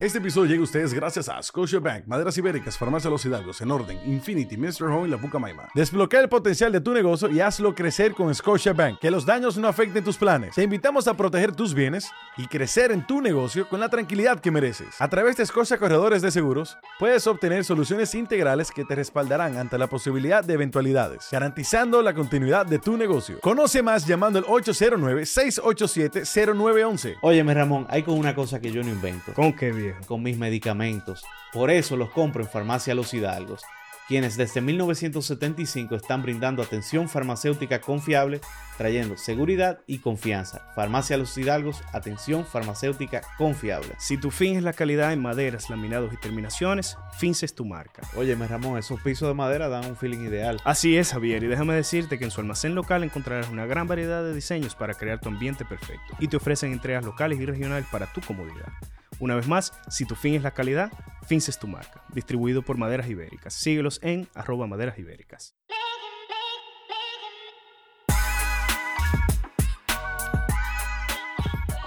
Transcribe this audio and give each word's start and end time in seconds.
Este 0.00 0.18
episodio 0.18 0.50
llega 0.50 0.60
a 0.60 0.62
ustedes 0.62 0.94
gracias 0.94 1.28
a 1.28 1.42
Scotiabank, 1.42 2.06
Maderas 2.06 2.38
Ibéricas, 2.38 2.78
Farmacia 2.78 3.10
Los 3.10 3.24
Hidalgos, 3.24 3.60
En 3.62 3.72
Orden, 3.72 3.98
Infinity, 4.06 4.56
Mr. 4.56 4.84
Home 4.84 5.08
y 5.08 5.10
La 5.10 5.18
Pucamaima. 5.18 5.70
Desbloquea 5.74 6.20
el 6.20 6.28
potencial 6.28 6.70
de 6.70 6.80
tu 6.80 6.92
negocio 6.92 7.28
y 7.28 7.40
hazlo 7.40 7.74
crecer 7.74 8.14
con 8.14 8.32
Scotiabank. 8.32 9.00
Que 9.00 9.10
los 9.10 9.26
daños 9.26 9.58
no 9.58 9.66
afecten 9.66 10.04
tus 10.04 10.16
planes. 10.16 10.54
Te 10.54 10.62
invitamos 10.62 11.08
a 11.08 11.14
proteger 11.14 11.50
tus 11.50 11.74
bienes 11.74 12.12
y 12.36 12.46
crecer 12.46 12.92
en 12.92 13.04
tu 13.08 13.20
negocio 13.20 13.68
con 13.68 13.80
la 13.80 13.88
tranquilidad 13.88 14.38
que 14.38 14.52
mereces. 14.52 15.00
A 15.00 15.08
través 15.08 15.36
de 15.36 15.44
Scotia 15.44 15.78
Corredores 15.78 16.22
de 16.22 16.30
Seguros, 16.30 16.78
puedes 17.00 17.26
obtener 17.26 17.64
soluciones 17.64 18.14
integrales 18.14 18.70
que 18.70 18.84
te 18.84 18.94
respaldarán 18.94 19.56
ante 19.56 19.78
la 19.78 19.88
posibilidad 19.88 20.44
de 20.44 20.54
eventualidades, 20.54 21.26
garantizando 21.32 22.02
la 22.02 22.14
continuidad 22.14 22.66
de 22.66 22.78
tu 22.78 22.96
negocio. 22.96 23.40
Conoce 23.40 23.82
más 23.82 24.06
llamando 24.06 24.38
al 24.38 24.44
809-687-0911. 24.44 27.16
Óyeme, 27.20 27.52
Ramón, 27.52 27.84
hay 27.90 28.04
con 28.04 28.16
una 28.16 28.36
cosa 28.36 28.60
que 28.60 28.70
yo 28.70 28.84
no 28.84 28.90
invento. 28.90 29.34
¿Con 29.34 29.52
qué 29.54 29.87
viejo? 29.92 30.06
Con 30.06 30.22
mis 30.22 30.38
medicamentos. 30.38 31.24
Por 31.52 31.70
eso 31.70 31.96
los 31.96 32.10
compro 32.10 32.42
en 32.42 32.48
Farmacia 32.48 32.94
Los 32.94 33.14
Hidalgos, 33.14 33.62
quienes 34.08 34.38
desde 34.38 34.62
1975 34.62 35.94
están 35.94 36.22
brindando 36.22 36.62
atención 36.62 37.10
farmacéutica 37.10 37.82
confiable, 37.82 38.40
trayendo 38.78 39.18
seguridad 39.18 39.80
y 39.86 39.98
confianza. 39.98 40.72
Farmacia 40.74 41.18
Los 41.18 41.36
Hidalgos, 41.36 41.82
atención 41.92 42.46
farmacéutica 42.46 43.20
confiable. 43.36 43.94
Si 43.98 44.16
tu 44.16 44.30
fin 44.30 44.56
es 44.56 44.62
la 44.62 44.72
calidad 44.72 45.12
en 45.12 45.20
maderas, 45.20 45.68
laminados 45.68 46.12
y 46.12 46.16
terminaciones, 46.16 46.96
Fins 47.18 47.42
es 47.42 47.54
tu 47.54 47.66
marca. 47.66 48.02
Óyeme, 48.16 48.46
Ramón, 48.46 48.78
esos 48.78 49.00
pisos 49.02 49.28
de 49.28 49.34
madera 49.34 49.68
dan 49.68 49.84
un 49.84 49.96
feeling 49.96 50.20
ideal. 50.20 50.58
Así 50.64 50.96
es, 50.96 51.12
Javier, 51.12 51.42
y 51.44 51.48
déjame 51.48 51.74
decirte 51.74 52.18
que 52.18 52.24
en 52.24 52.30
su 52.30 52.40
almacén 52.40 52.74
local 52.74 53.04
encontrarás 53.04 53.50
una 53.50 53.66
gran 53.66 53.88
variedad 53.88 54.22
de 54.22 54.32
diseños 54.34 54.74
para 54.74 54.94
crear 54.94 55.20
tu 55.20 55.28
ambiente 55.28 55.66
perfecto 55.66 56.14
y 56.18 56.28
te 56.28 56.36
ofrecen 56.38 56.72
entregas 56.72 57.04
locales 57.04 57.38
y 57.40 57.44
regionales 57.44 57.86
para 57.90 58.06
tu 58.12 58.20
comodidad. 58.22 58.72
Una 59.20 59.34
vez 59.34 59.48
más, 59.48 59.72
si 59.88 60.04
tu 60.04 60.14
fin 60.14 60.34
es 60.36 60.42
la 60.42 60.52
calidad, 60.52 60.92
Fins 61.26 61.48
es 61.48 61.58
tu 61.58 61.66
marca. 61.66 62.04
Distribuido 62.10 62.62
por 62.62 62.78
Maderas 62.78 63.08
Ibéricas. 63.08 63.52
Síguelos 63.52 63.98
en 64.02 64.28
arroba 64.34 64.66
maderas 64.66 64.98
ibéricas. 64.98 65.54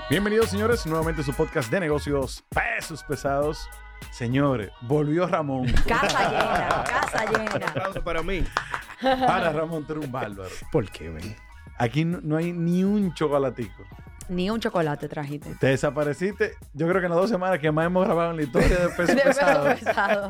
Bienvenidos, 0.10 0.50
señores, 0.50 0.86
nuevamente 0.86 1.22
a 1.22 1.24
su 1.24 1.34
podcast 1.34 1.72
de 1.72 1.80
negocios 1.80 2.44
pesos 2.50 3.02
pesados. 3.04 3.68
Señores, 4.12 4.70
volvió 4.82 5.26
Ramón. 5.26 5.72
Casa 5.88 6.30
llena, 6.30 6.84
casa 6.84 7.26
llena. 7.26 7.68
aplauso 7.68 8.04
para 8.04 8.22
mí. 8.22 8.44
Para 9.02 9.54
Ramón, 9.54 9.88
tú 9.88 9.94
eres 9.94 10.06
un 10.06 10.12
bárbaro. 10.12 10.52
¿Por 10.72 10.92
qué, 10.92 11.10
ven? 11.10 11.36
Aquí 11.78 12.04
no, 12.04 12.20
no 12.22 12.36
hay 12.36 12.52
ni 12.52 12.84
un 12.84 13.14
chocolatico. 13.14 13.84
Ni 14.30 14.50
un 14.50 14.60
chocolate 14.60 15.08
trajiste. 15.10 15.56
Te 15.60 15.68
desapareciste, 15.68 16.54
yo 16.74 16.88
creo 16.88 17.02
que 17.02 17.06
en 17.08 17.12
las 17.12 17.20
dos 17.22 17.30
semanas 17.30 17.60
que 17.60 17.70
más 17.72 17.86
hemos 17.88 18.06
grabado 18.06 18.32
en 18.32 18.38
la 18.38 18.44
historia 18.44 18.70
de 18.70 18.88
peso 18.90 19.04
De 19.08 19.16
peso 19.16 19.28
pesado. 19.28 19.64
pesado. 19.66 20.30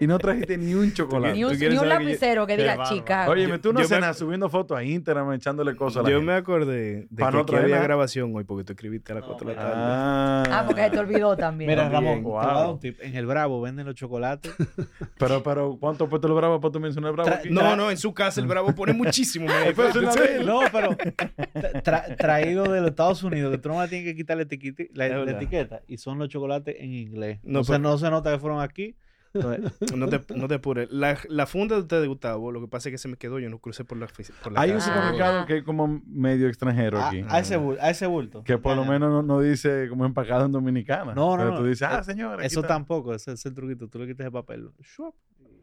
Y 0.00 0.06
no 0.06 0.18
trajiste 0.18 0.56
ni 0.56 0.72
un 0.74 0.92
chocolate. 0.94 1.34
Ni 1.34 1.44
un, 1.44 1.52
¿Tú 1.52 1.58
quieres 1.58 1.74
ni 1.78 1.82
un 1.84 1.88
saber 1.88 1.98
que 1.98 2.04
yo- 2.04 2.08
lapicero 2.10 2.46
que 2.46 2.56
diga. 2.56 2.84
Chicago. 2.84 3.32
Óyeme, 3.32 3.58
tú 3.58 3.72
no 3.72 3.80
me- 3.80 3.86
cenas 3.86 4.16
subiendo 4.16 4.48
fotos 4.48 4.78
a 4.78 4.82
Instagram, 4.84 5.32
echándole 5.32 5.76
cosas 5.76 5.98
a 5.98 6.02
la 6.04 6.10
Yo 6.10 6.18
gente. 6.18 6.32
me 6.32 6.38
acordé 6.38 7.06
de 7.10 7.16
Pa' 7.18 7.30
que 7.44 7.52
no 7.52 7.58
había 7.58 7.82
grabación 7.82 8.32
hoy 8.34 8.44
porque 8.44 8.64
tú 8.64 8.72
escribiste 8.72 9.12
a 9.12 9.16
las 9.16 9.24
4 9.24 9.48
de 9.48 9.54
la 9.56 9.60
tarde. 9.60 9.74
Ah, 9.76 10.42
ah, 10.50 10.62
porque 10.66 10.82
se 10.84 10.90
te 10.90 10.98
olvidó 10.98 11.36
también. 11.36 11.68
Mira. 11.70 11.88
Ramón, 11.88 12.18
te 12.18 12.22
voy 12.22 12.42
a 12.42 12.46
dar 12.46 12.64
Wow. 12.64 12.72
un 12.74 12.80
tip. 12.80 12.98
En 13.02 13.16
el 13.16 13.26
Bravo 13.26 13.60
venden 13.60 13.84
los 13.86 13.94
chocolates. 13.94 14.54
Pero, 15.18 15.42
pero, 15.42 15.76
¿cuánto 15.80 16.08
puesto 16.08 16.28
el 16.28 16.34
bravo 16.34 16.60
para 16.60 16.70
tú 16.72 16.78
mencionar 16.78 17.10
el 17.10 17.16
bravo 17.16 17.30
aquí? 17.30 17.50
No, 17.50 17.74
no, 17.74 17.90
en 17.90 17.96
su 17.96 18.14
casa 18.14 18.40
el 18.40 18.46
Bravo 18.46 18.72
pone 18.72 18.92
muchísimo. 18.94 19.46
no, 19.48 20.60
pero 20.70 20.90
tra- 20.92 21.82
tra- 21.82 22.16
traído 22.16 22.62
de 22.64 22.80
los 22.80 22.90
Estados 22.90 23.07
Unidos, 23.22 23.50
que 23.52 23.58
tú 23.58 23.68
no 23.68 23.80
le 23.82 23.88
tienes 23.88 24.06
que 24.06 24.16
quitar 24.16 24.36
la 24.36 24.44
etiqueta, 24.44 24.82
la, 24.94 25.06
Es 25.06 25.12
la 25.12 25.18
verdad. 25.18 25.34
etiqueta 25.36 25.82
y 25.88 25.96
son 25.98 26.18
los 26.18 26.28
chocolates 26.28 26.76
en 26.78 26.92
inglés. 26.92 27.40
No, 27.42 27.58
No, 27.60 27.64
se, 27.64 27.72
pero- 27.72 27.82
no 27.82 27.98
se 27.98 28.10
nota 28.10 28.32
que 28.32 28.38
fueron 28.38 28.60
aquí. 28.60 28.96
No 29.94 30.08
te, 30.08 30.20
no 30.34 30.48
te 30.48 30.54
apures. 30.54 30.88
La, 30.90 31.16
la 31.28 31.46
funda 31.46 31.76
de 31.76 31.82
usted 31.82 32.00
de 32.00 32.06
Gustavo, 32.08 32.50
lo 32.50 32.60
que 32.62 32.66
pasa 32.68 32.88
es 32.88 32.92
que 32.94 32.98
se 32.98 33.08
me 33.08 33.16
quedó, 33.16 33.38
yo 33.38 33.50
no 33.50 33.58
crucé 33.58 33.84
por 33.84 33.98
la, 33.98 34.06
por 34.42 34.52
la 34.52 34.60
Hay 34.62 34.70
un 34.70 34.80
supermercado 34.80 35.40
Ah. 35.40 35.46
que 35.46 35.58
es 35.58 35.64
como 35.64 36.00
medio 36.06 36.48
extranjero 36.48 36.98
a, 36.98 37.08
aquí. 37.08 37.22
a 37.28 37.38
ese 37.38 37.56
bulto, 37.58 37.82
a 37.82 37.90
ese 37.90 38.06
bulto. 38.06 38.42
Que 38.42 38.56
por 38.56 38.74
lo 38.74 38.84
Ya, 38.84 38.90
menos 38.90 39.10
no, 39.10 39.22
no 39.22 39.40
dice 39.40 39.86
como 39.90 40.06
empacado 40.06 40.46
en 40.46 40.52
Dominicana. 40.52 41.14
No, 41.14 41.32
no, 41.32 41.36
Pero 41.36 41.50
no. 41.50 41.58
tú 41.58 41.66
dices, 41.66 41.82
ah, 41.82 41.98
Eh, 42.00 42.04
señor. 42.04 42.38
aquí 42.38 42.46
Eso 42.46 42.62
tampoco, 42.62 43.14
ese 43.14 43.32
es 43.32 43.44
el 43.44 43.54
truquito. 43.54 43.86
Tú 43.88 43.98
le 43.98 44.06
quitas 44.06 44.24
el 44.26 44.32
papel. 44.32 44.70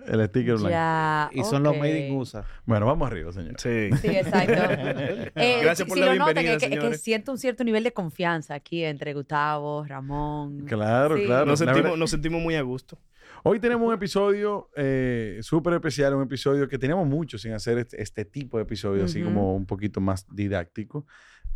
El 0.07 0.25
sticker 0.27 0.53
blanco. 0.55 0.69
Ya. 0.69 1.29
Y 1.33 1.43
son 1.43 1.63
los 1.63 1.77
made 1.77 2.07
in 2.07 2.15
USA. 2.15 2.45
Bueno, 2.65 2.85
vamos 2.85 3.07
arriba, 3.07 3.31
señor. 3.31 3.55
Sí. 3.59 3.89
Sí, 4.01 4.07
exacto. 4.07 4.53
Eh, 5.35 5.59
Gracias 5.63 5.87
por 5.87 5.97
si 5.97 6.03
la 6.03 6.13
lo 6.13 6.19
notan, 6.25 6.45
es 6.45 6.63
que, 6.63 6.73
es 6.75 6.79
que 6.79 6.97
siento 6.97 7.31
un 7.31 7.37
cierto 7.37 7.63
nivel 7.63 7.83
de 7.83 7.91
confianza 7.93 8.53
aquí 8.53 8.83
entre 8.83 9.13
Gustavo, 9.13 9.83
Ramón. 9.85 10.65
Claro, 10.65 11.17
Sí. 11.17 11.25
claro. 11.25 11.45
Nos 11.45 11.59
sentimos, 11.59 11.83
verdad- 11.83 11.97
nos 11.97 12.09
sentimos 12.09 12.41
muy 12.41 12.55
a 12.55 12.61
gusto. 12.61 12.99
Hoy 13.43 13.59
tenemos 13.59 13.87
un 13.87 13.93
episodio 13.93 14.69
eh, 14.75 15.39
súper 15.41 15.73
especial, 15.73 16.15
un 16.15 16.23
episodio 16.23 16.67
que 16.67 16.77
teníamos 16.79 17.07
mucho 17.07 17.37
sin 17.37 17.53
hacer 17.53 17.77
este, 17.77 18.01
este 18.01 18.25
tipo 18.25 18.57
de 18.57 18.63
episodio, 18.63 19.05
así 19.05 19.21
como 19.21 19.55
un 19.55 19.65
poquito 19.65 20.01
más 20.01 20.25
didáctico, 20.33 21.05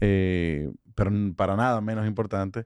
eh, 0.02 0.70
pero 0.96 1.12
para 1.36 1.56
nada 1.56 1.82
menos 1.82 2.06
importante. 2.08 2.66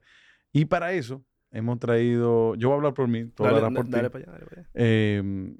Y 0.52 0.66
para 0.66 0.92
eso 0.92 1.24
hemos 1.50 1.78
traído, 1.78 2.54
yo 2.56 2.68
voy 2.68 2.74
a 2.74 2.76
hablar 2.78 2.94
por 2.94 3.08
mí, 3.08 3.26
tú 3.26 3.44
Dale, 3.44 3.56
hablarás 3.56 3.76
por 3.76 3.88
dale 3.88 4.10
para 4.10 4.24
allá, 4.24 4.32
dale 4.32 4.44
para 4.46 4.60
allá. 4.60 4.70
eh, 4.74 5.54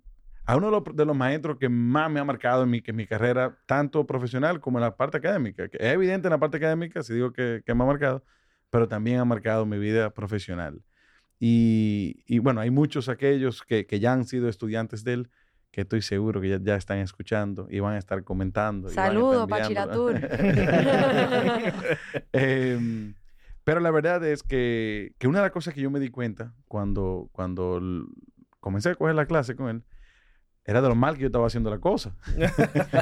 a 0.47 0.57
uno 0.57 0.67
de 0.67 0.73
los, 0.73 0.97
de 0.97 1.05
los 1.05 1.17
maestros 1.17 1.57
que 1.59 1.69
más 1.69 2.11
me 2.11 2.21
ha 2.21 2.25
marcado 2.25 2.65
en 2.65 2.71
mi, 2.71 2.83
que 2.83 2.91
en 2.91 2.97
mi 2.97 3.07
carrera, 3.07 3.57
tanto 3.67 4.07
profesional 4.07 4.61
como 4.61 4.79
en 4.79 4.83
la 4.83 4.97
parte 4.97 5.17
académica. 5.17 5.69
Que 5.69 5.79
es 5.79 5.95
evidente 5.95 6.29
en 6.29 6.33
la 6.33 6.39
parte 6.39 6.59
académica, 6.59 7.03
si 7.03 7.15
digo 7.15 7.33
que, 7.33 7.63
que 7.65 7.75
me 7.75 7.83
ha 7.83 7.87
marcado, 7.87 8.23
pero 8.71 8.87
también 8.87 9.21
ha 9.21 9.25
marcado 9.25 9.65
mi 9.65 9.79
vida 9.79 10.11
profesional. 10.11 10.83
Y, 11.41 12.23
y 12.27 12.39
bueno, 12.41 12.61
hay 12.61 12.71
muchos 12.71 13.09
aquellos 13.09 13.63
que, 13.63 13.87
que 13.87 14.01
ya 14.01 14.13
han 14.13 14.27
sido 14.27 14.49
estudiantes 14.49 15.03
de 15.03 15.15
él, 15.15 15.31
que 15.71 15.81
estoy 15.81 16.03
seguro 16.03 16.41
que 16.41 16.51
ya, 16.51 16.59
ya 16.63 16.77
están 16.77 16.99
escuchando 16.99 17.67
y 17.71 17.81
van 17.81 17.95
a 17.95 17.99
estar 17.99 18.23
comentando. 18.23 18.91
Saludos, 18.91 19.49
Pachiratur. 19.49 20.21
Em, 22.33 23.15
pero 23.65 23.81
la 23.81 23.91
verdad 23.91 24.23
es 24.25 24.43
que, 24.43 25.15
que 25.19 25.27
una 25.27 25.39
de 25.39 25.47
las 25.47 25.53
cosas 25.53 25.73
que 25.73 25.81
yo 25.81 25.91
me 25.91 26.01
di 26.01 26.11
cuenta 26.11 26.53
cuando, 26.67 27.31
cuando 27.33 27.81
comencé 28.61 28.91
a 28.91 28.95
coger 28.95 29.15
la 29.15 29.27
clase 29.27 29.57
con 29.57 29.69
él 29.69 29.83
era 30.65 30.81
de 30.81 30.89
lo 30.89 30.95
mal 30.95 31.15
que 31.15 31.23
yo 31.23 31.27
estaba 31.27 31.47
haciendo 31.47 31.71
la 31.71 31.79
cosa. 31.79 32.17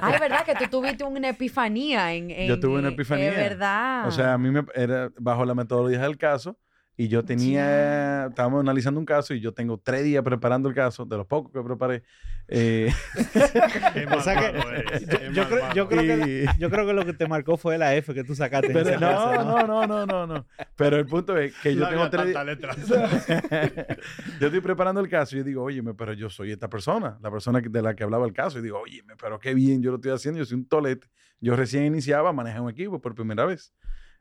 Ay, 0.03 0.19
¿verdad? 0.19 0.45
Que 0.45 0.55
tú 0.57 0.69
tuviste 0.69 1.05
una 1.05 1.29
epifanía 1.29 2.13
en. 2.13 2.31
en 2.31 2.49
Yo 2.49 2.59
tuve 2.59 2.81
una 2.81 2.89
eh, 2.89 2.93
epifanía. 2.93 3.31
Es 3.31 3.37
verdad. 3.37 4.09
O 4.09 4.11
sea, 4.11 4.35
a 4.35 4.39
mí 4.39 4.51
me 4.51 4.65
era 4.75 5.11
bajo 5.19 5.45
la 5.45 5.55
metodología 5.55 6.01
del 6.03 6.19
caso 6.19 6.59
y 7.03 7.09
yo 7.09 7.25
tenía, 7.25 8.27
estábamos 8.27 8.61
analizando 8.61 9.01
un 9.01 9.07
caso 9.07 9.35
y 9.35 9.41
yo 9.41 9.53
tengo 9.53 9.77
tres 9.77 10.05
días 10.05 10.23
preparando 10.23 10.69
el 10.69 10.75
caso, 10.77 11.05
de 11.05 11.17
los 11.17 11.27
pocos 11.27 11.51
que 11.51 11.61
preparé. 11.61 12.05
eh, 12.47 12.93
O 14.17 14.21
sea 14.21 14.39
que 14.39 15.33
yo, 15.33 15.33
yo 15.33 15.49
creo, 15.49 15.75
yo, 15.75 15.89
creo 15.89 16.03
que, 16.03 16.47
yo 16.61 16.71
creo 16.71 16.87
que 16.87 16.93
lo 16.93 17.05
que 17.05 17.13
te 17.13 17.27
marcó 17.27 17.57
fue 17.57 17.77
la 17.77 17.97
F 17.97 18.15
que 18.15 18.23
tú 18.23 18.37
sacaste. 18.37 18.73
pero 18.73 19.01
no, 19.01 19.43
no, 19.43 19.67
no, 19.67 19.87
no, 19.89 20.07
no, 20.07 20.27
no. 20.29 20.47
Pero 20.77 20.97
el 20.97 21.07
punto 21.07 21.37
es 21.37 21.53
que 21.57 21.75
yo 21.75 21.89
tengo 21.89 22.09
tres 22.09 22.27
días. 22.27 22.47
yo 24.41 24.47
estoy 24.47 24.61
preparando 24.61 25.01
el 25.01 25.09
caso 25.09 25.35
y 25.35 25.41
yo 25.41 25.45
digo, 25.45 25.65
óyeme, 25.65 25.95
pero 25.95 26.13
yo 26.13 26.31
soy 26.31 26.53
esta 26.53 26.69
persona, 26.69 27.19
la 27.21 27.33
persona 27.33 27.61
de 27.61 27.83
la 27.83 27.97
que 27.97 28.05
hablaba 28.05 28.27
el 28.27 28.33
caso. 28.33 28.61
Y 28.61 28.63
digo, 28.63 28.79
óyeme, 28.79 29.15
pero 29.21 29.41
qué 29.41 29.55
bien 29.55 29.83
yo 29.83 29.91
lo 29.91 29.97
estoy 29.97 30.13
haciendo, 30.13 30.39
yo 30.39 30.45
soy 30.45 30.59
un 30.59 30.69
tolete. 30.69 31.09
Yo 31.41 31.57
recién 31.57 31.85
iniciaba 31.85 32.31
a 32.31 32.33
manejar 32.33 32.61
un 32.61 32.71
equipo 32.71 33.01
por 33.01 33.17
primera 33.17 33.45
vez. 33.45 33.75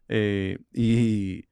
Eh, 0.08 0.58
y, 0.74 1.46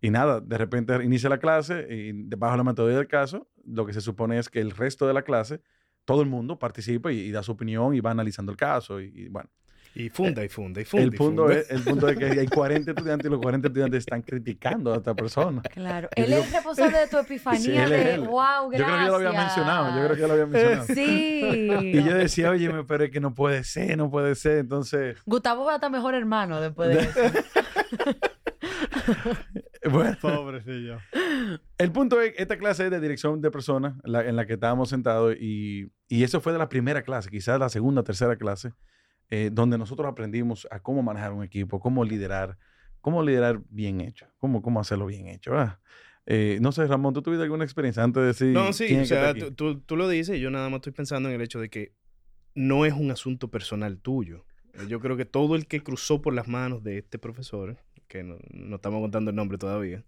y 0.00 0.10
nada, 0.10 0.40
de 0.40 0.58
repente 0.58 0.94
inicia 1.04 1.28
la 1.30 1.38
clase 1.38 1.86
y 1.90 2.12
de- 2.12 2.36
bajo 2.36 2.56
la 2.56 2.64
metodología 2.64 2.98
del 2.98 3.08
caso, 3.08 3.48
lo 3.64 3.86
que 3.86 3.92
se 3.92 4.00
supone 4.00 4.38
es 4.38 4.48
que 4.48 4.60
el 4.60 4.70
resto 4.70 5.06
de 5.06 5.14
la 5.14 5.22
clase, 5.22 5.60
todo 6.04 6.22
el 6.22 6.28
mundo 6.28 6.58
participa 6.58 7.10
y, 7.12 7.18
y 7.20 7.30
da 7.32 7.42
su 7.42 7.52
opinión 7.52 7.94
y 7.94 8.00
va 8.00 8.10
analizando 8.12 8.52
el 8.52 8.58
caso. 8.58 9.00
Y, 9.00 9.10
y 9.14 9.28
bueno, 9.28 9.48
Y 9.94 10.08
funda, 10.10 10.44
y 10.44 10.48
funda, 10.48 10.80
y 10.82 10.84
funda. 10.84 11.04
el 11.04 11.12
punto, 11.12 11.42
funda. 11.46 11.58
es, 11.58 11.70
el 11.70 11.82
punto 11.82 12.08
es 12.08 12.16
que 12.18 12.26
hay 12.26 12.46
40 12.46 12.90
estudiantes 12.92 13.26
y 13.26 13.30
los 13.30 13.40
40 13.40 13.66
estudiantes 13.68 13.98
están 14.00 14.20
criticando 14.22 14.92
a 14.92 14.98
esta 14.98 15.14
persona. 15.14 15.62
Claro. 15.62 16.08
Yo 16.16 16.22
Él 16.24 16.30
digo- 16.30 16.42
es 16.42 16.52
responsable 16.52 16.98
de 16.98 17.06
tu 17.08 17.16
epifanía 17.26 17.60
Sí, 17.62 17.76
él 17.76 17.90
de. 17.90 18.14
él. 18.14 18.20
Wow, 18.20 18.30
Yo 18.64 18.68
gracias. 18.70 18.86
creo 18.86 18.98
que 18.98 19.04
yo 19.06 19.10
lo 19.10 19.16
había 19.16 19.40
mencionado, 19.40 19.88
yo 19.98 20.04
creo 20.04 20.14
que 20.14 20.20
yo 20.20 20.26
lo 20.28 20.32
había 20.34 20.46
mencionado. 20.46 20.86
Sí. 20.94 21.70
Y 21.94 22.02
yo 22.04 22.14
decía, 22.14 22.50
oye, 22.50 22.70
pero 22.86 23.04
es 23.04 23.10
que 23.10 23.20
no 23.20 23.34
puede 23.34 23.64
ser, 23.64 23.96
no 23.98 24.10
puede 24.10 24.34
ser. 24.36 24.58
Entonces, 24.58 25.16
Gustavo 25.26 25.64
va 25.64 25.72
a 25.72 25.74
estar 25.76 25.90
mejor 25.90 26.14
hermano 26.14 26.60
después 26.60 26.90
de 26.90 27.00
eso. 27.00 27.20
bueno, 29.90 30.16
Pobrecillo. 30.20 30.98
el 31.78 31.92
punto 31.92 32.20
es, 32.20 32.34
esta 32.36 32.58
clase 32.58 32.84
es 32.86 32.90
de 32.90 33.00
dirección 33.00 33.40
de 33.40 33.50
personas 33.50 33.94
la- 34.04 34.26
en 34.26 34.36
la 34.36 34.46
que 34.46 34.54
estábamos 34.54 34.88
sentados 34.90 35.36
y, 35.40 35.90
y 36.08 36.22
eso 36.24 36.40
fue 36.40 36.52
de 36.52 36.58
la 36.58 36.68
primera 36.68 37.02
clase, 37.02 37.30
quizás 37.30 37.58
la 37.58 37.68
segunda, 37.68 38.02
tercera 38.02 38.36
clase, 38.36 38.72
eh, 39.30 39.50
donde 39.52 39.78
nosotros 39.78 40.06
aprendimos 40.08 40.66
a 40.70 40.80
cómo 40.80 41.02
manejar 41.02 41.32
un 41.32 41.42
equipo, 41.44 41.80
cómo 41.80 42.04
liderar, 42.04 42.58
cómo 43.00 43.22
liderar 43.22 43.60
bien 43.68 44.00
hecho, 44.00 44.26
cómo, 44.38 44.62
cómo 44.62 44.80
hacerlo 44.80 45.06
bien 45.06 45.28
hecho. 45.28 45.52
¿verdad? 45.52 45.78
Eh, 46.26 46.58
no 46.60 46.72
sé, 46.72 46.86
Ramón, 46.86 47.14
¿tú 47.14 47.22
tuviste 47.22 47.42
alguna 47.44 47.64
experiencia 47.64 48.02
antes 48.02 48.20
de 48.20 48.26
decir 48.26 48.48
No, 48.48 48.72
sí, 48.72 48.94
o 48.96 49.04
sea, 49.04 49.34
tú, 49.34 49.52
tú- 49.52 49.80
tú 49.80 49.96
lo 49.96 50.08
dices 50.08 50.36
y 50.36 50.40
yo 50.40 50.50
nada 50.50 50.68
más 50.68 50.78
estoy 50.78 50.92
pensando 50.92 51.28
en 51.28 51.34
el 51.36 51.40
hecho 51.42 51.60
de 51.60 51.70
que 51.70 51.92
no 52.54 52.84
es 52.86 52.94
un 52.94 53.10
asunto 53.10 53.48
personal 53.50 53.98
tuyo. 54.00 54.44
Yo 54.88 55.00
creo 55.00 55.16
que 55.16 55.24
todo 55.24 55.56
el 55.56 55.66
que 55.66 55.82
cruzó 55.82 56.20
por 56.20 56.34
las 56.34 56.48
manos 56.48 56.82
de 56.82 56.98
este 56.98 57.18
profesor, 57.18 57.78
que 58.08 58.22
no, 58.22 58.36
no 58.50 58.76
estamos 58.76 59.00
contando 59.00 59.30
el 59.30 59.36
nombre 59.36 59.58
todavía, 59.58 60.04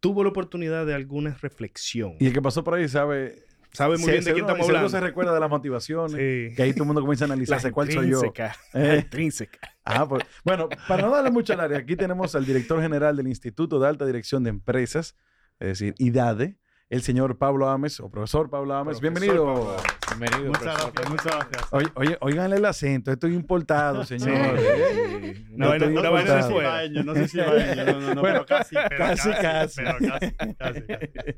tuvo 0.00 0.22
la 0.22 0.30
oportunidad 0.30 0.86
de 0.86 0.94
alguna 0.94 1.36
reflexión. 1.40 2.14
Y 2.20 2.26
el 2.26 2.32
que 2.32 2.42
pasó 2.42 2.64
por 2.64 2.74
ahí 2.74 2.88
sabe 2.88 3.44
Sabe 3.70 3.98
muy 3.98 4.06
Sí, 4.06 4.10
bien 4.12 4.24
de 4.24 4.32
quién 4.32 4.44
estamos 4.46 4.66
hablando. 4.66 4.88
se 4.88 4.98
recuerda 4.98 5.34
de 5.34 5.40
las 5.40 5.50
motivaciones, 5.50 6.12
Sí. 6.12 6.54
que 6.56 6.62
ahí 6.62 6.72
todo 6.72 6.84
el 6.84 6.86
mundo 6.86 7.02
comienza 7.02 7.24
a 7.24 7.26
analizarse 7.26 7.70
cuál 7.70 7.88
soy 7.92 8.08
yo. 8.08 8.24
intrínseca, 8.24 8.56
Eh. 8.72 9.00
intrínseca. 9.04 9.58
Ah, 9.84 10.08
pues, 10.08 10.24
bueno, 10.42 10.70
para 10.88 11.02
no 11.02 11.10
darle 11.10 11.30
mucho 11.30 11.52
al 11.52 11.60
área, 11.60 11.76
aquí 11.78 11.94
tenemos 11.94 12.34
al 12.34 12.46
director 12.46 12.80
general 12.80 13.14
del 13.18 13.28
Instituto 13.28 13.78
de 13.78 13.86
Alta 13.86 14.06
Dirección 14.06 14.42
de 14.42 14.50
Empresas, 14.50 15.16
es 15.60 15.68
decir, 15.68 15.94
IDADE, 15.98 16.56
el 16.90 17.02
señor 17.02 17.36
Pablo 17.36 17.68
Ames, 17.68 18.00
o 18.00 18.10
profesor 18.10 18.48
Pablo 18.48 18.74
Ames. 18.74 18.98
Profesor 18.98 19.20
Bienvenido. 19.20 19.44
Pablo 19.54 19.70
Ames. 19.72 20.18
Bienvenido, 20.18 20.48
Muchas 20.52 20.62
profesor. 20.62 20.92
gracias, 20.94 21.10
muchas 21.10 21.48
gracias. 21.50 21.72
Oye, 21.72 21.86
oye, 21.94 22.16
oíganle 22.20 22.56
el 22.56 22.64
acento, 22.64 23.12
esto 23.12 23.26
es 23.26 23.34
importado, 23.34 24.04
señor. 24.04 24.58
Sí. 24.58 25.44
No 25.50 25.74
estoy 25.74 25.96
una 25.96 26.08
vaina 26.10 26.34
de 26.34 26.40
importado. 26.40 26.50
fuera. 26.50 26.84
Ibaeño, 26.84 27.04
no 27.04 27.14
sé 27.14 27.28
si 27.28 27.38
ibaeño, 27.38 27.84
no, 27.84 28.00
no, 28.00 28.14
no, 28.14 28.20
Bueno, 28.22 28.44
pero 28.46 28.46
casi, 28.46 28.74
pero 28.88 28.98
casi, 29.06 29.30
casi. 29.30 29.82
pero 29.82 29.98
casi, 29.98 30.32
casi, 30.34 30.54
casi. 30.56 31.34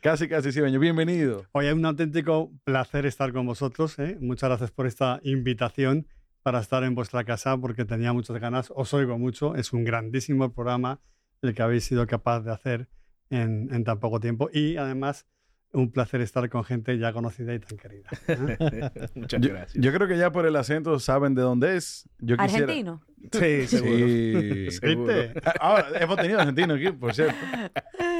Casi, 0.00 0.28
casi, 0.28 0.52
sí, 0.52 0.60
Beño. 0.60 0.78
Bienvenido. 0.80 1.46
Oye, 1.52 1.68
es 1.68 1.74
un 1.74 1.86
auténtico 1.86 2.52
placer 2.64 3.06
estar 3.06 3.32
con 3.32 3.46
vosotros. 3.46 3.98
¿eh? 3.98 4.18
Muchas 4.20 4.48
gracias 4.50 4.70
por 4.70 4.86
esta 4.86 5.20
invitación 5.22 6.06
para 6.42 6.60
estar 6.60 6.84
en 6.84 6.94
vuestra 6.94 7.24
casa 7.24 7.56
porque 7.56 7.84
tenía 7.86 8.12
muchas 8.12 8.38
ganas. 8.38 8.70
Os 8.76 8.92
oigo 8.92 9.16
mucho. 9.18 9.54
Es 9.56 9.72
un 9.72 9.84
grandísimo 9.84 10.52
programa 10.52 11.00
el 11.40 11.54
que 11.54 11.62
habéis 11.62 11.84
sido 11.84 12.06
capaz 12.06 12.40
de 12.40 12.52
hacer 12.52 12.88
en, 13.30 13.72
en 13.72 13.84
tan 13.84 14.00
poco 14.00 14.20
tiempo. 14.20 14.48
Y 14.52 14.76
además, 14.76 15.26
un 15.72 15.90
placer 15.90 16.20
estar 16.20 16.48
con 16.48 16.64
gente 16.64 16.96
ya 16.98 17.12
conocida 17.12 17.52
y 17.54 17.58
tan 17.58 17.76
querida. 17.78 18.08
¿eh? 18.28 18.90
Muchas 19.14 19.40
Yo, 19.40 19.48
gracias. 19.50 19.82
yo 19.84 19.92
creo 19.92 20.06
que 20.08 20.16
ya 20.16 20.30
por 20.30 20.46
el 20.46 20.54
acento 20.56 20.98
saben 21.00 21.34
de 21.34 21.42
dónde 21.42 21.76
es. 21.76 22.08
Yo 22.20 22.36
quisiera... 22.36 22.64
Argentino. 22.64 23.02
sí, 23.32 23.66
seguro. 23.66 23.96
Sí. 23.96 24.70
Seguro. 24.70 25.14
¿Viste? 25.14 25.40
Ah, 25.44 25.52
Ahora, 25.60 25.88
hemos 26.00 26.16
tenido 26.16 26.38
argentinos 26.40 26.76
aquí, 26.78 26.90
por 26.92 27.14
cierto. 27.14 27.34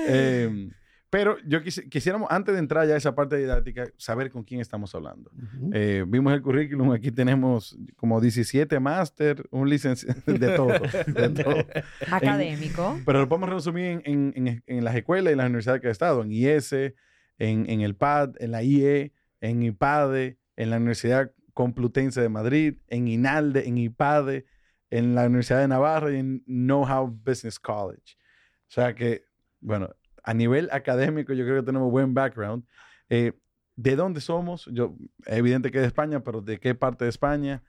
Eh, 0.08 0.68
pero 1.14 1.36
yo 1.46 1.60
quisi- 1.62 1.88
quisiéramos, 1.88 2.26
antes 2.28 2.54
de 2.54 2.58
entrar 2.58 2.88
ya 2.88 2.94
a 2.94 2.96
esa 2.96 3.14
parte 3.14 3.36
didáctica, 3.36 3.86
saber 3.96 4.32
con 4.32 4.42
quién 4.42 4.60
estamos 4.60 4.92
hablando. 4.96 5.30
Eh, 5.72 6.04
vimos 6.08 6.32
el 6.32 6.42
currículum, 6.42 6.90
aquí 6.90 7.12
tenemos 7.12 7.78
como 7.94 8.20
17 8.20 8.80
máster, 8.80 9.46
un 9.52 9.68
licenciado, 9.70 10.20
de 10.26 10.56
todo, 10.56 10.72
de 11.06 11.28
todo. 11.44 11.64
Académico. 12.10 12.98
Pero 13.06 13.20
lo 13.20 13.28
podemos 13.28 13.48
resumir 13.50 14.02
en, 14.04 14.32
en- 14.34 14.48
en- 14.48 14.62
en 14.66 14.84
las 14.84 14.96
escuelas 14.96 15.32
y 15.32 15.36
las 15.36 15.46
universidades 15.46 15.80
que 15.82 15.88
ha 15.88 15.92
estado, 15.92 16.22
en 16.22 16.32
IES, 16.32 16.72
en, 16.72 16.94
en 17.38 17.80
el 17.80 17.94
PAD, 17.94 18.34
en 18.40 18.50
la 18.50 18.62
IE, 18.64 19.12
en 19.40 19.62
IPADE, 19.62 20.38
en 20.56 20.70
la 20.70 20.76
Universidad 20.78 21.30
Complutense 21.52 22.20
de 22.20 22.28
Madrid, 22.28 22.74
en 22.88 23.06
INALDE, 23.06 23.68
en 23.68 23.78
IPADE, 23.78 24.46
en 24.90 25.14
la 25.14 25.26
Universidad 25.26 25.60
de 25.60 25.68
Navarra 25.68 26.10
y 26.12 26.16
en 26.18 26.42
Know-How 26.46 27.06
Business 27.24 27.60
College. 27.60 28.16
O 28.68 28.70
sea 28.74 28.94
que, 28.96 29.22
bueno, 29.60 29.90
a 30.24 30.34
nivel 30.34 30.68
académico 30.72 31.32
yo 31.32 31.44
creo 31.44 31.60
que 31.60 31.66
tenemos 31.66 31.90
buen 31.90 32.14
background. 32.14 32.64
Eh, 33.08 33.32
¿De 33.76 33.96
dónde 33.96 34.20
somos? 34.20 34.68
Yo, 34.72 34.96
es 35.26 35.36
evidente 35.38 35.70
que 35.70 35.80
de 35.80 35.86
España, 35.86 36.20
pero 36.20 36.40
¿de 36.40 36.58
qué 36.58 36.74
parte 36.74 37.04
de 37.04 37.10
España? 37.10 37.62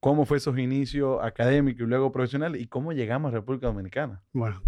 ¿Cómo 0.00 0.24
fue 0.24 0.38
esos 0.38 0.58
inicios 0.58 1.18
académicos 1.22 1.82
y 1.82 1.86
luego 1.86 2.12
profesionales? 2.12 2.60
¿Y 2.60 2.66
cómo 2.66 2.92
llegamos 2.92 3.32
a 3.32 3.36
República 3.36 3.66
Dominicana? 3.66 4.22
Bueno. 4.32 4.62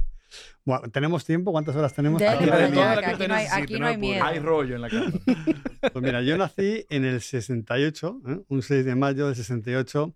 Bueno, 0.65 0.91
¿tenemos 0.91 1.25
tiempo? 1.25 1.53
¿Cuántas 1.53 1.75
horas 1.75 1.94
tenemos? 1.94 2.20
Aquí 2.20 2.44
hay 2.50 2.70
no 2.70 3.35
hay, 3.35 3.47
aquí 3.50 3.79
no 3.79 3.87
hay 3.87 3.97
miedo. 3.97 4.25
Hay 4.25 4.38
rollo 4.38 4.76
en 4.76 4.82
la 4.82 4.91
cámara. 4.91 5.12
Pues 5.93 6.05
mira, 6.05 6.23
yo 6.23 6.37
nací 6.37 6.85
en 6.91 7.05
el 7.05 7.21
68, 7.21 8.21
¿eh? 8.26 8.41
un 8.49 8.62
6 8.62 8.85
de 8.85 8.97
mayo 8.97 9.26
del 9.26 9.37
68, 9.37 10.12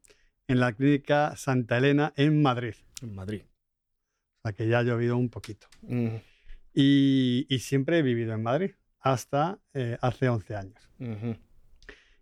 en 0.48 0.60
la 0.60 0.72
clínica 0.72 1.34
Santa 1.36 1.78
Elena 1.78 2.12
en 2.16 2.42
Madrid. 2.42 2.74
En 3.00 3.14
Madrid. 3.14 3.42
O 4.42 4.48
sea 4.48 4.52
que 4.52 4.68
ya 4.68 4.80
ha 4.80 4.82
llovido 4.82 5.16
un 5.16 5.30
poquito. 5.30 5.68
Mm, 5.82 6.16
Y, 6.74 7.46
y 7.48 7.58
siempre 7.58 7.98
he 7.98 8.02
vivido 8.02 8.32
en 8.32 8.42
Madrid 8.42 8.72
hasta 9.00 9.58
eh, 9.74 9.98
hace 10.00 10.28
11 10.28 10.56
años. 10.56 10.90
ujú. 10.98 11.36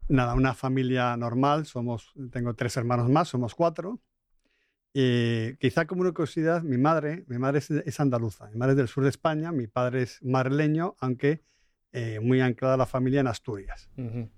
Nada, 0.08 0.34
una 0.34 0.54
familia 0.54 1.16
normal, 1.16 1.66
somos, 1.66 2.12
tengo 2.32 2.54
tres 2.54 2.76
hermanos 2.76 3.08
más, 3.08 3.28
somos 3.28 3.54
cuatro. 3.54 4.00
Eh, 4.92 5.56
quizá 5.60 5.86
como 5.86 6.00
una 6.00 6.10
curiosidad, 6.10 6.62
mi 6.64 6.78
madre, 6.78 7.24
mi 7.28 7.38
madre 7.38 7.58
es, 7.60 7.70
es 7.70 8.00
andaluza, 8.00 8.48
mi 8.50 8.56
madre 8.56 8.72
es 8.72 8.78
del 8.78 8.88
sur 8.88 9.04
de 9.04 9.10
España, 9.10 9.52
mi 9.52 9.68
padre 9.68 10.02
es 10.02 10.20
madrileño, 10.20 10.96
aunque 10.98 11.44
eh, 11.92 12.18
muy 12.20 12.40
anclada 12.40 12.76
la 12.76 12.86
familia 12.86 13.20
en 13.20 13.28
Asturias. 13.28 13.88
Ujú. 13.96 14.28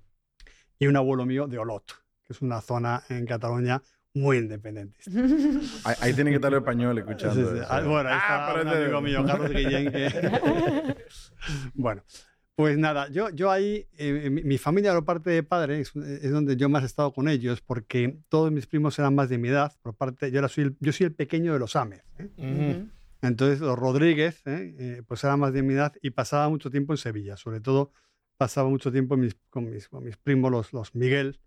y 0.79 0.87
un 0.89 0.97
abuelo 0.97 1.25
mío 1.25 1.47
de 1.47 1.59
Olot, 1.59 1.87
que 2.23 2.33
es 2.35 2.43
una 2.43 2.61
zona 2.61 3.03
en 3.09 3.25
Cataluña 3.25 3.81
muy 4.15 4.39
independentista. 4.39 5.11
Ahí, 5.85 5.95
ahí 6.01 6.13
tienen 6.15 6.33
que 6.33 6.37
estar 6.37 6.51
los 6.53 6.61
españoles 6.61 7.05
escuchando. 7.07 7.51
Sí, 7.51 7.57
sí. 7.59 7.67
Ah, 7.69 7.81
bueno, 7.81 8.09
ahí 8.11 8.17
está 8.17 8.51
Ah, 8.51 8.61
un 8.63 8.69
amigo 8.69 9.01
mío, 9.01 9.25
Carlos 9.27 9.51
Guillén, 9.51 9.91
que... 9.91 10.97
bueno, 11.75 12.03
pues 12.55 12.77
nada, 12.79 13.09
yo, 13.11 13.31
yo 13.31 13.51
ahí, 13.51 13.87
eh, 13.97 14.29
mi, 14.31 14.43
mi 14.43 14.59
familia 14.59 14.93
por 14.95 15.05
parte 15.05 15.31
de 15.31 15.43
padre 15.43 15.81
es, 15.81 15.95
es 15.97 16.31
donde 16.31 16.57
yo 16.57 16.69
más 16.69 16.83
he 16.83 16.87
estado 16.87 17.13
con 17.13 17.29
ellos, 17.29 17.61
porque 17.63 18.19
todos 18.29 18.53
mis 18.53 18.67
primos 18.67 18.99
eran 18.99 19.15
más 19.15 19.29
de 19.29 19.39
mi 19.39 19.49
edad, 19.49 19.73
por 19.83 19.95
parte, 19.97 20.31
yo, 20.31 20.39
era, 20.39 20.49
soy, 20.49 20.65
el, 20.65 20.77
yo 20.81 20.93
soy 20.93 21.07
el 21.07 21.15
pequeño 21.15 21.53
de 21.55 21.59
los 21.59 21.75
Ames. 21.77 22.03
¿eh? 22.19 22.29
Ujú. 22.37 22.89
Entonces, 23.23 23.61
los 23.61 23.79
Rodríguez, 23.79 24.43
¿eh? 24.47 24.75
Eh, 24.79 25.03
pues 25.07 25.23
eran 25.25 25.39
más 25.41 25.53
de 25.53 25.63
mi 25.63 25.75
edad 25.75 25.95
y 26.03 26.11
pasaba 26.11 26.49
mucho 26.49 26.71
tiempo 26.71 26.93
en 26.93 26.97
Sevilla. 26.99 27.37
Sobre 27.37 27.61
todo, 27.61 27.93
pasaba 28.37 28.69
mucho 28.69 28.91
tiempo 28.91 29.17
mis- 29.17 29.37
con, 29.49 29.71
mis, 29.71 29.89
con 29.89 30.03
mis 30.05 30.17
primos, 30.17 30.51
los, 30.51 30.73
los 30.73 30.95
Miguel, 30.97 31.39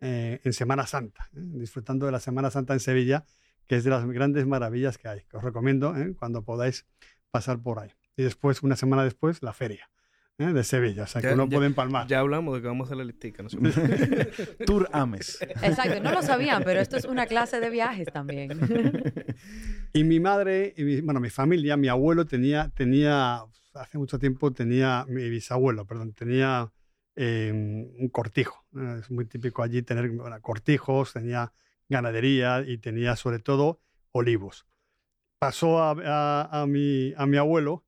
eh, 0.00 0.40
en 0.44 0.52
Semana 0.52 0.86
Santa, 0.86 1.28
¿eh? 1.34 1.40
disfrutando 1.42 2.06
de 2.06 2.12
la 2.12 2.20
Semana 2.20 2.50
Santa 2.50 2.72
en 2.74 2.80
Sevilla, 2.80 3.24
que 3.66 3.76
es 3.76 3.84
de 3.84 3.90
las 3.90 4.04
grandes 4.06 4.46
maravillas 4.46 4.98
que 4.98 5.08
hay. 5.08 5.20
Que 5.30 5.36
os 5.36 5.44
recomiendo 5.44 5.96
¿eh? 5.96 6.14
cuando 6.18 6.42
podáis 6.44 6.86
pasar 7.30 7.60
por 7.60 7.78
ahí. 7.78 7.90
Y 8.16 8.22
después, 8.22 8.62
una 8.62 8.76
semana 8.76 9.04
después, 9.04 9.42
la 9.42 9.52
feria 9.52 9.88
¿eh? 10.38 10.46
de 10.52 10.64
Sevilla. 10.64 11.04
O 11.04 11.06
sea, 11.06 11.20
que 11.22 11.28
Ya- 11.28 11.34
uno 11.34 11.46
ya- 11.48 11.56
puede 11.56 11.66
empalmar. 11.68 12.06
Ya 12.08 12.18
hablamos 12.18 12.54
de 12.56 12.62
que 12.62 12.66
vamos 12.68 12.90
a 12.90 12.94
la 12.96 13.04
listica. 13.04 13.42
No. 13.42 13.48
Tour 14.66 14.88
Ames. 14.92 15.38
Exacto, 15.40 16.00
no 16.02 16.12
lo 16.12 16.22
sabían, 16.22 16.62
pero 16.64 16.80
esto 16.80 16.96
es 16.96 17.04
una 17.04 17.26
clase 17.26 17.60
de 17.60 17.70
viajes 17.70 18.08
también. 18.12 18.58
Y 19.92 20.04
mi 20.04 20.20
madre, 20.20 20.72
y 20.76 20.84
mi- 20.84 21.00
bueno, 21.00 21.18
mi 21.18 21.30
familia, 21.30 21.76
mi 21.76 21.88
abuelo 21.88 22.24
tenía, 22.24 22.70
tenía, 22.76 23.40
hace 23.74 23.98
mucho 23.98 24.20
tiempo 24.20 24.52
tenía, 24.52 25.04
mi 25.08 25.28
bisabuelo, 25.28 25.84
perdón, 25.84 26.12
tenía 26.12 26.70
eh, 27.16 27.52
un 27.52 28.08
cortijo. 28.10 28.64
Es 28.98 29.10
muy 29.10 29.24
típico 29.26 29.62
allí 29.62 29.82
tener 29.82 30.08
bueno, 30.10 30.40
cortijos, 30.40 31.12
tenía 31.12 31.52
ganadería 31.88 32.62
y 32.66 32.78
tenía 32.78 33.16
sobre 33.16 33.38
todo 33.40 33.80
olivos. 34.12 34.66
Pasó 35.38 35.82
a, 35.82 35.90
a- 35.92 36.62
a 36.62 36.66
mi, 36.66 37.12
a 37.16 37.26
mi 37.26 37.36
abuelo 37.36 37.84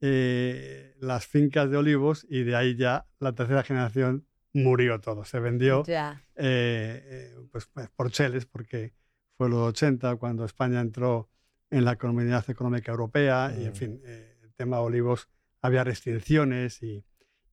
eh, 0.00 0.94
las 1.00 1.26
fincas 1.26 1.70
de 1.70 1.76
olivos 1.76 2.26
y 2.28 2.42
de 2.44 2.56
ahí 2.56 2.76
ya 2.76 3.06
la 3.18 3.34
tercera 3.34 3.62
generación 3.62 4.26
murió 4.52 5.00
todo. 5.00 5.24
Se 5.24 5.38
vendió 5.40 5.84
ya. 5.84 6.22
eh, 6.36 7.02
eh, 7.04 7.34
pues, 7.52 7.66
pues, 7.72 7.88
por 7.90 8.10
Cheles, 8.10 8.46
porque 8.46 8.92
fue 9.36 9.48
los 9.48 9.60
80 9.68 10.16
cuando 10.16 10.44
España 10.44 10.80
entró 10.80 11.28
en 11.70 11.84
la 11.84 11.96
Comunidad 11.96 12.48
Económica 12.50 12.90
Europea 12.92 13.54
y, 13.56 13.64
en 13.66 13.70
Mm. 13.72 13.74
fin, 13.74 14.00
eh, 14.04 14.36
el 14.42 14.52
tema 14.54 14.76
de 14.78 14.82
olivos 14.84 15.28
había 15.62 15.84
restricciones 15.84 16.82
y, 16.82 17.04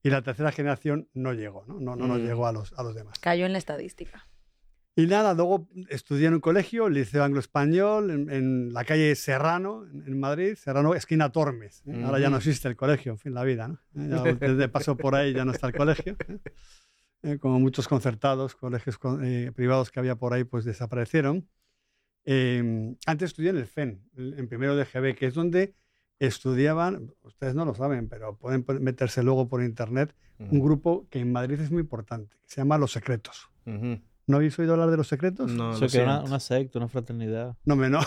y 0.02 0.10
la 0.10 0.22
tercera 0.22 0.52
generación 0.52 1.08
no 1.14 1.32
llegó, 1.32 1.64
no, 1.66 1.80
no, 1.80 1.96
no 1.96 2.06
nos 2.06 2.20
Mm. 2.20 2.24
llegó 2.26 2.46
a 2.46 2.52
los, 2.52 2.72
a 2.74 2.82
los 2.82 2.94
demás. 2.94 3.18
Cayó 3.18 3.46
en 3.46 3.52
la 3.52 3.58
estadística. 3.58 4.26
Y 4.96 5.06
nada, 5.06 5.32
luego 5.34 5.68
estudié 5.90 6.26
en 6.26 6.34
un 6.34 6.40
colegio, 6.40 6.88
el 6.88 6.94
Liceo 6.94 7.22
Anglo-Español, 7.22 8.10
en, 8.10 8.30
en 8.30 8.72
la 8.72 8.84
calle 8.84 9.14
Serrano, 9.14 9.84
en, 9.86 10.02
en 10.08 10.18
Madrid, 10.18 10.54
Serrano, 10.56 10.92
esquina 10.94 11.30
Tormes. 11.30 11.84
¿eh? 11.86 12.02
Ahora 12.04 12.18
ya 12.18 12.30
no 12.30 12.38
existe 12.38 12.66
el 12.66 12.74
colegio, 12.74 13.12
en 13.12 13.18
fin, 13.18 13.32
la 13.32 13.44
vida, 13.44 13.68
¿no? 13.68 13.78
Eh, 13.94 14.08
Ya 14.08 14.22
desde 14.34 14.68
paso 14.68 14.96
por 14.96 15.14
ahí 15.14 15.32
ya 15.32 15.44
no 15.44 15.52
está 15.52 15.68
el 15.68 15.74
colegio. 15.74 16.16
¿eh? 16.28 16.38
Eh, 17.22 17.38
como 17.38 17.60
muchos 17.60 17.86
concertados, 17.86 18.56
colegios 18.56 18.98
con- 18.98 19.24
eh, 19.24 19.52
privados 19.52 19.90
que 19.92 20.00
había 20.00 20.16
por 20.16 20.32
ahí, 20.34 20.42
pues 20.44 20.64
desaparecieron. 20.64 21.48
Eh, 22.24 22.94
antes 23.06 23.30
estudié 23.30 23.50
en 23.50 23.56
el 23.58 23.66
FEN, 23.66 24.02
en 24.16 24.38
en 24.38 24.48
primero 24.48 24.74
de 24.76 24.84
GB, 24.84 25.14
que 25.14 25.26
es 25.26 25.34
donde 25.34 25.74
estudiaban, 26.18 27.12
ustedes 27.22 27.54
no 27.54 27.64
lo 27.64 27.74
saben, 27.74 28.08
pero 28.08 28.36
pueden 28.36 28.64
meterse 28.80 29.22
luego 29.22 29.48
por 29.48 29.62
internet, 29.62 30.14
un 30.38 30.60
grupo 30.60 31.06
que 31.10 31.18
en 31.18 31.32
Madrid 31.32 31.58
es 31.60 31.70
muy 31.70 31.80
importante, 31.80 32.36
que 32.44 32.50
se 32.54 32.60
llama 32.60 32.78
Los 32.78 32.92
Secretos. 32.92 33.50
Ujú. 33.66 34.00
¿No 34.28 34.36
habéis 34.36 34.58
oído 34.58 34.74
hablar 34.74 34.90
de 34.90 34.96
Los 34.98 35.08
Secretos? 35.08 35.50
No, 35.50 35.72
Eso 35.72 35.84
lo 35.86 35.90
que 35.90 35.96
era 35.98 36.18
una, 36.18 36.24
una 36.24 36.40
secta, 36.40 36.78
una 36.78 36.86
fraternidad. 36.88 37.56
No, 37.64 37.76
me 37.76 37.88
no. 37.90 38.00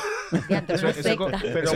Eso, 0.67 0.87
eso 0.87 1.09
es. 1.09 1.17
Pero 1.41 1.71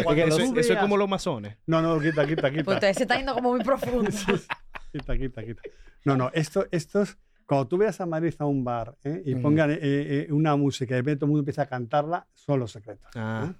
eso- 0.57 0.79
como 0.79 0.97
los 0.97 1.09
masones. 1.09 1.57
No, 1.65 1.81
no, 1.81 1.99
quita, 1.99 2.25
quita, 2.27 2.51
quita. 2.51 2.63
Pues 2.63 2.75
usted 2.75 2.93
se 2.93 3.01
está 3.03 3.17
yendo 3.17 3.33
como 3.33 3.51
muy 3.51 3.63
profundo. 3.63 4.09
Quita, 4.93 5.17
quita, 5.17 5.43
quita. 5.43 5.61
No, 6.05 6.15
no, 6.15 6.29
esto, 6.33 6.65
estos, 6.71 7.17
cuando 7.45 7.67
tú 7.67 7.77
veas 7.77 7.99
a 7.99 8.05
Madrid 8.05 8.33
a 8.39 8.45
un 8.45 8.63
bar 8.63 8.95
¿eh? 9.03 9.21
y 9.25 9.35
pongan 9.35 9.71
eh, 9.71 9.79
eh, 9.81 10.27
una 10.31 10.55
música 10.55 10.93
y 10.93 10.95
de 10.95 11.01
repente 11.01 11.19
todo 11.19 11.25
el 11.25 11.29
mundo 11.31 11.41
empieza 11.41 11.63
a 11.63 11.65
cantarla, 11.65 12.25
son 12.33 12.61
los 12.61 12.71
secretos. 12.71 13.09
Ah. 13.13 13.51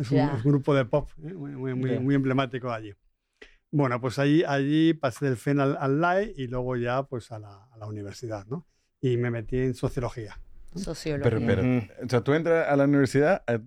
Es, 0.00 0.10
un, 0.10 0.20
un 0.20 0.42
grupo 0.42 0.74
de 0.74 0.84
pop 0.84 1.10
¿eh? 1.18 1.34
muy, 1.34 1.52
muy, 1.52 1.74
muy, 1.74 1.98
muy 1.98 2.14
emblemático 2.14 2.70
allí. 2.70 2.94
Bueno, 3.70 4.00
pues 4.00 4.18
allí, 4.18 4.44
allí 4.44 4.92
pasé 4.92 5.26
del 5.26 5.36
FEN 5.36 5.60
al, 5.60 5.76
al 5.78 6.00
LAE 6.00 6.34
y 6.36 6.46
luego 6.46 6.76
ya 6.76 7.04
pues 7.04 7.32
a 7.32 7.38
la, 7.38 7.64
a 7.70 7.78
la 7.78 7.86
universidad, 7.86 8.46
¿no? 8.46 8.66
Y 9.00 9.16
me 9.16 9.30
metí 9.30 9.58
en 9.58 9.74
sociología. 9.74 10.38
Sociología. 10.74 11.24
Pero, 11.24 11.40
pero, 11.46 11.62
o 12.04 12.08
sea, 12.08 12.20
tú 12.20 12.34
entras 12.34 12.68
a 12.68 12.76
la 12.76 12.84
universidad, 12.84 13.42
eh, 13.46 13.60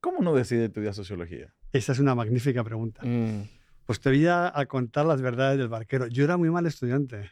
¿cómo 0.00 0.18
uno 0.18 0.34
decide 0.34 0.66
estudiar 0.66 0.94
sociología? 0.94 1.54
Esa 1.72 1.92
es 1.92 1.98
una 1.98 2.14
magnífica 2.14 2.64
pregunta. 2.64 3.02
Mm. 3.04 3.48
Pues 3.84 4.00
te 4.00 4.08
voy 4.08 4.26
a, 4.26 4.50
a 4.58 4.66
contar 4.66 5.04
las 5.04 5.20
verdades 5.20 5.58
del 5.58 5.68
barquero. 5.68 6.06
Yo 6.06 6.24
era 6.24 6.36
muy 6.36 6.50
mal 6.50 6.66
estudiante. 6.66 7.30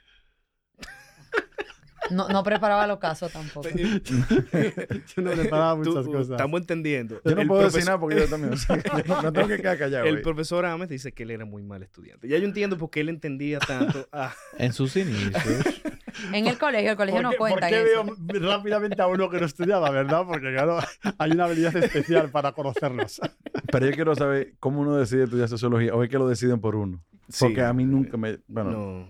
No, 2.11 2.29
no 2.29 2.43
preparaba 2.43 2.87
los 2.87 2.99
casos 2.99 3.33
tampoco. 3.33 3.69
Yo 3.71 5.23
no 5.23 5.31
preparaba 5.31 5.77
muchas 5.77 6.05
Tú- 6.05 6.13
cosas. 6.13 6.31
Estamos 6.31 6.61
entendiendo. 6.61 7.21
Yo 7.25 7.35
no 7.35 7.41
El 7.43 7.49
puedo 7.49 7.63
decir 7.63 7.83
profesor- 7.85 7.87
nada 7.87 8.01
porque 8.01 8.17
yo 8.17 8.29
también. 8.29 8.53
o 8.53 8.57
sea, 8.57 8.79
que 8.79 8.89
yo 9.09 9.15
no, 9.15 9.23
no 9.23 9.33
tengo 9.33 9.49
que 9.49 9.57
quedar 9.59 9.79
callado. 9.79 10.05
El 10.07 10.21
profesor 10.23 10.67
Ames 10.67 10.89
dice 10.89 11.13
que 11.13 11.23
él 11.23 11.31
era 11.31 11.45
muy 11.45 11.63
mal 11.63 11.83
estudiante. 11.83 12.29
Ya 12.29 12.39
yo 12.39 12.45
entiendo 12.45 12.77
por 12.77 12.91
qué 12.91 13.01
él 13.01 13.09
entendía 13.09 13.59
tanto. 13.61 14.09
a- 14.13 14.33
En 14.59 14.73
sus 14.73 14.97
inicios. 14.97 15.43
En 16.33 16.47
el 16.47 16.59
colegio, 16.59 16.91
el 16.91 16.97
colegio 16.97 17.23
¿Por 17.23 17.31
no 17.33 17.39
cuenta 17.39 17.61
por 17.61 17.69
qué 17.71 17.83
eso. 17.93 18.05
veo 18.19 18.41
rápidamente 18.53 19.01
a 19.01 19.07
uno 19.07 19.31
que 19.31 19.39
no 19.41 19.47
estudiaba, 19.47 19.91
verdad? 19.91 20.25
Porque 20.27 20.53
claro, 20.53 20.79
hay 21.19 21.31
una 21.31 21.45
habilidad 21.45 21.75
especial 21.77 22.31
para 22.31 22.53
conocernos. 22.53 23.21
Pero 23.71 23.87
yo 23.87 23.93
quiero 23.93 24.15
saber 24.15 24.55
cómo 24.61 24.81
uno 24.81 24.97
decide 24.97 25.25
estudiar 25.25 25.49
sociología 25.49 25.95
o 25.95 26.03
es 26.03 26.11
que 26.11 26.19
lo 26.19 26.29
deciden 26.29 26.61
por 26.61 26.77
uno. 26.77 27.03
Porque 27.39 27.55
Sí. 27.55 27.61
a 27.61 27.73
mí 27.73 27.85
nunca 27.87 28.17
me. 28.19 28.39
Bueno, 28.47 28.71
no, 28.73 29.09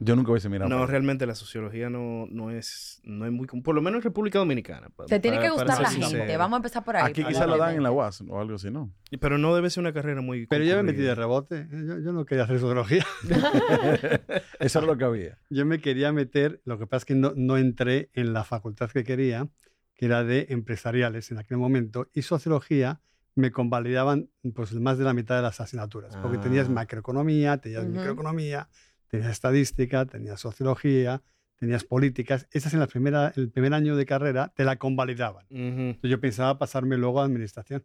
yo 0.00 0.14
nunca 0.16 0.30
hubiese 0.30 0.48
mirado. 0.48 0.68
no, 0.70 0.86
realmente 0.86 1.26
la 1.26 1.34
sociología 1.34 1.90
no, 1.90 2.26
no 2.30 2.50
es 2.50 3.00
no 3.04 3.26
es 3.26 3.32
muy 3.32 3.46
por 3.46 3.74
lo 3.74 3.82
menos 3.82 3.98
en 3.98 4.02
República 4.02 4.38
Dominicana. 4.38 4.88
Te 5.06 5.18
tiene 5.20 5.38
para- 5.38 5.48
que 5.48 5.54
para 5.56 5.64
gustar 5.64 5.82
la 5.82 5.88
ser 5.90 6.00
gente. 6.00 6.16
sincero. 6.18 6.38
Vamos 6.38 6.56
a 6.56 6.58
empezar 6.58 6.84
por 6.84 6.96
ahí. 6.96 7.02
Aquí 7.10 7.24
quizás 7.24 7.46
lo 7.46 7.56
dan 7.58 7.74
en 7.76 7.82
la 7.82 7.90
UAS 7.90 8.22
o 8.28 8.40
algo 8.40 8.54
así, 8.56 8.70
¿no? 8.70 8.92
Pero 9.20 9.38
no 9.38 9.54
debe 9.54 9.70
ser 9.70 9.80
una 9.82 9.92
carrera 9.92 10.20
muy 10.20 10.46
Pero 10.46 10.64
yo 10.64 10.76
me 10.76 10.82
metí 10.84 11.00
de 11.00 11.14
rebote. 11.14 11.60
¿eh? 11.62 11.68
Yo, 11.70 11.98
yo 11.98 12.12
no 12.12 12.24
quería 12.24 12.44
hacer 12.44 12.58
sociología. 12.60 13.04
Eso 14.60 14.78
era 14.78 14.86
lo 14.86 14.96
que 14.96 15.04
había. 15.04 15.38
Yo 15.50 15.64
me 15.66 15.80
quería 15.80 16.12
meter, 16.12 16.60
lo 16.64 16.78
que 16.78 16.86
pasa 16.86 16.98
es 16.98 17.04
que 17.06 17.14
no, 17.14 17.32
no 17.36 17.56
entré 17.56 18.10
en 18.14 18.32
la 18.32 18.44
facultad 18.44 18.90
que 18.90 19.04
quería, 19.04 19.48
que 19.94 20.06
era 20.06 20.24
de 20.24 20.46
empresariales 20.50 21.30
en 21.30 21.38
aquel 21.38 21.58
momento, 21.58 22.08
y 22.14 22.22
sociología 22.22 23.00
me 23.34 23.52
convalidaban 23.52 24.30
pues 24.54 24.74
más 24.74 24.98
de 24.98 25.04
la 25.04 25.14
mitad 25.14 25.36
de 25.36 25.42
las 25.42 25.60
asignaturas, 25.60 26.16
porque 26.16 26.38
tenías 26.38 26.66
Ah. 26.68 26.72
macroeconomía, 26.72 27.58
tenías 27.58 27.84
Ujú. 27.84 27.92
microeconomía, 27.92 28.68
tenías 29.08 29.30
estadística, 29.30 30.06
tenías 30.06 30.40
sociología, 30.40 31.22
tenías 31.56 31.84
políticas. 31.84 32.46
Esas 32.52 32.74
en 32.74 32.80
la 32.80 32.86
primera, 32.86 33.32
el 33.36 33.50
primer 33.50 33.74
año 33.74 33.96
de 33.96 34.06
carrera 34.06 34.52
te 34.54 34.64
la 34.64 34.76
convalidaban. 34.76 35.46
Ujú, 35.50 35.58
Entonces 35.60 36.10
yo 36.10 36.20
pensaba 36.20 36.58
pasarme 36.58 36.96
luego 36.96 37.20
a 37.20 37.24
administración, 37.24 37.84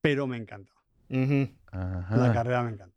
pero 0.00 0.26
me 0.26 0.36
encantó. 0.36 0.72
ujú. 1.08 1.48
Ajá. 1.72 2.16
La 2.16 2.32
carrera 2.32 2.62
me 2.62 2.70
encanta. 2.70 2.94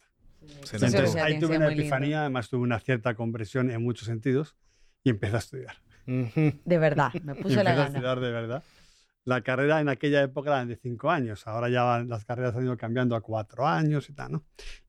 Sociología 0.63 0.99
Entonces, 0.99 1.15
ahí 1.23 1.39
tuve 1.39 1.57
una 1.57 1.65
muy 1.65 1.75
lindo. 1.75 1.81
epifanía, 1.81 2.21
además 2.21 2.49
tuve 2.49 2.61
una 2.61 2.79
cierta 2.79 3.15
conversión 3.15 3.71
en 3.71 3.81
muchos 3.81 4.07
sentidos 4.07 4.55
y 5.03 5.09
empecé 5.09 5.35
a 5.35 5.39
estudiar. 5.39 5.75
De 6.05 6.77
verdad, 6.77 7.11
me 7.23 7.33
Y 7.37 7.41
puse 7.41 7.55
la 7.55 7.61
empecé 7.61 7.71
a 7.71 7.75
gana. 7.75 7.87
estudiar 7.87 8.19
de 8.19 8.31
verdad. 8.31 8.63
La 9.27 9.41
carrera 9.41 9.81
en 9.81 9.89
aquella 9.89 10.21
época 10.23 10.51
era 10.51 10.65
de 10.65 10.77
cinco 10.77 11.11
años, 11.11 11.45
ahora 11.47 11.67
ya 11.69 11.99
las 12.07 12.23
carreras 12.25 12.55
han 12.55 12.63
ido 12.63 12.77
cambiando 12.77 13.13
a 13.15 13.21
cuatro 13.21 13.67
años 13.67 14.09
y 14.09 14.13
tal, 14.13 14.31
¿no? 14.31 14.45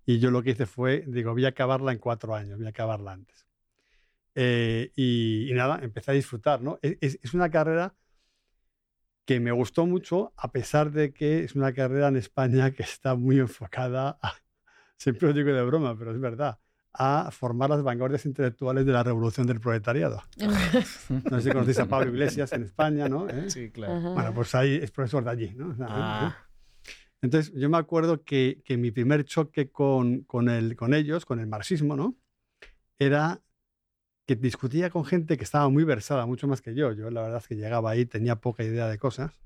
Y 0.07 0.21
yo 0.21 0.31
lo 0.31 0.43
que 0.45 0.51
hice 0.51 0.65
fue, 0.67 1.05
digo, 1.09 1.33
voy 1.33 1.45
a 1.45 1.49
acabarla 1.49 1.91
en 1.93 1.99
cuatro 1.99 2.35
años, 2.37 2.57
voy 2.59 2.67
a 2.67 2.71
acabarla 2.71 3.13
antes. 3.13 3.47
Eh, 4.37 4.93
y, 4.97 5.51
nada, 5.55 5.81
empecé 5.83 6.13
a 6.13 6.15
disfrutar, 6.15 6.63
¿no? 6.63 6.79
Es, 6.83 6.99
es- 7.01 7.21
es 7.23 7.35
una 7.35 7.51
carrera 7.51 7.95
que 9.25 9.41
me 9.41 9.53
gustó 9.53 9.87
mucho, 9.87 10.33
a 10.37 10.53
pesar 10.53 10.91
de 10.91 11.13
que 11.13 11.45
es 11.45 11.55
una 11.55 11.73
carrera 11.75 12.09
en 12.09 12.17
España 12.17 12.71
que 12.73 12.83
está 12.83 13.15
muy 13.15 13.39
enfocada, 13.39 14.19
a, 14.23 14.35
siempre 14.99 15.29
lo 15.29 15.35
digo 15.35 15.53
de 15.53 15.65
broma, 15.65 15.99
pero 15.99 16.13
es 16.13 16.21
verdad, 16.21 16.61
a 16.93 17.31
formar 17.31 17.71
las 17.71 17.83
vanguardias 17.83 18.27
intelectuales 18.27 18.85
de 18.87 18.93
la 18.93 19.03
revolución 19.03 19.47
del 19.47 19.61
proletariado. 19.61 20.23
No 21.31 21.41
sé 21.41 21.43
si 21.43 21.51
conocéis 21.51 21.79
a 21.79 21.87
Pablo 21.87 22.11
Iglesias 22.11 22.53
en 22.53 22.65
España, 22.65 23.09
¿no? 23.09 23.29
¿Eh? 23.29 23.51
Sí, 23.51 23.71
claro. 23.71 23.95
Ajá. 23.95 24.09
Bueno, 24.11 24.35
pues 24.35 24.55
ahí 24.55 24.77
es 24.77 24.91
profesor 24.91 25.25
de 25.25 25.31
allí, 25.31 25.55
¿no? 25.55 25.73
¿eh? 25.73 25.87
Ah. 25.89 26.37
Entonces, 27.21 27.53
yo 27.55 27.69
me 27.69 27.79
acuerdo 27.79 28.23
que, 28.25 28.63
que 28.65 28.77
mi 28.77 28.91
primer 28.91 29.25
choque 29.25 29.71
con, 29.71 30.23
con, 30.23 30.49
el, 30.49 30.77
con 30.77 30.95
ellos, 30.95 31.25
con 31.25 31.41
el 31.41 31.47
marxismo, 31.47 31.97
¿no? 31.97 32.17
Era 32.99 33.41
que 34.27 34.37
discutía 34.37 34.91
con 34.91 35.05
gente 35.05 35.37
que 35.37 35.45
estaba 35.45 35.69
muy 35.69 35.85
versada, 35.85 36.27
mucho 36.27 36.47
más 36.47 36.61
que 36.61 36.75
yo. 36.75 36.93
Yo 36.93 37.11
la 37.11 37.23
verdad 37.23 37.39
es 37.39 37.49
que 37.49 37.57
llegaba 37.57 37.91
ahí, 37.91 38.05
tenía 38.05 38.37
poca 38.37 38.63
idea 38.63 38.87
de 38.87 38.99
cosas. 38.99 39.41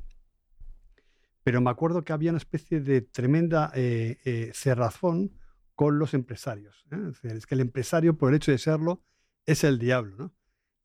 Pero 1.44 1.60
me 1.60 1.70
acuerdo 1.70 2.02
que 2.02 2.12
había 2.12 2.30
una 2.30 2.38
especie 2.38 2.80
de 2.80 3.00
tremenda 3.00 3.70
eh, 3.74 4.18
eh, 4.24 4.50
cerrazón 4.54 5.32
con 5.74 5.98
los 5.98 6.14
empresarios. 6.14 6.84
¿eh? 6.90 6.96
Es, 6.96 7.22
decir, 7.22 7.32
es 7.32 7.46
que 7.46 7.54
el 7.54 7.60
empresario, 7.60 8.16
por 8.16 8.30
el 8.30 8.36
hecho 8.36 8.50
de 8.52 8.58
serlo, 8.58 9.02
es 9.46 9.64
el 9.64 9.78
diablo, 9.78 10.16
¿no? 10.16 10.32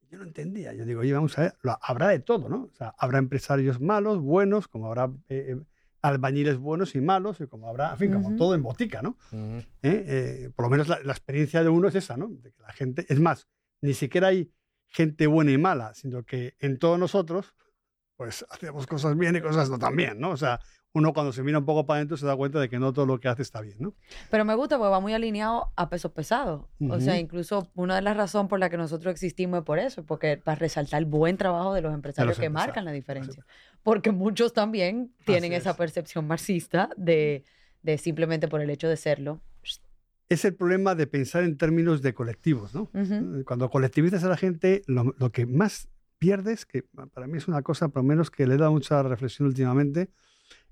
Yo 0.10 0.18
no 0.20 0.24
entendía. 0.24 0.74
Yo 0.74 0.86
digo, 0.86 1.02
oye, 1.02 1.12
vamos 1.14 1.38
a 1.38 1.42
ver, 1.42 1.58
lo- 1.64 1.78
habrá 1.82 2.08
de 2.08 2.20
todo, 2.20 2.48
¿no? 2.48 2.70
O 2.72 2.74
sea, 2.74 2.96
habrá 2.98 3.20
empresarios 3.20 3.82
malos, 3.82 4.20
buenos, 4.20 4.68
como 4.70 4.88
habrá 4.88 5.12
eh, 5.28 5.56
eh, 5.58 5.62
albañiles 6.02 6.58
buenos 6.58 6.96
y 6.96 7.02
malos, 7.02 7.42
y 7.42 7.48
como 7.48 7.68
habrá, 7.68 7.92
en 7.92 7.98
fin, 7.98 8.14
como 8.14 8.30
Ujú. 8.30 8.38
todo 8.38 8.56
en 8.56 8.64
botica, 8.64 9.02
¿no? 9.02 9.18
¿Eh? 9.34 9.66
Eh, 9.84 10.50
por 10.56 10.64
lo 10.66 10.70
menos 10.70 10.88
la, 10.88 11.00
la 11.04 11.12
experiencia 11.12 11.62
de 11.62 11.70
uno 11.70 11.90
es 11.90 11.96
esa, 11.96 12.16
¿no? 12.16 12.30
De 12.30 12.54
que 12.54 12.62
la 12.62 12.72
gente, 12.72 13.06
es 13.10 13.20
más, 13.20 13.48
ni 13.82 13.94
siquiera 13.94 14.28
hay 14.28 14.50
gente 14.88 15.28
buena 15.28 15.52
y 15.52 15.58
mala, 15.58 15.94
sino 15.94 16.24
que 16.24 16.56
en 16.60 16.80
todos 16.80 16.98
nosotros, 16.98 17.54
pues 18.16 18.46
hacemos 18.50 18.88
cosas 18.88 19.18
bien 19.18 19.36
y 19.36 19.42
cosas 19.42 19.70
no 19.70 19.78
tan 19.78 19.96
bien, 19.96 20.20
¿no? 20.20 20.30
O 20.32 20.38
sea, 20.38 20.62
uno 20.98 21.14
cuando 21.14 21.32
se 21.32 21.44
mira 21.44 21.60
un 21.60 21.66
poco 21.66 21.86
para 21.86 21.98
adentro 21.98 22.18
se 22.18 22.26
da 22.26 22.36
cuenta 22.36 22.60
de 22.60 22.70
que 22.70 22.80
no 22.80 22.92
todo 22.92 23.06
lo 23.06 23.20
que 23.20 23.28
hace 23.28 23.42
está 23.42 23.62
bien, 23.62 23.78
¿no? 23.80 23.94
Pero 24.32 24.46
me 24.46 24.56
gusta 24.56 24.78
porque 24.78 24.90
va 24.90 25.00
muy 25.00 25.14
alineado 25.14 25.72
a 25.76 25.90
pesos 25.90 26.12
pesados. 26.12 26.66
O 26.90 27.00
sea, 27.00 27.18
incluso 27.20 27.70
una 27.76 27.96
de 27.96 28.02
las 28.02 28.18
razones 28.18 28.50
por 28.50 28.60
la 28.60 28.70
que 28.70 28.78
nosotros 28.78 29.12
existimos 29.12 29.60
es 29.60 29.66
por 29.66 29.80
eso, 29.80 30.04
porque 30.06 30.38
para 30.38 30.56
resaltar 30.56 31.00
el 31.00 31.06
buen 31.06 31.38
trabajo 31.38 31.74
de 31.74 31.82
los 31.82 31.94
empresarios 31.94 32.38
que 32.38 32.46
empresarios, 32.46 32.68
marcan 32.68 32.86
la 32.86 32.92
los 32.92 32.96
diferencia. 32.96 33.46
Porque 33.84 34.12
muchos 34.12 34.54
también 34.54 35.14
tienen 35.26 35.52
Así 35.54 35.62
esa 35.62 35.72
es. 35.72 35.78
percepción 35.78 36.28
marxista 36.28 36.90
de, 36.98 37.44
de 37.84 37.98
simplemente 37.98 38.48
por 38.48 38.62
el 38.62 38.70
hecho 38.70 38.90
de 38.90 38.98
serlo. 38.98 39.40
Es 40.30 40.44
el 40.44 40.56
problema 40.56 40.94
de 40.94 41.08
pensar 41.08 41.44
en 41.44 41.58
términos 41.58 42.02
de 42.02 42.14
colectivos, 42.14 42.74
¿no? 42.74 42.90
Ujú. 42.94 43.46
Cuando 43.46 43.70
colectivizas 43.70 44.24
a 44.26 44.30
la 44.30 44.36
gente, 44.36 44.82
lo, 44.88 45.16
lo 45.18 45.32
que 45.32 45.46
más 45.46 45.88
pierdes, 46.18 46.66
que 46.66 46.84
para 47.14 47.28
mí 47.28 47.38
es 47.38 47.48
una 47.48 47.62
cosa, 47.62 47.88
por 47.90 48.02
lo 48.04 48.08
menos 48.10 48.30
que 48.30 48.46
le 48.48 48.56
he 48.56 48.58
dado 48.58 48.72
mucha 48.72 49.02
reflexión 49.04 49.48
últimamente, 49.48 50.10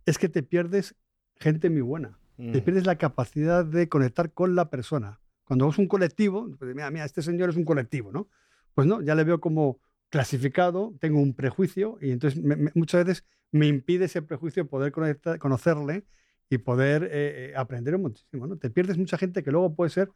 es 0.06 0.18
que 0.18 0.30
te 0.30 0.44
pierdes 0.44 0.96
gente 1.38 1.70
muy 1.70 1.82
buena. 1.82 2.18
Te 2.52 2.62
pierdes 2.62 2.86
la 2.86 2.98
capacidad 2.98 3.64
de 3.66 3.88
conectar 3.90 4.32
con 4.34 4.56
la 4.56 4.70
persona. 4.70 5.20
Cuando 5.46 5.70
es 5.70 5.78
un 5.78 5.88
colectivo, 5.88 6.50
pues, 6.60 6.76
mira, 6.76 6.90
mira, 6.92 7.06
este 7.06 7.22
señor 7.22 7.50
es 7.50 7.56
un 7.56 7.66
colectivo, 7.66 8.12
¿no? 8.12 8.28
Pues 8.74 8.88
no, 8.88 9.02
ya 9.02 9.16
le 9.16 9.24
veo 9.24 9.40
como 9.40 9.80
clasificado, 10.10 10.94
tengo 11.00 11.20
un 11.20 11.34
prejuicio 11.34 11.98
y 12.02 12.12
entonces 12.12 12.42
me- 12.42 12.56
me- 12.56 12.72
muchas 12.74 13.06
veces 13.06 13.26
me 13.52 13.68
impide 13.68 14.06
ese 14.06 14.22
prejuicio 14.22 14.68
poder 14.68 14.92
conectar, 14.92 15.38
conocerle 15.40 16.04
y 16.50 16.58
poder 16.60 17.04
eh, 17.06 17.10
eh, 17.52 17.54
aprender 17.56 17.98
muchísimo, 17.98 18.48
¿no? 18.48 18.58
Te 18.58 18.70
pierdes 18.70 18.98
mucha 18.98 19.18
gente 19.18 19.44
que 19.44 19.52
luego 19.52 19.76
puede 19.76 19.90
ser 19.92 20.10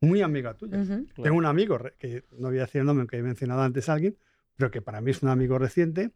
muy 0.00 0.22
amiga 0.22 0.54
tuya. 0.54 0.78
Tengo 1.24 1.36
un 1.36 1.46
amigo, 1.46 1.78
que 1.98 2.24
no 2.38 2.48
voy 2.48 2.58
a 2.58 2.62
decir 2.62 2.80
el 2.80 2.86
nombre, 2.86 3.06
que 3.06 3.16
he 3.18 3.22
mencionado 3.22 3.60
antes 3.62 3.88
a 3.88 3.94
alguien, 3.94 4.16
pero 4.56 4.70
que 4.70 4.82
para 4.82 5.00
mí 5.00 5.10
es 5.10 5.22
un 5.22 5.28
amigo 5.28 5.58
reciente, 5.58 6.10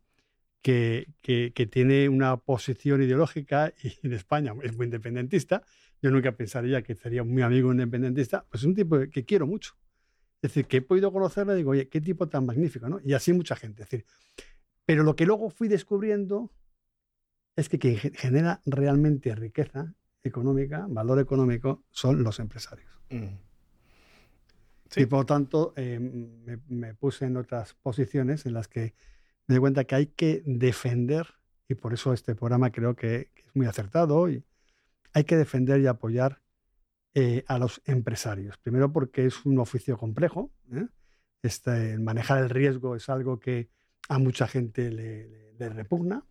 que, 0.64 1.08
que- 1.20 1.52
que 1.54 1.66
tiene 1.66 2.08
una 2.08 2.38
posición 2.38 3.02
ideológica 3.02 3.74
y 3.84 3.92
en 4.06 4.14
España 4.14 4.54
es 4.62 4.74
muy 4.74 4.86
independentista. 4.86 5.62
Yo 6.00 6.10
nunca 6.10 6.32
pensaría 6.32 6.82
que 6.82 6.94
sería 6.94 7.22
muy 7.22 7.42
amigo 7.42 7.70
independentista. 7.70 8.46
Pues 8.48 8.62
es 8.62 8.66
un 8.66 8.74
tipo 8.74 8.98
que 9.12 9.24
quiero 9.26 9.46
mucho. 9.46 9.74
Es 10.42 10.50
decir, 10.50 10.66
que 10.66 10.78
he 10.78 10.82
podido 10.82 11.12
conocerle 11.12 11.52
y 11.52 11.56
digo, 11.58 11.70
oye, 11.72 11.88
qué 11.88 12.00
tipo 12.00 12.28
tan 12.28 12.46
magnífico, 12.46 12.88
¿no? 12.88 12.98
Y 13.04 13.12
así 13.12 13.32
mucha 13.34 13.56
gente. 13.56 13.82
Es 13.82 13.90
decir, 13.90 14.06
pero 14.86 15.02
lo 15.02 15.14
que 15.16 15.26
luego 15.26 15.50
fui 15.50 15.68
descubriendo 15.68 16.50
es 17.56 17.68
que 17.68 17.78
quien 17.78 17.96
ge- 17.98 18.12
genera 18.14 18.62
realmente 18.64 19.34
riqueza 19.34 19.94
económica, 20.22 20.86
valor 20.88 21.18
económico, 21.20 21.84
son 21.90 22.22
los 22.22 22.40
empresarios. 22.40 22.90
Ujú. 23.10 23.28
Sí. 24.90 25.02
Y 25.02 25.06
por 25.06 25.20
lo 25.20 25.26
tanto, 25.26 25.74
eh, 25.76 25.98
me, 26.00 26.58
me 26.68 26.94
puse 26.94 27.26
en 27.26 27.36
otras 27.36 27.74
posiciones 27.74 28.46
en 28.46 28.54
las 28.54 28.68
que 28.68 28.94
me 29.46 29.56
di 29.56 29.60
cuenta 29.60 29.84
que 29.84 29.94
hay 29.94 30.06
que 30.06 30.42
defender, 30.46 31.26
y 31.68 31.74
por 31.74 31.92
eso 31.92 32.12
este 32.12 32.34
programa 32.34 32.70
creo 32.70 32.96
que, 32.96 33.30
es 33.34 33.54
muy 33.54 33.66
acertado, 33.66 34.28
y 34.28 34.44
hay 35.12 35.24
que 35.24 35.36
defender 35.36 35.80
y 35.80 35.86
apoyar 35.86 36.40
eh, 37.14 37.44
a 37.46 37.58
los 37.58 37.80
empresarios. 37.84 38.58
Primero 38.58 38.92
porque 38.92 39.26
es 39.26 39.44
un 39.44 39.58
oficio 39.58 39.96
complejo. 39.96 40.50
¿eh? 40.72 40.86
Este, 41.42 41.98
manejar 41.98 42.42
el 42.42 42.50
riesgo 42.50 42.96
es 42.96 43.08
algo 43.08 43.38
que 43.38 43.70
a 44.08 44.18
mucha 44.18 44.48
gente 44.48 44.90
le 44.90 45.68
repugna, 45.70 46.24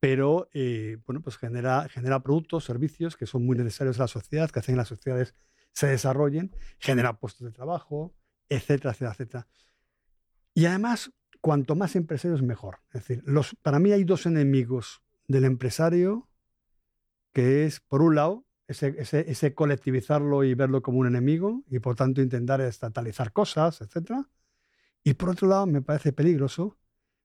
pero 0.00 0.48
eh, 0.52 0.98
bueno, 1.06 1.20
pues 1.20 1.36
genera, 1.36 1.88
genera 1.88 2.20
productos, 2.22 2.64
servicios 2.64 3.16
que 3.16 3.26
son 3.26 3.44
muy 3.44 3.56
necesarios 3.56 3.98
a 3.98 4.04
la 4.04 4.08
sociedad, 4.08 4.50
que 4.50 4.58
hacen 4.58 4.74
que 4.74 4.78
las 4.78 4.88
sociedades 4.88 5.34
se 5.72 5.86
desarrollen, 5.88 6.54
genera 6.78 7.18
puestos 7.18 7.46
de 7.46 7.52
trabajo, 7.52 8.14
etcétera, 8.48 8.92
etcétera, 8.92 9.12
etcétera. 9.12 9.48
Y 10.54 10.66
además, 10.66 11.10
cuanto 11.46 11.76
más 11.76 11.94
empresarios, 11.94 12.42
mejor. 12.42 12.80
Es 12.92 13.06
decir, 13.06 13.22
los, 13.24 13.54
para 13.62 13.78
mí 13.78 13.92
hay 13.92 14.02
dos 14.02 14.26
enemigos 14.26 15.00
del 15.28 15.44
empresario, 15.44 16.28
que 17.32 17.66
es, 17.66 17.78
por 17.78 18.02
un 18.02 18.16
lado, 18.16 18.44
ese, 18.66 18.96
ese, 18.98 19.30
ese 19.30 19.54
colectivizarlo 19.54 20.42
y 20.42 20.54
verlo 20.54 20.82
como 20.82 20.98
un 20.98 21.06
enemigo, 21.06 21.62
y 21.70 21.78
por 21.78 21.94
tanto 21.94 22.20
intentar 22.20 22.60
estatalizar 22.60 23.32
cosas, 23.32 23.80
etcétera. 23.80 24.28
Y 25.04 25.14
por 25.14 25.28
otro 25.28 25.46
lado, 25.46 25.68
me 25.68 25.82
parece 25.82 26.12
peligroso 26.12 26.78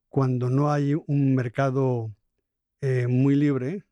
cuando 0.08 0.52
no 0.52 0.72
hay 0.72 0.94
un 0.94 1.34
mercado 1.34 2.14
eh, 2.82 3.08
muy 3.08 3.36
libre 3.36 3.86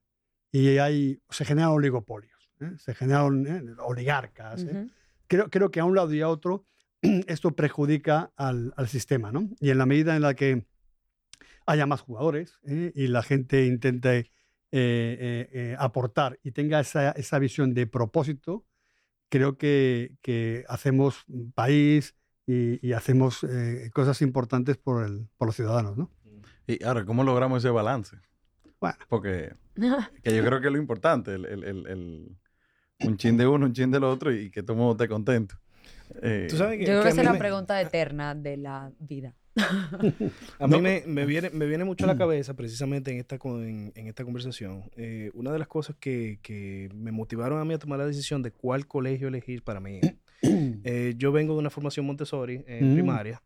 y 0.52 0.78
hay, 0.78 1.24
se 1.32 1.44
generan 1.44 1.72
oligopolios. 1.72 2.52
¿eh? 2.60 2.74
se 2.78 2.94
generaron 2.94 3.48
¿eh? 3.48 3.64
oligarcas. 3.80 4.62
¿eh? 4.62 4.90
Creo 5.26 5.72
que 5.72 5.80
a 5.80 5.86
un 5.86 5.96
lado 5.96 6.14
y 6.14 6.22
a 6.22 6.30
otro 6.30 6.68
esto 7.28 7.56
perjudica 7.56 8.32
al, 8.36 8.74
al 8.78 8.88
sistema, 8.88 9.32
¿no? 9.32 9.50
Y 9.60 9.70
en 9.70 9.78
la 9.78 9.86
medida 9.86 10.16
en 10.16 10.22
la 10.22 10.34
que 10.34 10.66
haya 11.66 11.86
más 11.86 12.02
jugadores 12.02 12.60
¿eh? 12.68 12.92
y 12.96 13.08
la 13.08 13.22
gente 13.24 13.66
intente 13.66 14.18
eh, 14.18 14.28
eh, 14.72 15.50
eh, 15.52 15.76
aportar 15.80 16.40
y 16.44 16.52
tenga 16.52 16.80
esa, 16.80 17.12
esa 17.12 17.40
visión 17.40 17.74
de 17.74 17.88
propósito, 17.88 18.66
creo 19.30 19.58
que, 19.58 20.16
que 20.22 20.66
hacemos 20.68 21.26
país 21.54 22.16
y, 22.48 22.86
y 22.86 22.94
hacemos 22.94 23.44
eh, 23.44 23.90
cosas 23.94 24.22
importantes 24.22 24.78
por, 24.78 25.06
el, 25.06 25.28
por 25.38 25.48
los 25.48 25.56
ciudadanos, 25.56 25.98
¿no? 25.98 26.12
Y 26.68 26.84
ahora, 26.84 27.06
¿cómo 27.06 27.24
logramos 27.24 27.64
ese 27.64 27.70
balance? 27.72 28.18
Bueno. 28.80 28.98
Porque 29.08 29.54
que 30.24 30.36
yo 30.36 30.44
creo 30.44 30.60
que 30.62 30.68
es 30.68 30.74
lo 30.74 30.80
importante, 30.80 31.34
el, 31.36 31.46
el- 31.46 31.64
el- 31.64 31.88
el- 31.88 32.38
un 33.02 33.18
chin 33.18 33.38
de 33.38 33.48
uno, 33.48 33.66
un 33.68 33.74
chin 33.74 33.92
del 33.92 34.04
otro 34.04 34.32
y 34.34 34.52
que 34.52 34.62
todo 34.62 34.74
el 34.74 34.80
mundo 34.80 34.92
esté 34.94 35.08
contento. 35.08 35.56
Eh, 36.22 36.48
Tú 36.50 36.58
sabes 36.58 36.78
que, 36.80 36.86
Yo 36.86 36.92
creo 36.94 37.04
que 37.04 37.10
esa 37.10 37.22
es 37.22 37.26
la 37.26 37.34
me- 37.34 37.40
pregunta 37.40 37.80
eterna 37.82 38.34
de 38.36 38.58
la 38.58 38.92
vida. 39.00 39.36
A 40.60 40.68
mí 40.68 40.82
me, 40.82 41.04
me 41.06 41.26
viene, 41.26 41.50
me 41.50 41.66
viene 41.66 41.84
mucho 41.84 42.06
a 42.06 42.08
la 42.08 42.18
cabeza 42.18 42.54
precisamente 42.56 43.12
en 43.12 43.18
esta, 43.20 43.38
en, 43.44 43.92
en 43.96 44.08
esta 44.08 44.24
conversación. 44.24 44.90
eh, 44.96 45.32
una 45.34 45.52
de 45.52 45.60
las 45.60 45.68
cosas 45.68 45.96
que, 46.00 46.40
que 46.42 46.90
me 46.94 47.12
motivaron 47.12 47.60
a 47.60 47.66
mí 47.66 47.74
a 47.74 47.80
tomar 47.80 48.00
la 48.00 48.06
decisión 48.06 48.42
de 48.42 48.52
cuál 48.52 48.88
colegio 48.88 49.28
elegir 49.28 49.64
para 49.64 49.80
mí. 49.80 50.00
Eh, 50.42 51.16
yo 51.18 51.34
vengo 51.34 51.54
de 51.54 51.60
una 51.60 51.70
formación 51.70 52.06
Montessori 52.06 52.64
en 52.66 52.92
Mm. 52.92 52.94
primaria. 52.94 53.42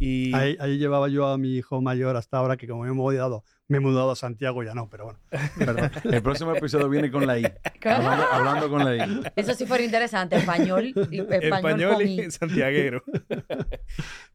Y 0.00 0.34
Ahí, 0.34 0.56
ahí 0.58 0.78
llevaba 0.78 1.08
yo 1.08 1.28
a 1.28 1.38
mi 1.38 1.54
hijo 1.56 1.80
mayor 1.80 2.16
hasta 2.16 2.38
ahora, 2.38 2.56
que 2.56 2.66
como 2.66 2.82
me 2.82 2.88
he 2.88 2.92
mudado, 2.92 3.44
me 3.68 3.78
he 3.78 3.80
mudado 3.80 4.10
a 4.10 4.16
Santiago, 4.16 4.62
ya 4.62 4.74
no, 4.74 4.88
pero 4.90 5.04
bueno. 5.04 5.18
Perdón. 5.58 5.90
el 6.04 6.22
próximo 6.22 6.54
episodio 6.54 6.88
viene 6.88 7.10
con 7.10 7.26
la 7.26 7.38
I. 7.38 7.44
Hablando, 7.84 8.24
hablando 8.32 8.68
con 8.70 8.84
la 8.84 8.96
I. 9.06 9.22
Eso 9.36 9.54
sí 9.54 9.66
fuera 9.66 9.82
interesante. 9.84 10.36
Español, 10.36 10.86
y- 10.86 10.90
español, 11.20 11.32
español 11.42 11.94
con 11.94 12.06
y 12.08 12.20
I. 12.22 12.30
santiaguero. 12.30 13.02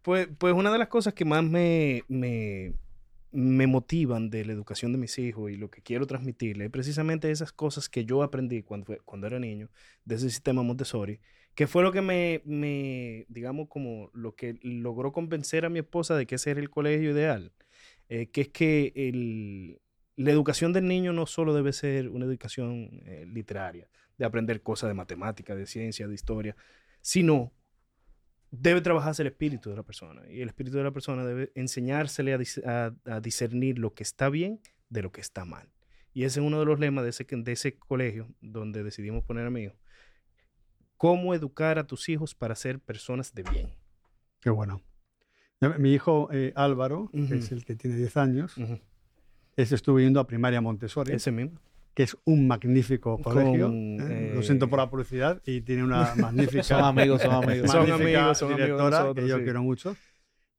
pues, 0.02 0.28
pues 0.38 0.54
una 0.54 0.72
de 0.72 0.78
las 0.78 0.88
cosas 0.88 1.14
que 1.14 1.26
más 1.26 1.44
me, 1.44 2.04
me, 2.08 2.74
me 3.32 3.68
motivan 3.68 4.30
de 4.30 4.46
la 4.46 4.54
educación 4.54 4.92
de 4.92 4.98
mis 4.98 5.18
hijos 5.20 5.52
y 5.52 5.56
lo 5.58 5.70
que 5.70 5.82
quiero 5.82 6.08
transmitirle 6.08 6.66
es 6.66 6.72
precisamente 6.72 7.30
esas 7.32 7.52
cosas 7.52 7.90
que 7.90 8.06
yo 8.06 8.24
aprendí 8.24 8.64
cuando, 8.64 8.86
fue- 8.88 9.00
cuando 9.06 9.28
era 9.28 9.40
niño 9.40 9.70
de 10.06 10.16
ese 10.16 10.30
sistema 10.30 10.64
Montessori, 10.64 11.20
que 11.56 11.68
fue 11.68 11.84
lo 11.84 11.92
que 11.92 12.02
me, 12.02 12.42
me, 12.46 13.26
digamos, 13.30 13.68
como 13.70 14.10
lo 14.14 14.34
que 14.36 14.58
logró 14.62 15.12
convencer 15.12 15.66
a 15.66 15.70
mi 15.70 15.80
esposa 15.80 16.16
de 16.16 16.26
que 16.26 16.36
ese 16.36 16.52
era 16.52 16.60
el 16.62 16.70
colegio 16.70 17.12
ideal, 17.12 17.52
eh, 18.10 18.28
que 18.30 18.42
es 18.42 18.50
que 18.50 18.92
el, 18.96 19.80
la 20.16 20.32
educación 20.32 20.74
del 20.74 20.88
niño 20.88 21.14
no 21.14 21.26
solo 21.26 21.54
debe 21.54 21.72
ser 21.72 22.10
una 22.10 22.26
educación 22.26 23.02
eh, 23.06 23.26
literaria, 23.28 23.90
de 24.18 24.26
aprender 24.26 24.62
cosas 24.62 24.90
de 24.90 24.94
matemática, 24.96 25.56
de 25.56 25.66
ciencia, 25.66 26.08
de 26.08 26.14
historia, 26.14 26.56
sino 27.02 27.54
debe 28.52 28.82
trabajarse 28.82 29.22
el 29.22 29.28
espíritu 29.28 29.70
de 29.70 29.78
la 29.78 29.84
persona. 29.84 30.24
Y 30.30 30.42
el 30.42 30.50
espíritu 30.50 30.78
de 30.78 30.84
la 30.84 30.92
persona 30.92 31.26
debe 31.26 31.52
enseñársele 31.56 32.34
a, 32.34 32.38
dis- 32.38 32.66
a- 32.66 32.96
a 33.06 33.22
discernir 33.22 33.80
lo 33.80 33.94
que 33.94 34.04
está 34.04 34.30
bien 34.30 34.60
de 34.90 35.04
lo 35.04 35.12
que 35.12 35.22
está 35.22 35.46
mal. 35.46 35.72
Y 36.14 36.24
ese 36.24 36.40
es 36.40 36.46
uno 36.46 36.60
de 36.60 36.66
los 36.66 36.80
lemas 36.80 37.04
de 37.04 37.12
ese, 37.12 37.26
de 37.30 37.52
ese 37.52 37.78
colegio 37.78 38.28
donde 38.42 38.84
decidimos 38.84 39.24
poner 39.24 39.46
a 39.46 39.52
mi 39.52 39.62
hijo. 39.66 39.76
Cómo 40.98 41.34
educar 41.34 41.80
a 41.80 41.86
tus 41.88 42.10
hijos 42.10 42.36
para 42.36 42.56
ser 42.56 42.80
personas 42.80 43.34
de 43.34 43.44
bien. 43.44 43.74
Qué 44.42 44.50
bueno. 44.50 44.82
Mi 45.78 45.94
hijo 45.94 46.30
eh, 46.32 46.54
Álvaro, 46.56 47.10
que 47.12 47.36
es 47.38 47.52
el 47.52 47.66
que 47.66 47.76
tiene 47.76 47.98
10 47.98 48.18
años, 48.18 48.58
Ujú. 48.58 48.80
ese 49.58 49.76
estuvo 49.76 50.00
yendo 50.00 50.20
a 50.22 50.28
primaria 50.28 50.62
Montessori, 50.62 51.12
Ese 51.14 51.32
mismo. 51.32 51.60
que 51.94 52.04
es 52.04 52.16
un 52.24 52.48
magnífico 52.48 53.18
Con, 53.18 53.34
colegio. 53.34 53.68
¿eh? 53.74 54.32
Lo 54.36 54.40
eh, 54.40 54.44
siento 54.44 54.70
por 54.70 54.80
la 54.80 54.90
publicidad 54.90 55.42
y 55.46 55.62
tiene 55.62 55.84
una 55.84 56.16
magnífica, 56.16 56.64
Son 56.64 56.82
amigos, 56.84 57.22
son 57.22 57.44
amigos. 57.44 57.70
Son 57.72 57.92
amigos, 57.92 58.38
son 58.38 58.54
amigos 58.54 58.68
directora 58.68 59.00
nosotros, 59.02 59.16
que 59.26 59.30
yo 59.30 59.38
sí. 59.38 59.44
quiero 59.44 59.62
mucho. 59.64 59.96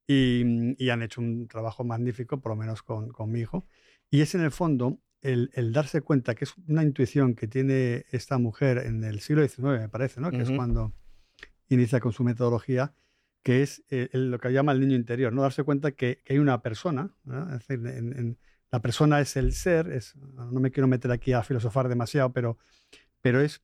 Y, 0.07 0.75
y 0.85 0.91
han 0.91 1.03
hecho 1.03 1.21
un 1.23 1.47
trabajo 1.49 1.83
magnífico, 1.85 2.41
por 2.41 2.51
lo 2.53 2.57
menos 2.57 2.83
con, 2.83 3.09
con 3.09 3.31
mi 3.31 3.41
hijo. 3.41 3.65
Y 4.11 4.21
es 4.21 4.35
en 4.35 4.43
el 4.43 4.51
fondo 4.51 4.99
el, 5.23 5.51
el 5.55 5.73
darse 5.73 6.03
cuenta 6.03 6.35
que 6.35 6.45
es 6.45 6.55
una 6.69 6.83
intuición 6.83 7.35
que 7.35 7.47
tiene 7.47 8.05
esta 8.11 8.37
mujer 8.39 8.79
en 8.79 9.03
el 9.05 9.21
siglo 9.21 9.47
XIX, 9.47 9.81
me 9.81 9.89
parece, 9.89 10.21
¿no? 10.21 10.31
que 10.31 10.39
es 10.43 10.49
Ujú. 10.49 10.57
cuando 10.57 10.93
inicia 11.69 12.01
con 12.01 12.13
su 12.13 12.25
metodología, 12.25 12.93
que 13.43 13.63
es 13.63 13.83
eh, 13.91 14.09
lo 14.13 14.39
que 14.39 14.53
llama 14.53 14.73
el 14.73 14.81
niño 14.81 14.97
interior, 14.97 15.33
¿no? 15.33 15.43
darse 15.43 15.63
cuenta 15.65 15.93
que, 15.93 16.21
que 16.25 16.35
hay 16.35 16.39
una 16.39 16.61
persona, 16.63 17.11
¿no? 17.25 17.45
es 17.55 17.67
decir, 17.67 17.87
en- 17.87 18.17
en- 18.19 18.39
la 18.73 18.81
persona 18.81 19.21
es 19.21 19.37
el 19.37 19.53
ser, 19.53 19.91
es, 19.91 20.15
no 20.17 20.61
me 20.61 20.71
quiero 20.71 20.87
meter 20.87 21.11
aquí 21.11 21.33
a 21.33 21.43
filosofar 21.43 21.89
demasiado, 21.89 22.33
pero, 22.33 22.57
pero 23.21 23.41
es 23.41 23.63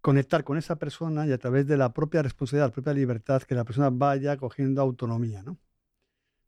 conectar 0.00 0.44
con 0.44 0.58
esa 0.58 0.76
persona 0.76 1.26
y 1.26 1.32
a 1.32 1.38
través 1.38 1.66
de 1.66 1.76
la 1.76 1.92
propia 1.92 2.22
responsabilidad, 2.22 2.66
la 2.68 2.72
propia 2.72 2.92
libertad, 2.92 3.42
que 3.42 3.54
la 3.54 3.64
persona 3.64 3.90
vaya 3.90 4.36
cogiendo 4.36 4.82
autonomía, 4.82 5.42
¿no? 5.42 5.58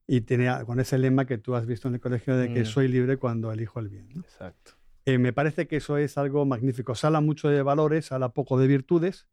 Y 0.07 0.21
tiene 0.23 0.49
con 0.65 0.79
ese 0.81 0.97
lema 0.99 1.27
que 1.27 1.39
tú 1.39 1.55
has 1.55 1.67
visto 1.67 1.89
en 1.89 1.95
el 1.95 2.01
colegio 2.01 2.37
de 2.37 2.53
que 2.53 2.63
Mm. 2.63 2.67
soy 2.67 2.89
libre 2.89 3.17
cuando 3.19 3.53
elijo 3.53 3.81
el 3.81 3.89
bien. 3.89 4.09
¿no? 4.15 4.21
Exacto. 4.21 4.73
Eh, 5.07 5.19
me 5.19 5.33
parece 5.33 5.67
que 5.67 5.77
eso 5.77 5.97
es 5.99 6.17
algo 6.19 6.45
magnífico. 6.47 6.95
Se 6.95 7.07
habla 7.07 7.21
mucho 7.21 7.49
de 7.49 7.63
valores, 7.63 8.13
habla 8.13 8.31
poco 8.31 8.59
de 8.59 8.67
virtudes 8.69 9.27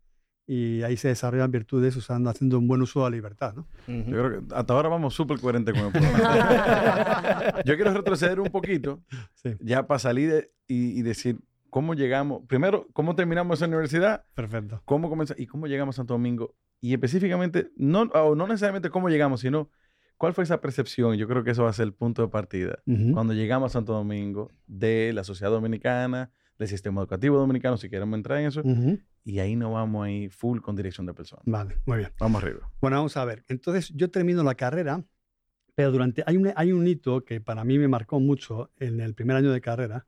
y 0.47 0.83
ahí 0.83 0.95
se 0.97 1.07
desarrollan 1.07 1.49
virtudes 1.51 1.95
usando, 1.95 2.29
haciendo 2.29 2.59
un 2.59 2.67
buen 2.67 2.81
uso 2.81 2.99
de 3.03 3.09
la 3.09 3.15
libertad, 3.15 3.55
¿no? 3.55 3.67
Ujú. 3.87 4.11
Yo 4.11 4.17
creo 4.17 4.29
que 4.47 4.55
hasta 4.55 4.73
ahora 4.73 4.89
vamos 4.89 5.13
súper 5.15 5.39
coherentes 5.39 5.73
con 5.73 5.85
el 5.87 5.91
programa. 5.91 7.53
Yo 7.65 7.75
quiero 7.75 7.93
retroceder 7.93 8.39
un 8.39 8.49
poquito 8.49 9.01
Sí. 9.33 9.55
ya 9.59 9.87
para 9.87 9.99
salir 9.99 10.29
de- 10.31 10.51
y, 10.67 10.99
y 10.99 11.01
decir 11.01 11.39
cómo 11.69 11.93
llegamos, 11.93 12.43
primero, 12.47 12.87
cómo 12.93 13.15
terminamos 13.15 13.59
esa 13.59 13.67
universidad, 13.67 14.25
Perfecto. 14.33 14.81
cómo 14.85 15.09
comenzó 15.09 15.33
y 15.37 15.45
cómo 15.47 15.67
llegamos 15.67 15.95
a 15.95 15.97
Santo 15.97 16.13
Domingo. 16.13 16.55
Y 16.81 16.93
específicamente, 16.93 17.71
no, 17.75 18.03
o 18.13 18.35
no 18.35 18.47
necesariamente 18.47 18.89
cómo 18.89 19.09
llegamos, 19.09 19.41
sino 19.41 19.69
cuál 20.17 20.33
fue 20.33 20.43
esa 20.43 20.61
percepción. 20.61 21.15
Yo 21.17 21.27
creo 21.27 21.43
que 21.43 21.51
eso 21.51 21.63
va 21.63 21.69
a 21.69 21.73
ser 21.73 21.85
el 21.85 21.93
punto 21.93 22.21
de 22.21 22.27
partida. 22.29 22.79
Ujú. 22.85 23.11
Cuando 23.13 23.33
llegamos 23.33 23.71
a 23.71 23.73
Santo 23.73 23.93
Domingo, 23.93 24.51
de 24.67 25.11
la 25.13 25.23
sociedad 25.23 25.51
dominicana, 25.51 26.31
del 26.57 26.67
sistema 26.67 27.01
educativo 27.01 27.37
dominicano, 27.37 27.77
si 27.77 27.89
queremos 27.89 28.15
entrar 28.17 28.39
en 28.39 28.47
eso, 28.47 28.63
y 29.23 29.39
ahí 29.39 29.55
nos 29.55 29.73
vamos 29.73 30.05
ahí 30.05 30.29
full 30.29 30.59
con 30.61 30.75
dirección 30.75 31.05
de 31.05 31.13
personas. 31.13 31.43
Vale, 31.45 31.81
muy 31.85 31.97
bien. 31.99 32.11
Vamos 32.19 32.43
arriba. 32.43 32.71
Bueno, 32.79 32.97
vamos 32.97 33.17
a 33.17 33.25
ver. 33.25 33.43
Entonces, 33.47 33.89
yo 33.95 34.09
termino 34.09 34.43
la 34.43 34.55
carrera, 34.55 35.03
pero 35.73 35.91
durante 35.91 36.23
hay 36.25 36.37
un, 36.37 36.51
hay 36.55 36.71
un 36.71 36.87
hito 36.87 37.25
que 37.25 37.41
para 37.41 37.63
mí 37.63 37.77
me 37.77 37.87
marcó 37.87 38.19
mucho 38.19 38.71
en 38.77 39.01
el 39.01 39.13
primer 39.13 39.35
año 39.37 39.51
de 39.51 39.61
carrera, 39.61 40.07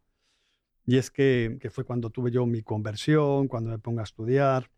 y 0.86 0.98
es 0.98 1.12
que, 1.12 1.58
que 1.60 1.70
fue 1.70 1.84
cuando 1.84 2.10
tuve 2.10 2.32
yo 2.32 2.46
mi 2.46 2.62
conversión, 2.64 3.48
cuando 3.50 3.72
me 3.72 3.80
pongo 3.80 4.00
a 4.00 4.04
estudiar, 4.04 4.70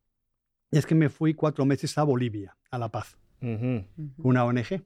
y 0.71 0.77
es 0.79 0.85
que 0.85 0.95
me 0.95 1.09
fui 1.09 1.33
cuatro 1.35 1.65
meses 1.65 1.97
a 1.97 2.03
Bolivia, 2.03 2.57
a 2.71 2.77
La 2.79 2.89
Paz, 2.89 3.17
Ujú. 3.41 3.85
una 4.17 4.43
ONG. 4.45 4.73
¿eh? 4.73 4.83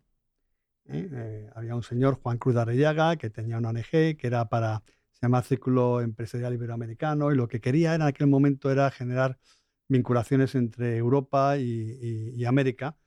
Eh, 0.89 1.49
había 1.55 1.75
un 1.75 1.83
señor, 1.83 2.15
Juan 2.21 2.37
Cruz 2.37 2.55
de 2.55 2.61
Arrellaga, 2.61 3.15
que 3.15 3.29
tenía 3.29 3.57
una 3.57 3.69
ONG 3.69 4.17
que 4.17 4.19
era 4.23 4.49
para, 4.49 4.83
se 5.23 5.27
llama 5.27 5.41
Círculo 5.41 6.01
Empresarial 6.01 6.53
Iberoamericano, 6.53 7.31
y 7.31 7.35
lo 7.37 7.47
que 7.47 7.61
quería 7.61 7.95
era, 7.95 8.03
en 8.03 8.09
aquel 8.09 8.27
momento 8.27 8.69
era 8.69 8.91
generar 8.91 9.39
vinculaciones 9.87 10.53
entre 10.53 10.97
Europa 10.97 11.57
y, 11.57 11.63
y- 11.63 12.29
y 12.35 12.43
América 12.43 12.97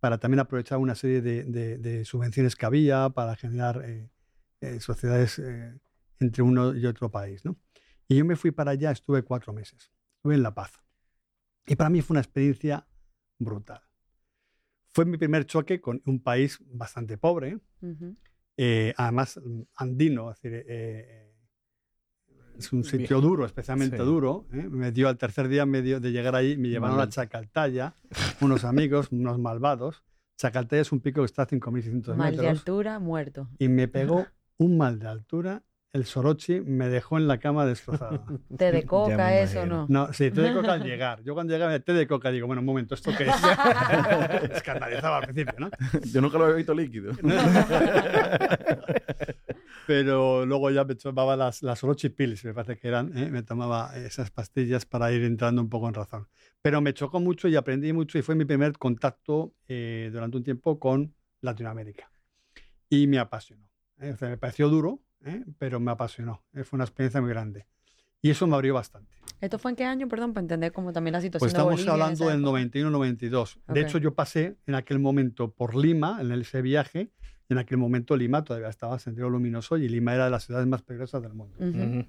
para 0.00 0.16
también 0.16 0.40
aprovechar 0.40 0.78
una 0.78 0.94
serie 0.94 1.20
de, 1.20 1.44
de- 1.44 1.76
de 1.76 2.06
subvenciones 2.06 2.56
que 2.56 2.64
había 2.64 3.10
para 3.10 3.36
generar 3.36 3.82
eh, 3.84 4.08
eh, 4.62 4.80
sociedades 4.80 5.38
eh, 5.38 5.78
entre 6.18 6.42
uno 6.42 6.74
y 6.74 6.86
otro 6.86 7.10
país. 7.10 7.44
¿no? 7.44 7.58
Y 8.08 8.16
yo 8.16 8.24
me 8.24 8.36
fui 8.36 8.52
para 8.52 8.70
allá, 8.70 8.90
estuve 8.90 9.22
cuatro 9.22 9.52
meses, 9.52 9.92
estuve 10.16 10.34
en 10.36 10.42
La 10.42 10.54
Paz. 10.54 10.72
Y 11.66 11.76
para 11.76 11.90
mí 11.90 12.00
fue 12.00 12.14
una 12.14 12.20
experiencia 12.22 12.86
brutal. 13.38 13.82
Fue 14.94 15.04
mi 15.04 15.18
primer 15.18 15.44
choque 15.44 15.78
con 15.82 16.00
un 16.06 16.22
país 16.22 16.58
bastante 16.64 17.18
pobre, 17.18 17.58
Ujú. 17.82 18.16
eh, 18.56 18.94
además 18.96 19.38
mm, 19.44 19.60
andino, 19.74 20.30
es 20.30 20.40
decir, 20.40 20.64
eh, 20.66 21.25
es 22.58 22.72
un 22.72 22.84
sitio 22.84 23.20
duro, 23.20 23.44
especialmente 23.46 23.96
Sí. 23.98 24.02
duro. 24.04 24.46
¿eh? 24.52 24.66
Me 24.70 24.92
dio 24.92 25.08
al 25.08 25.16
tercer 25.18 25.48
día 25.48 25.66
me 25.66 25.82
dio 25.82 26.00
de 26.00 26.12
llegar 26.12 26.34
ahí, 26.34 26.56
me 26.56 26.68
llevaron 26.68 27.00
a. 27.00 27.08
Chacaltaya, 27.08 27.94
unos 28.40 28.64
amigos, 28.64 29.08
unos 29.10 29.38
malvados. 29.38 30.02
Chacaltaya 30.38 30.82
es 30.82 30.92
un 30.92 31.00
pico 31.00 31.20
que 31.22 31.26
está 31.26 31.42
a 31.42 31.46
5.600 31.48 32.14
Mal 32.14 32.32
de 32.32 32.42
metros 32.42 32.58
altura, 32.58 32.98
muerto. 32.98 33.48
y 33.58 33.68
me 33.68 33.88
pegó 33.88 34.26
un 34.58 34.76
mal 34.76 34.98
de 34.98 35.08
altura. 35.08 35.62
El 35.92 36.04
Sorochi 36.04 36.60
me 36.60 36.90
dejó 36.90 37.16
en 37.16 37.26
la 37.26 37.38
cama 37.38 37.64
destrozado. 37.64 38.22
Té 38.58 38.70
de 38.70 38.84
coca, 38.84 39.38
eso 39.40 39.64
no. 39.64 39.86
No, 39.88 40.12
sí, 40.12 40.30
té 40.30 40.42
de 40.42 40.52
coca 40.52 40.74
al 40.74 40.82
llegar. 40.84 41.22
Yo 41.22 41.32
cuando 41.32 41.54
llegaba, 41.54 41.78
té 41.78 41.94
de 41.94 42.06
coca, 42.06 42.30
digo, 42.30 42.46
bueno, 42.46 42.60
un 42.60 42.66
momento, 42.66 42.94
¿esto 42.94 43.12
qué 43.16 43.24
es? 43.24 43.34
Escandalizaba 44.56 45.18
al 45.18 45.22
principio, 45.24 45.54
¿no? 45.58 45.70
Yo 46.12 46.20
nunca 46.20 46.36
lo 46.36 46.44
había 46.44 46.56
visto 46.56 46.74
líquido. 46.74 47.12
Pero 49.86 50.44
luego 50.46 50.70
ya 50.70 50.84
me 50.84 50.96
tomaba 50.96 51.36
las, 51.36 51.62
las 51.62 51.82
Pills, 52.16 52.44
me 52.44 52.52
parece 52.54 52.76
que 52.78 52.88
eran, 52.88 53.16
¿eh? 53.16 53.30
me 53.30 53.42
tomaba 53.42 53.96
esas 53.96 54.30
pastillas 54.30 54.84
para 54.84 55.12
ir 55.12 55.22
entrando 55.22 55.62
un 55.62 55.68
poco 55.68 55.88
en 55.88 55.94
razón. 55.94 56.28
Pero 56.60 56.80
me 56.80 56.92
chocó 56.92 57.20
mucho 57.20 57.46
y 57.46 57.56
aprendí 57.56 57.92
mucho 57.92 58.18
y 58.18 58.22
fue 58.22 58.34
mi 58.34 58.44
primer 58.44 58.76
contacto 58.78 59.54
eh, 59.68 60.10
durante 60.12 60.36
un 60.38 60.42
tiempo 60.42 60.80
con 60.80 61.14
Latinoamérica. 61.40 62.10
Y 62.88 63.06
me 63.06 63.18
apasionó. 63.18 63.68
¿eh? 64.00 64.10
O 64.10 64.16
sea, 64.16 64.28
me 64.28 64.38
pareció 64.38 64.68
duro, 64.68 65.00
¿eh? 65.24 65.44
pero 65.58 65.78
me 65.78 65.92
apasionó. 65.92 66.44
Fue 66.64 66.76
una 66.76 66.84
experiencia 66.84 67.20
muy 67.20 67.30
grande. 67.30 67.66
Y 68.22 68.30
eso 68.30 68.46
me 68.46 68.56
abrió 68.56 68.74
bastante. 68.74 69.14
¿Esto 69.40 69.58
fue 69.58 69.70
en 69.70 69.76
qué 69.76 69.84
año, 69.84 70.08
perdón, 70.08 70.32
para 70.32 70.42
entender 70.42 70.72
como 70.72 70.92
también 70.92 71.12
la 71.12 71.20
situación 71.20 71.46
Pues 71.46 71.52
de 71.52 71.58
estamos 71.58 71.74
Bolivia 71.74 71.94
en 71.94 72.00
hablando 72.00 72.50
del 72.54 72.70
época? 72.72 72.98
91-92. 72.98 73.60
De 73.74 73.80
hecho, 73.82 73.98
yo 73.98 74.14
pasé 74.14 74.56
en 74.66 74.74
aquel 74.74 74.98
momento 74.98 75.52
por 75.52 75.76
Lima, 75.76 76.18
en 76.20 76.32
ese 76.32 76.62
viaje. 76.62 77.12
En 77.48 77.58
aquel 77.58 77.78
momento 77.78 78.16
Lima 78.16 78.42
todavía 78.44 78.68
estaba 78.68 78.98
sendero 78.98 79.30
luminoso 79.30 79.76
y 79.76 79.88
Lima 79.88 80.14
era 80.14 80.24
de 80.24 80.30
las 80.30 80.44
ciudades 80.44 80.66
más 80.66 80.82
peligrosas 80.82 81.22
del 81.22 81.32
mundo. 81.34 81.56
Ujú. 81.60 82.06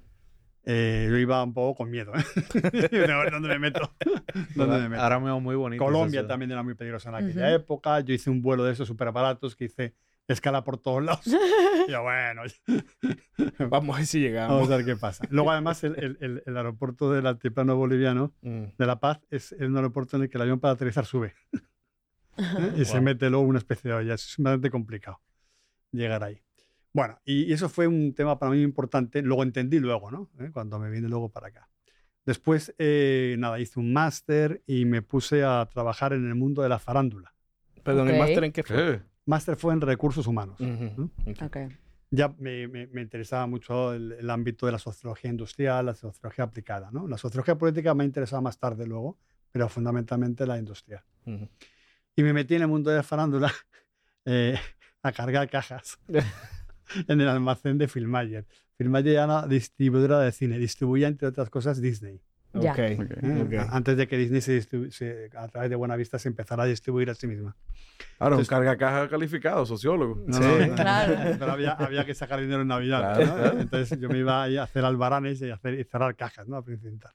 Eh, 0.64 1.06
yo 1.10 1.16
iba 1.16 1.42
un 1.42 1.54
poco 1.54 1.76
con 1.78 1.90
miedo. 1.90 2.12
¿eh? 2.14 2.24
¿Dónde 3.32 3.48
me 3.48 3.58
meto? 3.58 3.90
¿Dónde 4.56 4.78
me 4.80 4.88
meto? 4.90 5.02
Ahora 5.02 5.18
me 5.18 5.26
veo 5.26 5.40
muy 5.40 5.54
bonito. 5.56 5.82
Colombia 5.84 6.26
también 6.26 6.50
era 6.50 6.62
muy 6.62 6.74
peligrosa 6.74 7.08
en 7.10 7.14
aquella 7.14 7.46
Ujú. 7.46 7.54
época. 7.56 8.00
Yo 8.00 8.12
hice 8.14 8.30
un 8.30 8.42
vuelo 8.42 8.64
de 8.64 8.72
esos 8.72 8.88
súper 8.88 9.10
baratos 9.12 9.54
que 9.56 9.64
hice 9.66 9.94
escala 10.26 10.64
por 10.64 10.76
todos 10.78 11.02
lados. 11.04 11.22
Y 11.88 11.90
yo, 11.92 12.02
bueno, 12.02 12.42
Vamos 13.70 13.94
a 13.94 13.98
ver 14.00 14.06
si 14.06 14.20
llegamos. 14.20 14.56
vamos 14.56 14.70
a 14.70 14.76
ver 14.76 14.84
qué 14.84 14.96
pasa. 14.96 15.24
Luego, 15.30 15.52
además, 15.52 15.82
el, 15.84 15.94
el- 15.98 16.18
el- 16.20 16.42
el 16.44 16.56
aeropuerto 16.56 17.10
del 17.12 17.26
altiplano 17.26 17.76
boliviano 17.76 18.34
Mm. 18.42 18.64
de 18.76 18.86
La 18.86 19.00
Paz 19.00 19.20
es, 19.30 19.52
un 19.58 19.74
aeropuerto 19.76 20.16
en 20.16 20.24
el 20.24 20.28
que 20.28 20.36
el 20.36 20.42
avión 20.42 20.60
para 20.60 20.74
aterrizar 20.74 21.06
sube. 21.06 21.34
¿eh? 22.36 22.72
Y 22.76 22.84
se 22.84 22.94
Wow. 22.94 23.02
mete 23.02 23.30
luego 23.30 23.46
una 23.46 23.58
especie 23.58 23.90
de 23.90 23.96
olla. 23.96 24.14
Es 24.14 24.34
bastante 24.36 24.68
complicado 24.70 25.18
llegar 25.92 26.24
ahí. 26.24 26.42
Bueno, 26.92 27.18
y, 27.24 27.52
eso 27.52 27.68
fue 27.68 27.86
un 27.86 28.14
tema 28.14 28.38
para 28.38 28.50
mí 28.52 28.62
importante. 28.62 29.22
Luego 29.22 29.42
entendí 29.42 29.78
luego, 29.78 30.10
¿no? 30.10 30.30
¿Eh? 30.40 30.50
Cuando 30.52 30.78
me 30.78 30.90
vine 30.90 31.08
luego 31.08 31.28
para 31.30 31.48
acá. 31.48 31.68
Después, 32.24 32.74
eh, 32.78 33.36
nada, 33.38 33.58
hice 33.60 33.78
un 33.80 33.92
máster 33.92 34.62
y 34.66 34.84
me 34.84 35.00
puse 35.02 35.44
a 35.44 35.66
trabajar 35.72 36.12
en 36.12 36.26
el 36.26 36.34
mundo 36.34 36.62
de 36.62 36.68
la 36.68 36.78
farándula. 36.78 37.34
Perdón, 37.82 38.08
¿el 38.08 38.14
Ok. 38.14 38.20
máster 38.20 38.44
en 38.44 38.52
qué 38.52 38.62
fue? 38.62 38.76
¿Qué? 38.76 39.02
Máster 39.26 39.56
fue 39.56 39.72
en 39.74 39.80
recursos 39.80 40.26
humanos. 40.26 40.58
Ujú. 40.60 41.10
Ok. 41.26 41.42
Ok. 41.42 41.56
Ya 42.10 42.34
me, 42.38 42.66
me- 42.68 42.86
me 42.86 43.02
interesaba 43.02 43.46
mucho 43.46 43.92
el, 43.92 44.12
el 44.12 44.30
ámbito 44.30 44.64
de 44.66 44.72
la 44.72 44.78
sociología 44.78 45.30
industrial, 45.30 45.86
la 45.86 45.94
sociología 45.94 46.44
aplicada. 46.44 46.90
¿no? 46.90 47.06
La 47.06 47.18
sociología 47.18 47.56
política 47.56 47.94
me 47.94 48.04
interesaba 48.04 48.40
más 48.40 48.58
tarde 48.58 48.86
luego, 48.86 49.18
pero 49.52 49.68
fundamentalmente 49.68 50.46
la 50.46 50.58
industrial. 50.58 51.02
Ujú. 51.26 51.48
Y 52.16 52.22
me 52.22 52.32
metí 52.32 52.54
en 52.54 52.62
el 52.62 52.68
mundo 52.68 52.90
de 52.90 52.96
la 52.96 53.02
farándula 53.02 53.52
eh, 54.24 54.58
a 55.02 55.12
cargar 55.12 55.48
cajas 55.48 55.98
en 57.08 57.20
el 57.20 57.28
almacén 57.28 57.78
de 57.78 57.88
Filmayer. 57.88 58.46
Filmayer 58.76 59.14
era 59.14 59.24
una 59.24 59.46
distribuidora 59.46 60.20
de 60.20 60.32
cine, 60.32 60.58
distribuía 60.58 61.08
entre 61.08 61.28
otras 61.28 61.50
cosas 61.50 61.80
Disney. 61.80 62.20
Ya. 62.54 62.72
Ok. 62.72 62.78
Ok. 63.00 63.10
¿eh? 63.22 63.42
Ok. 63.46 63.52
A- 63.54 63.76
Antes 63.76 63.96
de 63.96 64.08
que 64.08 64.16
Disney 64.16 64.40
se 64.40 64.62
se- 64.90 65.30
a 65.36 65.48
través 65.48 65.68
de 65.68 65.76
Buenavista 65.76 66.18
se 66.18 66.28
empezara 66.28 66.62
a 66.62 66.66
distribuir 66.66 67.10
a 67.10 67.14
sí 67.14 67.26
misma. 67.26 67.54
Ahora, 68.18 68.36
un 68.36 68.40
Entonces- 68.40 68.48
carga 68.48 68.76
caja 68.78 69.08
calificado, 69.08 69.66
sociólogo. 69.66 70.24
No, 70.26 70.32
Sí. 70.34 70.40
no, 70.42 70.66
no, 70.68 70.74
Claro. 70.74 71.14
Pero 71.38 71.52
había, 71.52 71.72
había 71.72 72.06
que 72.06 72.14
sacar 72.14 72.40
dinero 72.40 72.62
en 72.62 72.68
Navidad. 72.68 73.00
Claro, 73.16 73.26
¿no? 73.26 73.34
claro. 73.42 73.60
Entonces 73.60 74.00
yo 74.00 74.08
me 74.08 74.18
iba 74.18 74.44
a 74.44 74.62
hacer 74.62 74.84
albaranes 74.84 75.40
y, 75.42 75.50
a 75.50 75.54
hacer, 75.54 75.78
y 75.78 75.84
cerrar 75.84 76.16
cajas, 76.16 76.48
¿no? 76.48 76.56
A. 76.56 77.14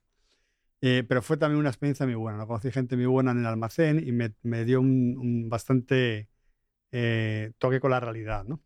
Eh, 0.80 1.02
pero 1.08 1.20
fue 1.22 1.36
también 1.36 1.58
una 1.58 1.70
experiencia 1.70 2.06
muy 2.06 2.14
buena. 2.14 2.38
¿no? 2.38 2.46
Conocí 2.46 2.70
gente 2.70 2.94
muy 2.96 3.06
buena 3.06 3.32
en 3.32 3.38
el 3.40 3.46
almacén 3.46 4.06
y 4.06 4.12
me, 4.12 4.34
me 4.42 4.64
dio 4.64 4.80
un, 4.80 5.16
un 5.18 5.48
bastante 5.48 6.28
eh, 6.96 7.52
toque 7.58 7.80
con 7.80 7.90
la 7.90 7.98
realidad, 7.98 8.44
¿no? 8.44 8.62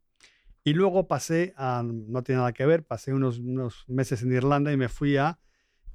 Y 0.62 0.75
luego 0.75 1.09
pasé 1.09 1.55
a, 1.57 1.83
no 1.83 2.23
tiene 2.23 2.41
nada 2.41 2.53
que 2.53 2.67
ver, 2.67 2.85
pasé 2.85 3.14
unos, 3.14 3.38
unos 3.38 3.88
meses 3.88 4.23
en 4.23 4.33
Irlanda 4.33 4.71
y 4.71 4.77
me 4.77 4.91
fui 4.91 5.17
a, 5.17 5.38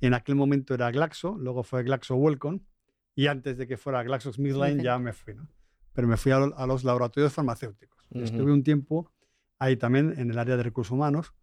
en 0.01 0.15
aquel 0.15 0.33
momento 0.33 0.73
era 0.73 0.89
Glaxo, 0.89 1.37
luego 1.37 1.61
fue 1.61 1.83
Glaxo 1.83 2.15
Wellcome, 2.15 2.61
y 3.13 3.27
antes 3.27 3.55
de 3.59 3.67
que 3.67 3.77
fuera 3.77 4.01
GlaxoSmithKline 4.01 4.81
ya 4.81 4.97
me 4.97 5.13
fui, 5.13 5.35
¿no? 5.35 5.47
Pero 5.93 6.07
me 6.07 6.17
fui 6.17 6.31
a, 6.31 6.37
a 6.37 6.65
los 6.65 6.83
laboratorios 6.83 7.31
farmacéuticos. 7.31 8.07
Ujú. 8.09 8.23
Estuve 8.23 8.51
un 8.51 8.63
tiempo 8.63 9.11
ahí 9.59 9.77
también 9.77 10.15
en 10.17 10.31
el 10.31 10.39
área 10.39 10.57
de 10.57 10.63
recursos 10.63 10.91
humanos, 10.91 11.35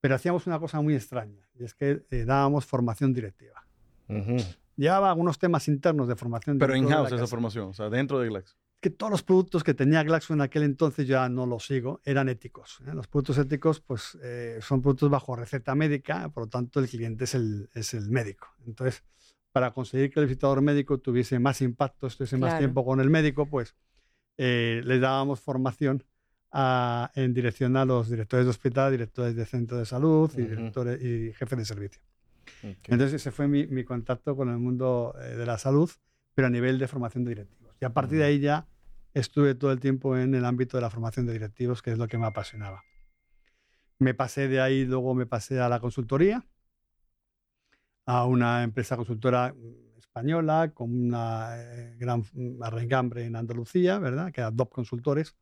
pero 0.00 0.14
hacíamos 0.14 0.46
una 0.46 0.58
cosa 0.58 0.80
muy 0.80 0.94
extraña, 0.94 1.46
y 1.54 1.64
es 1.64 1.74
que 1.74 2.06
eh, 2.10 2.24
dábamos 2.24 2.64
formación 2.64 3.12
directiva. 3.12 3.66
Ujú. 4.08 4.36
Llevaba 4.76 5.10
algunos 5.10 5.38
temas 5.38 5.68
internos 5.68 6.08
de 6.08 6.16
formación. 6.16 6.56
Pero 6.56 6.74
in-house 6.74 7.12
esa 7.12 7.26
formación, 7.26 7.68
o 7.68 7.74
sea, 7.74 7.90
dentro 7.90 8.18
de 8.18 8.28
Glax. 8.28 8.56
Que 8.86 8.90
todos 8.90 9.10
los 9.10 9.24
productos 9.24 9.64
que 9.64 9.74
tenía 9.74 10.04
Glaxo 10.04 10.32
en 10.32 10.40
aquel 10.40 10.62
entonces, 10.62 11.08
ya 11.08 11.28
no 11.28 11.44
los 11.44 11.66
sigo, 11.66 12.00
eran 12.04 12.28
éticos. 12.28 12.78
¿eh? 12.86 12.94
Los 12.94 13.08
productos 13.08 13.36
éticos 13.38 13.80
pues, 13.80 14.16
eh, 14.22 14.60
son 14.62 14.80
productos 14.80 15.10
bajo 15.10 15.34
receta 15.34 15.74
médica, 15.74 16.28
por 16.28 16.44
lo 16.44 16.48
tanto 16.48 16.78
el 16.78 16.88
cliente 16.88 17.24
es 17.24 17.34
el, 17.34 17.68
es 17.74 17.94
el 17.94 18.08
médico. 18.10 18.46
Entonces, 18.64 19.02
para 19.50 19.72
conseguir 19.72 20.10
que 20.12 20.20
el 20.20 20.26
visitador 20.26 20.62
médico 20.62 20.98
tuviese 20.98 21.40
más 21.40 21.62
impacto, 21.62 22.06
estuviese 22.06 22.36
más 22.36 22.50
Claro. 22.50 22.58
tiempo 22.60 22.84
con 22.84 23.00
el 23.00 23.10
médico, 23.10 23.46
pues 23.50 23.74
eh, 24.38 24.82
le 24.84 25.00
dábamos 25.00 25.40
formación 25.40 26.04
a- 26.52 27.10
en 27.16 27.34
dirección 27.34 27.76
a 27.76 27.84
los 27.84 28.08
directores 28.08 28.46
de 28.46 28.50
hospital, 28.50 28.92
directores 28.92 29.34
de 29.34 29.46
centro 29.46 29.78
de 29.78 29.84
salud 29.86 30.30
y, 30.36 30.42
Ujú. 30.42 30.50
directores, 30.50 31.02
y 31.02 31.32
jefes 31.32 31.58
de 31.58 31.64
servicio. 31.64 32.02
Ok. 32.62 32.88
Entonces 32.88 33.14
ese 33.14 33.32
fue 33.32 33.48
mi, 33.48 33.66
mi 33.66 33.82
contacto 33.82 34.36
con 34.36 34.48
el 34.48 34.58
mundo 34.58 35.12
eh, 35.20 35.34
de 35.34 35.44
la 35.44 35.58
salud, 35.58 35.90
pero 36.36 36.46
a 36.46 36.50
nivel 36.50 36.78
de 36.78 36.86
formación 36.86 37.24
de 37.24 37.30
directivos. 37.30 37.74
Y 37.80 37.84
a 37.84 37.90
partir 37.92 38.18
de 38.18 38.24
ahí 38.24 38.38
ya 38.38 38.64
estuve 39.18 39.54
todo 39.54 39.72
el 39.72 39.80
tiempo 39.80 40.16
en 40.16 40.34
el 40.34 40.44
ámbito 40.44 40.76
de 40.76 40.82
la 40.82 40.90
formación 40.90 41.26
de 41.26 41.32
directivos, 41.32 41.80
que 41.82 41.90
es 41.92 41.98
lo 41.98 42.06
que 42.06 42.18
me 42.18 42.26
apasionaba. 42.26 42.84
Me 43.98 44.12
pasé 44.12 44.46
de 44.46 44.60
ahí, 44.60 44.84
luego 44.84 45.14
me 45.14 45.24
pasé 45.26 45.58
a 45.58 45.68
la 45.70 45.80
consultoría, 45.80 46.46
a 48.04 48.26
una 48.26 48.62
empresa 48.62 48.96
consultora 48.96 49.54
española 49.96 50.70
con 50.74 50.92
una 51.06 51.48
eh, 51.56 51.96
gran 51.98 52.24
mm, 52.32 52.62
arraigambre 52.62 53.24
en 53.24 53.36
Andalucía, 53.36 53.98
¿verdad? 53.98 54.30
Que 54.32 54.42
era 54.42 54.50
DOP 54.50 54.70
Consultores. 54.72 55.34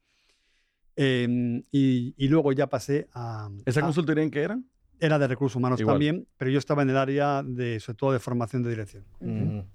Em, 0.97 1.65
y, 1.73 2.15
y 2.17 2.29
luego 2.29 2.53
ya 2.53 2.69
pasé 2.69 3.09
a... 3.13 3.51
¿Esa 3.67 3.81
a- 3.81 3.85
consultoría 3.85 4.23
en 4.23 4.31
qué 4.31 4.43
eran? 4.43 4.71
era 5.01 5.19
de 5.19 5.27
recursos 5.27 5.57
humanos 5.57 5.81
Igual. 5.81 5.95
también, 5.95 6.29
pero 6.39 6.51
yo 6.53 6.59
estaba 6.59 6.83
en 6.83 6.91
el 6.91 6.97
área 6.97 7.43
de, 7.43 7.81
sobre 7.81 7.97
todo, 7.97 8.13
de 8.13 8.21
formación 8.21 8.63
de 8.63 8.71
dirección. 8.71 9.05
Ujú. 9.21 9.67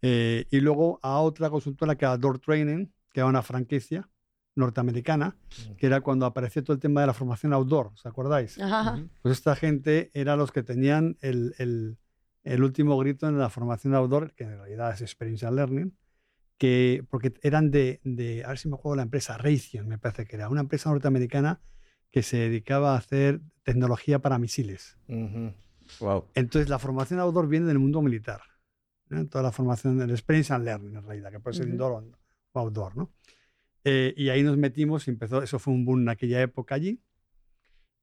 Eh, 0.00 0.46
y 0.50 0.60
luego 0.60 0.98
a 1.02 1.20
otra 1.20 1.50
consultora 1.50 1.94
que 1.94 2.06
era 2.06 2.16
Door 2.16 2.38
Training, 2.40 2.86
que 3.12 3.20
era 3.20 3.26
una 3.28 3.42
franquicia 3.42 4.08
norteamericana, 4.54 5.36
que 5.78 5.86
era 5.86 6.00
cuando 6.02 6.26
apareció 6.26 6.62
todo 6.62 6.74
el 6.74 6.80
tema 6.80 7.00
de 7.00 7.06
la 7.06 7.14
formación 7.14 7.52
outdoor, 7.54 7.88
¿os 7.94 8.04
acordáis? 8.06 8.58
Ajá. 8.60 9.00
Pues 9.22 9.38
esta 9.38 9.56
gente 9.56 10.10
era 10.12 10.36
los 10.36 10.52
que 10.52 10.62
tenían 10.62 11.16
el, 11.20 11.54
el- 11.58 11.98
el 12.44 12.62
último 12.64 12.98
grito 12.98 13.28
en 13.28 13.38
la 13.38 13.48
formación 13.50 13.94
outdoor, 13.94 14.32
que 14.34 14.44
en 14.44 14.58
realidad 14.58 14.92
es 14.92 15.00
Experiential 15.00 15.54
Learning, 15.56 15.96
que, 16.58 17.04
porque 17.08 17.32
eran 17.42 17.70
de, 17.70 18.00
de, 18.04 18.44
a 18.44 18.48
ver 18.48 18.58
si 18.58 18.68
me 18.68 18.74
acuerdo 18.74 18.96
la 18.96 19.02
empresa, 19.02 19.38
Raytheon, 19.38 19.86
me 19.88 19.98
parece 19.98 20.26
que 20.26 20.36
era, 20.36 20.48
una 20.48 20.60
empresa 20.60 20.90
norteamericana 20.90 21.60
que 22.10 22.22
se 22.22 22.36
dedicaba 22.36 22.94
a 22.94 22.98
hacer 22.98 23.40
tecnología 23.62 24.18
para 24.20 24.38
misiles. 24.38 24.98
Ujú. 25.08 25.52
Wow. 26.00 26.26
Entonces, 26.34 26.68
la 26.68 26.78
formación 26.78 27.20
outdoor 27.20 27.48
viene 27.48 27.66
del 27.66 27.78
mundo 27.78 28.02
militar. 28.02 28.42
¿no? 29.08 29.26
Toda 29.26 29.44
la 29.44 29.52
formación, 29.52 30.00
el 30.02 30.10
experience 30.10 30.52
and 30.52 30.64
learning, 30.64 30.96
en 30.96 31.02
realidad, 31.04 31.30
que 31.30 31.40
puede 31.40 31.56
ser 31.56 31.66
Ujú. 31.66 31.72
indoor 31.72 31.92
o- 31.92 31.98
o 31.98 32.16
outdoor. 32.60 32.96
¿no? 32.96 33.10
Eh, 33.84 34.14
y 34.16 34.28
ahí 34.28 34.42
nos 34.42 34.56
metimos 34.56 35.06
y 35.08 35.10
empezó, 35.10 35.42
eso 35.42 35.58
fue 35.58 35.74
un 35.74 35.84
boom 35.84 36.02
en 36.02 36.08
aquella 36.08 36.40
época 36.40 36.74
allí. 36.74 37.00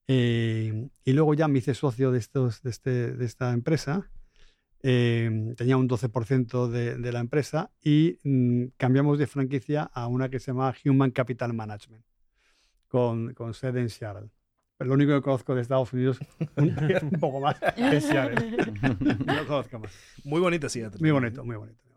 Eh, 0.07 0.89
y 1.05 1.13
luego 1.13 1.35
ya 1.35 1.47
me 1.47 1.59
hice 1.59 1.75
socio 1.75 2.11
de, 2.11 2.19
estos, 2.19 2.63
de, 2.63 2.69
este, 2.71 3.13
de 3.13 3.25
esta 3.25 3.53
empresa. 3.53 4.09
Eh, 4.81 5.53
tenía 5.57 5.77
un 5.77 5.89
12% 5.89 6.67
de, 6.67 6.95
de 6.95 7.11
la 7.11 7.19
empresa 7.19 7.69
y 7.83 8.17
mm, 8.23 8.67
cambiamos 8.77 9.19
de 9.19 9.27
franquicia 9.27 9.83
a 9.83 10.07
una 10.07 10.29
que 10.29 10.39
se 10.39 10.47
llama 10.51 10.73
Human 10.85 11.11
Capital 11.11 11.53
Management, 11.53 12.03
con, 12.87 13.33
con 13.33 13.53
sede 13.53 13.81
en 13.81 13.89
Seattle. 13.89 14.29
Pero 14.77 14.87
lo 14.87 14.93
único 14.95 15.13
que 15.13 15.21
conozco 15.21 15.53
de 15.53 15.61
Estados 15.61 15.91
Unidos, 15.91 16.19
un, 16.55 16.75
un 17.11 17.19
poco 17.19 17.41
más, 17.41 17.57
es 17.75 18.05
Seattle. 18.05 18.57
No 19.25 19.45
conozco 19.45 19.79
más. 19.79 19.93
Muy 20.23 20.39
bonita 20.39 20.69
Seattle. 20.69 20.99
Muy 20.99 21.11
bonito, 21.11 21.43
muy 21.43 21.57
bonito. 21.57 21.88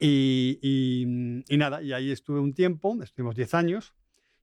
Y, 0.00 0.58
y- 0.62 1.44
y 1.46 1.56
nada, 1.58 1.82
y 1.82 1.92
ahí 1.92 2.10
estuve 2.10 2.40
un 2.40 2.54
tiempo, 2.54 2.98
estuvimos 3.02 3.34
10 3.36 3.52
años, 3.54 3.94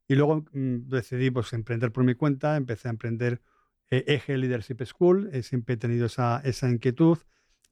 y 0.08 0.16
luego 0.16 0.46
mm, 0.54 0.88
decidí 0.90 1.32
pues, 1.32 1.52
emprender 1.54 1.92
por 1.92 2.04
mi 2.04 2.14
cuenta, 2.14 2.56
empecé 2.56 2.88
a 2.88 2.92
emprender 2.92 3.42
eh, 3.90 4.04
Eje 4.08 4.38
Leadership 4.38 4.78
School, 4.86 5.30
eh, 5.34 5.42
siempre 5.44 5.74
he 5.76 5.78
tenido 5.78 6.06
esa, 6.06 6.42
esa 6.44 6.70
inquietud. 6.70 7.18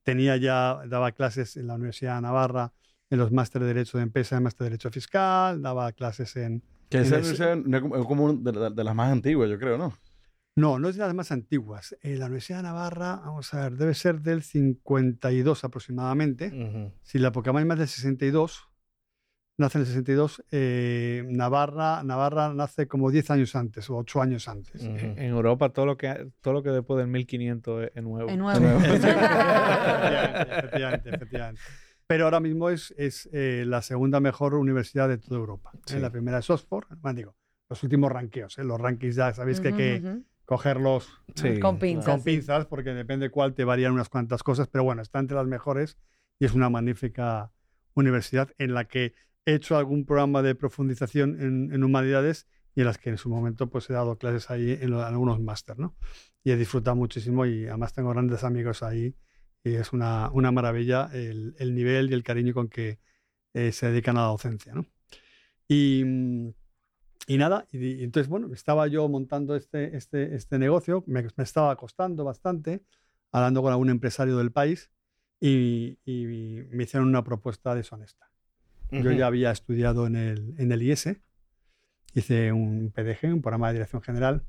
Tenía 0.03 0.37
ya, 0.37 0.79
daba 0.87 1.11
clases 1.11 1.57
en 1.57 1.67
la 1.67 1.75
Universidad 1.75 2.15
de 2.15 2.21
Navarra, 2.21 2.73
en 3.09 3.19
los 3.19 3.31
máster 3.31 3.61
de 3.61 3.67
Derecho 3.69 3.97
de 3.97 4.03
Empresa 4.03 4.37
y 4.37 4.41
máster 4.41 4.65
de 4.65 4.69
Derecho 4.71 4.89
Fiscal, 4.91 5.61
daba 5.61 5.91
clases 5.91 6.35
en... 6.37 6.63
Que 6.89 6.97
En 6.97 7.03
esa 7.05 7.19
es 7.19 7.39
como- 7.81 7.95
es 7.97 8.05
como 8.05 8.33
de, 8.33 8.51
de- 8.51 8.69
de 8.71 8.83
las 8.83 8.95
más 8.95 9.11
antiguas, 9.11 9.49
yo 9.49 9.57
creo, 9.59 9.77
¿no? 9.77 9.93
No, 10.55 10.79
no 10.79 10.87
es 10.87 10.95
de 10.95 11.01
las 11.03 11.13
más 11.13 11.31
antiguas. 11.31 11.97
Eh, 12.01 12.15
la 12.15 12.25
Universidad 12.25 12.59
de 12.59 12.63
Navarra, 12.63 13.17
vamos 13.25 13.53
a 13.53 13.63
ver, 13.63 13.75
debe 13.77 13.93
ser 13.93 14.21
del 14.21 14.41
52 14.41 15.65
aproximadamente. 15.65 16.47
Ujú. 16.47 16.93
Si 17.03 17.19
la 17.19 17.33
Pokémon 17.33 17.61
es 17.61 17.67
más 17.67 17.77
del 17.77 17.89
62, 17.89 18.69
nace 19.57 19.77
en 19.77 19.81
el 19.81 19.87
62, 19.87 20.45
eh, 20.51 21.23
Navarra, 21.27 22.03
Navarra 22.03 22.53
nace 22.53 22.87
como 22.87 23.11
10 23.11 23.31
años 23.31 23.53
antes 23.57 23.89
o 23.89 23.97
8 23.97 24.21
años 24.21 24.47
antes. 24.47 24.81
Ujú. 24.81 24.95
En 24.95 25.19
en 25.19 25.29
Europa 25.31 25.73
todo 25.73 25.85
lo 25.85 25.97
que 25.97 26.31
todo 26.39 26.53
lo 26.53 26.63
que 26.63 26.69
después 26.69 26.99
del 26.99 27.07
1500 27.07 27.83
es, 27.83 27.91
es 27.93 28.03
nuevo. 28.03 28.29
Es 28.29 28.37
nuevo. 28.39 28.79
efectivamente, 28.79 30.57
efectivamente, 30.57 31.09
efectivamente. 31.09 31.61
Pero 32.07 32.25
ahora 32.25 32.39
mismo 32.39 32.69
es, 32.69 32.93
es 32.97 33.27
eh, 33.33 33.63
la 33.67 33.81
segunda 33.81 34.19
mejor 34.21 34.53
universidad 34.53 35.09
de 35.09 35.17
toda 35.17 35.37
Europa. 35.39 35.71
¿eh? 35.73 35.79
Sí. 35.87 35.99
La 35.99 36.11
primera 36.11 36.37
es 36.39 36.49
Oxford. 36.49 36.85
Bueno, 36.99 37.17
digo, 37.17 37.35
los 37.67 37.81
últimos 37.83 38.11
ranqueos. 38.11 38.57
¿eh? 38.57 38.63
Los 38.63 38.79
rankings 38.79 39.15
ya 39.15 39.33
sabéis 39.33 39.59
que, 39.59 39.73
que, 39.73 39.99
Ujú, 40.01 40.07
ujú. 40.09 40.25
Cogerlos 40.45 41.09
Sí, 41.35 41.59
Con 41.59 41.79
pinzas. 41.79 42.05
con 42.05 42.19
sí. 42.21 42.25
pinzas, 42.31 42.65
porque 42.67 42.93
depende 42.93 43.29
cuál 43.29 43.53
te 43.53 43.63
varían 43.65 43.93
unas 43.93 44.09
cuantas 44.09 44.43
cosas, 44.43 44.67
pero 44.67 44.83
bueno, 44.83 45.01
está 45.01 45.19
entre 45.19 45.35
las 45.35 45.47
mejores 45.47 45.97
y 46.39 46.45
es 46.45 46.53
una 46.53 46.69
magnífica 46.69 47.51
universidad 47.93 48.49
en 48.57 48.73
la 48.73 48.85
que 48.85 49.13
he 49.45 49.53
hecho 49.55 49.77
algún 49.77 50.05
programa 50.05 50.41
de 50.41 50.55
profundización 50.55 51.41
en, 51.41 51.73
en 51.73 51.83
humanidades 51.83 52.47
y 52.75 52.81
en 52.81 52.87
las 52.87 52.97
que 52.97 53.09
en 53.09 53.17
su 53.17 53.29
momento 53.29 53.69
pues 53.69 53.89
he 53.89 53.93
dado 53.93 54.17
clases 54.17 54.49
ahí 54.49 54.77
en, 54.81 54.91
lo- 54.91 54.99
en 55.01 55.07
algunos 55.07 55.39
máster, 55.41 55.77
¿no? 55.79 55.95
Y 56.43 56.51
he 56.51 56.57
disfrutado 56.57 56.95
muchísimo 56.95 57.45
y 57.45 57.67
además 57.67 57.93
tengo 57.93 58.09
grandes 58.11 58.43
amigos 58.43 58.83
ahí 58.83 59.15
y 59.63 59.75
es 59.75 59.93
una, 59.93 60.29
una 60.31 60.51
maravilla 60.51 61.09
el, 61.13 61.55
el 61.59 61.73
nivel 61.73 62.09
y 62.11 62.13
el 62.13 62.23
cariño 62.23 62.53
con 62.53 62.67
que 62.67 62.99
eh, 63.53 63.71
se 63.71 63.89
dedican 63.89 64.17
a 64.17 64.21
la 64.21 64.27
docencia, 64.27 64.73
¿no? 64.73 64.85
Y, 65.67 66.03
mm, 66.05 66.49
y 67.27 67.37
nada, 67.37 67.67
y, 67.71 68.01
y 68.01 68.03
entonces, 68.03 68.29
bueno, 68.29 68.53
estaba 68.53 68.87
yo 68.87 69.07
montando 69.09 69.55
este, 69.55 69.97
este, 69.97 70.35
este 70.35 70.59
negocio, 70.59 71.03
me, 71.07 71.23
me 71.23 71.43
estaba 71.43 71.75
costando 71.75 72.23
bastante, 72.23 72.83
hablando 73.31 73.61
con 73.61 73.71
algún 73.71 73.89
empresario 73.89 74.37
del 74.37 74.51
país 74.51 74.91
y, 75.39 75.97
y 76.05 76.25
me 76.71 76.83
hicieron 76.83 77.09
una 77.09 77.23
propuesta 77.23 77.75
deshonesta. 77.75 78.29
Yo 78.91 79.11
ya 79.11 79.27
había 79.27 79.51
estudiado 79.51 80.07
en 80.07 80.15
el, 80.15 80.55
en 80.57 80.71
el 80.71 80.81
IS, 80.81 81.17
hice 82.13 82.51
un 82.53 82.91
PDG, 82.91 83.33
un 83.33 83.41
programa 83.41 83.67
de 83.67 83.73
dirección 83.73 84.01
general, 84.01 84.43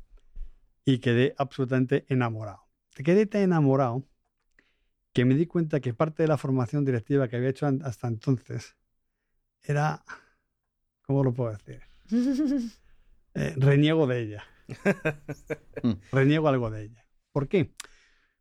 y 0.84 0.98
quedé 0.98 1.34
absolutamente 1.36 2.04
enamorado. 2.08 2.60
Quedé 2.94 3.26
tan 3.26 3.40
enamorado 3.40 4.04
que 5.12 5.24
me 5.24 5.34
di 5.34 5.46
cuenta 5.46 5.80
que 5.80 5.94
parte 5.94 6.22
de 6.22 6.28
la 6.28 6.36
formación 6.36 6.84
directiva 6.84 7.26
que 7.26 7.36
había 7.36 7.48
hecho 7.48 7.66
hasta 7.66 8.06
entonces 8.06 8.76
era, 9.62 10.04
¿cómo 11.02 11.24
lo 11.24 11.32
puedo 11.32 11.50
decir? 11.52 11.80
Eh, 13.38 13.52
reniego 13.58 14.06
de 14.06 14.22
ella. 14.22 14.44
reniego 16.10 16.48
algo 16.48 16.70
de 16.70 16.84
ella. 16.84 17.06
¿Por 17.32 17.48
qué? 17.48 17.74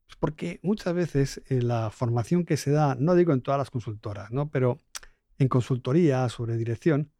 Pues 0.06 0.16
porque 0.20 0.60
muchas 0.64 0.94
veces 0.94 1.42
eh, 1.50 1.62
la 1.62 1.90
formación 1.90 2.46
que 2.46 2.56
se 2.56 2.72
da, 2.72 2.96
no 2.96 3.16
digo 3.16 3.34
en 3.34 3.42
todas 3.42 3.58
las 3.58 3.70
consultoras, 3.70 4.32
¿no? 4.32 4.50
pero 4.50 4.82
en 5.38 5.50
consultoría 5.50 6.30
sobre 6.30 6.56
dirección, 6.56 7.12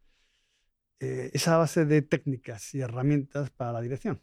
eh, 1.00 1.30
es 1.34 1.46
a 1.48 1.58
base 1.58 1.84
de 1.84 2.00
técnicas 2.02 2.74
y 2.74 2.80
herramientas 2.80 3.50
para 3.50 3.72
la 3.72 3.80
dirección. 3.80 4.22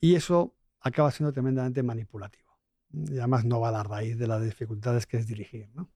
Y 0.00 0.14
eso 0.14 0.56
acaba 0.80 1.10
siendo 1.10 1.32
tremendamente 1.32 1.82
manipulativo. 1.82 2.58
Y 2.92 3.18
además 3.18 3.44
no 3.44 3.60
va 3.60 3.70
a 3.70 3.72
la 3.72 3.82
raíz 3.82 4.18
de 4.18 4.26
las 4.26 4.42
dificultades 4.42 5.06
que 5.06 5.16
es 5.16 5.26
dirigir. 5.26 5.70
¿no? 5.74 5.90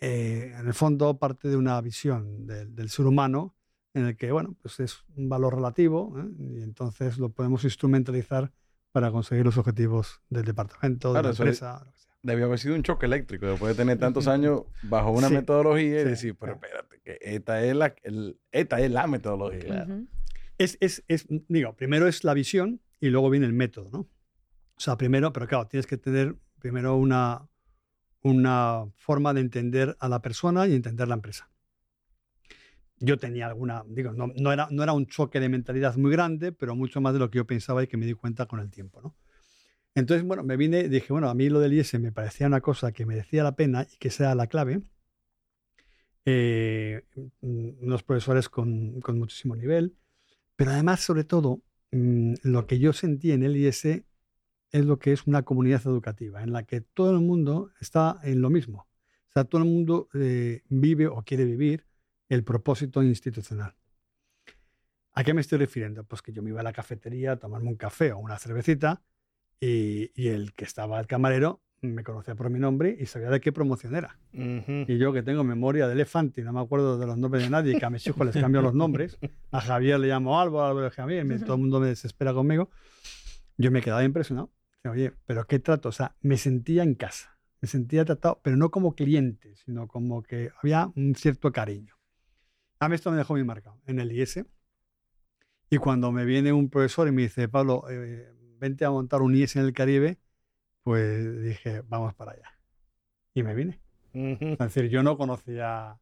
Eh, 0.00 0.52
en 0.58 0.66
el 0.66 0.74
fondo 0.74 1.18
parte 1.18 1.48
de 1.48 1.56
una 1.56 1.80
visión 1.80 2.46
del, 2.46 2.74
del 2.74 2.88
ser 2.88 3.06
humano 3.06 3.55
en 3.96 4.06
el 4.06 4.16
que, 4.16 4.30
bueno, 4.32 4.54
pues 4.62 4.78
es 4.80 5.04
un 5.16 5.28
valor 5.28 5.54
relativo 5.56 6.14
¿eh? 6.18 6.26
y 6.38 6.62
entonces 6.62 7.18
lo 7.18 7.30
podemos 7.30 7.64
instrumentalizar 7.64 8.52
para 8.92 9.10
conseguir 9.10 9.44
los 9.44 9.56
objetivos 9.58 10.20
del 10.30 10.44
departamento, 10.44 11.08
de 11.08 11.12
Claro, 11.14 11.28
la 11.28 11.32
eso 11.34 11.42
empresa. 11.42 11.82
lo 11.84 11.92
que 11.92 11.98
sea. 11.98 12.12
Debió 12.22 12.46
haber 12.46 12.58
sido 12.58 12.74
un 12.74 12.82
choque 12.82 13.06
eléctrico 13.06 13.46
después 13.46 13.76
de 13.76 13.82
tener 13.82 13.98
tantos 13.98 14.26
años 14.26 14.62
bajo 14.82 15.10
una 15.12 15.28
Sí, 15.28 15.34
metodología 15.34 16.00
y 16.00 16.02
sí, 16.04 16.08
decir, 16.08 16.36
pero 16.38 16.54
sí. 16.54 16.60
espérate, 16.62 17.00
que 17.04 17.18
esta 17.20 17.64
es 17.64 17.76
la, 17.76 17.94
el- 18.02 18.38
esta 18.50 18.80
es 18.80 18.90
la 18.90 19.06
metodología. 19.06 19.84
Ujú. 19.88 20.06
Es, 20.58 20.76
es, 20.80 21.04
es, 21.08 21.26
digo, 21.48 21.74
primero 21.76 22.08
es 22.08 22.24
la 22.24 22.34
visión 22.34 22.80
y 23.00 23.08
luego 23.10 23.30
viene 23.30 23.46
el 23.46 23.52
método, 23.52 23.90
¿no? 23.92 23.98
O 24.00 24.80
sea, 24.80 24.96
primero, 24.96 25.32
pero 25.32 25.46
claro, 25.46 25.66
tienes 25.68 25.86
que 25.86 25.96
tener 25.98 26.36
primero 26.58 26.96
una, 26.96 27.46
una 28.22 28.86
forma 28.96 29.32
de 29.34 29.40
entender 29.40 29.96
a 30.00 30.08
la 30.08 30.20
persona 30.22 30.66
y 30.66 30.74
entender 30.74 31.08
la 31.08 31.14
empresa. 31.14 31.50
Yo 32.98 33.18
tenía 33.18 33.46
alguna, 33.46 33.84
digo, 33.88 34.12
no, 34.12 34.32
no, 34.36 34.52
era, 34.52 34.68
no 34.70 34.82
era 34.82 34.92
un 34.92 35.06
choque 35.06 35.38
de 35.38 35.48
mentalidad 35.48 35.96
muy 35.96 36.10
grande, 36.10 36.52
pero 36.52 36.74
mucho 36.74 37.00
más 37.00 37.12
de 37.12 37.18
lo 37.18 37.30
que 37.30 37.36
yo 37.36 37.46
pensaba 37.46 37.82
y 37.82 37.86
que 37.86 37.96
me 37.96 38.06
di 38.06 38.14
cuenta 38.14 38.46
con 38.46 38.60
el 38.60 38.70
tiempo, 38.70 39.02
¿no? 39.02 39.14
Entonces, 39.94 40.26
bueno, 40.26 40.44
me 40.44 40.56
vine 40.58 40.80
y 40.80 40.88
dije, 40.88 41.12
bueno, 41.12 41.30
a 41.30 41.34
mí 41.34 41.48
lo 41.48 41.58
del 41.58 41.72
IS 41.72 41.98
me 41.98 42.12
parecía 42.12 42.46
una 42.46 42.60
cosa 42.60 42.92
que 42.92 43.06
merecía 43.06 43.42
la 43.42 43.56
pena 43.56 43.86
y 43.90 43.96
que 43.96 44.10
sea 44.10 44.34
la 44.34 44.46
clave. 44.46 44.82
Eh, 46.26 47.02
unos 47.40 48.02
profesores 48.02 48.48
con, 48.48 49.00
con 49.00 49.18
muchísimo 49.18 49.56
nivel, 49.56 49.96
pero 50.54 50.72
además, 50.72 51.00
sobre 51.00 51.24
todo, 51.24 51.62
mm, 51.92 52.34
lo 52.42 52.66
que 52.66 52.78
yo 52.78 52.92
sentí 52.92 53.32
en 53.32 53.42
el 53.42 53.56
IS 53.56 53.84
es 53.84 54.84
lo 54.84 54.98
que 54.98 55.12
es 55.12 55.26
una 55.26 55.42
comunidad 55.42 55.82
educativa, 55.86 56.42
en 56.42 56.52
la 56.52 56.64
que 56.64 56.80
todo 56.80 57.12
el 57.12 57.20
mundo 57.20 57.70
está 57.80 58.18
en 58.22 58.40
lo 58.42 58.50
mismo. 58.50 58.86
O 59.30 59.32
sea, 59.32 59.44
todo 59.44 59.62
el 59.62 59.68
mundo 59.68 60.08
eh, 60.14 60.62
vive 60.68 61.06
o 61.06 61.22
quiere 61.22 61.44
vivir 61.44 61.86
el 62.28 62.44
propósito 62.44 63.02
institucional. 63.02 63.74
¿A 65.12 65.24
qué 65.24 65.32
me 65.32 65.40
estoy 65.40 65.58
refiriendo? 65.58 66.04
Pues 66.04 66.20
que 66.22 66.32
yo 66.32 66.42
me 66.42 66.50
iba 66.50 66.60
a 66.60 66.64
la 66.64 66.72
cafetería 66.72 67.32
a 67.32 67.36
tomarme 67.36 67.68
un 67.68 67.76
café 67.76 68.12
o 68.12 68.18
una 68.18 68.38
cervecita 68.38 69.02
y, 69.60 70.10
y 70.14 70.28
el 70.28 70.52
que 70.54 70.64
estaba 70.64 71.00
el 71.00 71.06
camarero 71.06 71.62
me 71.80 72.02
conocía 72.02 72.34
por 72.34 72.50
mi 72.50 72.58
nombre 72.58 72.94
y 72.98 73.06
sabía 73.06 73.30
de 73.30 73.40
qué 73.40 73.52
promoción 73.52 73.94
era. 73.94 74.18
Ujú. 74.34 74.84
Y 74.88 74.98
yo 74.98 75.12
que 75.12 75.22
tengo 75.22 75.44
memoria 75.44 75.86
de 75.86 75.92
elefante 75.94 76.40
y 76.40 76.44
no 76.44 76.52
me 76.52 76.60
acuerdo 76.60 76.98
de 76.98 77.06
los 77.06 77.16
nombres 77.16 77.44
de 77.44 77.50
nadie, 77.50 77.78
que 77.78 77.84
a 77.84 77.90
mis 77.90 78.06
hijos 78.06 78.26
les 78.26 78.34
cambio 78.36 78.60
los 78.60 78.74
nombres, 78.74 79.18
a 79.52 79.60
Javier 79.60 80.00
le 80.00 80.08
llamo 80.08 80.38
Álvaro, 80.40 80.64
a 80.66 80.70
Álvaro 80.70 80.90
Javier, 80.90 81.24
me- 81.24 81.38
todo 81.38 81.54
el 81.54 81.60
mundo 81.60 81.80
me 81.80 81.86
desespera 81.88 82.32
conmigo, 82.34 82.70
yo 83.56 83.70
me 83.70 83.80
quedaba 83.82 84.04
impresionado. 84.04 84.50
Oye, 84.84 85.12
pero 85.26 85.46
qué 85.46 85.58
trato, 85.58 85.88
o 85.88 85.92
sea, 85.92 86.14
me 86.20 86.36
sentía 86.36 86.82
en 86.82 86.94
casa, 86.94 87.38
me 87.60 87.68
sentía 87.68 88.04
tratado, 88.04 88.40
pero 88.42 88.56
no 88.56 88.70
como 88.70 88.94
cliente, 88.94 89.54
sino 89.56 89.88
como 89.88 90.22
que 90.22 90.50
había 90.62 90.90
un 90.94 91.14
cierto 91.14 91.50
cariño. 91.52 91.95
A 92.78 92.88
mí 92.88 92.94
esto 92.94 93.10
me 93.10 93.16
dejó 93.16 93.34
muy 93.34 93.44
marcado 93.44 93.80
en 93.86 94.00
el 94.00 94.12
IS. 94.12 94.44
Y 95.68 95.78
cuando 95.78 96.12
me 96.12 96.24
viene 96.24 96.52
un 96.52 96.70
profesor 96.70 97.08
y 97.08 97.12
me 97.12 97.22
dice, 97.22 97.48
Pablo, 97.48 97.84
eh, 97.90 98.32
vente 98.58 98.84
a 98.84 98.90
montar 98.90 99.22
un 99.22 99.34
IS 99.34 99.56
en 99.56 99.64
el 99.64 99.72
Caribe, 99.72 100.18
pues 100.82 101.42
dije, 101.42 101.82
vamos 101.88 102.14
para 102.14 102.32
allá. 102.32 102.52
Y 103.34 103.42
me 103.42 103.54
vine. 103.54 103.80
Ujú. 104.14 104.52
Es 104.52 104.58
decir, 104.58 104.88
yo 104.88 105.02
no 105.02 105.18
conocía 105.18 105.98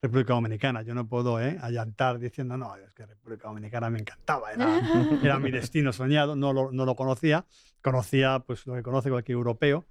República 0.00 0.34
Dominicana. 0.34 0.82
Yo 0.82 0.94
no 0.94 1.08
puedo 1.08 1.40
¿eh? 1.40 1.58
allantar 1.60 2.18
diciendo, 2.18 2.56
no, 2.56 2.76
es 2.76 2.92
que 2.92 3.04
República 3.06 3.48
Dominicana 3.48 3.90
me 3.90 3.98
encantaba, 3.98 4.52
era, 4.52 4.80
era 5.22 5.38
mi 5.38 5.50
destino 5.50 5.92
soñado. 5.92 6.36
No 6.36 6.52
lo, 6.52 6.70
no 6.72 6.84
lo 6.84 6.94
conocía. 6.94 7.46
Conocía 7.82 8.40
pues, 8.40 8.66
lo 8.66 8.74
que 8.74 8.82
conoce 8.82 9.10
cualquier 9.10 9.36
europeo, 9.36 9.86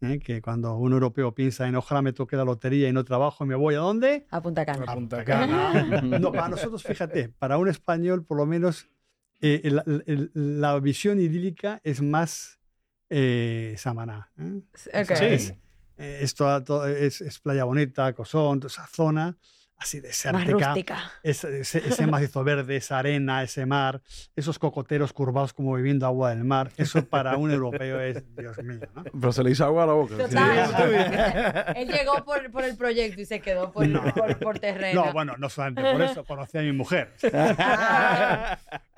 ¿eh? 0.00 0.18
que 0.18 0.40
cuando 0.42 0.76
un 0.76 0.92
europeo 0.92 1.34
piensa 1.34 1.66
en 1.68 1.76
ojalá 1.76 2.02
me 2.02 2.12
toque 2.12 2.36
la 2.36 2.44
lotería 2.44 2.88
y 2.88 2.92
no 2.92 3.04
trabajo 3.04 3.44
y 3.44 3.48
me 3.48 3.54
voy 3.54 3.74
a 3.74 3.78
dónde? 3.78 4.26
A 4.30 4.40
Punta 4.42 4.64
Cana. 4.64 4.84
A 4.86 4.94
Punta 4.94 5.24
Cana. 5.24 6.00
No, 6.20 6.32
para 6.32 6.48
nosotros, 6.48 6.82
fíjate, 6.82 7.28
para 7.28 7.58
un 7.58 7.68
español, 7.68 8.24
por 8.24 8.36
lo 8.38 8.46
menos, 8.46 8.88
eh, 9.40 9.60
el- 9.64 10.02
el- 10.06 10.30
la 10.34 10.78
visión 10.80 11.18
idílica 11.20 11.80
es 11.84 12.02
más 12.02 12.58
eh, 13.08 13.74
Samaná. 13.78 14.30
¿eh? 14.38 14.60
Ok. 15.02 15.16
Sí. 15.16 15.24
Es, 15.24 15.54
es, 15.96 16.34
toda- 16.34 16.62
to- 16.64 16.86
es, 16.86 17.20
es 17.20 17.38
Playa 17.40 17.64
Bonita, 17.64 18.12
Cosón, 18.12 18.60
toda 18.60 18.70
esa 18.72 18.86
zona 18.86 19.36
así 19.80 19.96
Más 19.96 20.02
desértica. 20.04 20.52
rústica. 20.68 20.98
Ese, 21.22 21.60
ese, 21.60 21.78
ese 21.78 22.06
macizo 22.06 22.44
verde, 22.44 22.76
esa 22.76 22.98
arena, 22.98 23.42
ese 23.42 23.66
mar, 23.66 24.00
esos 24.36 24.58
cocoteros 24.58 25.12
curvados 25.12 25.52
como 25.52 25.72
bebiendo 25.72 26.06
agua 26.06 26.30
del 26.30 26.44
mar. 26.44 26.70
Eso 26.76 27.04
para 27.04 27.36
un 27.36 27.50
europeo 27.50 28.00
es, 28.00 28.22
Dios 28.36 28.58
mío, 28.62 28.80
¿no? 28.94 29.04
Pero 29.04 29.32
se 29.32 29.42
le 29.42 29.50
hizo 29.50 29.64
agua 29.64 29.84
a 29.84 29.86
la 29.86 29.92
boca. 29.94 30.16
Total. 30.18 31.74
Él 31.76 31.88
llegó 31.88 32.24
por, 32.24 32.50
por 32.50 32.64
el 32.64 32.76
proyecto 32.76 33.20
y 33.20 33.24
se 33.26 33.40
quedó 33.40 33.72
por, 33.72 33.86
No. 33.88 34.02
por, 34.14 34.38
por 34.38 34.58
terreno. 34.58 35.06
No, 35.06 35.12
bueno, 35.12 35.34
no 35.38 35.48
solamente 35.48 35.82
por 35.92 36.02
eso, 36.02 36.24
conocí 36.24 36.58
a 36.58 36.62
mi 36.62 36.72
mujer. 36.72 37.14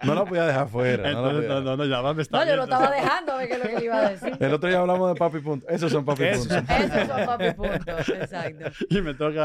No 0.03 0.15
la 0.17 0.25
podía 0.25 0.47
dejar 0.47 0.69
fuera. 0.69 1.09
Entonces, 1.11 1.45
podía 1.47 1.49
no, 1.49 1.61
no, 1.61 1.77
no, 1.77 1.85
ya 1.85 2.01
va, 2.01 2.13
me 2.13 2.23
está 2.23 2.39
No, 2.39 2.45
yo 2.45 2.57
lo 2.57 2.67
viendo. 2.67 2.77
estaba 2.77 2.95
dejando, 2.97 3.39
qué 3.39 3.53
es 3.53 3.59
lo 3.59 3.65
que 3.69 3.77
le 3.79 3.85
iba 3.85 3.99
a 3.99 4.11
decir. 4.11 4.37
El 4.41 4.55
otro 4.55 4.69
día 4.69 4.79
hablamos 4.81 5.13
de 5.13 5.15
papi 5.19 5.39
punto. 5.39 5.69
Esos 5.69 5.93
son 5.93 6.05
papi 6.05 6.25
punto. 6.35 6.55
Esos 6.57 7.07
son 7.07 7.27
papi 7.27 7.51
puntos, 7.53 8.09
exacto. 8.09 8.65
Y 8.91 9.01
me 9.01 9.15
tengo 9.15 9.31
que 9.31 9.37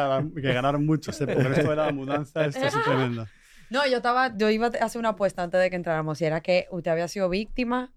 ganar, 0.54 0.76
que 0.76 0.78
mucho, 0.80 1.12
sé, 1.12 1.27
porque 1.34 1.50
esto 1.60 1.70
de 1.70 1.76
la 1.76 1.92
mudanza 1.92 2.46
esto 2.46 2.66
es 2.66 2.74
tremendo. 2.84 3.26
No, 3.70 3.86
yo 3.86 3.98
estaba, 3.98 4.36
yo 4.38 4.50
iba 4.50 4.68
a 4.68 4.86
hacer 4.86 5.00
una 5.00 5.10
apuesta 5.10 5.44
antes 5.44 5.60
de 5.60 5.70
que 5.70 5.76
entráramos 5.76 6.22
y 6.22 6.26
era 6.26 6.42
que 6.42 6.68
usted 6.72 6.92
había 6.92 7.08
sido 7.10 7.28
víctima, 7.30 7.92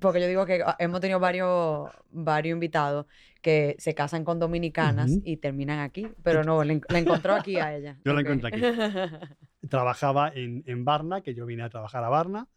porque 0.00 0.20
yo 0.20 0.26
digo 0.28 0.44
que 0.44 0.62
ah, 0.64 0.76
hemos 0.78 1.00
tenido 1.00 1.18
varios, 1.18 1.88
varios 2.10 2.52
invitados 2.54 3.06
que 3.40 3.74
se 3.78 3.94
casan 3.94 4.24
con 4.24 4.38
dominicanas 4.38 5.10
Ujú. 5.12 5.22
y 5.24 5.36
terminan 5.38 5.78
aquí, 5.80 6.08
pero 6.22 6.44
no, 6.44 6.62
la, 6.62 6.72
en- 6.74 6.82
la 6.88 6.98
encontró 6.98 7.34
aquí 7.34 7.56
a 7.56 7.74
ella. 7.74 7.98
Yo 8.04 8.12
la 8.12 8.20
encontré 8.20 8.48
aquí. 8.48 8.60
Trabajaba 9.70 10.30
en, 10.34 10.62
en 10.66 10.84
Varna, 10.84 11.22
que 11.22 11.34
yo 11.34 11.46
vine 11.46 11.62
a 11.62 11.70
trabajar 11.70 12.04
a 12.04 12.08
Varna, 12.10 12.48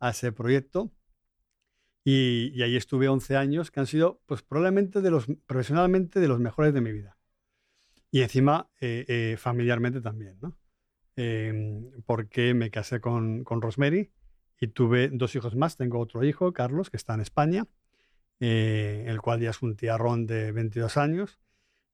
a 0.00 0.10
ese 0.10 0.32
proyecto. 0.32 0.90
Y, 2.04 2.52
y 2.54 2.62
ahí 2.62 2.74
estuve 2.76 3.08
11 3.08 3.36
años, 3.36 3.70
que 3.70 3.80
han 3.80 3.86
sido, 3.86 4.22
pues 4.24 4.40
probablemente 4.42 5.02
de 5.02 5.10
los, 5.10 5.26
profesionalmente, 5.46 6.20
de 6.20 6.28
los 6.28 6.40
mejores 6.40 6.72
de 6.72 6.80
mi 6.80 6.90
vida. 6.92 7.17
Y 8.10 8.22
encima, 8.22 8.70
eh, 8.80 9.04
eh, 9.08 9.36
familiarmente 9.38 10.00
también, 10.00 10.38
¿no? 10.40 10.56
Eh, 11.16 11.52
porque 12.06 12.54
me 12.54 12.70
casé 12.70 13.00
con, 13.00 13.42
con 13.42 13.60
Rosemary 13.60 14.12
y 14.60 14.68
tuve 14.68 15.08
dos 15.08 15.34
hijos 15.34 15.56
más. 15.56 15.76
Tengo 15.76 15.98
otro 15.98 16.24
hijo, 16.24 16.52
Carlos, 16.52 16.90
que 16.90 16.96
está 16.96 17.14
en 17.14 17.20
España, 17.20 17.66
eh, 18.40 19.04
el 19.08 19.20
cual 19.20 19.40
ya 19.40 19.50
es 19.50 19.62
un 19.62 19.76
tiarrón 19.76 20.26
de 20.26 20.52
22 20.52 20.96
años. 20.96 21.40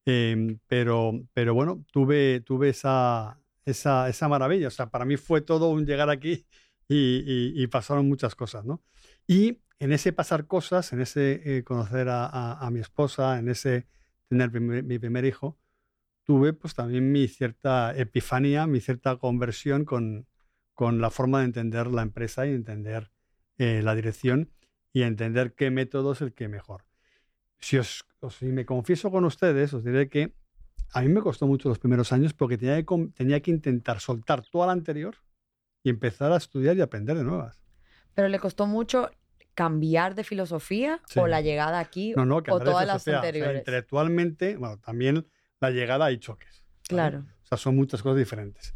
Eh, 0.07 0.59
pero, 0.67 1.13
pero 1.33 1.55
bueno, 1.55 1.85
tuve, 1.91 2.41
tuve 2.41 2.71
esa, 2.71 3.41
esa, 3.65 4.09
esa 4.09 4.29
maravilla. 4.29 4.69
O 4.69 4.71
sea, 4.71 4.91
para 4.91 5.05
mí 5.05 5.17
fue 5.17 5.41
todo 5.41 5.71
un 5.71 5.87
llegar 5.87 6.11
aquí 6.11 6.47
y, 6.89 7.67
pasaron 7.69 8.09
muchas 8.09 8.35
cosas, 8.35 8.65
¿no? 8.65 8.83
Y 9.27 9.61
en 9.79 9.93
ese 9.93 10.13
pasar 10.13 10.47
cosas, 10.47 10.93
en 10.93 11.01
ese 11.01 11.59
eh, 11.59 11.65
conocer 11.65 12.09
a, 12.11 12.69
mi 12.71 12.81
esposa, 12.81 13.39
en 13.39 13.49
ese 13.49 13.87
tener 14.29 14.51
mi 14.61 14.99
primer 14.99 15.25
hijo, 15.25 15.59
tuve 16.25 16.53
pues 16.53 16.75
también 16.75 17.13
mi 17.13 17.29
cierta 17.29 17.97
epifanía, 17.97 18.67
mi 18.67 18.81
cierta 18.81 19.17
conversión 19.17 19.85
con, 19.85 20.27
con 20.73 21.01
la 21.01 21.11
forma 21.11 21.41
de 21.41 21.47
entender 21.47 21.87
la 21.87 22.03
empresa 22.03 22.47
y 22.47 22.51
entender 22.51 23.11
eh, 23.59 23.83
la 23.83 23.95
dirección 23.95 24.51
y 24.93 25.03
entender 25.03 25.55
qué 25.55 25.71
método 25.71 26.13
es 26.13 26.21
el 26.21 26.33
que 26.33 26.49
mejor. 26.49 26.85
Si, 27.59 27.79
os, 27.79 28.05
si 28.31 28.47
me 28.47 28.67
confieso 28.67 29.11
con 29.11 29.25
ustedes, 29.25 29.73
os 29.75 29.85
diré 29.85 30.09
que 30.09 30.35
a 30.93 31.03
mí 31.03 31.09
me 31.09 31.21
costó 31.21 31.47
mucho 31.47 31.69
los 31.69 31.79
primeros 31.79 32.13
años 32.13 32.33
porque 32.35 32.59
tenía 32.59 32.83
que, 32.83 33.09
tenía 33.15 33.41
que 33.41 33.51
intentar 33.51 34.01
soltar 34.01 34.43
toda 34.43 34.67
la 34.67 34.73
anterior 34.73 35.17
y 35.83 35.91
empezar 35.91 36.33
a 36.33 36.37
estudiar 36.37 36.77
y 36.77 36.81
aprender 36.81 37.17
de 37.17 37.25
nuevas. 37.25 37.63
Pero 38.15 38.29
le 38.29 38.39
costó 38.39 38.67
mucho 38.67 39.11
cambiar 39.55 40.15
de 40.15 40.25
filosofía 40.25 41.01
o 41.17 41.27
la 41.27 41.41
llegada 41.41 41.79
aquí 41.79 42.13
no, 42.17 42.25
no, 42.25 42.37
o 42.37 42.43
todas 42.43 42.87
las 42.87 43.07
anteriores. 43.07 43.59
intelectualmente, 43.59 44.57
bueno, 44.57 44.79
también 44.79 45.27
la 45.61 45.71
llegada 45.71 46.07
hay 46.07 46.19
choques. 46.19 46.65
Claro. 46.89 47.25
O 47.43 47.47
sea, 47.47 47.59
son 47.59 47.77
muchas 47.77 48.03
cosas 48.03 48.19
diferentes. 48.19 48.75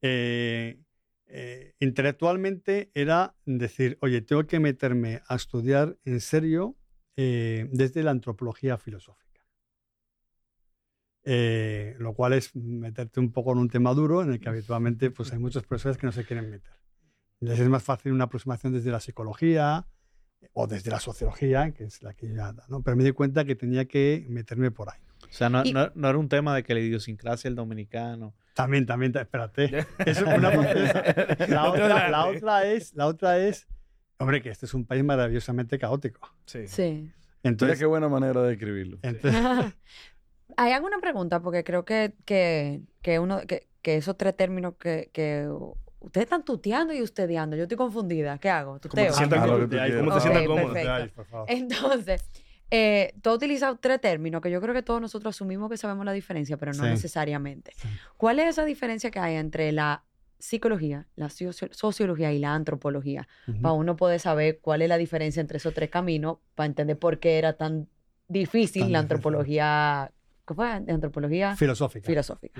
Eh, 0.00 0.80
eh, 1.26 1.74
intelectualmente 1.78 2.90
era 2.94 3.34
decir, 3.46 3.98
oye, 4.02 4.20
tengo 4.20 4.46
que 4.46 4.60
meterme 4.60 5.22
a 5.26 5.36
estudiar 5.36 5.96
en 6.04 6.20
serio 6.20 6.76
eh, 7.16 7.68
desde 7.72 8.02
la 8.02 8.10
antropología 8.10 8.76
filosófica. 8.76 9.22
lo 11.24 12.14
cual 12.14 12.32
es 12.32 12.54
meterte 12.56 13.20
un 13.20 13.30
poco 13.30 13.52
en 13.52 13.58
un 13.58 13.68
tema 13.68 13.94
duro 13.94 14.22
en 14.22 14.32
el 14.32 14.40
que 14.40 14.48
habitualmente 14.48 15.10
pues, 15.10 15.32
hay 15.32 15.38
muchos 15.38 15.64
profesores 15.64 15.96
que 15.96 16.06
no 16.06 16.12
se 16.12 16.24
quieren 16.24 16.50
meter. 16.50 16.72
Entonces 17.40 17.64
es 17.64 17.70
más 17.70 17.82
fácil 17.82 18.12
una 18.12 18.24
aproximación 18.24 18.72
desde 18.72 18.90
la 18.90 19.00
psicología 19.00 19.86
o 20.52 20.66
desde 20.66 20.90
la 20.90 21.00
sociología, 21.00 21.72
que 21.72 21.84
es 21.84 22.02
la 22.02 22.14
que 22.14 22.32
ya 22.32 22.52
da, 22.52 22.64
¿no? 22.68 22.82
Pero 22.82 22.96
me 22.96 23.04
di 23.04 23.12
cuenta 23.12 23.44
que 23.44 23.54
tenía 23.54 23.86
que 23.86 24.26
meterme 24.28 24.70
por 24.70 24.90
ahí. 24.90 25.00
O 25.32 25.34
sea, 25.34 25.48
no, 25.48 25.62
no, 25.64 26.08
era 26.08 26.18
un 26.18 26.28
tema 26.28 26.54
de 26.54 26.62
que 26.62 26.74
la 26.74 26.80
idiosincrasia 26.80 27.48
del 27.48 27.56
dominicano. 27.56 28.34
También, 28.52 28.84
también, 28.84 29.16
espérate. 29.16 29.86
Es 30.04 30.20
una, 30.20 30.36
la, 31.48 31.70
otra, 31.70 32.10
la, 32.10 32.26
otra, 32.26 32.66
es, 32.66 32.94
la 32.94 33.06
otra 33.06 33.38
es, 33.38 33.66
hombre, 34.18 34.42
que 34.42 34.50
este 34.50 34.66
es 34.66 34.74
un 34.74 34.84
país 34.84 35.02
maravillosamente 35.02 35.78
caótico. 35.78 36.30
Sí. 36.44 36.68
sí. 36.68 37.10
Entonces, 37.42 37.78
qué 37.78 37.86
buena 37.86 38.10
manera 38.10 38.42
de 38.42 38.50
describirlo. 38.50 38.98
Hay 40.58 40.72
alguna 40.72 40.98
pregunta, 40.98 41.40
porque 41.40 41.64
creo 41.64 41.86
que, 41.86 42.12
que, 42.26 42.82
que 43.00 43.18
uno, 43.18 43.40
que, 43.46 43.68
que, 43.80 43.96
esos 43.96 44.18
tres 44.18 44.36
términos 44.36 44.74
que, 44.78 45.08
que 45.14 45.48
ustedes 46.00 46.26
están 46.26 46.44
tuteando 46.44 46.92
y 46.92 46.98
estudiando. 46.98 47.56
Yo 47.56 47.62
estoy 47.62 47.78
confundida. 47.78 48.36
¿Qué 48.36 48.50
hago? 48.50 48.78
¿Tuteo? 48.80 49.06
¿Cómo 49.06 50.14
te 50.14 50.20
sientas 50.20 50.46
cómodo? 50.46 51.46
Entonces, 51.48 52.22
eh, 52.74 53.12
tú 53.20 53.28
has 53.28 53.36
utilizado 53.36 53.76
tres 53.76 54.00
términos 54.00 54.40
que 54.40 54.50
yo 54.50 54.58
creo 54.62 54.72
que 54.72 54.82
todos 54.82 54.98
nosotros 54.98 55.36
asumimos 55.36 55.68
que 55.68 55.76
sabemos 55.76 56.06
la 56.06 56.12
diferencia, 56.12 56.56
pero 56.56 56.72
no 56.72 56.84
necesariamente. 56.84 57.74
¿Cuál 58.16 58.38
es 58.38 58.48
esa 58.48 58.64
diferencia 58.64 59.10
que 59.10 59.18
hay 59.18 59.34
entre 59.34 59.72
la 59.72 60.04
psicología, 60.38 61.06
la 61.14 61.28
sociología 61.28 62.32
y 62.32 62.38
la 62.38 62.54
antropología? 62.54 63.28
Para 63.60 63.74
uno 63.74 63.94
poder 63.94 64.20
saber 64.20 64.60
cuál 64.62 64.80
es 64.80 64.88
la 64.88 64.96
diferencia 64.96 65.42
entre 65.42 65.58
esos 65.58 65.74
tres 65.74 65.90
caminos, 65.90 66.38
para 66.54 66.66
entender 66.66 66.98
por 66.98 67.18
qué 67.18 67.36
era 67.36 67.52
tan 67.58 67.88
difícil 68.26 68.90
la 68.90 69.00
antropología. 69.00 70.10
¿Qué 70.48 70.54
fue? 70.54 70.70
Antropología 70.70 71.54
filosófica. 71.56 72.06
Filosófica. 72.06 72.58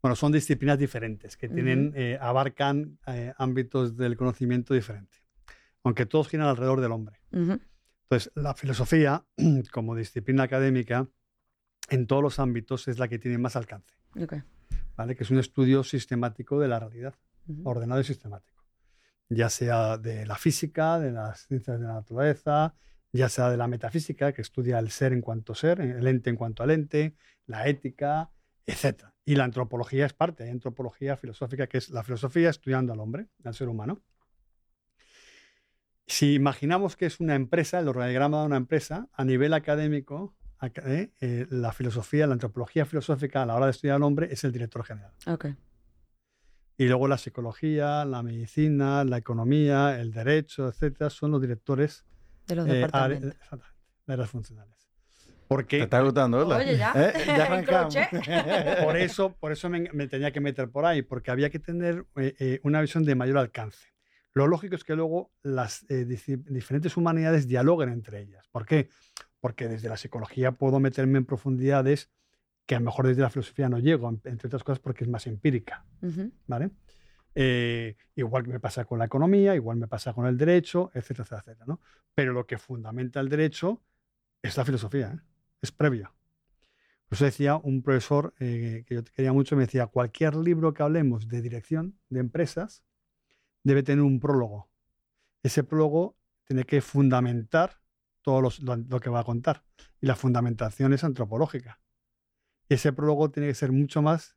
Bueno, 0.00 0.14
son 0.14 0.30
disciplinas 0.30 0.78
diferentes 0.78 1.36
que 1.36 1.48
tienen, 1.48 1.92
eh, 1.96 2.16
abarcan 2.20 2.96
eh, 3.08 3.32
ámbitos 3.38 3.96
del 3.96 4.16
conocimiento 4.16 4.72
diferentes, 4.72 5.24
aunque 5.82 6.06
todos 6.06 6.28
giran 6.28 6.46
alrededor 6.46 6.80
del 6.80 6.92
hombre. 6.92 7.18
Entonces, 8.10 8.32
la 8.34 8.54
filosofía, 8.54 9.24
como 9.72 9.94
disciplina 9.94 10.42
académica, 10.42 11.08
en 11.90 12.08
todos 12.08 12.22
los 12.24 12.40
ámbitos 12.40 12.88
es 12.88 12.98
la 12.98 13.06
que 13.06 13.20
tiene 13.20 13.38
más 13.38 13.54
alcance. 13.54 13.94
¿vale? 14.96 15.14
Que 15.14 15.22
es 15.22 15.30
un 15.30 15.38
estudio 15.38 15.84
sistemático 15.84 16.58
de 16.58 16.66
la 16.66 16.80
realidad, 16.80 17.14
ordenado 17.62 18.00
y 18.00 18.04
sistemático. 18.04 18.64
Ya 19.28 19.48
sea 19.48 19.96
de 19.96 20.26
la 20.26 20.34
física, 20.34 20.98
de 20.98 21.12
las 21.12 21.46
ciencias 21.46 21.78
de 21.78 21.86
la 21.86 21.94
naturaleza, 21.94 22.74
ya 23.12 23.28
sea 23.28 23.48
de 23.48 23.56
la 23.56 23.68
metafísica, 23.68 24.32
que 24.32 24.42
estudia 24.42 24.80
el 24.80 24.90
ser 24.90 25.12
en 25.12 25.20
cuanto 25.20 25.54
ser, 25.54 25.80
el 25.80 26.04
ente 26.08 26.30
en 26.30 26.36
cuanto 26.36 26.64
al 26.64 26.72
ente, 26.72 27.14
la 27.46 27.68
ética, 27.68 28.32
etc. 28.66 29.04
Y 29.24 29.36
la 29.36 29.44
antropología 29.44 30.04
es 30.06 30.14
parte, 30.14 30.42
hay 30.42 30.50
antropología 30.50 31.16
filosófica, 31.16 31.68
que 31.68 31.78
es 31.78 31.90
la 31.90 32.02
filosofía 32.02 32.50
estudiando 32.50 32.92
al 32.92 32.98
hombre, 32.98 33.28
al 33.44 33.54
ser 33.54 33.68
humano. 33.68 34.02
Si 36.10 36.34
imaginamos 36.34 36.96
que 36.96 37.06
es 37.06 37.20
una 37.20 37.36
empresa, 37.36 37.78
el 37.78 37.86
organigrama 37.86 38.40
de 38.40 38.46
una 38.46 38.56
empresa, 38.56 39.08
a 39.12 39.24
nivel 39.24 39.54
académico, 39.54 40.34
eh, 40.60 41.12
eh, 41.20 41.46
la 41.50 41.72
filosofía, 41.72 42.26
la 42.26 42.32
antropología 42.32 42.84
filosófica 42.84 43.42
a 43.42 43.46
la 43.46 43.54
hora 43.54 43.66
de 43.66 43.70
estudiar 43.70 43.94
al 43.94 44.02
hombre 44.02 44.26
es 44.28 44.42
el 44.42 44.50
director 44.50 44.82
general. 44.82 45.12
Okay. 45.24 45.54
Y 46.76 46.86
luego 46.86 47.06
la 47.06 47.16
psicología, 47.16 48.04
la 48.04 48.24
medicina, 48.24 49.04
la 49.04 49.18
economía, 49.18 50.00
el 50.00 50.10
derecho, 50.10 50.66
etcétera, 50.66 51.10
son 51.10 51.30
los 51.30 51.40
directores 51.40 52.04
de 52.48 52.56
los 52.56 52.66
eh, 52.66 52.72
departamentos. 52.72 53.36
de 54.06 54.16
las 54.16 54.28
funcionales. 54.28 54.90
Porque, 55.46 55.78
Te 55.78 55.84
está 55.84 56.00
gustando, 56.00 56.38
¿verdad? 56.38 56.58
Oye, 56.58 56.76
ya. 56.76 56.92
ya 57.24 57.44
arrancamos. 57.44 57.94
por 58.82 58.96
eso, 58.96 59.36
por 59.38 59.52
eso 59.52 59.70
me, 59.70 60.08
tenía 60.08 60.32
que 60.32 60.40
meter 60.40 60.70
por 60.70 60.86
ahí, 60.86 61.02
porque 61.02 61.30
había 61.30 61.50
que 61.50 61.60
tener 61.60 62.04
una 62.64 62.80
visión 62.80 63.04
de 63.04 63.14
mayor 63.14 63.38
alcance. 63.38 63.89
Lo 64.32 64.46
lógico 64.46 64.76
es 64.76 64.84
que 64.84 64.94
luego 64.94 65.32
las 65.42 65.84
eh, 65.88 66.04
diferentes 66.04 66.96
humanidades 66.96 67.48
dialoguen 67.48 67.88
entre 67.88 68.20
ellas. 68.20 68.46
¿Por 68.48 68.64
qué? 68.64 68.88
Porque 69.40 69.68
desde 69.68 69.88
la 69.88 69.96
psicología 69.96 70.52
puedo 70.52 70.78
meterme 70.78 71.18
en 71.18 71.24
profundidades 71.24 72.10
que 72.66 72.76
a 72.76 72.78
lo 72.78 72.84
mejor 72.84 73.08
desde 73.08 73.22
la 73.22 73.30
filosofía 73.30 73.68
no 73.68 73.78
llego, 73.78 74.08
entre 74.08 74.46
otras 74.46 74.62
cosas 74.62 74.78
porque 74.78 75.04
es 75.04 75.10
más 75.10 75.26
empírica. 75.26 75.84
¿vale? 76.46 76.70
Eh, 77.34 77.96
igual 78.14 78.44
que 78.44 78.50
me 78.50 78.60
pasa 78.60 78.84
con 78.84 78.98
la 78.98 79.06
economía, 79.06 79.54
igual 79.56 79.76
me 79.76 79.88
pasa 79.88 80.12
con 80.12 80.26
el 80.26 80.36
derecho, 80.36 80.90
etcétera, 80.94 81.24
etcétera, 81.24 81.40
etcétera 81.40 81.66
¿no? 81.66 81.80
Pero 82.14 82.32
lo 82.32 82.46
que 82.46 82.58
fundamenta 82.58 83.18
el 83.18 83.28
derecho 83.28 83.82
es 84.42 84.56
la 84.56 84.64
filosofía, 84.64 85.12
¿eh? 85.12 85.20
es 85.60 85.72
previa. 85.72 86.12
Por 87.08 87.16
eso 87.16 87.24
decía 87.24 87.56
un 87.56 87.82
profesor 87.82 88.34
que 88.34 88.84
yo 88.88 89.02
quería 89.02 89.32
mucho, 89.32 89.56
me 89.56 89.62
decía, 89.62 89.88
cualquier 89.88 90.36
libro 90.36 90.72
que 90.72 90.84
hablemos 90.84 91.26
de 91.26 91.42
dirección 91.42 91.98
de 92.08 92.20
empresas, 92.20 92.84
debe 93.62 93.82
tener 93.82 94.02
un 94.02 94.20
prólogo. 94.20 94.70
Ese 95.42 95.64
prólogo 95.64 96.16
tiene 96.44 96.64
que 96.64 96.80
fundamentar 96.80 97.80
todo 98.22 98.42
lo, 98.42 99.00
que 99.00 99.10
va 99.10 99.20
a 99.20 99.24
contar. 99.24 99.64
Y 100.00 100.06
la 100.06 100.16
fundamentación 100.16 100.92
es 100.92 101.04
antropológica. 101.04 101.80
Ese 102.68 102.92
prólogo 102.92 103.30
tiene 103.30 103.48
que 103.48 103.54
ser 103.54 103.72
mucho 103.72 104.02
más 104.02 104.36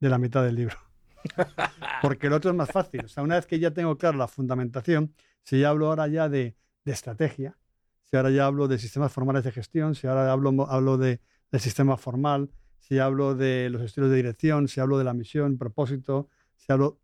de 0.00 0.08
la 0.08 0.18
mitad 0.18 0.42
del 0.44 0.56
libro. 0.56 0.76
Porque 2.02 2.26
el 2.26 2.32
otro 2.32 2.50
es 2.50 2.56
más 2.56 2.70
fácil. 2.70 3.04
O 3.04 3.08
sea, 3.08 3.22
una 3.22 3.36
vez 3.36 3.46
que 3.46 3.58
ya 3.58 3.72
tengo 3.72 3.96
claro 3.96 4.18
la 4.18 4.28
fundamentación, 4.28 5.14
si 5.42 5.60
ya 5.60 5.70
hablo 5.70 5.88
ahora 5.88 6.08
ya 6.08 6.28
de, 6.28 6.56
estrategia, 6.84 7.58
si 8.04 8.16
ahora 8.16 8.30
ya 8.30 8.46
hablo 8.46 8.68
de 8.68 8.78
sistemas 8.78 9.12
formales 9.12 9.44
de 9.44 9.52
gestión, 9.52 9.94
si 9.94 10.06
ahora 10.06 10.30
hablo, 10.30 10.66
hablo 10.68 10.98
de, 10.98 11.20
del 11.50 11.60
sistema 11.60 11.96
formal, 11.96 12.50
si 12.78 12.98
hablo 12.98 13.34
de 13.34 13.70
los 13.70 13.80
estilos 13.80 14.10
de 14.10 14.16
dirección, 14.16 14.68
si 14.68 14.80
hablo 14.80 14.98
de 14.98 15.04
la 15.04 15.14
misión, 15.14 15.56
propósito, 15.56 16.28
si 16.56 16.70
hablo 16.70 17.00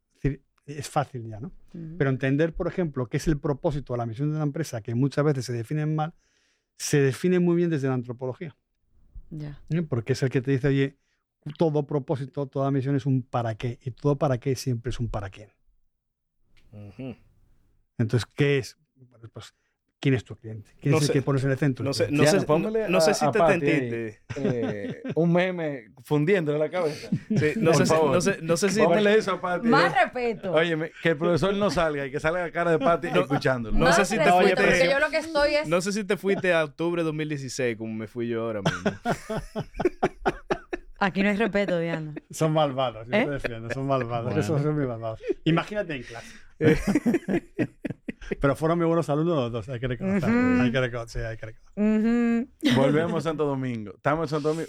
es 0.79 0.89
fácil 0.89 1.27
ya, 1.29 1.41
¿no? 1.41 1.53
Pero 1.99 2.11
entender, 2.11 2.55
por 2.55 2.67
ejemplo, 2.67 3.07
qué 3.07 3.17
es 3.17 3.29
el 3.29 3.39
propósito 3.39 3.95
o 3.95 3.97
la 3.97 4.07
misión 4.07 4.31
de 4.31 4.37
una 4.37 4.45
empresa, 4.45 4.81
que 4.81 4.95
muchas 4.95 5.25
veces 5.25 5.45
se 5.45 5.53
definen 5.53 5.95
mal, 5.95 6.15
se 6.77 7.01
define 7.01 7.39
muy 7.39 7.57
bien 7.57 7.71
desde 7.71 7.89
la 7.89 7.95
antropología. 7.95 8.57
Ya. 9.31 9.61
¿Eh? 9.71 9.83
Porque 9.83 10.15
es 10.15 10.23
el 10.23 10.31
que 10.31 10.41
te 10.41 10.51
dice, 10.51 10.69
oye, 10.69 10.99
todo 11.57 11.87
propósito, 11.87 12.47
toda 12.47 12.71
misión 12.71 12.97
es 12.97 13.07
un 13.07 13.23
para 13.23 13.55
qué, 13.55 13.79
y 13.83 13.91
todo 13.91 14.17
para 14.17 14.39
qué 14.39 14.57
siempre 14.57 14.91
es 14.91 15.01
un 15.01 15.09
para 15.09 15.31
quién. 15.31 15.51
Entonces, 17.99 18.27
¿qué 18.35 18.59
es? 18.59 18.79
Bueno, 18.95 19.29
pues 19.33 19.55
quién 20.01 20.15
es 20.15 20.25
tu 20.25 20.35
cliente, 20.35 20.71
quién 20.81 20.95
es 20.95 21.03
el 21.03 21.13
que 21.13 21.23
pones 21.23 21.45
en 21.45 21.51
el 21.51 21.59
centro. 21.59 21.85
No 21.85 21.93
sé, 21.93 22.09
no 22.11 22.25
sé, 22.25 22.39
no, 22.89 23.01
sé 23.01 23.15
si 23.15 23.31
te 23.31 23.39
entendiste. 23.39 24.21
Eh, 24.37 25.03
un 25.15 25.33
meme 25.33 25.93
fundiendo 26.03 26.53
en 26.53 26.59
la 26.59 26.71
cabeza. 26.71 27.11
Sí, 27.29 27.53
no, 27.57 27.75
sé, 27.75 27.85
no, 27.85 28.21
sé, 28.21 28.39
no 28.41 28.57
sé 28.57 28.71
si 28.71 28.81
Póngale 28.81 29.19
eso 29.19 29.33
a 29.33 29.41
Pati. 29.41 29.69
Más 29.69 29.95
respeto. 29.95 30.53
Oye, 30.53 30.91
que 31.03 31.11
el 31.11 31.17
profesor 31.17 31.55
no 31.55 31.71
salga 31.71 32.07
y 32.07 32.11
que 32.11 32.19
salga 32.19 32.41
la 32.41 32.51
cara 32.51 32.73
de 32.73 32.79
Pati 32.79 33.09
escuchándolo. 33.09 33.77
No 33.77 33.93
sé 33.93 34.05
si 34.07 34.17
te 34.17 34.33
fuiste. 34.33 34.91
yo 34.91 34.99
lo 34.99 35.11
que 35.11 35.19
estoy 35.19 35.55
es... 35.55 35.69
No 35.69 35.81
sé 35.81 35.93
si 35.93 36.05
te 36.05 36.17
fuiste 36.17 36.53
a 36.53 36.65
octubre 36.65 37.03
de 37.03 37.07
2016, 37.07 37.77
como 37.77 37.93
me 37.93 38.07
fui 38.07 38.27
yo 38.29 38.43
ahora 38.43 38.63
mismo. 38.63 38.91
Aquí 40.99 41.23
no 41.23 41.31
hay 41.31 41.37
respeto, 41.37 41.79
Diana. 41.79 42.15
Son 42.31 42.53
malvados, 42.53 43.07
yo 43.09 43.17
¿Eh? 43.17 43.25
te 43.25 43.31
defiendo, 43.31 43.71
son 43.71 43.87
malvados. 43.87 44.37
Esos 44.37 44.61
son 44.61 44.75
muy 44.75 44.87
malvados. 44.87 45.21
Imagínate 45.45 45.95
en 45.95 46.03
clase. 46.03 46.31
Pero 48.41 48.55
fueron 48.55 48.79
muy 48.79 48.87
buenos 48.87 49.09
alumnos 49.11 49.37
los 49.37 49.53
dos, 49.53 49.69
hay 49.69 49.81
que 49.81 49.89
reconocer. 49.89 50.31
Hay 50.31 50.71
que 50.71 50.81
reconocer, 50.81 51.23
sí, 51.23 51.27
hay 51.27 51.37
que 51.37 51.47
reconocer. 51.47 52.77
Volvemos 52.77 53.27
a 53.27 53.31
Santo 53.31 53.45
Domingo. 53.45 53.95
Estamos 53.97 54.25
en 54.25 54.29
Santo 54.29 54.49
Domingo. 54.51 54.69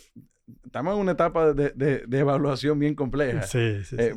Estamos 0.65 0.95
en 0.95 0.99
una 1.01 1.11
etapa 1.11 1.53
de, 1.53 1.69
de, 1.75 2.03
de 2.07 2.19
evaluación 2.19 2.79
bien 2.79 2.95
compleja. 2.95 3.43
Sí, 3.43 3.83
sí, 3.83 3.95
eh, 3.99 4.15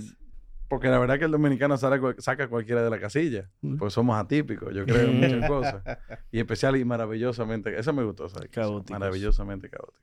Porque 0.68 0.88
la 0.88 0.98
verdad 0.98 1.18
que 1.18 1.26
el 1.26 1.30
dominicano 1.30 1.76
saca 1.76 2.48
cualquiera 2.48 2.82
de 2.82 2.90
la 2.90 2.98
casilla. 2.98 3.50
Pues 3.78 3.92
somos 3.92 4.16
atípicos, 4.18 4.74
yo 4.74 4.84
creo, 4.84 5.08
en 5.08 5.20
muchas 5.20 5.48
cosas. 5.48 5.82
Y 6.32 6.40
especial 6.40 6.76
y 6.76 6.84
maravillosamente. 6.84 7.78
Eso 7.78 7.92
me 7.92 8.02
gustó, 8.02 8.28
¿sabes? 8.28 8.50
Maravillosamente 8.90 9.68
caótico. 9.68 10.00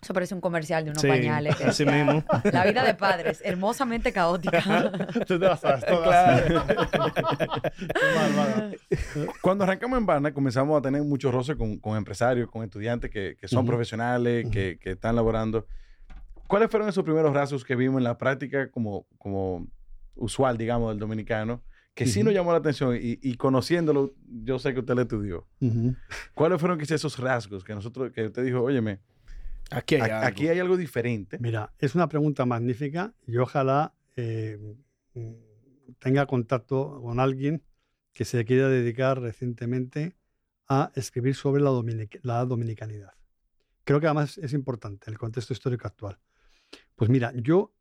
Eso 0.00 0.14
parece 0.14 0.34
un 0.34 0.40
comercial 0.40 0.84
de 0.84 0.90
unos 0.92 1.02
pañales. 1.02 1.60
Así 1.60 1.84
mismo. 1.86 2.24
La 2.44 2.64
vida 2.64 2.84
de 2.84 2.94
padres, 2.94 3.42
hermosamente 3.44 4.12
caótica. 4.12 4.62
Tú 5.26 5.38
te 5.38 5.46
vas 5.46 5.64
a 5.64 5.78
claro. 5.78 6.62
Cuando 9.42 9.64
arrancamos 9.64 9.98
en 9.98 10.06
Barna, 10.06 10.32
comenzamos 10.32 10.78
a 10.78 10.82
tener 10.82 11.02
muchos 11.02 11.34
roces 11.34 11.56
con, 11.56 11.96
empresarios, 11.96 12.48
con 12.50 12.62
estudiantes 12.62 13.10
que, 13.10 13.36
son 13.44 13.66
profesionales, 13.66 14.46
que, 14.50 14.78
que, 14.80 14.92
están 14.92 15.16
laborando. 15.16 15.66
¿Cuáles 16.46 16.70
fueron 16.70 16.88
esos 16.88 17.04
primeros 17.04 17.34
rasgos 17.34 17.64
que 17.64 17.76
vimos 17.76 17.98
en 17.98 18.04
la 18.04 18.16
práctica 18.16 18.70
como, 18.70 19.06
como 19.18 19.66
usual, 20.18 20.58
digamos, 20.58 20.90
del 20.90 20.98
dominicano, 20.98 21.62
que 21.94 22.06
sí 22.06 22.22
nos 22.22 22.32
llamó 22.32 22.52
la 22.52 22.58
atención 22.58 22.96
y, 23.00 23.34
conociéndolo, 23.34 24.14
yo 24.24 24.58
sé 24.58 24.72
que 24.72 24.80
usted 24.80 24.94
lo 24.94 25.02
estudió. 25.02 25.48
¿Cuáles 26.34 26.60
fueron 26.60 26.80
esos 26.80 27.18
rasgos 27.18 27.64
que 27.64 27.74
nosotros, 27.74 28.12
que 28.12 28.26
usted 28.26 28.44
dijo, 28.44 28.62
óyeme, 28.62 29.00
aquí 29.70 29.96
hay, 29.96 30.02
algo. 30.02 30.26
aquí 30.26 30.48
hay 30.48 30.60
algo 30.60 30.76
diferente? 30.76 31.38
Mira, 31.40 31.72
es 31.78 31.96
una 31.96 32.08
pregunta 32.08 32.46
magnífica 32.46 33.14
y 33.26 33.38
ojalá 33.38 33.94
eh, 34.16 34.76
tenga 35.98 36.26
contacto 36.26 37.00
con 37.02 37.18
alguien 37.18 37.62
que 38.12 38.24
se 38.24 38.44
quiera 38.44 38.68
dedicar 38.68 39.20
recientemente 39.20 40.16
a 40.68 40.92
escribir 40.94 41.34
sobre 41.34 41.62
la, 41.62 41.70
la 42.22 42.44
dominicanidad. 42.44 43.12
Creo 43.84 44.00
que 44.00 44.06
además 44.06 44.38
es 44.38 44.52
importante 44.52 45.06
en 45.08 45.14
el 45.14 45.18
contexto 45.18 45.52
histórico 45.52 45.86
actual. 45.86 46.18
Pues 46.94 47.10
mira, 47.10 47.32
yo, 47.34 47.72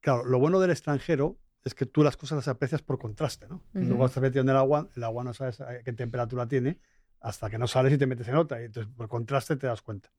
claro, 0.00 0.24
lo 0.24 0.38
bueno 0.38 0.60
del 0.60 0.70
extranjero 0.70 1.38
es 1.64 1.74
que 1.74 1.86
tú 1.86 2.04
las 2.04 2.16
cosas 2.16 2.36
las 2.36 2.48
aprecias 2.48 2.82
por 2.82 2.98
contraste, 2.98 3.48
¿no? 3.48 3.62
Luego 3.72 4.04
estás 4.04 4.22
metiendo 4.22 4.52
en 4.52 4.56
el 4.56 4.60
agua, 4.60 4.88
el 4.94 5.02
agua 5.02 5.24
no 5.24 5.32
sabes 5.32 5.62
qué 5.82 5.92
temperatura 5.94 6.46
tiene 6.46 6.78
hasta 7.20 7.48
que 7.48 7.56
no 7.56 7.66
sales 7.66 7.94
y 7.94 7.98
te 7.98 8.06
metes 8.06 8.28
en 8.28 8.36
otra. 8.36 8.60
Y 8.60 8.66
entonces, 8.66 8.92
por 8.94 9.08
contraste, 9.08 9.56
te 9.56 9.66
das 9.66 9.80
cuenta. 9.80 10.12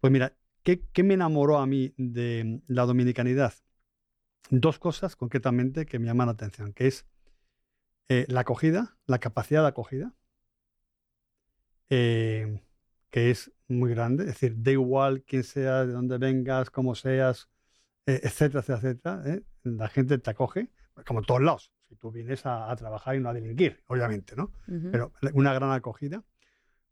Pues 0.00 0.10
mira, 0.10 0.34
¿qué, 0.62 0.80
me 1.02 1.14
enamoró 1.14 1.58
a 1.58 1.66
mí 1.66 1.92
de 1.98 2.62
la 2.66 2.86
dominicanidad? 2.86 3.52
Dos 4.48 4.78
cosas 4.78 5.16
concretamente 5.16 5.84
que 5.84 5.98
me 5.98 6.06
llaman 6.06 6.28
la 6.28 6.32
atención, 6.32 6.72
que 6.72 6.86
es 6.86 7.06
eh, 8.08 8.24
la 8.28 8.40
acogida, 8.40 8.96
la 9.06 9.18
capacidad 9.18 9.62
de 9.62 9.68
acogida, 9.68 10.14
eh, 11.90 12.62
que 13.10 13.30
es 13.30 13.52
muy 13.68 13.90
grande. 13.90 14.24
Es 14.24 14.30
decir, 14.30 14.54
da 14.56 14.72
igual 14.72 15.24
quién 15.24 15.44
sea, 15.44 15.84
de 15.84 15.92
dónde 15.92 16.16
vengas, 16.16 16.70
cómo 16.70 16.94
seas, 16.94 17.50
eh, 18.06 18.20
etcétera, 18.22 18.60
etcétera, 18.60 19.20
etcétera 19.22 19.53
la 19.64 19.88
gente 19.88 20.18
te 20.18 20.30
acoge, 20.30 20.68
como 21.06 21.22
todos 21.22 21.42
lados. 21.42 21.72
Si 21.88 21.96
tú 21.96 22.12
vienes 22.12 22.46
a, 22.46 22.74
trabajar 22.76 23.16
y 23.16 23.20
no 23.20 23.28
a 23.28 23.32
delinquir, 23.32 23.82
obviamente, 23.86 24.36
¿no? 24.36 24.52
Pero 24.66 25.12
una 25.32 25.52
gran 25.52 25.72
acogida. 25.72 26.22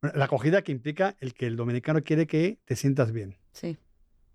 La 0.01 0.25
acogida 0.25 0.63
que 0.63 0.73
implica 0.73 1.17
el 1.21 1.33
que 1.33 1.47
el 1.47 1.57
dominicano 1.57 2.03
quiere 2.03 2.27
que 2.27 2.59
te 2.65 2.75
sientas 2.75 3.13
bien. 3.13 3.39
Sí. 3.53 3.79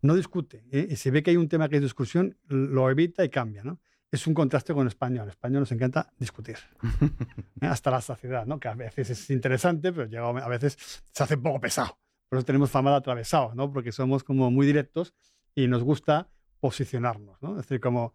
No 0.01 0.15
discute. 0.15 0.63
¿eh? 0.71 0.87
Y 0.91 0.95
si 0.95 1.09
ve 1.09 1.23
que 1.23 1.31
hay 1.31 1.37
un 1.37 1.49
tema 1.49 1.67
que 1.67 1.75
es 1.75 1.81
discusión, 1.81 2.37
lo 2.47 2.89
evita 2.89 3.25
y 3.25 3.29
cambia, 3.29 3.63
¿no? 3.63 3.79
Es 4.09 4.25
un 4.25 4.33
contraste 4.33 4.73
con 4.73 4.83
el 4.83 4.87
español. 4.87 5.23
En 5.23 5.29
español 5.29 5.61
nos 5.61 5.71
encanta 5.73 6.13
discutir. 6.17 6.57
¿eh? 7.61 7.65
Hasta 7.65 7.91
la 7.91 7.99
saciedad, 7.99 8.45
¿no? 8.45 8.59
Que 8.59 8.69
a 8.69 8.75
veces 8.75 9.09
es 9.09 9.29
interesante, 9.29 9.91
pero 9.91 10.07
llega, 10.07 10.29
a 10.29 10.47
veces 10.47 10.77
se 11.11 11.23
hace 11.23 11.35
un 11.35 11.41
poco 11.41 11.59
pesado. 11.59 11.99
Por 12.29 12.37
eso 12.37 12.45
tenemos 12.45 12.69
fama 12.69 12.91
de 12.91 12.97
atravesados, 12.97 13.55
¿no? 13.55 13.71
Porque 13.71 13.91
somos 13.91 14.23
como 14.23 14.49
muy 14.51 14.65
directos 14.65 15.13
y 15.53 15.67
nos 15.67 15.83
gusta 15.83 16.29
posicionarnos, 16.59 17.41
¿no? 17.41 17.51
Es 17.51 17.67
decir, 17.67 17.79
como 17.79 18.13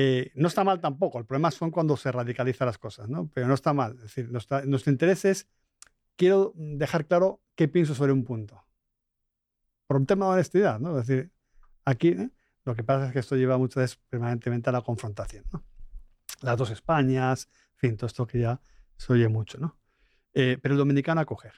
eh, 0.00 0.30
no 0.36 0.46
está 0.46 0.62
mal 0.62 0.80
tampoco, 0.80 1.18
el 1.18 1.24
problema 1.24 1.50
son 1.50 1.72
cuando 1.72 1.96
se 1.96 2.12
radicalizan 2.12 2.66
las 2.66 2.78
cosas, 2.78 3.08
¿no? 3.08 3.28
Pero 3.34 3.48
no 3.48 3.54
está 3.54 3.72
mal. 3.72 3.96
Es 3.96 4.02
decir, 4.02 4.30
nuestro, 4.30 4.92
interés 4.92 5.24
es, 5.24 5.48
quiero 6.14 6.52
dejar 6.54 7.06
claro 7.06 7.42
qué 7.56 7.66
pienso 7.66 7.96
sobre 7.96 8.12
un 8.12 8.22
punto. 8.22 8.64
Por 9.88 9.96
un 9.96 10.06
tema 10.06 10.26
de 10.26 10.32
honestidad, 10.34 10.78
¿no? 10.78 10.96
Es 10.96 11.08
decir, 11.08 11.32
aquí 11.84 12.10
¿eh? 12.10 12.30
lo 12.64 12.76
que 12.76 12.84
pasa 12.84 13.08
es 13.08 13.12
que 13.12 13.18
esto 13.18 13.34
lleva 13.34 13.58
muchas 13.58 13.82
veces 13.82 14.00
permanentemente 14.08 14.70
a 14.70 14.72
la 14.72 14.82
confrontación. 14.82 15.42
Las 16.42 16.56
dos 16.56 16.70
Españas, 16.70 17.48
en 17.72 17.78
fin, 17.78 17.96
todo 17.96 18.06
esto 18.06 18.24
que 18.24 18.38
ya 18.38 18.60
se 18.96 19.12
oye 19.12 19.26
mucho, 19.26 19.58
¿no? 19.58 19.80
Eh, 20.32 20.58
pero 20.62 20.74
el 20.74 20.78
dominicano 20.78 21.20
acoger. 21.20 21.54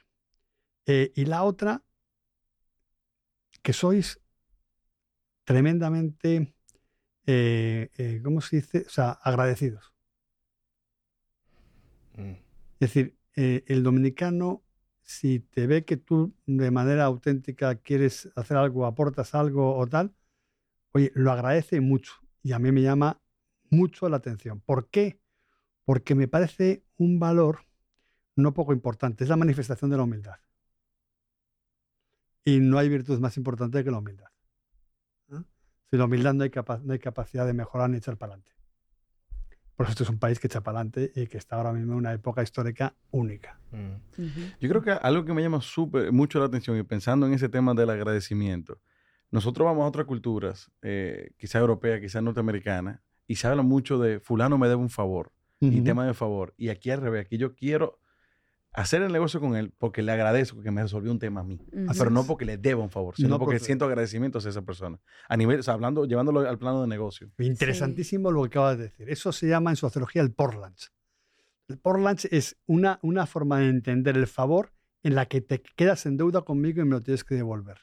y 0.87 1.27
la 1.27 1.43
otra, 1.43 1.85
que 3.61 3.75
sois 3.75 4.19
tremendamente 5.45 6.55
eh, 7.33 7.91
eh, 7.97 8.21
¿cómo 8.25 8.41
se 8.41 8.57
dice? 8.57 8.85
O 8.89 8.91
sea, 8.91 9.13
agradecidos. 9.13 9.95
Mm. 12.17 12.33
Es 12.33 12.41
decir, 12.81 13.17
eh, 13.37 13.63
el 13.69 13.85
dominicano, 13.85 14.65
si 15.03 15.39
te 15.39 15.69
ve 15.69 15.85
que 15.85 15.97
tú 15.97 16.35
de 16.47 16.73
manera 16.73 17.05
auténtica 17.05 17.77
quieres 17.77 18.31
hacer 18.35 18.57
algo, 18.57 18.85
aportas 18.85 19.35
algo 19.37 19.77
o 19.77 19.87
tal, 19.87 20.13
oye, 20.93 21.13
lo 21.15 21.31
agradece 21.31 21.81
mucho. 21.81 22.15
Y 22.43 22.53
a 22.53 22.59
mí 22.59 22.73
me 22.73 22.83
llama 22.83 23.21
mucho 23.71 24.09
la 24.09 24.17
atención. 24.17 24.61
¿Por 24.61 24.89
qué? 24.89 25.21
Porque 25.85 26.17
me 26.17 26.27
parece 26.27 26.85
un 26.97 27.21
valor 27.21 27.61
no 28.35 28.55
poco 28.55 28.73
importante. 28.73 29.23
Es 29.25 29.31
la 29.31 29.37
manifestación 29.37 29.91
de 29.91 29.99
la 29.99 30.03
humildad. 30.05 30.41
Y 32.45 32.59
no 32.59 32.79
hay 32.79 32.89
virtud 32.89 33.21
más 33.21 33.37
importante 33.37 33.85
que 33.85 33.91
la 33.93 33.99
humildad. 33.99 34.31
Sin 35.91 35.99
la 35.99 36.05
humildad 36.05 36.35
no 36.35 36.45
hay, 36.45 36.51
no 36.85 36.93
hay 36.93 36.99
capacidad 36.99 37.47
de 37.47 37.53
mejorar 37.53 37.91
ni 37.91 37.99
echar 37.99 38.17
para 38.17 38.35
adelante. 38.35 38.53
Por 39.75 39.87
eso 39.87 39.93
este 39.93 40.03
es 40.05 40.11
un 40.11 40.19
país 40.19 40.39
que 40.39 40.47
echa 40.47 40.61
para 40.63 40.79
adelante 40.79 41.11
y 41.17 41.27
que 41.27 41.39
está 41.39 41.57
ahora 41.57 41.73
mismo 41.73 41.93
en 41.93 41.99
una 41.99 42.13
época 42.13 42.43
histórica 42.43 42.95
única. 43.11 43.59
Mm. 43.73 44.21
Yo 44.61 44.69
creo 44.69 44.83
que 44.83 44.91
algo 44.91 45.25
que 45.25 45.33
me 45.33 45.43
llama 45.43 45.63
súper 45.63 46.13
mucho 46.13 46.39
la 46.39 46.45
atención 46.45 46.77
y 46.77 46.83
pensando 46.83 47.27
en 47.27 47.33
ese 47.33 47.49
tema 47.49 47.73
del 47.75 47.89
agradecimiento, 47.89 48.79
nosotros 49.31 49.65
vamos 49.65 49.85
a 49.85 49.89
otras 49.89 50.07
culturas, 50.07 50.71
eh, 50.83 51.31
quizá 51.39 51.61
europea, 51.61 52.01
quizá 52.01 52.21
norteamericana, 52.21 53.03
y 53.27 53.37
se 53.37 53.47
habla 53.47 53.63
mucho 53.63 53.99
de 53.99 54.21
fulano 54.21 54.59
me 54.59 54.69
debe 54.69 54.81
un 54.81 54.91
favor 54.91 55.33
y 55.61 55.81
tema 55.83 56.07
de 56.07 56.15
favor. 56.15 56.55
Y 56.57 56.69
aquí 56.69 56.91
al 56.91 57.01
revés, 57.01 57.27
aquí 57.27 57.39
yo 57.39 57.55
quiero 57.55 58.01
hacer 58.73 59.03
el 59.03 59.13
negocio 59.13 59.41
con 59.41 59.57
él 59.57 59.73
porque 59.79 60.03
le 60.03 60.13
agradezco 60.13 60.63
que 60.63 60.71
me 60.71 60.83
resolvió 60.83 61.11
un 61.11 61.19
tema 61.19 61.41
a 61.41 61.45
mí, 61.45 61.61
pero 61.99 62.11
no 62.11 62.25
porque 62.25 62.45
le 62.45 62.57
deba 62.57 62.83
un 62.83 62.91
favor, 62.91 63.17
sino 63.17 63.39
porque 63.39 63.59
siento 63.59 63.85
agradecimiento 63.85 64.39
hacia 64.39 64.51
esa 64.51 64.63
persona. 64.63 64.99
A 65.29 65.37
nivel, 65.37 65.61
o 65.61 65.63
sea, 65.63 65.75
hablando, 65.75 66.05
llevándolo 66.05 66.41
al 66.41 66.59
plano 66.59 66.83
de 66.83 66.89
negocio. 66.89 67.31
Interesantísimo 67.39 68.31
lo 68.31 68.43
que 68.43 68.49
acabas 68.49 68.79
de 68.79 68.85
decir. 68.85 69.11
Eso 69.11 69.33
se 69.33 69.49
llama 69.49 69.71
en 69.71 69.77
sociología 69.77 70.23
el 70.23 70.33
porlanch. 70.33 70.93
El 71.69 71.79
porlanch 71.79 72.27
es 72.31 72.59
una, 72.67 72.99
una 73.03 73.27
forma 73.27 73.61
de 73.61 73.69
entender 73.69 74.17
el 74.17 74.27
favor 74.27 74.73
en 75.03 75.15
la 75.15 75.27
que 75.27 75.41
te 75.41 75.63
quedas 75.63 76.07
en 76.07 76.17
deuda 76.17 76.43
conmigo 76.43 76.83
y 76.83 76.85
me 76.85 76.91
lo 76.91 77.03
tienes 77.03 77.25
que 77.25 77.35
devolver. 77.35 77.79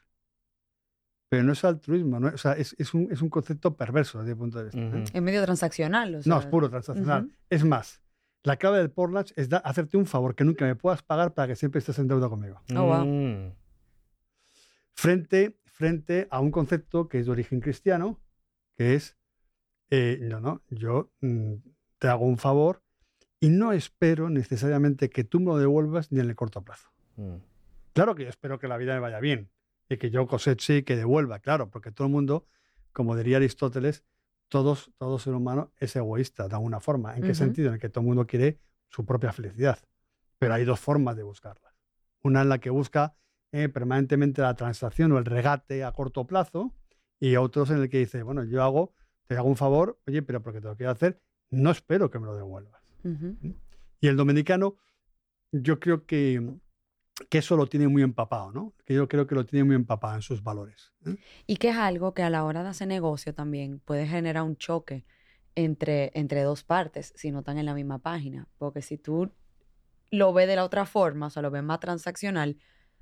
Pero 1.30 1.44
no 1.44 1.52
es 1.52 1.64
altruismo, 1.66 2.20
¿no? 2.20 2.30
o 2.30 2.38
sea, 2.38 2.54
es, 2.54 2.74
es, 2.78 2.94
un, 2.94 3.12
es, 3.12 3.22
un, 3.22 3.30
concepto 3.30 3.76
perverso 3.76 4.20
desde 4.20 4.34
mi 4.34 4.40
punto 4.40 4.60
de 4.60 4.64
vista. 4.66 4.80
¿eh? 4.80 5.04
Es 5.14 5.22
medio 5.22 5.44
transaccional. 5.44 6.22
No, 6.26 6.40
es 6.40 6.46
puro 6.46 6.70
transaccional. 6.70 7.30
Es 7.50 7.66
más, 7.66 8.02
la 8.48 8.56
clave 8.56 8.78
del 8.78 8.90
Portland 8.90 9.30
es 9.36 9.50
hacerte 9.52 9.98
un 9.98 10.06
favor 10.06 10.34
que 10.34 10.46
nunca 10.46 10.64
me 10.64 10.78
puedas 10.78 11.04
pagar 11.04 11.34
para 11.34 11.50
que 11.50 11.58
siempre 11.58 11.80
estés 11.80 12.00
en 12.00 12.08
deuda 12.08 12.30
conmigo. 12.30 12.62
Oh, 12.78 13.04
mm. 13.06 13.52
frente, 14.94 15.60
frente 15.66 16.30
a 16.32 16.40
un 16.40 16.50
concepto 16.50 17.10
que 17.10 17.20
es 17.20 17.26
de 17.26 17.34
origen 17.34 17.60
cristiano, 17.60 18.22
que 18.78 18.96
es, 18.96 19.18
eh, 19.90 20.20
no, 20.22 20.40
no, 20.40 20.62
yo 20.70 21.12
mm, 21.20 21.56
te 22.00 22.08
hago 22.08 22.26
un 22.26 22.38
favor 22.38 22.82
y 23.42 23.50
no 23.50 23.74
espero 23.74 24.30
necesariamente 24.30 25.10
que 25.10 25.26
tú 25.26 25.42
me 25.42 25.48
lo 25.48 25.58
devuelvas 25.58 26.14
ni 26.14 26.22
en 26.22 26.30
el 26.30 26.36
corto 26.38 26.62
plazo. 26.62 26.90
Mm. 27.18 27.36
Claro 27.92 28.16
que 28.16 28.24
yo 28.24 28.30
espero 28.30 28.60
que 28.60 28.70
la 28.70 28.78
vida 28.78 28.94
me 28.94 29.02
vaya 29.02 29.20
bien 29.20 29.50
y 29.90 29.98
que 29.98 30.10
yo 30.10 30.26
coseche 30.26 30.78
y 30.78 30.84
que 30.84 30.96
devuelva, 30.96 31.40
claro, 31.40 31.70
porque 31.70 31.92
todo 31.92 32.08
el 32.08 32.14
mundo, 32.14 32.48
como 32.94 33.18
diría 33.18 33.38
Aristóteles, 33.38 34.06
todos, 34.50 34.92
todo 34.98 35.20
ser 35.20 35.34
humano 35.34 35.72
es 35.78 35.96
egoísta 35.96 36.48
de 36.48 36.56
alguna 36.56 36.80
forma. 36.80 37.16
¿En 37.16 37.24
qué 37.24 37.36
sentido? 37.36 37.70
En 37.70 37.76
el 37.76 37.80
que 37.80 37.90
todo 37.90 38.02
el 38.02 38.08
mundo 38.08 38.28
quiere 38.28 38.60
su 38.90 39.06
propia 39.06 39.32
felicidad. 39.32 39.80
Pero 40.40 40.54
hay 40.54 40.66
dos 40.66 40.80
formas 40.80 41.16
de 41.16 41.24
buscarla. 41.24 41.76
Una 42.24 42.42
en 42.42 42.50
la 42.50 42.60
que 42.60 42.70
busca 42.70 43.16
eh, 43.52 43.70
permanentemente 43.70 44.42
la 44.42 44.56
transacción 44.56 45.12
o 45.12 45.18
el 45.18 45.26
regate 45.26 45.84
a 45.84 45.92
corto 45.92 46.26
plazo 46.26 46.74
y 47.20 47.36
otros 47.36 47.70
en 47.72 47.78
el 47.78 47.90
que 47.90 48.00
dice, 48.00 48.24
bueno, 48.24 48.44
yo 48.44 48.64
hago, 48.64 48.94
te 49.26 49.36
hago 49.38 49.48
un 49.48 49.58
favor, 49.58 50.00
oye, 50.08 50.22
pero 50.22 50.42
porque 50.42 50.62
te 50.62 50.68
lo 50.68 50.76
quiero 50.76 50.92
hacer, 50.92 51.22
no 51.50 51.72
espero 51.72 52.10
que 52.10 52.20
me 52.20 52.26
lo 52.26 52.36
devuelvas. 52.36 52.82
¿Mm? 53.04 53.52
Y 54.02 54.08
el 54.08 54.16
dominicano, 54.16 54.76
yo 55.52 55.80
creo 55.80 56.06
que 56.06 56.60
que 57.30 57.40
eso 57.40 57.56
lo 57.56 57.68
tiene 57.68 57.88
muy 57.88 58.04
empapado, 58.04 58.52
¿no? 58.52 58.74
Que 58.86 58.94
yo 58.94 59.08
creo 59.08 59.28
que 59.28 59.36
lo 59.36 59.46
tiene 59.46 59.64
muy 59.64 59.76
empapado 59.76 60.16
en 60.16 60.22
sus 60.22 60.44
valores. 60.44 60.94
¿eh? 61.06 61.16
Y 61.46 61.58
que 61.58 61.70
es 61.70 61.78
algo 61.78 62.14
que 62.14 62.24
a 62.24 62.30
la 62.30 62.44
hora 62.44 62.64
de 62.64 62.70
hacer 62.70 62.88
negocio 62.88 63.34
también 63.34 63.80
puede 63.80 64.08
generar 64.08 64.44
un 64.44 64.56
choque 64.56 65.06
entre, 65.56 66.12
entre 66.14 66.44
dos 66.44 66.64
partes 66.64 67.14
si 67.16 67.32
no 67.32 67.40
están 67.40 67.58
en 67.58 67.66
la 67.66 67.74
misma 67.74 68.00
página. 68.00 68.48
Porque 68.58 68.82
si 68.82 68.98
tú 68.98 69.32
lo 70.12 70.34
ves 70.34 70.48
de 70.48 70.56
la 70.56 70.64
otra 70.64 70.86
forma, 70.86 71.28
o 71.28 71.30
sea, 71.30 71.42
lo 71.42 71.52
ves 71.52 71.64
más 71.64 71.80
transaccional, 71.80 72.58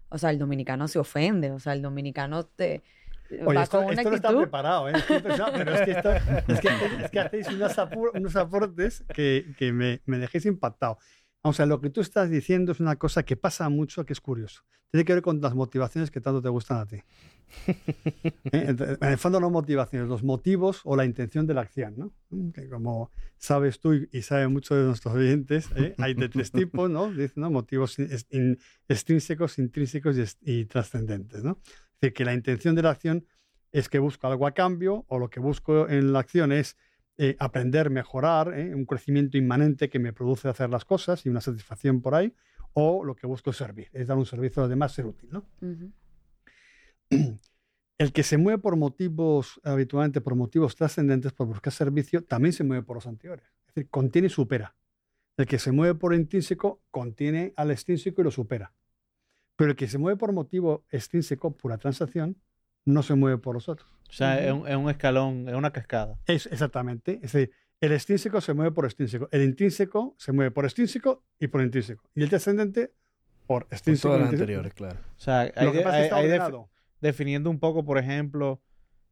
o 0.10 0.18
sea, 0.18 0.30
el 0.30 0.40
dominicano 0.40 0.88
se 0.88 1.00
ofende, 1.00 1.52
o 1.52 1.60
sea, 1.60 1.74
el 1.74 1.82
dominicano 1.82 2.46
te, 2.46 2.84
Oye, 3.44 3.62
esto, 3.62 3.82
esto 3.90 4.10
no 4.10 4.16
está 4.16 4.38
preparado, 4.38 4.88
¿eh? 4.88 4.94
pero 5.08 5.74
es 5.74 5.82
que, 5.82 5.92
esto, 5.92 6.12
es, 6.14 6.60
que, 6.60 6.70
es 7.04 7.12
que, 7.12 7.20
hacéis 7.20 7.48
unos, 7.48 7.76
unos 8.14 8.36
aportes 8.36 9.04
que, 9.14 9.54
que 9.58 9.74
me, 9.74 10.02
me 10.06 10.20
dejéis 10.20 10.46
impactado. 10.46 11.00
O 11.48 11.54
sea, 11.54 11.68
lo 11.68 11.80
que 11.80 11.92
tú 11.92 12.02
estás 12.02 12.32
diciendo 12.32 12.72
es 12.72 12.80
una 12.80 12.96
cosa 12.96 13.22
que 13.24 13.38
pasa 13.38 13.70
mucho, 13.70 14.04
que 14.04 14.14
es 14.14 14.20
curioso. 14.20 14.64
Tiene 14.90 15.06
que 15.06 15.14
ver 15.14 15.22
con 15.22 15.40
las 15.42 15.54
motivaciones 15.54 16.10
que 16.10 16.20
tanto 16.20 16.42
te 16.42 16.50
gustan 16.50 16.80
a 16.80 16.88
ti. 16.88 16.98
¿Eh? 18.52 18.76
En 19.00 19.10
el 19.10 19.18
fondo, 19.20 19.40
no 19.40 19.52
motivaciones, 19.52 20.10
los 20.10 20.24
motivos 20.24 20.82
o 20.86 20.96
la 20.96 21.06
intención 21.06 21.46
de 21.46 21.54
la 21.54 21.62
acción. 21.62 21.94
¿no? 21.98 22.52
Que 22.52 22.68
como 22.68 23.12
sabes 23.38 23.80
tú 23.80 23.94
y 23.94 24.22
saben 24.24 24.54
muchos 24.54 24.76
de 24.76 24.86
nuestros 24.86 25.14
oyentes, 25.14 25.70
¿eh? 25.76 25.94
hay 26.00 26.16
de 26.16 26.30
tres 26.30 26.52
tipos, 26.52 26.90
¿no? 26.90 27.12
Dicen, 27.12 27.42
¿no? 27.44 27.52
Motivos 27.52 27.98
extrínsecos, 28.88 29.60
intrínsecos 29.60 30.38
y, 30.42 30.66
trascendentes. 30.66 31.44
¿no? 31.44 31.60
Es 31.64 32.02
decir, 32.02 32.14
que 32.14 32.26
la 32.26 32.34
intención 32.34 32.74
de 32.74 32.82
la 32.82 32.90
acción 32.90 33.24
es 33.72 33.88
que 33.88 34.00
busco 34.00 34.26
algo 34.26 34.48
a 34.48 34.54
cambio 34.54 35.06
o 35.10 35.20
lo 35.20 35.30
que 35.30 35.40
busco 35.40 35.88
en 35.90 36.12
la 36.12 36.20
acción 36.20 36.52
es 36.52 36.76
eh, 37.18 37.36
aprender, 37.40 37.90
mejorar, 37.90 38.58
¿eh? 38.58 38.76
un 38.76 38.86
crecimiento 38.86 39.38
inmanente 39.38 39.90
que 39.90 40.00
me 40.00 40.12
produce 40.12 40.50
hacer 40.50 40.70
las 40.70 40.84
cosas 40.84 41.26
y 41.26 41.30
una 41.30 41.42
satisfacción 41.42 42.02
por 42.02 42.16
ahí, 42.16 42.34
o 42.74 43.06
lo 43.06 43.16
que 43.16 43.26
busco 43.26 43.52
es 43.52 43.58
servir, 43.58 43.90
es 43.94 44.08
dar 44.08 44.18
un 44.18 44.26
servicio 44.26 44.62
a 44.62 44.64
los 44.64 44.70
demás, 44.70 44.92
ser 44.92 45.06
útil. 45.06 45.30
¿no? 45.32 45.46
El 47.98 48.12
que 48.12 48.24
se 48.24 48.38
mueve 48.38 48.60
por 48.60 48.76
motivos, 48.76 49.62
habitualmente 49.64 50.20
por 50.20 50.36
motivos 50.36 50.76
trascendentes, 50.76 51.32
por 51.32 51.48
buscar 51.48 51.72
servicio, 51.72 52.24
también 52.26 52.52
se 52.52 52.66
mueve 52.66 52.84
por 52.84 52.98
los 52.98 53.08
anteriores. 53.08 53.46
Es 53.68 53.76
decir, 53.76 53.90
contiene 53.90 54.28
y 54.28 54.30
supera. 54.30 54.76
El 55.38 55.46
que 55.46 55.60
se 55.60 55.72
mueve 55.72 55.96
por 55.96 56.14
intrínseco 56.14 56.82
contiene 56.92 57.54
al 57.56 57.72
extrínseco 57.72 58.22
y 58.22 58.26
lo 58.26 58.32
supera. 58.32 58.74
Pero 59.56 59.72
el 59.72 59.78
que 59.78 59.88
se 59.88 59.98
mueve 59.98 60.18
por 60.18 60.34
motivo 60.34 60.86
extrínseco, 60.90 61.56
pura 61.56 61.78
transacción, 61.78 62.38
no 62.86 63.04
se 63.04 63.16
mueve 63.16 63.38
por 63.38 63.56
los 63.56 63.68
otros. 63.68 63.90
O 64.10 64.14
sea, 64.14 64.40
es, 64.40 64.54
un, 64.54 64.90
escalón, 64.90 65.50
es 65.50 65.56
una 65.56 65.72
cascada. 65.72 66.18
Es, 66.26 66.46
exactamente. 66.46 67.20
Es 67.24 67.34
decir, 67.34 67.52
el 67.82 67.92
extrínseco 67.92 68.40
se 68.40 68.54
mueve 68.54 68.72
por 68.72 68.86
extrínseco, 68.86 69.28
el 69.32 69.44
intrínseco 69.44 70.16
se 70.18 70.32
mueve 70.32 70.52
por 70.52 70.66
extrínseco 70.66 71.24
y 71.40 71.48
por 71.48 71.62
intrínseco. 71.62 72.10
Y 72.16 72.24
el 72.24 72.30
descendente 72.30 72.94
por 73.48 73.68
extrínseco. 73.72 74.10
Por 74.10 74.18
todas 74.18 74.32
las 74.32 74.40
anteriores, 74.40 74.74
claro. 74.74 75.00
O 75.18 75.20
sea, 75.20 75.52
hay, 75.56 76.32
definiendo 77.02 77.50
un 77.50 77.60
poco, 77.60 77.84
por 77.84 77.98
ejemplo, 77.98 78.62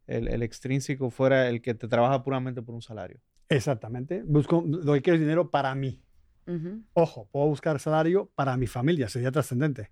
el, 0.07 0.41
extrínseco 0.43 1.09
fuera 1.09 1.49
el 1.49 1.61
que 1.61 1.73
te 1.73 1.87
trabaja 1.87 2.23
puramente 2.23 2.61
por 2.61 2.75
un 2.75 2.81
salario. 2.81 3.19
Exactamente. 3.49 4.23
Busco, 4.25 4.63
lo 4.65 4.93
que 4.93 5.01
quiero 5.01 5.15
es 5.15 5.21
dinero 5.21 5.49
para 5.49 5.75
mí. 5.75 6.01
Ojo, 6.93 7.29
puedo 7.31 7.47
buscar 7.47 7.79
salario 7.79 8.29
para 8.35 8.57
mi 8.57 8.67
familia, 8.67 9.07
sería 9.07 9.31
trascendente. 9.31 9.91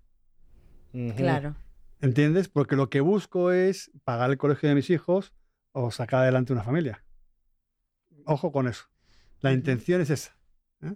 Claro. 1.16 1.56
¿Entiendes? 2.02 2.48
Porque 2.48 2.74
lo 2.74 2.90
que 2.90 3.00
busco 3.00 3.52
es 3.52 3.92
pagar 4.02 4.30
el 4.30 4.36
colegio 4.36 4.68
de 4.68 4.74
mis 4.74 4.90
hijos 4.90 5.32
o 5.70 5.92
sacar 5.92 6.22
adelante 6.22 6.52
una 6.52 6.64
familia. 6.64 7.04
Ojo 8.26 8.50
con 8.50 8.66
eso. 8.66 8.86
La 9.40 9.52
intención 9.52 10.00
es 10.00 10.10
esa. 10.10 10.36
¿eh? 10.82 10.94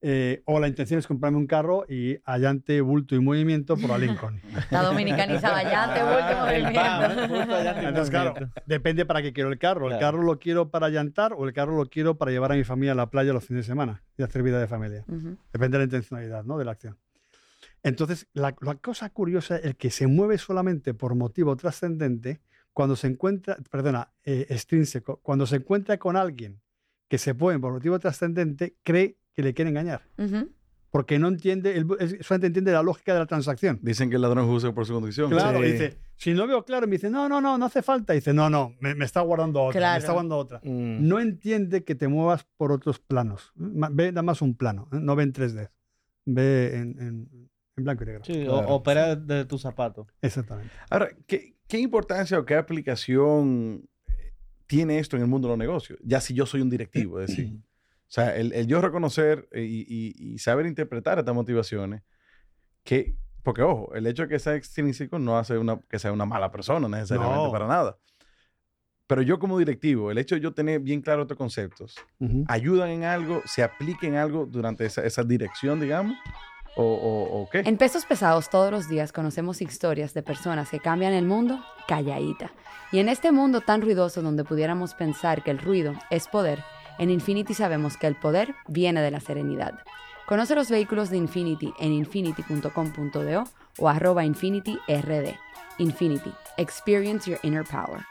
Eh, 0.00 0.42
o 0.46 0.58
la 0.58 0.68
intención 0.68 0.98
es 0.98 1.06
comprarme 1.06 1.36
un 1.36 1.46
carro 1.46 1.84
y 1.86 2.18
allante, 2.24 2.80
bulto 2.80 3.14
y 3.14 3.20
movimiento 3.20 3.76
por 3.76 3.90
la 3.90 3.98
Lincoln. 3.98 4.40
La 4.70 4.82
dominicanizada, 4.82 5.58
allante, 5.58 6.02
bulto, 6.02 6.40
movimiento. 6.40 7.88
Entonces, 7.88 8.10
claro, 8.10 8.34
depende 8.64 9.04
para 9.04 9.20
qué 9.20 9.34
quiero 9.34 9.50
el 9.50 9.58
carro. 9.58 9.90
¿El 9.90 9.98
carro 9.98 10.22
lo 10.22 10.38
quiero 10.38 10.70
para 10.70 10.88
llantar 10.88 11.34
o 11.36 11.44
el 11.44 11.52
carro 11.52 11.76
lo 11.76 11.90
quiero 11.90 12.16
para 12.16 12.30
llevar 12.30 12.52
a 12.52 12.54
mi 12.54 12.64
familia 12.64 12.92
a 12.92 12.96
la 12.96 13.10
playa 13.10 13.34
los 13.34 13.44
fines 13.44 13.66
de 13.66 13.70
semana 13.70 14.02
y 14.16 14.22
hacer 14.22 14.42
vida 14.42 14.58
de 14.58 14.66
familia? 14.66 15.04
Depende 15.52 15.76
de 15.76 15.78
la 15.78 15.84
intencionalidad 15.84 16.44
¿no? 16.44 16.56
de 16.56 16.64
la 16.64 16.72
acción. 16.72 16.96
Entonces, 17.82 18.28
la, 18.32 18.52
cosa 18.52 19.10
curiosa 19.10 19.56
es 19.56 19.74
que 19.74 19.90
se 19.90 20.06
mueve 20.06 20.38
solamente 20.38 20.94
por 20.94 21.14
motivo 21.14 21.56
trascendente 21.56 22.40
cuando 22.72 22.96
se 22.96 23.08
encuentra, 23.08 23.56
perdona, 23.70 24.12
eh, 24.24 24.46
extrínseco, 24.48 25.18
cuando 25.22 25.46
se 25.46 25.56
encuentra 25.56 25.98
con 25.98 26.16
alguien 26.16 26.60
que 27.08 27.18
se 27.18 27.34
mueve 27.34 27.60
por 27.60 27.72
motivo 27.72 27.98
trascendente, 27.98 28.76
cree 28.82 29.18
que 29.34 29.42
le 29.42 29.52
quiere 29.52 29.70
engañar. 29.70 30.08
Porque 30.90 31.18
no 31.18 31.28
entiende, 31.28 31.76
él, 31.76 31.86
solamente 32.20 32.46
entiende 32.48 32.72
la 32.72 32.82
lógica 32.82 33.14
de 33.14 33.18
la 33.18 33.26
transacción. 33.26 33.78
Dicen 33.82 34.10
que 34.10 34.16
el 34.16 34.22
ladrón 34.22 34.46
juzga 34.46 34.72
por 34.72 34.86
su 34.86 34.92
condición. 34.92 35.30
Claro, 35.30 35.60
dice, 35.60 35.98
si 36.16 36.34
no 36.34 36.46
veo 36.46 36.64
claro, 36.64 36.86
me 36.86 36.92
dice, 36.92 37.10
no, 37.10 37.28
no, 37.28 37.40
no, 37.40 37.58
no 37.58 37.66
hace 37.66 37.82
falta. 37.82 38.12
dice, 38.12 38.32
no, 38.32 38.48
no, 38.48 38.76
me, 38.80 38.92
está 39.04 39.22
guardando 39.22 39.62
otra, 39.62 39.92
me 39.92 39.98
está 39.98 40.12
guardando 40.12 40.36
otra. 40.36 40.60
Mm. 40.62 41.08
No 41.08 41.18
entiende 41.18 41.82
que 41.82 41.94
te 41.94 42.08
muevas 42.08 42.46
por 42.56 42.72
otros 42.72 42.98
planos. 42.98 43.52
Ve 43.54 44.12
nada 44.12 44.22
más 44.22 44.40
un 44.42 44.54
plano, 44.54 44.88
¿eh? 44.92 44.98
no 45.00 45.16
ve 45.16 45.24
en 45.24 45.32
3D. 45.32 45.70
Ve 46.24 46.76
en 46.76 47.00
en 47.00 47.50
blanco 47.76 48.04
y 48.04 48.06
negro. 48.06 48.24
Sí, 48.24 48.44
opera 48.48 49.16
de 49.16 49.44
tu 49.44 49.58
zapato. 49.58 50.06
Exactamente. 50.20 50.72
Ahora, 50.90 51.10
¿qué, 51.26 51.56
¿qué, 51.66 51.78
importancia 51.78 52.38
o 52.38 52.44
qué 52.44 52.54
aplicación 52.54 53.88
eh, 54.06 54.32
tiene 54.66 54.98
esto 54.98 55.16
en 55.16 55.22
el 55.22 55.28
mundo 55.28 55.48
de 55.48 55.52
los 55.52 55.58
negocios? 55.58 55.98
Ya 56.02 56.20
si 56.20 56.34
yo 56.34 56.46
soy 56.46 56.60
un 56.60 56.70
directivo, 56.70 57.20
es 57.20 57.28
decir. 57.28 57.56
o 58.12 58.14
sea, 58.14 58.36
el, 58.36 58.52
el 58.52 58.66
yo 58.66 58.80
reconocer 58.80 59.48
y, 59.54 60.34
y, 60.34 60.38
saber 60.38 60.66
interpretar 60.66 61.18
estas 61.18 61.34
motivaciones, 61.34 62.02
que, 62.84 63.16
porque 63.42 63.62
ojo, 63.62 63.94
el 63.94 64.06
hecho 64.06 64.24
de 64.24 64.28
que 64.28 64.38
sea 64.38 64.54
extrínseco 64.54 65.18
no 65.18 65.38
hace 65.38 65.56
una, 65.56 65.80
que 65.88 65.98
sea 65.98 66.12
una 66.12 66.26
mala 66.26 66.50
persona 66.50 66.88
necesariamente 66.88 67.50
para 67.50 67.66
nada. 67.66 67.96
Pero 69.06 69.22
yo 69.22 69.38
como 69.38 69.58
directivo, 69.58 70.10
el 70.10 70.18
hecho 70.18 70.34
de 70.34 70.40
yo 70.40 70.54
tener 70.54 70.80
bien 70.80 71.02
claro 71.02 71.22
estos 71.22 71.36
conceptos, 71.36 71.96
ayudan 72.48 72.90
en 72.90 73.04
algo, 73.04 73.42
se 73.44 73.62
apliquen 73.62 74.14
en 74.14 74.20
algo 74.20 74.46
durante 74.46 74.86
esa, 74.86 75.04
esa 75.04 75.22
dirección, 75.22 75.80
digamos, 75.80 76.16
¿O, 76.76 77.48
qué? 77.52 77.60
En 77.60 77.76
Pesos 77.76 78.06
Pesados 78.06 78.48
todos 78.48 78.70
los 78.70 78.88
días 78.88 79.12
conocemos 79.12 79.60
historias 79.60 80.14
de 80.14 80.22
personas 80.22 80.70
que 80.70 80.80
cambian 80.80 81.12
el 81.12 81.26
mundo 81.26 81.62
calladita. 81.86 82.52
Y 82.92 82.98
en 82.98 83.08
este 83.08 83.32
mundo 83.32 83.60
tan 83.60 83.82
ruidoso 83.82 84.22
donde 84.22 84.44
pudiéramos 84.44 84.94
pensar 84.94 85.42
que 85.42 85.50
el 85.50 85.58
ruido 85.58 85.94
es 86.10 86.28
poder, 86.28 86.62
en 86.98 87.10
Infinity 87.10 87.54
sabemos 87.54 87.96
que 87.96 88.06
el 88.06 88.16
poder 88.16 88.54
viene 88.68 89.00
de 89.02 89.10
la 89.10 89.20
serenidad. 89.20 89.78
Conoce 90.26 90.54
los 90.54 90.70
vehículos 90.70 91.10
de 91.10 91.16
Infinity 91.16 91.74
en 91.78 91.92
infinity.com.do 91.92 93.44
o 93.78 93.88
arroba 93.88 94.24
InfinityRD. 94.24 95.36
Infinity. 95.78 96.32
Experience 96.56 97.28
your 97.28 97.38
inner 97.42 97.64
power. 97.64 98.02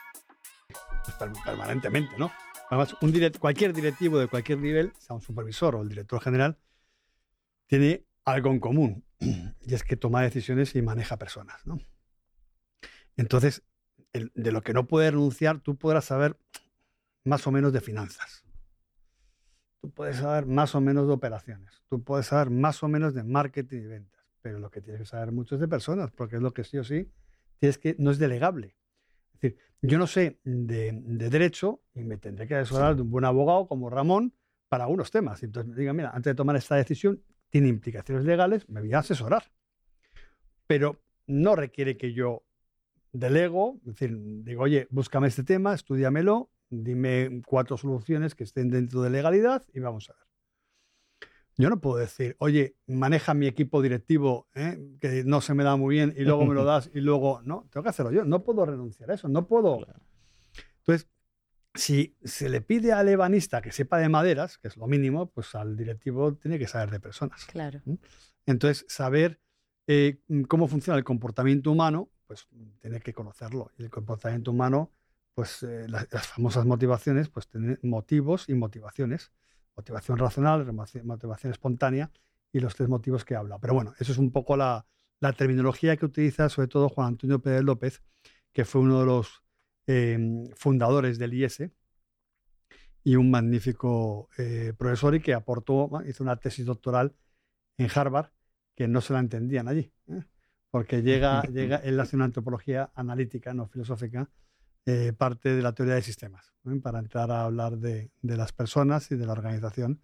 Permanentemente, 1.45 2.15
¿no? 2.17 2.31
Además, 2.69 2.95
un 3.01 3.13
cualquier 3.39 3.73
directivo 3.73 4.17
de 4.17 4.27
cualquier 4.27 4.59
nivel, 4.59 4.93
sea 4.97 5.15
un 5.15 5.21
supervisor 5.21 5.75
o 5.75 5.81
el 5.81 5.89
director 5.89 6.21
general, 6.21 6.57
tiene 7.67 8.05
algo 8.25 8.51
en 8.51 8.59
común, 8.59 9.05
y 9.19 9.73
es 9.73 9.83
que 9.83 9.95
toma 9.95 10.21
decisiones 10.21 10.75
y 10.75 10.81
maneja 10.81 11.17
personas. 11.17 11.65
¿no? 11.65 11.79
Entonces, 13.17 13.63
de 14.13 14.51
lo 14.51 14.61
que 14.61 14.73
no 14.73 14.87
puede 14.87 15.11
renunciar, 15.11 15.59
tú 15.59 15.77
podrás 15.77 16.05
saber 16.05 16.37
más 17.23 17.45
o 17.47 17.51
menos 17.51 17.73
de 17.73 17.81
finanzas. 17.81 18.45
Tú 19.81 19.91
puedes 19.91 20.17
saber 20.17 20.45
más 20.45 20.75
o 20.75 20.81
menos 20.81 21.07
de 21.07 21.13
operaciones. 21.13 21.81
Tú 21.89 22.03
puedes 22.03 22.27
saber 22.27 22.51
más 22.51 22.83
o 22.83 22.87
menos 22.87 23.13
de 23.13 23.23
marketing 23.23 23.77
y 23.77 23.87
ventas. 23.87 24.21
Pero 24.41 24.59
lo 24.59 24.69
que 24.69 24.81
tienes 24.81 25.01
que 25.01 25.07
saber 25.07 25.31
mucho 25.31 25.55
es 25.55 25.61
de 25.61 25.67
personas, 25.67 26.11
porque 26.11 26.35
es 26.35 26.41
lo 26.41 26.53
que 26.53 26.63
sí 26.63 26.77
o 26.77 26.83
sí 26.83 27.11
tienes 27.61 27.77
que, 27.77 27.95
no 27.99 28.11
es 28.11 28.17
delegable. 28.17 28.75
Es 29.33 29.41
decir, 29.41 29.57
yo 29.83 29.97
no 29.99 30.07
sé 30.07 30.39
de, 30.43 30.99
derecho 31.29 31.81
y 31.93 32.03
me 32.03 32.17
tendré 32.17 32.47
que 32.47 32.55
asesorar 32.55 32.95
de 32.95 33.03
un 33.03 33.11
buen 33.11 33.23
abogado 33.23 33.67
como 33.67 33.89
Ramón 33.89 34.33
para 34.67 34.85
algunos 34.85 35.11
temas. 35.11 35.43
Entonces 35.43 35.69
me 35.69 35.77
diga, 35.77 35.93
mira, 35.93 36.09
antes 36.09 36.31
de 36.31 36.35
tomar 36.35 36.55
esta 36.55 36.75
decisión, 36.75 37.21
tiene 37.51 37.67
implicaciones 37.67 38.25
legales, 38.25 38.67
me 38.67 38.81
voy 38.81 38.93
a 38.93 38.99
asesorar. 38.99 39.43
Pero 40.65 40.99
no 41.27 41.55
requiere 41.55 41.97
que 41.97 42.13
yo 42.13 42.43
delego, 43.11 43.77
es 43.81 43.93
decir, 43.93 44.17
digo, 44.43 44.63
oye, 44.63 44.87
búscame 44.89 45.27
este 45.27 45.43
tema, 45.43 45.73
estudiamelo, 45.73 46.49
dime 46.69 47.41
cuatro 47.45 47.77
soluciones 47.77 48.33
que 48.33 48.45
estén 48.45 48.69
dentro 48.69 49.01
de 49.01 49.09
legalidad 49.09 49.63
y 49.73 49.81
vamos 49.81 50.09
a 50.09 50.13
ver. 50.13 50.21
Yo 51.57 51.69
no 51.69 51.81
puedo 51.81 51.97
decir, 51.97 52.37
oye, 52.39 52.77
maneja 52.87 53.33
mi 53.33 53.45
equipo 53.47 53.81
directivo, 53.81 54.47
¿eh? 54.55 54.79
que 55.01 55.23
no 55.25 55.41
se 55.41 55.53
me 55.53 55.65
da 55.65 55.75
muy 55.75 55.95
bien 55.95 56.13
y 56.17 56.23
luego 56.23 56.45
me 56.45 56.55
lo 56.55 56.63
das 56.65 56.89
y 56.93 57.01
luego, 57.01 57.41
no, 57.43 57.67
tengo 57.69 57.83
que 57.83 57.89
hacerlo 57.89 58.11
yo, 58.11 58.23
no 58.23 58.43
puedo 58.43 58.65
renunciar 58.65 59.11
a 59.11 59.15
eso, 59.15 59.27
no 59.27 59.45
puedo. 59.45 59.85
Si 61.73 62.17
se 62.23 62.49
le 62.49 62.61
pide 62.61 62.91
al 62.91 63.07
ebanista 63.07 63.61
que 63.61 63.71
sepa 63.71 63.97
de 63.97 64.09
maderas, 64.09 64.57
que 64.57 64.67
es 64.67 64.77
lo 64.77 64.87
mínimo, 64.87 65.29
pues 65.29 65.55
al 65.55 65.77
directivo 65.77 66.35
tiene 66.35 66.59
que 66.59 66.67
saber 66.67 66.91
de 66.91 66.99
personas. 66.99 67.45
Claro. 67.45 67.81
Entonces, 68.45 68.85
saber 68.89 69.39
eh, 69.87 70.19
cómo 70.47 70.67
funciona 70.67 70.97
el 70.97 71.03
comportamiento 71.03 71.71
humano, 71.71 72.09
pues 72.27 72.47
tiene 72.79 72.99
que 72.99 73.13
conocerlo. 73.13 73.71
Y 73.77 73.83
el 73.83 73.89
comportamiento 73.89 74.51
humano, 74.51 74.91
pues 75.33 75.63
eh, 75.63 75.87
las, 75.87 76.07
famosas 76.27 76.65
motivaciones, 76.65 77.29
pues 77.29 77.47
tienen 77.47 77.79
motivos 77.83 78.49
y 78.49 78.53
motivaciones. 78.53 79.31
Motivación 79.75 80.17
racional, 80.17 80.71
motivación 80.73 81.53
espontánea 81.53 82.11
y 82.51 82.59
los 82.59 82.75
tres 82.75 82.89
motivos 82.89 83.23
que 83.23 83.35
habla. 83.35 83.57
Pero 83.59 83.73
bueno, 83.73 83.93
eso 83.99 84.11
es 84.11 84.17
un 84.17 84.31
poco 84.31 84.57
la, 84.57 84.85
la 85.21 85.31
terminología 85.33 85.95
que 85.95 86.05
utiliza 86.05 86.49
sobre 86.49 86.67
todo 86.67 86.89
Juan 86.89 87.07
Antonio 87.07 87.39
Pérez 87.41 87.63
López, 87.63 88.03
que 88.51 88.65
fue 88.65 88.81
uno 88.81 88.99
de 88.99 89.05
los 89.05 89.40
Em, 89.87 90.49
fundadores 90.55 91.17
del 91.17 91.33
IS 91.33 91.63
y 93.03 93.15
un 93.15 93.31
magnífico 93.31 94.29
eh, 94.37 94.73
profesor 94.77 95.15
y 95.15 95.21
que 95.21 95.33
aportó, 95.33 95.89
hizo 96.07 96.23
una 96.23 96.35
tesis 96.35 96.65
doctoral 96.65 97.15
en 97.77 97.89
Harvard 97.93 98.31
que 98.75 98.87
no 98.87 99.01
se 99.01 99.13
la 99.13 99.19
entendían 99.19 99.67
allí. 99.67 99.91
¿eh? 100.07 100.23
porque 100.71 101.03
llega, 101.03 101.43
llega, 101.43 101.75
él 101.83 101.99
hace 101.99 102.15
una 102.15 102.25
antropología 102.25 102.91
analítica, 102.95 103.53
no 103.53 103.67
filosófica, 103.67 104.29
eh, 104.85 105.13
parte 105.13 105.53
de 105.53 105.61
la 105.61 105.73
teoría 105.73 105.95
de 105.95 106.01
sistemas, 106.01 106.53
para 106.81 106.99
entrar 106.99 107.29
a 107.29 107.43
hablar 107.43 107.77
de, 107.77 108.11
de, 108.21 108.37
las 108.37 108.51
personas 108.53 109.11
y 109.11 109.15
de 109.15 109.25
la 109.27 109.33
organización 109.33 110.01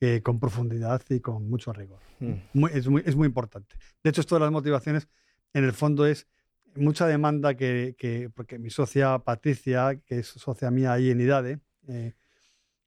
eh, 0.00 0.22
con 0.22 0.40
profundidad 0.40 1.02
y 1.10 1.20
con 1.20 1.50
mucho 1.50 1.72
rigor. 1.72 2.00
Mm. 2.20 2.66
es, 2.72 2.88
muy, 2.88 3.02
es 3.04 3.16
muy 3.16 3.26
importante. 3.26 3.76
De 4.02 4.10
hecho, 4.10 4.22
esto 4.22 4.36
de 4.36 4.40
las 4.40 4.52
motivaciones, 4.52 5.08
en 5.52 5.64
el 5.64 5.72
fondo 5.72 6.06
es 6.06 6.26
mucha 6.76 7.06
demanda 7.06 7.54
que, 7.54 7.94
que 7.98 8.30
porque 8.34 8.58
mi 8.58 8.70
socia 8.70 9.18
Patricia, 9.18 10.00
que 10.04 10.20
es 10.20 10.28
socia 10.28 10.70
mía 10.70 10.92
ahí 10.92 11.10
en 11.10 11.20
IDADE, 11.20 11.60
eh, 11.88 12.14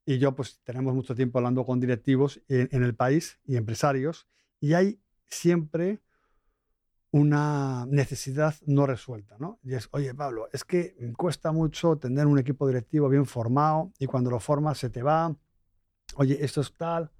y 0.06 0.20
yo 0.20 0.34
pues 0.34 0.62
tenemos 0.64 0.96
mucho 0.96 1.16
tiempo 1.16 1.38
hablando 1.38 1.66
con 1.66 1.80
directivos 1.80 2.42
en, 2.48 2.82
el 2.82 2.96
país 2.96 3.40
y 3.44 3.58
empresarios 3.58 4.26
y 4.62 4.74
hay 4.74 5.02
siempre 5.26 6.02
una 7.12 7.86
necesidad 7.90 8.56
no 8.66 8.86
resuelta, 8.86 9.36
¿no? 9.38 9.60
Y 9.64 9.74
es, 9.74 9.90
oye 9.92 10.14
Pablo, 10.14 10.48
es 10.54 10.64
que 10.64 10.96
cuesta 11.18 11.52
mucho 11.52 11.98
tener 11.98 12.26
un 12.26 12.40
equipo 12.40 12.66
directivo 12.68 13.10
bien 13.10 13.26
formado 13.26 13.92
y 14.00 14.06
cuando 14.06 14.30
lo 14.30 14.40
formas 14.40 14.78
se 14.78 14.90
te 14.90 15.04
va, 15.04 15.36
oye, 16.16 16.38
esto 16.44 16.62
es 16.62 16.74
tal. 16.76 17.12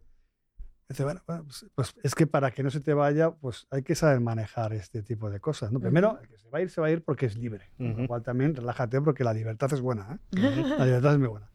Dice, 0.89 1.03
bueno, 1.03 1.21
pues, 1.25 1.65
pues, 1.75 1.95
es 2.01 2.15
que 2.15 2.27
para 2.27 2.51
que 2.51 2.63
no 2.63 2.69
se 2.69 2.79
te 2.79 2.93
vaya, 2.93 3.31
pues 3.31 3.67
hay 3.71 3.83
que 3.83 3.93
saber 3.93 4.21
manejar 4.21 4.71
este 4.71 5.03
tipo 5.03 5.29
de 5.29 5.41
cosas. 5.41 5.71
¿no? 5.71 5.81
Primero, 5.81 6.17
el 6.21 6.29
que 6.29 6.38
se 6.38 6.49
va 6.49 6.59
a 6.59 6.61
ir, 6.61 6.69
se 6.69 6.79
va 6.79 6.88
a 6.88 6.91
ir 6.91 7.03
porque 7.03 7.25
es 7.25 7.35
libre. 7.35 7.69
Con 7.77 8.01
lo 8.01 8.07
cual 8.07 8.23
también 8.23 8.55
relájate 8.55 9.01
porque 9.01 9.25
la 9.25 9.33
libertad 9.33 9.71
es 9.73 9.81
buena. 9.81 10.13
¿eh? 10.13 10.39
La 10.77 10.85
libertad 10.85 11.13
es 11.13 11.19
muy 11.19 11.27
buena. 11.27 11.49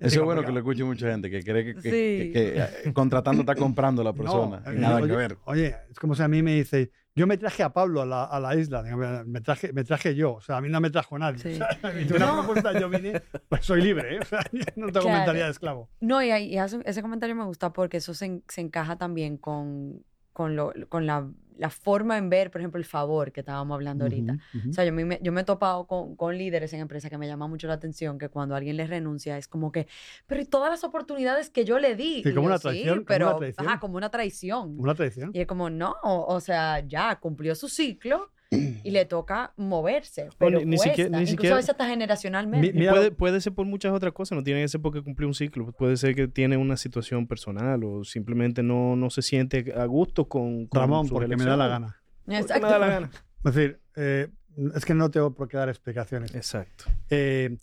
Eso 0.00 0.20
es 0.20 0.24
bueno 0.24 0.44
que 0.44 0.52
lo 0.52 0.58
escuche 0.58 0.84
mucha 0.84 1.10
gente, 1.10 1.30
que 1.30 1.42
cree 1.42 1.74
que, 1.74 2.32
eh, 2.34 2.92
contratando 2.92 3.42
está 3.42 3.54
comprando 3.54 4.02
a 4.02 4.04
la 4.04 4.12
persona. 4.12 4.62
y 4.72 4.78
nada 4.78 4.96
oye, 4.96 5.08
que 5.08 5.16
ver. 5.16 5.38
Oye, 5.44 5.76
es 5.90 5.98
como 5.98 6.14
si 6.14 6.22
a 6.22 6.28
mí 6.28 6.42
me 6.42 6.54
dice, 6.54 6.90
yo 7.14 7.26
me 7.26 7.36
traje 7.36 7.64
a 7.64 7.72
Pablo 7.72 8.02
a 8.02 8.06
la, 8.06 8.24
a 8.24 8.38
la 8.38 8.54
isla, 8.54 8.82
me 9.26 9.40
traje, 9.40 9.72
me 9.72 9.82
traje 9.82 10.14
yo, 10.14 10.34
o 10.34 10.40
sea, 10.40 10.58
a 10.58 10.60
mí 10.60 10.68
no 10.68 10.80
me 10.80 10.90
trajo 10.90 11.18
nadie. 11.18 11.38
Sí. 11.38 11.58
O 11.60 12.16
una 12.16 12.32
propuesta, 12.38 12.78
yo 12.78 12.88
vine, 12.88 13.20
pues 13.48 13.64
soy 13.64 13.82
libre, 13.82 14.16
¿eh? 14.16 14.20
o 14.22 14.24
sea, 14.24 14.40
no 14.76 14.92
tengo 14.92 15.08
mentalidad 15.08 15.46
de 15.46 15.50
esclavo. 15.50 15.90
No, 16.00 16.22
y, 16.22 16.30
y, 16.30 16.58
ese 16.58 17.02
comentario 17.02 17.34
me 17.34 17.44
gusta 17.44 17.72
porque 17.72 17.96
eso 17.96 18.14
se, 18.14 18.42
se 18.46 18.60
encaja 18.60 18.96
también 18.96 19.36
con, 19.36 20.04
con, 20.32 20.54
lo, 20.54 20.72
con 20.88 21.06
la 21.06 21.28
la 21.58 21.70
forma 21.70 22.16
en 22.16 22.30
ver, 22.30 22.50
por 22.50 22.60
ejemplo, 22.60 22.78
el 22.78 22.84
favor 22.84 23.32
que 23.32 23.40
estábamos 23.40 23.74
hablando 23.74 24.04
ahorita. 24.04 24.38
O 24.68 24.72
sea, 24.72 24.84
yo 24.84 24.92
me, 24.92 25.18
yo 25.22 25.32
me 25.32 25.42
he 25.42 25.44
topado 25.44 25.86
con, 25.86 26.16
con, 26.16 26.38
líderes 26.38 26.72
en 26.72 26.80
empresas 26.80 27.10
que 27.10 27.18
me 27.18 27.26
llama 27.26 27.46
mucho 27.48 27.66
la 27.66 27.74
atención 27.74 28.18
que 28.18 28.28
cuando 28.28 28.54
alguien 28.54 28.76
les 28.76 28.88
renuncia 28.88 29.36
es 29.36 29.48
como 29.48 29.72
que, 29.72 29.88
pero 30.26 30.40
y 30.40 30.44
todas 30.44 30.70
las 30.70 30.84
oportunidades 30.84 31.50
que 31.50 31.64
yo 31.64 31.78
le 31.78 31.96
di. 31.96 32.22
Sí, 32.22 32.32
como, 32.32 32.46
una 32.46 32.58
traición, 32.58 33.04
pero, 33.06 33.26
como 33.26 33.36
una 33.36 33.38
traición. 33.38 33.66
Ajá, 33.66 33.80
como 33.80 33.96
una 33.96 34.10
traición. 34.10 34.76
Una 34.78 34.94
traición. 34.94 35.30
Y 35.34 35.40
es 35.40 35.46
como, 35.46 35.68
no, 35.68 35.96
o 36.02 36.40
sea, 36.40 36.80
ya 36.80 37.16
cumplió 37.20 37.54
su 37.54 37.68
ciclo 37.68 38.30
y 38.50 38.90
le 38.90 39.04
toca 39.04 39.52
moverse. 39.56 40.30
Pero 40.38 40.60
ni, 40.64 40.78
siquiera, 40.78 41.18
ni 41.18 41.30
Incluso 41.30 41.54
a 41.54 41.56
veces 41.56 41.70
hasta 41.70 41.86
generacionalmente. 41.86 42.72
puede, 42.72 43.10
puede, 43.10 43.40
ser 43.40 43.52
por 43.52 43.66
muchas 43.66 43.92
otras 43.92 44.12
cosas, 44.12 44.36
no 44.36 44.42
tiene 44.42 44.62
que 44.62 44.68
ser 44.68 44.80
porque 44.80 45.02
cumplió 45.02 45.28
un 45.28 45.34
ciclo. 45.34 45.70
Puede 45.72 45.96
ser 45.96 46.14
que 46.14 46.28
tiene 46.28 46.56
una 46.56 46.76
situación 46.76 47.26
personal 47.26 47.84
o 47.84 48.04
simplemente 48.04 48.62
no, 48.62 48.96
no 48.96 49.10
se 49.10 49.22
siente 49.22 49.72
a 49.76 49.84
gusto 49.84 50.28
con. 50.28 50.66
con 50.66 50.80
Ramón, 50.80 51.08
porque 51.08 51.36
me 51.36 51.44
da 51.44 51.56
la 51.56 51.68
gana. 51.68 52.02
Exacto. 52.26 52.66
Me 52.66 52.72
da 52.72 52.78
la 52.78 52.88
gana. 52.88 53.10
Es 53.44 53.54
decir, 53.54 53.80
eh, 53.96 54.28
es 54.74 54.84
que 54.84 54.94
no 54.94 55.10
tengo 55.10 55.34
por 55.34 55.48
qué 55.48 55.58
dar 55.58 55.68
explicaciones. 55.68 56.34
Exacto. 56.34 56.84
Eh, 57.10 57.56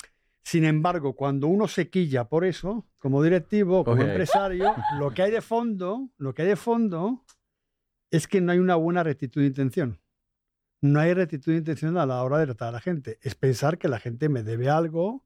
sin 0.43 0.63
embargo, 0.63 1.15
cuando 1.15 1.47
uno 1.47 1.67
se 1.67 1.89
quilla 1.89 2.25
por 2.25 2.45
eso, 2.45 2.85
como 2.99 3.23
directivo, 3.23 3.83
como 3.83 4.03
empresario, 4.03 4.75
lo 4.99 5.11
que 5.11 5.23
hay 5.23 5.31
de 5.31 5.41
fondo, 5.41 6.09
lo 6.17 6.35
que 6.35 6.43
hay 6.43 6.49
de 6.49 6.55
fondo 6.55 7.25
es 8.11 8.27
que 8.27 8.39
no 8.41 8.51
hay 8.51 8.59
una 8.59 8.75
buena 8.75 9.01
rectitud 9.01 9.41
de 9.41 9.47
intención 9.47 9.99
no 10.85 10.99
hay 10.99 11.13
rectitud 11.13 11.51
de 11.51 11.59
intención 11.59 11.97
a 11.97 12.05
la 12.05 12.23
hora 12.23 12.37
de 12.39 12.45
tratar 12.45 12.69
a 12.69 12.71
la 12.73 12.79
gente. 12.79 13.19
Es 13.21 13.35
pensar 13.35 13.77
que 13.77 13.87
la 13.87 13.99
gente 13.99 14.29
me 14.29 14.43
debe 14.43 14.69
algo, 14.69 15.25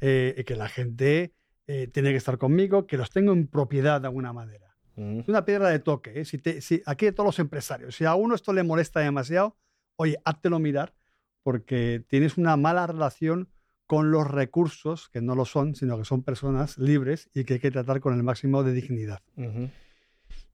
eh, 0.00 0.44
que 0.46 0.56
la 0.56 0.68
gente 0.68 1.34
eh, 1.66 1.88
tiene 1.88 2.10
que 2.10 2.16
estar 2.16 2.38
conmigo, 2.38 2.86
que 2.86 2.96
los 2.96 3.10
tengo 3.10 3.32
en 3.32 3.46
propiedad 3.46 4.00
de 4.00 4.08
alguna 4.08 4.32
manera. 4.32 4.76
Es 4.94 5.26
una 5.26 5.44
piedra 5.46 5.70
de 5.70 5.78
toque. 5.78 6.20
¿eh? 6.20 6.24
Si, 6.26 6.38
si 6.60 6.82
aquí 6.84 7.10
todos 7.12 7.26
los 7.26 7.38
empresarios, 7.38 7.96
si 7.96 8.04
a 8.04 8.14
uno 8.14 8.34
esto 8.34 8.52
le 8.52 8.62
molesta 8.62 9.00
demasiado, 9.00 9.56
oye, 9.96 10.18
háztelo 10.24 10.58
mirar, 10.58 10.94
porque 11.42 12.04
tienes 12.08 12.36
una 12.36 12.56
mala 12.56 12.86
relación 12.86 13.48
con 13.86 14.10
los 14.10 14.30
recursos, 14.30 15.08
que 15.08 15.20
no 15.20 15.34
lo 15.34 15.44
son, 15.44 15.74
sino 15.74 15.98
que 15.98 16.04
son 16.04 16.22
personas 16.22 16.78
libres 16.78 17.30
y 17.34 17.44
que 17.44 17.54
hay 17.54 17.60
que 17.60 17.70
tratar 17.70 18.00
con 18.00 18.14
el 18.14 18.22
máximo 18.22 18.62
de 18.62 18.72
dignidad. 18.72 19.22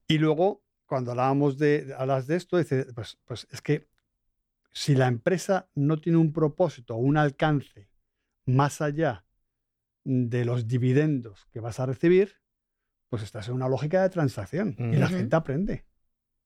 Y 0.07 0.17
luego, 0.17 0.63
cuando 0.85 1.11
hablábamos 1.11 1.57
de, 1.57 1.93
hablas 1.97 2.27
de 2.27 2.35
esto, 2.37 2.57
dice, 2.57 2.85
pues, 2.93 3.17
pues 3.25 3.47
es 3.51 3.61
que 3.61 3.87
si 4.71 4.95
la 4.95 5.07
empresa 5.07 5.69
no 5.75 5.97
tiene 5.97 6.17
un 6.17 6.33
propósito 6.33 6.95
o 6.95 6.99
un 6.99 7.17
alcance 7.17 7.89
más 8.45 8.81
allá 8.81 9.25
de 10.03 10.45
los 10.45 10.67
dividendos 10.67 11.47
que 11.51 11.59
vas 11.59 11.79
a 11.79 11.85
recibir, 11.85 12.35
pues 13.09 13.23
estás 13.23 13.47
en 13.47 13.55
una 13.55 13.69
lógica 13.69 14.01
de 14.01 14.09
transacción 14.09 14.75
y 14.77 14.95
la 14.95 15.07
gente 15.07 15.35
aprende. 15.35 15.85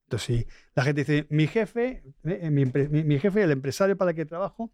Entonces, 0.05 0.25
si 0.25 0.47
la 0.75 0.83
gente 0.83 1.01
dice, 1.01 1.27
mi 1.29 1.47
jefe, 1.47 2.03
eh, 2.23 2.49
mi, 2.49 3.19
jefe, 3.19 3.43
el 3.43 3.51
empresario 3.51 3.97
para 3.97 4.11
el 4.11 4.15
que 4.15 4.25
trabajo, 4.25 4.73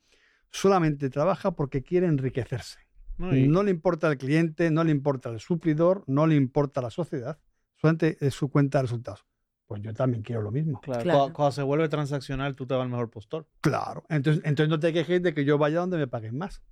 solamente 0.52 1.10
trabaja 1.10 1.56
porque 1.56 1.84
quiere 1.84 2.08
enriquecerse. 2.08 2.80
No 3.18 3.64
le 3.64 3.72
importa 3.72 4.10
el 4.10 4.18
cliente, 4.18 4.72
no 4.72 4.84
le 4.84 4.92
importa 4.92 5.30
el 5.30 5.40
suplidor, 5.40 6.04
no 6.08 6.26
le 6.26 6.36
importa 6.36 6.82
la 6.82 6.90
sociedad, 6.90 7.38
solamente 7.76 8.18
es 8.22 8.34
su 8.34 8.50
cuenta 8.50 8.78
de 8.78 8.84
resultados 8.84 9.26
pues 9.70 9.84
yo 9.84 9.94
también 9.94 10.24
quiero 10.24 10.42
lo 10.42 10.50
mismo. 10.50 10.82
Claro. 10.82 11.32
Cuando, 11.32 11.52
se 11.52 11.62
vuelve 11.62 11.88
transaccional, 11.90 12.56
tú 12.56 12.66
te 12.66 12.74
vas 12.74 12.82
al 12.82 12.90
mejor 12.90 13.12
postor. 13.12 13.46
Claro. 13.62 14.04
Entonces, 14.10 14.42
entonces 14.44 14.68
no 14.68 14.80
te 14.80 14.92
quejes 14.92 15.22
de 15.22 15.36
que 15.36 15.46
yo 15.46 15.60
vaya 15.60 15.78
donde 15.78 16.00
me 16.00 16.08
paguen 16.08 16.40
más. 16.40 16.64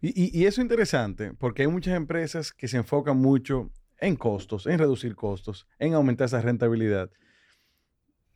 Y, 0.00 0.38
y, 0.38 0.46
eso 0.46 0.60
es 0.60 0.64
interesante, 0.64 1.34
porque 1.34 1.62
hay 1.62 1.68
muchas 1.68 1.96
empresas 1.96 2.52
que 2.52 2.68
se 2.68 2.76
enfocan 2.76 3.16
mucho 3.16 3.72
en 3.98 4.14
costos, 4.14 4.68
en 4.68 4.78
reducir 4.78 5.16
costos, 5.16 5.66
en 5.80 5.94
aumentar 5.94 6.26
esa 6.26 6.40
rentabilidad. 6.40 7.10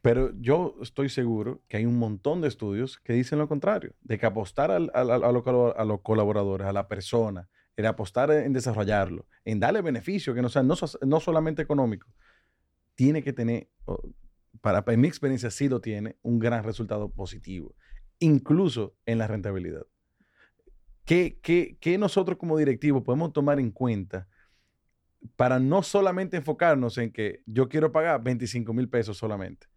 Pero 0.02 0.32
yo 0.40 0.74
estoy 0.82 1.08
seguro 1.08 1.62
que 1.68 1.76
hay 1.76 1.86
un 1.86 1.96
montón 1.96 2.40
de 2.40 2.48
estudios 2.48 2.98
que 2.98 3.12
dicen 3.12 3.38
lo 3.38 3.46
contrario, 3.46 3.94
de 4.00 4.18
que 4.18 4.26
apostar 4.26 4.72
a, 4.72 4.78
a, 4.78 5.84
los 5.84 6.00
colaboradores, 6.02 6.66
a 6.66 6.72
la 6.72 6.88
persona, 6.88 7.48
el 7.76 7.86
apostar 7.86 8.32
en 8.32 8.52
desarrollarlo, 8.52 9.26
en 9.44 9.60
darle 9.60 9.80
beneficio, 9.80 10.34
que 10.34 10.42
no 10.42 10.48
sea 10.48 10.64
no, 10.64 10.74
no 11.02 11.20
solamente 11.20 11.62
económico, 11.62 12.08
tiene 12.96 13.22
que 13.22 13.32
tener, 13.32 13.68
para, 14.60 14.82
en 14.92 15.00
mi 15.00 15.06
experiencia 15.06 15.50
sí 15.50 15.68
lo 15.68 15.80
tiene, 15.80 16.16
un 16.22 16.40
gran 16.40 16.64
resultado 16.64 17.08
positivo, 17.10 17.76
incluso 18.18 18.96
en 19.06 19.18
la 19.18 19.28
rentabilidad. 19.28 19.86
¿Qué, 21.04 21.38
qué, 21.40 21.98
nosotros 21.98 22.36
como 22.36 22.58
directivos 22.58 23.04
podemos 23.04 23.32
tomar 23.32 23.60
en 23.60 23.70
cuenta 23.70 24.26
para 25.36 25.60
no 25.60 25.82
solamente 25.84 26.36
enfocarnos 26.36 26.98
en 26.98 27.12
que 27.12 27.42
yo 27.46 27.68
quiero 27.68 27.92
pagar 27.92 28.22
25 28.24 28.72
mil 28.72 28.88
pesos 28.88 29.16
solamente, 29.16 29.68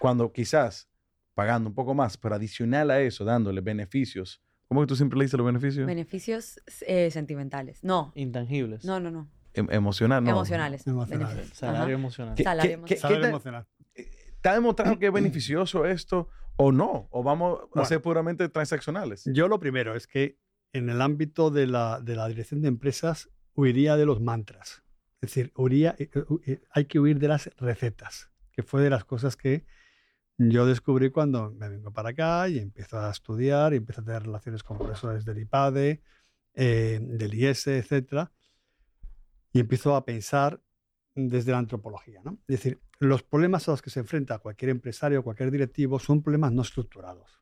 cuando 0.00 0.32
quizás 0.32 0.88
pagando 1.34 1.68
un 1.68 1.74
poco 1.74 1.92
más, 1.92 2.16
pero 2.16 2.36
adicional 2.36 2.90
a 2.90 3.00
eso, 3.00 3.24
dándole 3.24 3.60
beneficios. 3.60 4.42
¿Cómo 4.68 4.80
que 4.80 4.86
tú 4.86 4.96
siempre 4.96 5.18
le 5.18 5.26
dices 5.26 5.36
los 5.36 5.46
beneficios? 5.46 5.86
Beneficios 5.86 6.60
eh, 6.86 7.10
sentimentales. 7.10 7.84
No. 7.84 8.12
Intangibles. 8.14 8.84
No, 8.84 9.00
no, 9.00 9.10
no. 9.10 9.28
Em, 9.54 9.68
emocional, 9.70 10.22
¿no? 10.22 10.30
Emocionales. 10.30 10.82
Salario 10.82 11.94
emocional. 11.94 12.36
Salario 12.36 13.28
emocional. 13.28 13.66
¿Está 13.94 14.52
demostrado 14.54 14.98
que 14.98 15.06
es 15.06 15.12
beneficioso 15.12 15.86
esto 15.86 16.28
o 16.56 16.72
no? 16.72 17.08
¿O 17.10 17.22
vamos 17.22 17.60
a 17.74 17.84
ser 17.84 18.02
puramente 18.02 18.48
transaccionales? 18.48 19.24
Yo 19.32 19.48
lo 19.48 19.60
primero 19.60 19.94
es 19.94 20.06
que 20.06 20.38
en 20.72 20.90
el 20.90 21.00
ámbito 21.00 21.50
de 21.50 21.68
la, 21.68 22.00
de 22.00 22.16
la 22.16 22.26
dirección 22.26 22.62
de 22.62 22.68
empresas 22.68 23.30
huiría 23.54 23.96
de 23.96 24.06
los 24.06 24.20
mantras. 24.20 24.82
Es 25.22 25.30
decir, 25.30 25.52
huiría, 25.54 25.94
eh, 25.98 26.10
eh, 26.12 26.24
eh, 26.46 26.62
hay 26.70 26.86
que 26.86 26.98
huir 26.98 27.20
de 27.20 27.28
las 27.28 27.48
recetas, 27.56 28.30
que 28.52 28.64
fue 28.64 28.82
de 28.82 28.90
las 28.90 29.04
cosas 29.04 29.36
que 29.36 29.64
yo 30.36 30.66
descubrí 30.66 31.10
cuando 31.10 31.52
me 31.52 31.68
vengo 31.68 31.92
para 31.92 32.10
acá 32.10 32.48
y 32.48 32.58
empiezo 32.58 32.98
a 32.98 33.08
estudiar 33.08 33.72
y 33.72 33.76
empiezo 33.76 34.00
a 34.00 34.04
tener 34.04 34.24
relaciones 34.24 34.64
con 34.64 34.78
profesores 34.78 35.24
del 35.24 35.38
IPADE, 35.38 36.02
del 36.54 37.34
IES, 37.34 37.68
etcétera 37.68 38.32
y 39.54 39.60
empiezo 39.60 39.94
a 39.94 40.04
pensar 40.04 40.60
desde 41.14 41.52
la 41.52 41.58
antropología. 41.58 42.20
¿no? 42.24 42.38
Es 42.48 42.58
decir, 42.58 42.80
los 42.98 43.22
problemas 43.22 43.66
a 43.68 43.70
los 43.70 43.80
que 43.80 43.88
se 43.88 44.00
enfrenta 44.00 44.40
cualquier 44.40 44.70
empresario 44.70 45.22
cualquier 45.22 45.50
directivo 45.50 45.98
son 45.98 46.22
problemas 46.22 46.52
no 46.52 46.60
estructurados. 46.62 47.40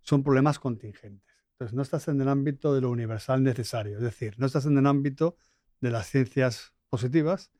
Son 0.00 0.22
problemas 0.22 0.58
contingentes. 0.58 1.26
Entonces, 1.52 1.74
no 1.74 1.82
estás 1.82 2.06
en 2.08 2.20
el 2.20 2.28
ámbito 2.28 2.74
de 2.74 2.80
lo 2.80 2.90
universal 2.90 3.42
necesario. 3.42 3.96
Es 3.96 4.02
decir, 4.02 4.34
no 4.38 4.46
estás 4.46 4.66
en 4.66 4.78
el 4.78 4.86
ámbito 4.86 5.36
de 5.80 5.90
las 5.90 6.06
ciencias 6.06 6.72
positivas 6.88 7.50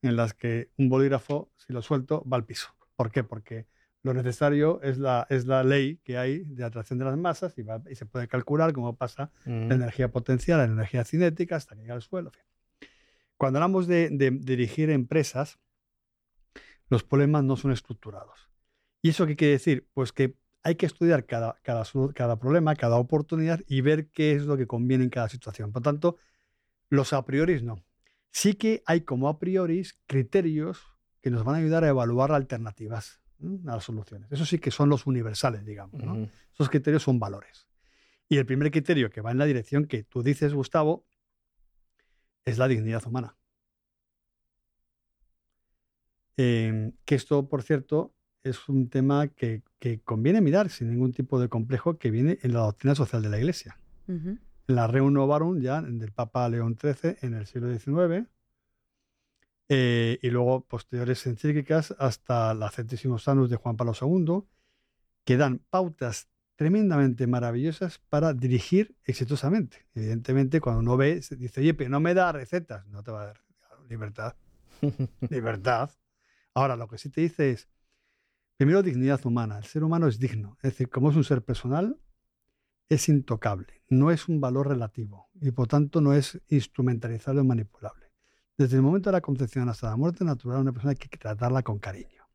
en 0.00 0.16
las 0.16 0.34
que 0.34 0.72
un 0.76 0.88
bolígrafo, 0.88 1.52
si 1.56 1.72
lo 1.72 1.82
suelto, 1.82 2.24
va 2.28 2.36
al 2.36 2.44
piso. 2.44 2.74
¿Por 2.96 3.12
qué? 3.12 3.22
Porque 3.22 3.68
lo 4.02 4.12
necesario 4.14 4.82
es 4.82 4.98
la, 4.98 5.26
es 5.30 5.46
la 5.46 5.62
ley 5.62 5.98
que 5.98 6.18
hay 6.18 6.40
de 6.44 6.64
atracción 6.64 6.98
de 6.98 7.04
las 7.04 7.16
masas 7.16 7.56
y, 7.56 7.64
y 7.90 7.94
se 7.94 8.06
puede 8.06 8.26
calcular 8.26 8.72
cómo 8.72 8.96
pasa 8.96 9.30
la 9.44 9.74
energía 9.74 10.10
potencial, 10.10 10.58
la 10.58 10.64
energía 10.64 11.04
cinética 11.04 11.54
hasta 11.54 11.76
que 11.76 11.82
llega 11.82 11.94
al 11.94 12.02
suelo. 12.02 12.32
Cuando 13.42 13.58
hablamos 13.58 13.88
de, 13.88 14.08
dirigir 14.40 14.88
empresas, 14.88 15.58
los 16.88 17.02
problemas 17.02 17.42
no 17.42 17.56
son 17.56 17.72
estructurados. 17.72 18.48
¿Y 19.02 19.08
eso 19.08 19.26
qué 19.26 19.34
quiere 19.34 19.54
decir? 19.54 19.88
Pues 19.94 20.12
que 20.12 20.36
hay 20.62 20.76
que 20.76 20.86
estudiar 20.86 21.26
cada, 21.26 21.58
cada, 21.62 21.82
cada 22.14 22.38
problema, 22.38 22.76
cada 22.76 22.98
oportunidad 22.98 23.60
y 23.66 23.80
ver 23.80 24.10
qué 24.10 24.30
es 24.30 24.44
lo 24.44 24.56
que 24.56 24.68
conviene 24.68 25.02
en 25.02 25.10
cada 25.10 25.28
situación. 25.28 25.72
Por 25.72 25.82
tanto, 25.82 26.18
los 26.88 27.12
a 27.12 27.24
priori 27.24 27.60
no. 27.64 27.84
Sí 28.30 28.54
que 28.54 28.84
hay 28.86 29.00
como 29.00 29.28
a 29.28 29.40
priori 29.40 29.82
criterios 30.06 30.80
que 31.20 31.32
nos 31.32 31.42
van 31.42 31.56
a 31.56 31.58
ayudar 31.58 31.82
a 31.82 31.88
evaluar 31.88 32.30
alternativas 32.30 33.22
a 33.66 33.72
las 33.74 33.82
soluciones. 33.82 34.30
Eso 34.30 34.46
sí 34.46 34.60
que 34.60 34.70
son 34.70 34.88
los 34.88 35.04
universales, 35.04 35.66
digamos. 35.66 36.00
Esos 36.54 36.70
criterios 36.70 37.02
son 37.02 37.18
valores. 37.18 37.66
Y 38.28 38.36
el 38.36 38.46
primer 38.46 38.70
criterio 38.70 39.10
que 39.10 39.20
va 39.20 39.32
en 39.32 39.38
la 39.38 39.46
dirección 39.46 39.86
que 39.86 40.04
tú 40.04 40.22
dices, 40.22 40.54
Gustavo, 40.54 41.06
es 42.44 42.58
la 42.58 42.68
dignidad 42.68 43.06
humana. 43.06 43.36
Em, 46.36 46.92
que 47.04 47.14
esto, 47.14 47.48
por 47.48 47.62
cierto, 47.62 48.14
es 48.42 48.68
un 48.68 48.88
tema 48.88 49.28
que, 49.28 49.62
conviene 50.04 50.40
mirar 50.40 50.70
sin 50.70 50.90
ningún 50.90 51.12
tipo 51.12 51.40
de 51.40 51.48
complejo 51.48 51.98
que 51.98 52.10
viene 52.10 52.38
en 52.42 52.54
la 52.54 52.60
doctrina 52.60 52.94
social 52.94 53.22
de 53.22 53.28
la 53.28 53.38
Iglesia. 53.38 53.78
En 54.08 54.40
la 54.66 54.86
Reun 54.86 55.14
Novarum, 55.14 55.60
ya 55.60 55.80
del 55.82 56.12
Papa 56.12 56.48
León 56.48 56.76
XIII 56.80 57.16
en 57.22 57.34
el 57.34 57.46
siglo 57.46 57.68
XIX, 57.68 58.28
eh, 59.68 60.18
y 60.20 60.30
luego 60.30 60.64
posteriores 60.66 61.26
encíclicas 61.26 61.94
hasta 61.98 62.54
la 62.54 62.70
Centísimos 62.70 63.24
Sanus 63.24 63.48
de 63.48 63.56
Juan 63.56 63.76
Pablo 63.76 63.92
II, 64.00 64.42
que 65.24 65.36
dan 65.36 65.60
pautas 65.70 66.28
tremendamente 66.56 67.26
maravillosas 67.26 67.98
para 68.08 68.34
dirigir 68.34 68.96
exitosamente. 69.04 69.86
Evidentemente, 69.94 70.60
cuando 70.60 70.80
uno 70.80 70.96
ve, 70.96 71.22
se 71.22 71.36
dice, 71.36 71.60
oye, 71.60 71.74
pero 71.74 71.90
no 71.90 72.00
me 72.00 72.14
da 72.14 72.32
recetas, 72.32 72.86
no 72.88 73.02
te 73.02 73.10
va 73.10 73.22
a 73.22 73.26
dar 73.26 73.40
libertad. 73.88 74.34
libertad. 75.30 75.90
Ahora, 76.54 76.76
lo 76.76 76.88
que 76.88 76.98
sí 76.98 77.10
te 77.10 77.22
dice 77.22 77.50
es, 77.50 77.68
primero, 78.56 78.82
dignidad 78.82 79.24
humana. 79.24 79.58
El 79.58 79.64
ser 79.64 79.84
humano 79.84 80.06
es 80.06 80.18
digno. 80.18 80.56
Es 80.62 80.72
decir, 80.72 80.88
como 80.88 81.10
es 81.10 81.16
un 81.16 81.24
ser 81.24 81.42
personal, 81.42 81.98
es 82.88 83.08
intocable. 83.08 83.82
No 83.88 84.10
es 84.10 84.28
un 84.28 84.40
valor 84.40 84.68
relativo 84.68 85.30
y 85.40 85.50
por 85.50 85.66
tanto 85.66 86.00
no 86.00 86.12
es 86.12 86.40
instrumentalizable 86.48 87.40
o 87.40 87.44
manipulable. 87.44 88.12
Desde 88.56 88.76
el 88.76 88.82
momento 88.82 89.10
de 89.10 89.12
la 89.12 89.20
concepción 89.20 89.68
hasta 89.68 89.90
la 89.90 89.96
muerte 89.96 90.24
natural, 90.24 90.60
una 90.60 90.72
persona 90.72 90.90
hay 90.90 90.96
que 90.96 91.08
tratarla 91.16 91.62
con 91.62 91.78
cariño. 91.78 92.28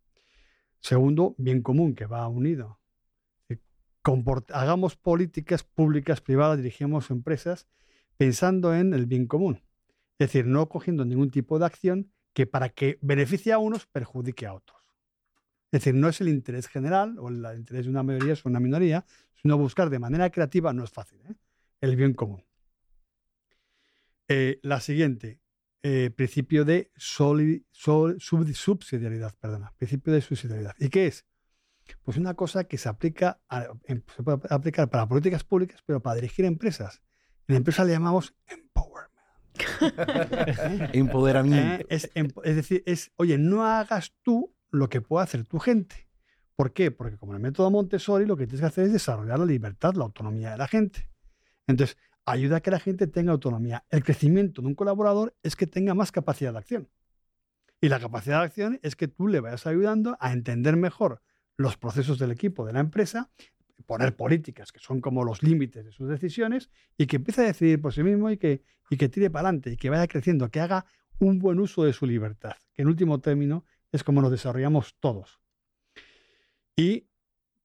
Segundo, 0.79 1.35
bien 1.37 1.61
común, 1.61 1.95
que 1.95 2.05
va 2.05 2.27
unido. 2.27 2.79
Hagamos 4.53 4.95
políticas 4.95 5.63
públicas, 5.63 6.21
privadas, 6.21 6.57
dirigimos 6.57 7.11
empresas 7.11 7.67
pensando 8.17 8.73
en 8.73 8.93
el 8.93 9.05
bien 9.05 9.27
común. 9.27 9.61
Es 10.19 10.29
decir, 10.29 10.45
no 10.45 10.69
cogiendo 10.69 11.05
ningún 11.05 11.29
tipo 11.29 11.59
de 11.59 11.65
acción 11.65 12.11
que 12.33 12.47
para 12.47 12.69
que 12.69 12.97
beneficie 13.01 13.53
a 13.53 13.59
unos 13.59 13.85
perjudique 13.85 14.45
a 14.45 14.53
otros. 14.53 14.77
Es 15.71 15.81
decir, 15.81 15.95
no 15.95 16.07
es 16.07 16.21
el 16.21 16.29
interés 16.29 16.67
general 16.67 17.17
o 17.19 17.29
el 17.29 17.45
interés 17.57 17.85
de 17.85 17.91
una 17.91 18.03
mayoría 18.03 18.33
o 18.33 18.49
una 18.49 18.59
minoría, 18.59 19.05
sino 19.41 19.57
buscar 19.57 19.89
de 19.89 19.99
manera 19.99 20.29
creativa, 20.29 20.73
no 20.73 20.83
es 20.83 20.91
fácil, 20.91 21.19
¿eh? 21.29 21.35
el 21.81 21.95
bien 21.95 22.13
común. 22.13 22.43
Eh, 24.29 24.59
la 24.63 24.79
siguiente, 24.79 25.41
eh, 25.83 26.09
principio 26.15 26.65
de 26.65 26.91
subsidiariedad, 26.95 29.35
perdona, 29.39 29.73
principio 29.77 30.13
de 30.13 30.21
subsidiariedad. 30.21 30.75
¿Y 30.79 30.89
qué 30.89 31.07
es? 31.07 31.25
Pues 32.03 32.17
una 32.17 32.33
cosa 32.33 32.65
que 32.65 32.77
se 32.77 32.89
aplica 32.89 33.39
em, 33.85 34.01
se 34.15 34.23
puede 34.23 34.39
aplicar 34.49 34.89
para 34.89 35.07
políticas 35.07 35.43
públicas, 35.43 35.81
pero 35.85 36.01
para 36.01 36.15
dirigir 36.15 36.45
empresas. 36.45 37.01
En 37.47 37.53
la 37.53 37.57
empresa 37.57 37.83
le 37.83 37.93
llamamos 37.93 38.33
Empoderamiento. 40.93 41.85
Eh, 41.89 41.99
em, 42.15 42.27
es, 42.43 42.55
decir, 42.55 42.83
es, 42.85 43.11
oye, 43.15 43.37
no 43.37 43.65
hagas 43.65 44.13
tú 44.21 44.53
lo 44.71 44.89
que 44.89 45.01
puede 45.01 45.23
hacer 45.23 45.45
tu 45.45 45.59
gente. 45.59 46.07
¿Por 46.55 46.73
qué? 46.73 46.91
Porque 46.91 47.17
como 47.17 47.33
en 47.33 47.37
el 47.37 47.43
método 47.43 47.69
Montessori 47.69 48.25
lo 48.25 48.35
que 48.35 48.47
tienes 48.47 48.61
que 48.61 48.67
hacer 48.67 48.85
es 48.85 48.93
desarrollar 48.93 49.39
la 49.39 49.45
libertad, 49.45 49.93
la 49.93 50.05
autonomía 50.05 50.51
de 50.51 50.57
la 50.57 50.67
gente. 50.67 51.09
Entonces, 51.67 51.97
ayuda 52.25 52.57
a 52.57 52.61
que 52.61 52.71
la 52.71 52.79
gente 52.79 53.07
tenga 53.07 53.31
autonomía. 53.31 53.85
El 53.89 54.03
crecimiento 54.03 54.61
de 54.61 54.67
un 54.67 54.75
colaborador 54.75 55.35
es 55.43 55.55
que 55.55 55.67
tenga 55.67 55.93
más 55.93 56.11
capacidad 56.11 56.51
de 56.51 56.59
acción. 56.59 56.89
Y 57.79 57.89
la 57.89 57.99
capacidad 57.99 58.39
de 58.39 58.45
acción 58.45 58.79
es 58.81 58.95
que 58.95 59.07
tú 59.07 59.27
le 59.27 59.39
vayas 59.39 59.67
ayudando 59.67 60.17
a 60.19 60.33
entender 60.33 60.75
mejor 60.77 61.21
los 61.57 61.77
procesos 61.77 62.19
del 62.19 62.31
equipo, 62.31 62.65
de 62.65 62.73
la 62.73 62.79
empresa, 62.79 63.29
poner 63.85 64.15
políticas 64.15 64.71
que 64.71 64.79
son 64.79 65.01
como 65.01 65.23
los 65.23 65.43
límites 65.43 65.85
de 65.85 65.91
sus 65.91 66.09
decisiones 66.09 66.69
y 66.97 67.07
que 67.07 67.17
empiece 67.17 67.41
a 67.41 67.45
decidir 67.45 67.81
por 67.81 67.93
sí 67.93 68.03
mismo 68.03 68.29
y 68.29 68.37
que, 68.37 68.63
y 68.89 68.97
que 68.97 69.09
tire 69.09 69.29
para 69.29 69.49
adelante 69.49 69.71
y 69.71 69.77
que 69.77 69.89
vaya 69.89 70.07
creciendo, 70.07 70.49
que 70.49 70.59
haga 70.59 70.85
un 71.19 71.39
buen 71.39 71.59
uso 71.59 71.83
de 71.83 71.93
su 71.93 72.05
libertad, 72.05 72.53
que 72.73 72.83
en 72.83 72.87
último 72.87 73.19
término 73.19 73.65
es 73.91 74.03
como 74.03 74.21
nos 74.21 74.31
desarrollamos 74.31 74.95
todos. 74.99 75.39
Y 76.75 77.07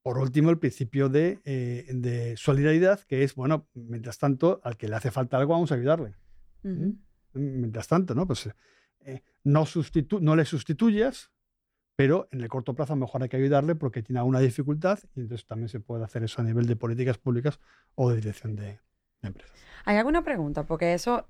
por 0.03 0.19
último, 0.19 0.51
el 0.51 0.59
principio 0.59 1.09
de, 1.09 1.39
eh, 1.45 2.35
solidaridad, 2.37 3.01
que 3.01 3.23
es, 3.23 3.37
bueno, 3.37 3.69
mientras 3.75 4.19
tanto, 4.19 4.61
al 4.65 4.77
que 4.77 4.89
le 4.89 4.97
hace 4.97 5.13
falta 5.13 5.37
algo, 5.37 5.53
vamos 5.53 5.71
a 5.71 5.77
ayudarle. 5.77 6.17
¿Mm? 6.63 6.91
Mientras 7.35 7.87
tanto, 7.87 8.15
¿no? 8.15 8.27
Pues 8.27 8.51
eh, 9.01 9.23
no, 9.45 9.65
no 10.21 10.37
le 10.37 10.45
sustituyas, 10.45 11.31
pero 11.97 12.29
en 12.31 12.41
el 12.41 12.49
corto 12.49 12.75
plazo 12.75 12.97
mejor 12.97 13.23
hay 13.23 13.29
que 13.29 13.37
ayudarle 13.37 13.75
porque 13.75 14.03
tiene 14.03 14.19
alguna 14.19 14.41
dificultad 14.41 14.99
y 15.15 15.21
entonces 15.21 15.47
también 15.47 15.69
se 15.69 15.81
puede 15.81 16.05
hacer 16.05 16.23
eso 16.23 16.41
a 16.41 16.45
nivel 16.45 16.67
de 16.67 16.77
políticas 16.77 17.19
públicas 17.19 17.61
o 17.95 18.11
de 18.11 18.17
dirección 18.17 18.57
de, 18.57 18.81
empresas. 19.23 19.57
¿Hay 19.85 19.97
alguna 19.97 20.25
pregunta? 20.25 20.67
Porque 20.67 20.95
eso 20.95 21.29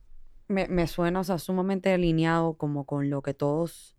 me, 0.49 0.87
suena 0.87 1.21
o 1.21 1.25
sea, 1.25 1.39
sumamente 1.39 1.93
alineado 1.93 2.55
como 2.55 2.85
con 2.85 3.11
lo 3.11 3.23
que 3.23 3.35
todos 3.35 3.97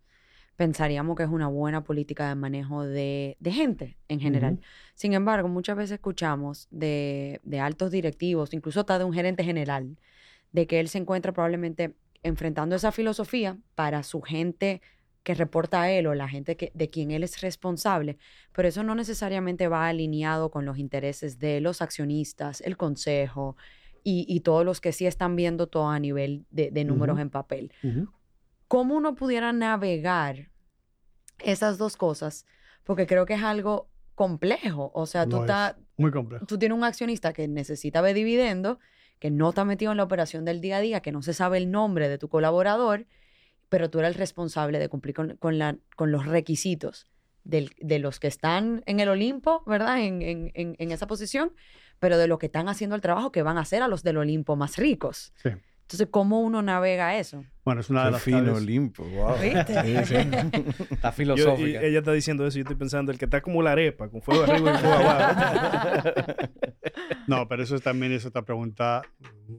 pensaríamos 0.55 1.16
que 1.16 1.24
es 1.24 1.30
una 1.30 1.47
buena 1.47 1.84
política 1.84 2.30
de 2.30 2.36
manejo 2.36 2.84
de, 2.84 3.38
gente 3.43 3.97
en 4.07 4.20
general. 4.20 4.59
Sin 4.93 5.14
embargo, 5.14 5.47
muchas 5.47 5.76
veces 5.76 5.95
escuchamos 5.95 6.68
de, 6.70 7.41
de, 7.43 7.59
altos 7.59 7.91
directivos, 7.91 8.53
incluso 8.53 8.82
hasta 8.82 8.99
de 8.99 9.05
un 9.05 9.14
gerente 9.14 9.43
general, 9.43 9.97
de 10.51 10.68
que 10.68 10.80
él 10.80 10.89
se 10.89 10.99
encuentra 10.99 11.34
probablemente 11.34 11.95
enfrentando 12.22 12.76
esa 12.76 12.91
filosofía 12.91 13.57
para 13.76 14.03
su 14.03 14.22
gente 14.22 14.82
que 15.24 15.34
reporta 15.34 15.82
a 15.82 15.91
él 15.91 16.05
o 16.07 16.13
la 16.13 16.28
gente 16.28 16.57
que, 16.57 16.71
de 16.74 16.89
quien 16.89 17.11
él 17.11 17.24
es 17.24 17.41
responsable, 17.41 18.17
pero 18.51 18.67
eso 18.67 18.84
no 18.84 18.93
necesariamente 18.93 19.67
va 19.67 19.88
alineado 19.88 20.51
con 20.51 20.65
los 20.65 20.78
intereses 20.78 21.39
de 21.39 21.61
los 21.61 21.82
accionistas, 21.82 22.61
el 22.61 22.78
consejo 22.78 23.55
y, 24.05 24.41
todos 24.41 24.65
los 24.65 24.82
que 24.82 24.91
sí 24.91 25.05
están 25.07 25.38
viendo 25.38 25.67
todo 25.67 25.88
a 25.88 25.97
nivel 25.97 26.45
de, 26.51 26.84
números 26.84 27.19
en 27.19 27.30
papel. 27.30 27.71
¿Cómo 28.67 28.95
uno 28.95 29.15
pudiera 29.15 29.53
navegar 29.53 30.49
esas 31.39 31.78
dos 31.78 31.95
cosas? 31.95 32.45
Porque 32.84 33.07
creo 33.07 33.26
que 33.26 33.36
es 33.36 33.43
algo 33.43 33.88
complejo. 34.15 34.91
O 34.93 35.05
sea, 35.05 35.26
tú 35.26 35.39
estás... 35.41 35.78
Muy 35.95 36.11
complejo. 36.11 36.45
Tú 36.45 36.57
tienes 36.57 36.78
un 36.78 36.84
accionista 36.84 37.32
que 37.32 37.47
necesita 37.47 38.01
ver 38.01 38.13
dividendo, 38.13 38.80
que 39.19 39.32
no 39.32 39.49
está 39.49 39.63
metido 39.63 39.91
en 39.91 39.97
la 39.97 40.03
operación 40.03 40.43
del 40.43 40.59
día 40.59 40.78
a 40.78 40.82
día, 40.82 40.99
que 40.99 41.13
no 41.13 41.21
se 41.21 41.34
sabe 41.34 41.57
el 41.57 41.71
nombre 41.71 42.09
de 42.09 42.17
tu 42.17 42.28
colaborador 42.28 43.05
pero 43.74 43.89
tú 43.89 43.97
eres 43.97 44.09
el 44.09 44.13
responsable 44.19 44.78
de 44.78 44.88
cumplir 44.88 45.15
con, 45.15 45.57
la, 45.57 45.78
con 45.95 46.11
los 46.11 46.28
requisitos 46.28 47.07
de 47.43 47.97
los 47.97 48.19
que 48.19 48.28
están 48.28 48.84
en 48.86 48.99
el 48.99 49.09
Olimpo, 49.09 49.63
¿verdad? 49.65 49.99
En, 49.99 50.51
en, 50.53 50.91
esa 50.91 51.07
posición, 51.07 51.53
pero 51.97 52.19
de 52.19 52.28
los 52.28 52.38
que 52.38 52.45
están 52.45 52.69
haciendo 52.69 52.95
el 52.95 53.01
trabajo 53.01 53.32
que 53.32 53.41
van 53.41 53.57
a 53.57 53.61
hacer 53.61 53.82
a 53.82 53.88
los 53.88 54.03
del 54.03 54.17
Olimpo 54.17 54.55
más 54.55 54.78
ricos. 54.78 55.34
Sí. 55.38 55.49
Entonces, 55.49 56.07
¿cómo 56.11 56.41
uno 56.41 56.61
navega 56.61 57.17
eso? 57.17 57.45
Bueno, 57.65 57.82
es 57.82 57.89
una 57.89 58.05
de 58.05 58.11
las 58.11 58.21
fino 58.21 58.53
Olimpo, 58.53 59.05
wow. 59.05 59.38
está 59.41 61.11
filosófica. 61.11 61.82
ella 61.82 61.97
está 61.97 62.13
diciendo 62.13 62.45
eso 62.45 62.57
yo 62.57 62.61
estoy 62.61 62.76
pensando, 62.76 63.11
el 63.11 63.17
que 63.17 63.26
está 63.26 63.41
como 63.41 63.63
la 63.63 63.71
arepa, 63.71 64.07
con 64.07 64.21
fuego 64.21 64.43
arriba 64.43 64.76
y 64.76 64.78
fuego 64.78 64.95
abajo. 64.95 66.11
no, 67.28 67.47
pero 67.47 67.63
eso 67.63 67.80
también 67.80 68.11
es 68.11 68.24
otra 68.24 68.43
pregunta 68.43 69.01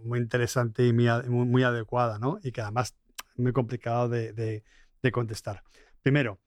muy 0.04 0.20
interesante 0.20 0.86
y 0.86 0.92
muy, 0.92 1.08
muy 1.26 1.64
adecuada, 1.64 2.20
¿no? 2.20 2.38
Y 2.44 2.52
que 2.52 2.60
además 2.60 2.94
muy 3.36 3.52
complicado 3.52 4.08
de, 4.08 4.62
contestar. 5.12 5.62
Primero, 6.02 6.40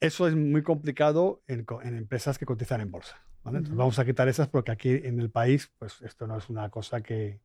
eso 0.00 0.26
es 0.26 0.34
muy 0.34 0.62
complicado 0.62 1.42
en, 1.46 1.64
empresas 1.82 2.38
que 2.38 2.46
cotizan 2.46 2.80
en 2.80 2.90
bolsa. 2.90 3.16
vamos 3.44 3.98
a 3.98 4.04
quitar 4.04 4.28
esas 4.28 4.48
porque 4.48 4.72
aquí 4.72 4.90
en 4.90 5.20
el 5.20 5.30
país, 5.30 5.70
pues 5.78 6.00
esto 6.02 6.26
no 6.26 6.36
es 6.38 6.48
una 6.48 6.70
cosa 6.70 7.00
que, 7.00 7.40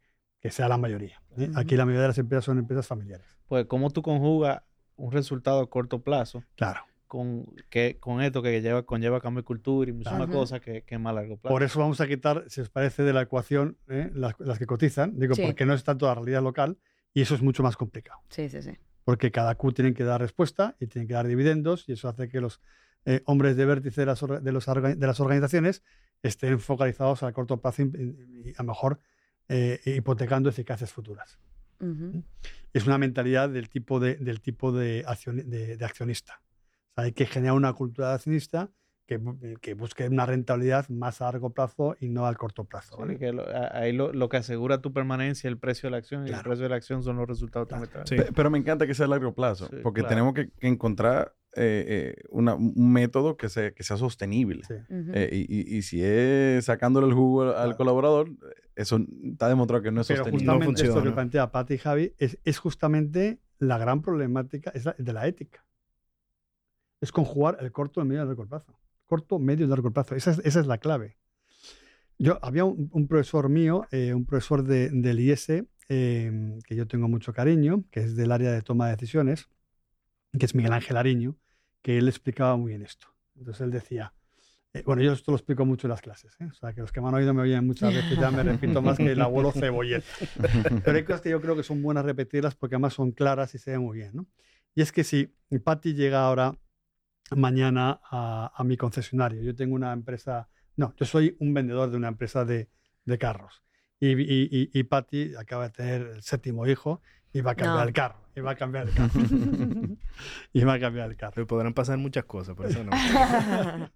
sea 0.50 0.68
la 0.68 0.78
mayoría. 0.78 1.22
¿eh? 1.38 1.50
Aquí 1.56 1.78
la 1.78 1.86
mayoría 1.86 2.02
de 2.02 2.08
las 2.10 2.18
empresas 2.18 2.46
son 2.46 2.60
empresas 2.60 2.86
familiares. 2.88 3.26
Pues, 3.48 3.66
¿cómo 3.66 3.92
tú 3.92 4.02
conjugas 4.02 4.62
un 4.98 5.12
resultado 5.12 5.62
a 5.62 5.70
corto 5.70 6.02
plazo? 6.02 6.44
Claro. 6.56 6.82
Con, 7.08 7.46
que, 7.70 7.98
con 8.00 8.22
esto 8.22 8.42
que 8.42 8.60
lleva, 8.60 8.84
conlleva 8.84 9.22
cambio 9.22 9.44
de 9.44 9.46
cultura 9.46 9.92
y 9.92 9.94
muchas 9.94 10.28
cosas 10.28 10.60
que, 10.62 10.82
que, 10.82 10.98
más 10.98 11.14
largo 11.14 11.38
plazo. 11.38 11.54
Por 11.54 11.62
eso 11.62 11.80
vamos 11.80 12.02
a 12.02 12.08
quitar, 12.08 12.44
si 12.48 12.60
os 12.60 12.70
parece, 12.70 13.04
de 13.04 13.14
la 13.14 13.22
ecuación 13.22 13.78
¿eh? 13.88 14.10
las, 14.16 14.36
que 14.58 14.66
cotizan. 14.66 15.20
Digo, 15.20 15.36
porque 15.36 15.66
no 15.68 15.76
es 15.76 15.84
tanto 15.84 16.08
la 16.08 16.16
realidad 16.16 16.42
local, 16.42 16.80
y 17.14 17.22
eso 17.22 17.36
es 17.36 17.42
mucho 17.42 17.64
más 17.64 17.78
complicado. 17.78 18.20
Sí, 18.30 18.50
sí, 18.50 18.62
sí. 18.62 18.78
Porque 19.04 19.32
cada 19.32 19.56
Q 19.56 19.74
tiene 19.74 19.94
que 19.94 20.04
dar 20.04 20.22
respuesta 20.22 20.76
y 20.80 20.88
tiene 20.88 21.08
que 21.08 21.14
dar 21.14 21.28
dividendos 21.28 21.88
y 21.88 21.94
eso 21.94 22.08
hace 22.08 22.30
que 22.30 22.40
los 22.42 22.62
eh, 23.06 23.22
hombres 23.26 23.58
de 23.58 23.66
vértice 23.66 24.02
de 24.02 24.06
las, 24.06 24.22
de, 24.22 24.52
los, 24.52 24.66
de 24.66 25.08
las 25.08 25.20
organizaciones 25.20 25.84
estén 26.22 26.60
focalizados 26.60 27.22
a 27.24 27.32
corto 27.34 27.60
plazo 27.60 27.84
y, 27.84 28.54
a 28.58 28.64
lo 28.64 28.68
mejor 28.70 29.00
eh, 29.50 29.82
hipotecando 29.86 30.50
eficacias 30.50 30.92
futuras. 30.92 31.38
¿Mm? 31.80 32.20
Es 32.72 32.88
una 32.88 32.98
mentalidad 32.98 33.50
del 33.50 33.70
tipo 33.70 34.00
de, 34.00 34.16
del 34.16 34.42
tipo 34.42 34.72
de, 34.72 35.06
de, 35.44 35.86
accionista. 35.86 36.42
hay 36.96 37.12
que 37.12 37.26
generar 37.26 37.56
una 37.56 37.74
cultura 37.74 38.10
de 38.10 38.14
accionista 38.16 38.72
que, 39.06 39.74
busque 39.74 40.08
una 40.08 40.26
rentabilidad 40.26 40.88
más 40.90 41.22
a 41.22 41.26
largo 41.26 41.52
plazo 41.52 41.96
y 42.00 42.10
no 42.10 42.26
al 42.26 42.38
corto 42.38 42.64
plazo. 42.66 42.98
ahí 43.72 43.92
lo, 43.92 44.30
que 44.30 44.38
asegura 44.38 44.82
tu 44.82 44.94
permanencia 44.94 45.48
es 45.48 45.52
el 45.52 45.58
precio 45.58 45.88
de 45.88 45.92
la 45.92 45.98
acción 45.98 46.28
y 46.28 46.32
el 46.32 46.42
precio 46.42 46.64
de 46.64 46.70
la 46.70 46.76
acción 46.76 47.04
son 47.04 47.18
los 47.18 47.28
resultados 47.28 47.68
Pero 48.36 48.50
me 48.50 48.58
encanta 48.58 48.88
que 48.88 48.94
sea 48.94 49.06
a 49.06 49.10
largo 49.10 49.34
plazo, 49.34 49.70
porque 49.82 50.04
tenemos 50.04 50.34
que, 50.34 50.52
encontrar 50.62 51.36
eh, 51.56 52.16
eh, 52.18 52.24
un 52.30 52.92
método 52.92 53.38
que 53.38 53.50
sea, 53.50 53.72
que 53.72 53.84
sea 53.84 53.98
sostenible. 53.98 54.64
Eh, 54.90 55.46
y, 55.50 55.82
si 55.82 56.04
es 56.04 56.66
sacándole 56.66 57.08
el 57.08 57.14
jugo 57.14 57.56
al 57.56 57.76
colaborador, 57.76 58.30
eso 58.76 59.00
está 59.24 59.50
demostrado 59.50 59.84
que 59.84 59.92
no 59.92 60.02
es 60.02 60.08
Pero 60.08 60.24
sostenible. 60.24 60.48
Justamente 60.48 60.88
esto 60.88 61.04
que 61.04 61.12
plantea 61.12 61.52
Pati 61.52 61.76
y 61.76 61.78
Javi 61.78 62.14
es, 62.18 62.40
es 62.44 62.58
justamente 62.58 63.40
la 63.60 63.78
gran 63.78 64.02
problemática 64.02 64.72
es 64.74 64.86
de 64.98 65.14
la 65.14 65.28
ética. 65.28 65.66
Es 67.02 67.12
conjugar 67.12 67.58
el 67.60 67.72
corto, 67.74 68.00
el 68.00 68.08
medio 68.08 68.22
y 68.22 68.24
el 68.24 68.28
largo 68.30 68.48
plazo 68.48 68.80
corto, 69.14 69.38
medio 69.38 69.68
y 69.68 69.70
largo 69.70 69.92
plazo. 69.92 70.16
Esa 70.16 70.32
es, 70.32 70.66
la 70.66 70.80
clave. 70.80 71.18
Yo 72.18 72.40
había 72.42 72.66
un, 72.66 73.08
profesor 73.08 73.48
mío, 73.48 73.86
eh, 73.92 74.12
un 74.16 74.26
profesor 74.26 74.64
de, 74.64 74.90
del 74.90 75.20
IS, 75.20 75.50
em, 75.88 76.60
que 76.62 76.76
yo 76.76 76.88
tengo 76.88 77.08
mucho 77.08 77.32
cariño, 77.32 77.84
que 77.92 78.00
es 78.00 78.16
del 78.16 78.32
área 78.32 78.52
de 78.52 78.64
toma 78.64 78.88
de 78.88 78.94
decisiones, 78.94 79.50
que 80.40 80.48
es 80.48 80.56
Miguel 80.56 80.74
Ángel 80.74 80.98
Ariño, 80.98 81.36
que 81.84 82.00
él 82.00 82.08
explicaba 82.08 82.58
muy 82.58 82.70
bien 82.70 82.82
esto. 82.82 83.06
Entonces 83.36 83.62
él 83.62 83.70
decía, 83.70 84.16
eh, 84.74 84.82
bueno, 84.84 85.04
yo 85.04 85.14
esto 85.14 85.32
lo 85.32 85.38
explico 85.38 85.64
mucho 85.64 85.86
en 85.86 85.92
las 85.92 86.02
clases, 86.02 86.36
¿eh? 86.40 86.48
o 86.50 86.54
sea, 86.56 86.74
que 86.74 86.82
los 86.82 86.92
que 86.92 87.00
me 87.00 87.10
han 87.10 87.14
oído 87.14 87.36
me 87.36 87.44
oyen 87.44 87.68
muchas 87.68 87.94
veces, 87.94 88.18
ya 88.18 88.32
me 88.32 88.42
repito 88.42 88.82
más 88.82 88.98
que 88.98 89.12
el 89.12 89.22
abuelo 89.22 89.52
cebolleta. 89.52 90.08
Pero 90.84 90.98
hay 90.98 91.04
cosas 91.04 91.22
que 91.22 91.30
yo 91.30 91.40
creo 91.40 91.56
que 91.56 91.62
son 91.62 91.84
buenas 91.84 92.04
repetirlas 92.04 92.56
porque 92.56 92.78
además 92.78 92.96
son 92.96 93.12
claras 93.12 93.54
y 93.54 93.60
se 93.60 93.72
ven 93.74 93.82
muy 93.82 93.96
bien. 94.00 94.10
¿no? 94.16 94.26
Y 94.74 94.82
es 94.82 94.92
que 94.92 95.04
si 95.04 95.32
Patty 95.64 95.94
llega 95.94 96.26
ahora 96.26 96.58
mañana 97.32 98.00
a, 98.04 98.62
mi 98.66 98.78
concesionario. 98.78 99.42
Yo 99.42 99.56
tengo 99.56 99.76
una 99.76 99.94
empresa, 99.94 100.50
no, 100.76 100.94
yo 100.98 101.06
soy 101.06 101.36
un 101.40 101.54
vendedor 101.54 101.90
de 101.90 101.98
una 101.98 102.08
empresa 102.08 102.46
de, 102.46 102.70
carros. 103.20 103.64
Y, 104.00 104.12
y, 104.12 104.70
y, 104.74 104.84
Patty 104.84 105.36
acaba 105.36 105.64
de 105.64 105.70
tener 105.70 106.02
el 106.02 106.24
séptimo 106.24 106.68
hijo 106.68 107.02
y 107.32 107.42
va 107.42 107.52
a 107.52 107.56
cambiar 107.56 107.88
el 107.88 107.94
carro. 107.94 108.20
Y 108.36 108.42
va 108.42 108.52
a 108.52 108.56
cambiar 108.56 108.88
el 108.88 108.94
carro. 108.94 109.12
y 110.54 110.64
va 110.64 110.74
a 110.74 110.80
cambiar 110.80 111.10
el 111.10 111.18
carro. 111.18 111.34
Le 111.38 111.46
podrán 111.46 111.74
pasar 111.74 111.98
muchas 111.98 112.26
cosas, 112.26 112.56
por 112.56 112.68
eso 112.68 112.84
no. 112.84 112.92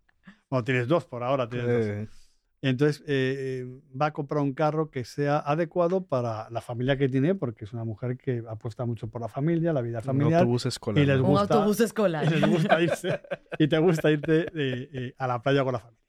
bueno, 0.49 0.63
tienes 0.63 0.87
dos 0.87 1.05
por 1.05 1.23
ahora. 1.23 1.49
Tienes 1.49 2.09
dos. 2.09 2.26
Entonces 2.61 3.01
eh, 3.01 3.61
eh, 3.61 3.81
va 3.99 4.07
a 4.07 4.13
comprar 4.13 4.41
un 4.41 4.53
carro 4.53 4.89
que 4.89 5.03
sea 5.05 5.37
adecuado 5.37 6.05
para 6.05 6.49
la 6.49 6.61
familia 6.61 6.97
que 6.97 7.07
tiene, 7.07 7.35
porque 7.35 7.65
es 7.65 7.73
una 7.73 7.83
mujer 7.83 8.17
que 8.17 8.43
apuesta 8.49 8.85
mucho 8.85 9.07
por 9.09 9.21
la 9.21 9.27
familia, 9.27 9.73
la 9.73 9.81
vida 9.81 10.01
familiar. 10.01 10.41
Un 10.41 10.49
autobús 10.49 10.65
escolar. 10.65 11.03
Y 11.03 11.05
les 11.05 11.19
gusta, 11.19 11.31
un 11.31 11.37
autobús 11.37 11.79
escolar. 11.79 12.25
Y, 12.25 12.29
les 12.29 12.49
gusta 12.49 12.81
irse, 12.81 13.21
y 13.59 13.67
te 13.67 13.77
gusta 13.77 14.11
irte 14.11 14.47
eh, 14.55 15.13
a 15.17 15.27
la 15.27 15.41
playa 15.41 15.63
con 15.63 15.73
la 15.73 15.79
familia. 15.79 16.03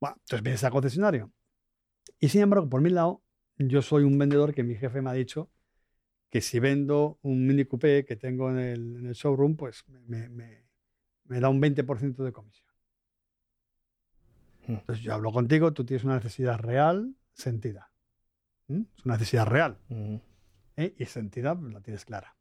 Bueno, 0.00 0.16
entonces 0.18 0.42
vienes 0.42 0.64
al 0.64 0.72
concesionario. 0.72 1.32
Y 2.20 2.28
sin 2.28 2.42
embargo, 2.42 2.68
por 2.68 2.82
mi 2.82 2.90
lado, 2.90 3.22
yo 3.56 3.80
soy 3.80 4.04
un 4.04 4.18
vendedor 4.18 4.54
que 4.54 4.64
mi 4.64 4.74
jefe 4.74 5.00
me 5.00 5.10
ha 5.10 5.14
dicho 5.14 5.50
que 6.28 6.40
si 6.40 6.58
vendo 6.58 7.18
un 7.22 7.46
Mini 7.46 7.64
Coupé 7.64 8.04
que 8.04 8.16
tengo 8.16 8.50
en 8.50 8.58
el, 8.58 8.96
en 8.96 9.06
el 9.06 9.12
showroom, 9.14 9.56
pues 9.56 9.84
me, 10.06 10.28
me, 10.28 10.64
me 11.24 11.40
da 11.40 11.48
un 11.48 11.60
20% 11.60 12.24
de 12.24 12.32
comisión. 12.32 12.61
Mm. 14.66 14.72
Entonces 14.74 15.04
yo 15.04 15.14
hablo 15.14 15.32
contigo, 15.32 15.72
tú 15.72 15.84
tienes 15.84 16.04
una 16.04 16.16
necesidad 16.16 16.58
real, 16.58 17.14
sentida. 17.32 17.90
Es 18.68 19.04
una 19.04 19.14
necesidad 19.14 19.46
real. 19.46 19.78
¿eh? 20.76 20.94
Y 20.96 21.04
sentida, 21.04 21.54
la 21.54 21.80
tienes 21.80 22.04
clara. 22.04 22.36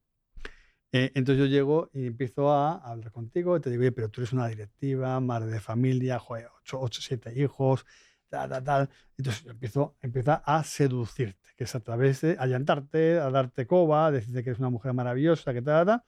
Eh, 0.93 1.11
entonces 1.15 1.39
yo 1.39 1.45
llego 1.45 1.89
y 1.93 2.05
empiezo 2.05 2.51
a 2.51 2.75
hablar 2.75 3.11
contigo 3.11 3.55
y 3.55 3.61
te 3.61 3.69
digo, 3.69 3.83
pero 3.95 4.09
tú 4.09 4.21
eres 4.21 4.33
una 4.33 4.47
directiva, 4.47 5.19
madre 5.21 5.51
de 5.51 5.59
familia, 5.61 6.19
joder, 6.19 6.49
8, 6.63 6.79
8 6.81 7.01
7 7.01 7.41
hijos, 7.41 7.85
tal, 8.27 8.49
tal, 8.49 8.63
tal. 8.63 8.89
Entonces 9.17 9.43
yo 9.43 9.51
empiezo, 9.51 9.95
empieza 10.01 10.35
a 10.45 10.63
seducirte, 10.63 11.49
que 11.55 11.63
es 11.63 11.75
a 11.75 11.79
través 11.79 12.21
de 12.21 12.35
allantarte, 12.37 13.19
a 13.19 13.29
darte 13.29 13.65
coba, 13.65 14.07
a 14.07 14.11
decirte 14.11 14.43
que 14.43 14.49
eres 14.49 14.59
una 14.59 14.69
mujer 14.69 14.93
maravillosa, 14.93 15.53
que 15.53 15.61
tal, 15.61 15.85
tal, 15.85 16.03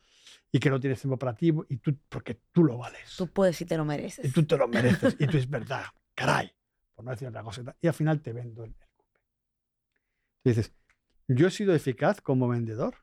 y 0.51 0.59
que 0.59 0.69
no 0.69 0.81
tienes 0.81 0.99
tiempo 0.99 1.15
operativo, 1.15 1.65
y 1.69 1.77
tú, 1.77 1.97
porque 2.09 2.41
tú 2.51 2.65
lo 2.65 2.77
vales. 2.77 3.15
Tú 3.17 3.27
puedes 3.27 3.61
y 3.61 3.65
te 3.65 3.77
lo 3.77 3.85
mereces. 3.85 4.25
Y 4.25 4.31
tú 4.31 4.43
te 4.43 4.57
lo 4.57 4.67
mereces, 4.67 5.15
y 5.19 5.27
tú 5.27 5.37
es 5.37 5.49
verdad 5.49 5.85
caray, 6.15 6.51
por 6.95 7.05
no 7.05 7.11
decir 7.11 7.27
otra 7.27 7.43
cosa. 7.43 7.75
Y 7.81 7.87
al 7.87 7.93
final 7.93 8.21
te 8.21 8.33
vendo 8.33 8.63
el, 8.63 8.73
cupe. 8.73 9.19
dices, 10.43 10.73
¿yo 11.27 11.47
he 11.47 11.51
sido 11.51 11.73
eficaz 11.73 12.21
como 12.21 12.47
vendedor? 12.47 12.95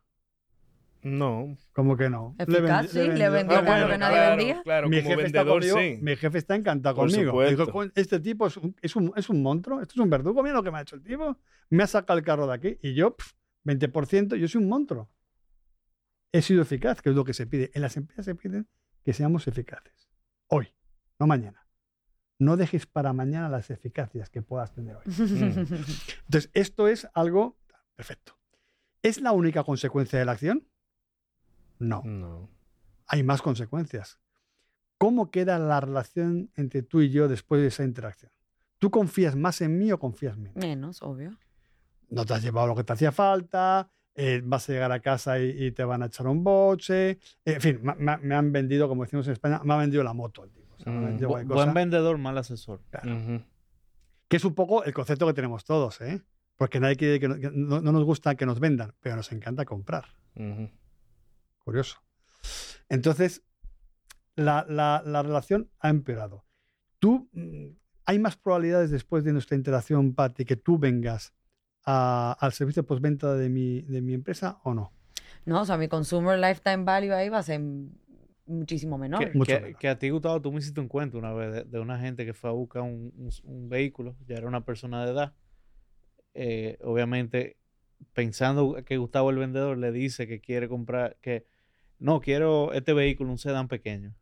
No. 1.03 1.57
¿Cómo 1.73 1.97
que 1.97 2.11
no? 2.11 2.37
Eficaz, 2.39 2.91
sí, 2.91 2.99
le 2.99 3.31
vendió 3.31 3.59
algo 3.59 3.89
que 3.89 3.99
nadie 3.99 4.37
vendía. 4.37 4.63
Claro, 4.63 4.89
mi, 4.89 5.01
jefe 5.01 5.17
vendedor, 5.17 5.65
sí. 5.65 5.99
mi 6.03 6.15
jefe 6.15 6.39
está 6.39 6.55
encantado 6.55 6.97
conmigo. 6.97 7.43
Dijo, 7.43 7.85
este 7.95 8.21
tipo 8.21 8.47
es 8.47 8.57
un, 8.59 8.77
es, 8.83 8.95
un, 8.97 9.13
es 9.17 9.31
un, 9.31 9.43
monstruo, 9.43 9.81
esto 9.81 9.95
es 9.95 10.01
un 10.01 10.11
verdugo, 10.11 10.43
mira 10.43 10.57
lo 10.57 10.63
que 10.63 10.71
me 10.71 10.79
ha 10.79 10.83
hecho 10.83 10.97
el 10.97 11.03
tipo. 11.03 11.39
Me 11.71 11.85
ha 11.85 11.87
sacado 11.87 12.19
el 12.19 12.25
carro 12.25 12.47
de 12.47 12.55
aquí 12.55 12.79
y 12.83 12.95
yo, 12.95 13.17
20%, 13.65 14.37
yo 14.37 14.49
soy 14.49 14.63
un 14.63 14.69
monstruo. 14.69 15.11
He 16.33 16.43
sido 16.43 16.63
eficaz, 16.63 17.01
que 17.01 17.09
es 17.09 17.17
lo 17.17 17.25
que 17.25 17.33
se 17.33 17.47
pide. 17.47 17.71
En 17.75 17.83
las 17.83 17.97
empresas 17.97 18.27
se 18.27 18.35
piden 18.35 18.69
que 19.03 19.15
seamos 19.15 19.49
eficaces. 19.49 20.11
Hoy, 20.49 20.69
no 21.19 21.27
mañana 21.27 21.70
no 22.41 22.57
dejes 22.57 22.87
para 22.87 23.13
mañana 23.13 23.51
las 23.51 23.71
eficacias 23.71 24.31
que 24.31 24.41
puedas 24.41 24.73
tener 24.73 24.97
hoy. 24.97 25.03
Entonces, 25.07 26.51
esto 26.55 26.89
es 26.89 27.07
algo 27.13 27.59
perfecto. 27.95 28.39
¿Es 29.03 29.21
la 29.21 29.33
única 29.33 29.63
consecuencia 29.63 30.19
de 30.19 30.25
la 30.25 30.33
acción? 30.33 30.67
No. 31.79 32.03
no. 32.03 32.49
Hay 33.07 33.23
más 33.23 33.43
consecuencias. 33.43 34.19
¿Cómo 34.97 35.31
queda 35.31 35.59
la 35.59 35.81
relación 35.81 36.51
entre 36.57 36.83
tú 36.83 37.03
y 37.03 37.11
yo 37.11 37.29
después 37.29 37.61
de 37.61 37.69
esa 37.69 37.85
interacción? 37.85 38.33
¿Tú 38.79 38.91
confías 38.91 39.37
más 39.37 39.61
en 39.61 39.79
mí 39.79 39.93
o 39.93 39.99
confías 39.99 40.39
menos? 40.39 40.57
Menos, 40.57 41.03
obvio. 41.03 41.37
No 42.09 42.25
te 42.25 42.33
has 42.33 42.43
llevado 42.43 42.69
lo 42.69 42.75
que 42.75 42.85
te 42.85 42.95
hacía 42.95 43.13
falta, 43.13 43.91
eh, 44.15 44.41
vas 44.43 44.67
a 44.69 44.73
llegar 44.73 44.93
a 44.93 45.01
casa 45.01 45.39
y, 45.39 45.73
te 45.73 45.85
van 45.85 46.03
a 46.03 46.07
echar 46.07 46.27
un 46.27 46.43
boche. 46.43 47.19
en 47.45 47.61
fin, 47.61 47.81
me, 47.99 48.35
han 48.35 48.51
vendido, 48.51 48.89
como 48.89 49.05
decimos 49.05 49.27
en 49.27 49.35
España, 49.35 49.61
me 49.63 49.75
ha 49.75 49.77
vendido 49.77 50.03
la 50.03 50.15
moto 50.15 50.43
el 50.45 50.51
Mm, 50.87 51.47
buen 51.47 51.75
vendedor, 51.75 52.19
mal 52.19 52.39
asesor. 52.39 52.83
Que 54.29 54.37
es 54.37 54.45
un 54.45 54.55
poco 54.55 54.85
el 54.85 54.95
concepto 54.95 55.27
que 55.27 55.35
tenemos 55.35 55.65
todos, 55.65 56.01
¿eh? 56.01 56.23
Porque 56.57 56.79
nadie 56.79 56.97
quiere 56.97 57.21
que, 57.21 57.29
no, 57.29 57.81
nos 57.81 58.05
gusta 58.05 58.35
que 58.35 58.47
nos 58.47 58.61
vendan, 58.61 58.95
pero 59.01 59.17
nos 59.17 59.33
encanta 59.33 59.65
comprar. 59.65 60.05
Curioso. 61.59 61.99
Entonces, 62.89 63.43
la, 64.37 65.23
relación 65.23 65.71
ha 65.79 65.89
empeorado. 65.89 66.45
Tú, 66.99 67.29
mm, 67.33 67.69
¿hay 68.05 68.19
más 68.19 68.37
probabilidades 68.37 68.91
después 68.91 69.25
de 69.25 69.33
nuestra 69.33 69.57
interacción, 69.57 70.15
Patti, 70.15 70.45
que 70.45 70.57
tú 70.57 70.79
vengas 70.79 71.35
al 71.85 72.53
servicio 72.53 72.85
postventa 72.85 73.35
de 73.35 73.49
mi, 73.49 73.83
de 73.83 74.01
mi 74.03 74.15
empresa 74.15 74.61
o 74.65 74.75
no? 74.75 74.93
No, 75.45 75.63
o 75.63 75.65
sea, 75.65 75.79
mi 75.79 75.89
consumer 75.89 76.39
lifetime 76.39 76.85
value 76.85 77.13
ahí 77.13 77.29
va 77.29 77.39
a 77.39 77.43
ser 77.43 77.61
muchísimo 78.51 78.99
menor. 78.99 79.31
Que, 79.79 79.89
a 79.89 79.99
ti, 79.99 80.11
Gustavo, 80.11 80.41
tú 80.41 80.53
me 80.53 80.59
hiciste 80.59 80.81
un 80.81 80.89
cuento 80.89 81.19
una 81.19 81.33
vez 81.33 81.71
de, 81.71 81.81
una 81.81 81.99
gente 81.99 82.25
que 82.25 82.35
fue 82.35 82.51
a 82.51 82.53
buscar 82.53 82.83
un, 82.83 83.69
vehículo, 83.69 84.17
ya 84.27 84.37
era 84.37 84.47
una 84.47 84.65
persona 84.65 85.05
de 85.05 85.13
edad. 85.13 85.35
Eh, 86.35 86.79
obviamente, 86.83 87.57
pensando 88.13 88.77
que 88.85 88.97
Gustavo 88.97 89.31
el 89.31 89.39
vendedor 89.39 89.79
le 89.79 89.93
dice 89.93 90.27
que 90.27 90.41
quiere 90.41 90.69
comprar, 90.69 91.17
que 91.21 91.47
no, 91.99 92.21
quiero 92.21 92.73
este 92.73 92.93
vehículo, 92.93 93.31
un 93.31 93.39
sedán 93.39 93.69
pequeño. 93.69 94.15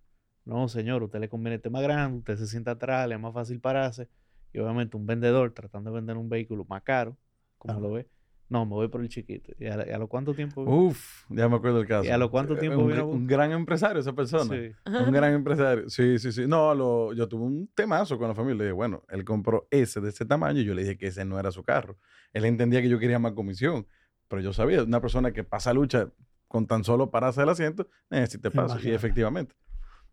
No, 0.44 0.68
señor, 0.68 1.02
usted 1.02 1.20
le 1.20 1.28
conviene 1.28 1.56
este 1.56 1.70
más 1.70 1.82
grande, 1.82 2.18
usted 2.18 2.36
se 2.36 2.46
sienta 2.46 2.72
atrás, 2.72 3.08
le 3.08 3.14
es 3.14 3.20
más 3.20 3.34
fácil 3.34 3.60
pararse. 3.60 4.08
Y 4.52 4.58
obviamente 4.58 4.96
un 4.96 5.06
vendedor 5.06 5.52
tratando 5.52 5.90
de 5.90 5.96
vender 5.96 6.16
un 6.16 6.28
vehículo 6.28 6.64
más 6.68 6.82
caro, 6.82 7.16
como 7.58 7.80
lo 7.80 7.92
ve, 7.92 8.08
no, 8.48 8.64
me 8.64 8.72
voy 8.72 8.88
por 8.88 9.02
el 9.02 9.08
chiquito. 9.08 9.52
¿Y 9.58 9.66
a, 9.66 9.98
lo 9.98 10.08
cuánto 10.08 10.34
tiempo? 10.34 10.62
Uf, 10.62 11.24
ya 11.28 11.48
me 11.48 11.56
acuerdo 11.56 11.78
del 11.78 11.86
caso. 11.86 12.08
¿Y 12.08 12.10
a 12.10 12.16
lo 12.16 12.30
cuánto 12.30 12.56
tiempo 12.56 12.80
un, 12.80 12.98
un 12.98 13.26
gran 13.26 13.52
empresario 13.52 14.00
esa 14.00 14.14
persona. 14.14 14.44
Sí. 14.44 14.72
Un 14.86 15.12
gran 15.12 15.34
empresario. 15.34 15.88
Sí, 15.90 16.18
sí, 16.18 16.32
sí. 16.32 16.46
No, 16.46 16.74
lo, 16.74 17.12
yo 17.12 17.28
tuve 17.28 17.44
un 17.44 17.68
temazo 17.74 18.16
con 18.18 18.28
la 18.28 18.34
familia. 18.34 18.58
Le 18.58 18.64
dije, 18.64 18.72
bueno, 18.72 19.02
él 19.10 19.24
compró 19.24 19.68
ese 19.70 20.00
de 20.00 20.08
ese 20.08 20.24
tamaño 20.24 20.60
y 20.60 20.64
yo 20.64 20.74
le 20.74 20.82
dije 20.82 20.96
que 20.96 21.08
ese 21.08 21.26
no 21.26 21.38
era 21.38 21.52
su 21.52 21.62
carro. 21.62 21.98
Él 22.32 22.46
entendía 22.46 22.80
que 22.80 22.88
yo 22.88 22.98
quería 22.98 23.18
más 23.18 23.32
comisión. 23.32 23.86
Pero 24.28 24.42
yo 24.42 24.52
sabía, 24.52 24.82
una 24.82 25.00
persona 25.00 25.32
que 25.32 25.44
pasa 25.44 25.72
lucha 25.72 26.12
con 26.48 26.66
tan 26.66 26.84
solo 26.84 27.10
pararse 27.10 27.40
del 27.40 27.50
asiento, 27.50 27.88
necesita 28.10 28.50
paso. 28.50 28.78
Y 28.82 28.92
efectivamente. 28.92 29.54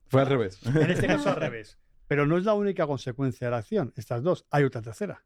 Fue 0.07 0.21
al 0.21 0.27
revés. 0.27 0.59
En 0.65 0.91
este 0.91 1.07
caso 1.07 1.29
al 1.29 1.35
revés. 1.39 1.79
Pero 2.07 2.25
no 2.25 2.37
es 2.37 2.43
la 2.43 2.53
única 2.53 2.85
consecuencia 2.85 3.47
de 3.47 3.51
la 3.51 3.57
acción. 3.57 3.93
Estas 3.95 4.23
dos. 4.23 4.45
Hay 4.51 4.63
otra 4.63 4.81
tercera. 4.81 5.25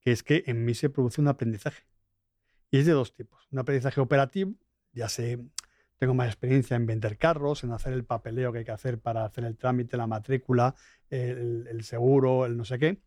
Que 0.00 0.12
es 0.12 0.22
que 0.22 0.44
en 0.46 0.64
mí 0.64 0.74
se 0.74 0.90
produce 0.90 1.20
un 1.20 1.28
aprendizaje. 1.28 1.84
Y 2.74 2.78
es 2.78 2.86
de 2.86 2.92
dos 2.92 3.14
tipos. 3.14 3.46
Un 3.52 3.60
aprendizaje 3.60 4.00
operativo, 4.00 4.52
ya 4.92 5.08
sé, 5.08 5.38
tengo 5.96 6.12
más 6.12 6.26
experiencia 6.26 6.74
en 6.74 6.86
vender 6.86 7.18
carros, 7.18 7.62
en 7.62 7.70
hacer 7.70 7.92
el 7.92 8.04
papeleo 8.04 8.50
que 8.50 8.58
hay 8.58 8.64
que 8.64 8.72
hacer 8.72 8.98
para 8.98 9.24
hacer 9.24 9.44
el 9.44 9.56
trámite, 9.56 9.96
la 9.96 10.08
matrícula, 10.08 10.74
el, 11.08 11.84
seguro, 11.84 12.46
el 12.46 12.56
no 12.56 12.64
sé 12.64 12.80
qué. 12.80 13.00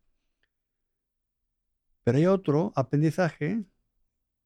Pero 2.05 2.17
hay 2.17 2.27
otro 2.27 2.71
aprendizaje 2.77 3.65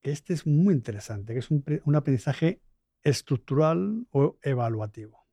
que 0.01 0.09
este 0.09 0.33
es 0.33 0.47
muy 0.47 0.73
interesante, 0.73 1.33
que 1.33 1.39
es 1.39 1.51
un, 1.51 1.63
un 1.85 1.95
aprendizaje 1.95 2.63
estructural 3.03 4.07
o 4.09 4.39
evaluativo. 4.41 5.27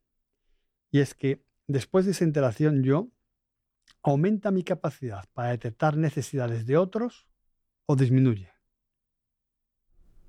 Y 0.90 1.00
es 1.00 1.14
que 1.14 1.42
después 1.66 2.04
de 2.04 2.10
esa 2.10 2.24
interacción 2.24 2.82
yo 2.82 3.08
¿aumenta 4.02 4.50
mi 4.50 4.64
capacidad 4.64 5.26
para 5.32 5.48
detectar 5.48 5.96
necesidades 5.96 6.66
de 6.66 6.76
otros 6.76 7.26
o 7.86 7.96
disminuye? 7.96 8.57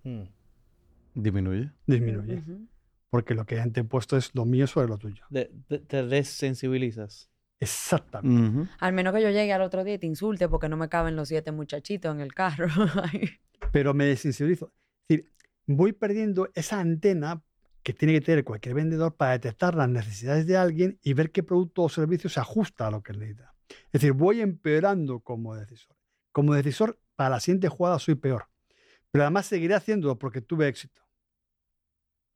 Hmm. 0.03 0.23
Disminuye. 1.13 1.71
Disminuye. 1.85 2.43
Porque 3.09 3.33
lo 3.33 3.45
que 3.45 3.59
han 3.59 3.71
puesto 3.87 4.17
es 4.17 4.33
lo 4.35 4.45
mío 4.45 4.67
sobre 4.67 4.87
lo 4.87 4.97
tuyo. 4.97 5.23
te 5.87 6.03
desensibilizas. 6.03 7.29
Exactamente. 7.59 8.71
Al 8.79 8.93
menos 8.93 9.13
que 9.13 9.21
yo 9.21 9.29
llegue 9.29 9.51
al 9.51 9.61
otro 9.61 9.83
día 9.83 9.95
y 9.95 9.97
te 9.97 10.07
insulte 10.07 10.47
porque 10.47 10.69
no 10.69 10.77
me 10.77 10.87
caben 10.87 11.15
los 11.15 11.27
siete 11.27 11.51
muchachitos 11.51 12.13
en 12.13 12.21
el 12.21 12.33
carro. 12.33 12.67
Pero 13.73 13.93
me 13.93 14.05
desensibilizo. 14.05 14.71
Es 15.07 15.17
decir, 15.17 15.31
voy 15.67 15.91
perdiendo 15.91 16.49
esa 16.55 16.79
antena 16.79 17.43
que 17.83 17.93
tiene 17.93 18.13
que 18.13 18.21
tener 18.21 18.43
cualquier 18.43 18.75
vendedor 18.75 19.15
para 19.15 19.31
detectar 19.31 19.75
las 19.75 19.89
necesidades 19.89 20.45
de 20.47 20.57
alguien 20.57 20.99
y 21.01 21.13
ver 21.13 21.31
qué 21.31 21.43
producto 21.43 21.83
o 21.83 21.89
servicio 21.89 22.29
se 22.29 22.39
ajusta 22.39 22.87
a 22.87 22.91
lo 22.91 23.03
que 23.03 23.13
necesita. 23.13 23.53
Es 23.67 24.01
decir, 24.01 24.13
voy 24.13 24.41
empeorando 24.41 25.19
como 25.19 25.55
decisor. 25.55 25.95
Como 26.31 26.53
decisor, 26.53 26.99
para 27.15 27.31
la 27.31 27.39
siguiente 27.39 27.67
jugada 27.67 27.99
soy 27.99 28.15
peor. 28.15 28.47
Pero 29.11 29.23
además 29.23 29.45
seguiré 29.45 29.75
haciéndolo 29.75 30.17
porque 30.17 30.41
tuve 30.41 30.67
éxito. 30.67 31.01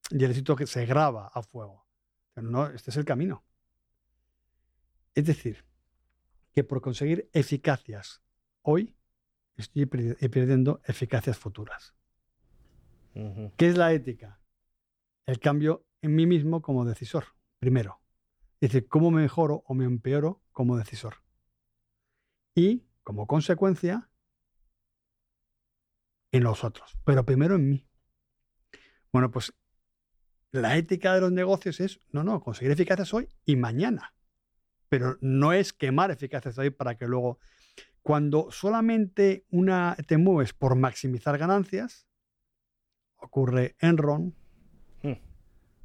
Y 0.09 0.24
el 0.24 0.32
éxito 0.32 0.55
que 0.55 0.67
se 0.67 0.86
graba 0.86 1.28
a 1.28 1.41
fuego. 1.41 1.86
Pero 2.34 2.49
no, 2.49 2.67
este 2.67 2.91
es 2.91 2.97
el 2.97 3.05
camino. 3.05 3.43
Es 5.15 5.26
decir, 5.26 5.65
que 6.53 6.63
por 6.63 6.82
conseguir 6.82 7.30
eficacias 7.34 8.24
hoy, 8.61 8.95
estoy 9.55 9.86
perdiendo 9.86 10.82
eficacias 10.86 11.38
futuras. 11.38 11.95
¿Qué 13.13 13.67
es 13.67 13.78
la 13.78 13.93
ética? 13.93 14.39
El 15.26 15.39
cambio 15.39 15.86
en 16.01 16.15
mí 16.15 16.26
mismo 16.26 16.61
como 16.61 16.86
decisor, 16.86 17.26
primero. 17.59 18.01
Es 18.59 18.71
decir, 18.71 18.88
cómo 18.88 19.11
me 19.11 19.21
mejoro 19.21 19.63
o 19.67 19.74
me 19.74 19.86
empeoro 19.86 20.41
como 20.51 20.78
decisor. 20.78 21.17
Y, 22.55 22.84
como 23.03 23.28
consecuencia, 23.28 24.09
en 26.34 26.43
los 26.43 26.65
otros, 26.65 26.97
pero 27.05 27.25
primero 27.25 27.55
en 27.55 27.69
mí. 27.69 27.88
Bueno, 29.13 29.31
pues 29.31 29.53
la 30.51 30.75
ética 30.75 31.13
de 31.13 31.21
los 31.21 31.31
negocios 31.31 31.79
es, 31.79 32.01
no, 32.11 32.25
no, 32.25 32.41
conseguir 32.41 32.73
eficacias 32.73 33.13
hoy 33.13 33.29
y 33.45 33.55
mañana 33.55 34.13
pero 34.93 35.17
no 35.21 35.53
es 35.53 35.73
quemar 35.73 36.11
eficacia 36.11 36.51
ahí 36.57 36.69
para 36.69 36.95
que 36.99 37.07
luego, 37.07 37.39
cuando 38.03 38.51
solamente 38.51 39.43
una, 39.49 39.97
te 40.07 40.19
mueves 40.19 40.53
por 40.53 40.75
maximizar 40.75 41.36
ganancias, 41.39 42.05
ocurre 43.15 43.75
Enron, 43.79 44.36
hmm. 45.01 45.13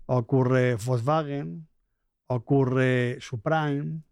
ocurre 0.04 0.74
Volkswagen, 0.74 1.70
ocurre 2.26 3.16
Supreme, 3.22 4.02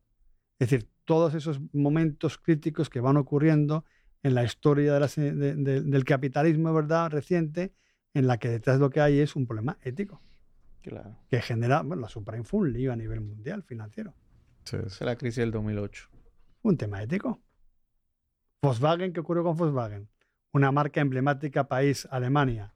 es 0.58 0.70
decir, 0.70 0.88
todos 1.04 1.34
esos 1.34 1.60
momentos 1.74 2.38
críticos 2.38 2.88
que 2.88 3.00
van 3.00 3.18
ocurriendo 3.18 3.84
en 4.22 4.34
la 4.34 4.44
historia 4.44 4.98
del 4.98 6.04
capitalismo, 6.04 6.72
¿verdad?, 6.72 7.10
reciente, 7.10 7.74
en 8.14 8.26
la 8.26 8.38
que 8.38 8.48
detrás 8.48 8.80
lo 8.80 8.90
que 8.90 9.00
hay 9.00 9.20
es 9.20 9.36
un 9.36 9.46
problema 9.46 9.78
ético. 9.82 10.22
Claro. 10.82 11.16
Que 11.28 11.40
genera, 11.42 11.82
bueno, 11.82 12.02
la 12.02 12.08
Supreme 12.08 12.44
fue 12.44 12.60
un 12.60 12.72
lío 12.72 12.92
a 12.92 12.96
nivel 12.96 13.20
mundial 13.20 13.62
financiero. 13.62 14.14
Es 14.70 15.00
la 15.00 15.16
crisis 15.16 15.38
del 15.38 15.50
2008. 15.50 16.08
Un 16.62 16.76
tema 16.76 17.02
ético. 17.02 17.40
Volkswagen, 18.62 19.12
¿qué 19.12 19.20
ocurrió 19.20 19.44
con 19.44 19.56
Volkswagen? 19.56 20.08
Una 20.52 20.72
marca 20.72 21.00
emblemática 21.00 21.68
país, 21.68 22.08
Alemania. 22.10 22.72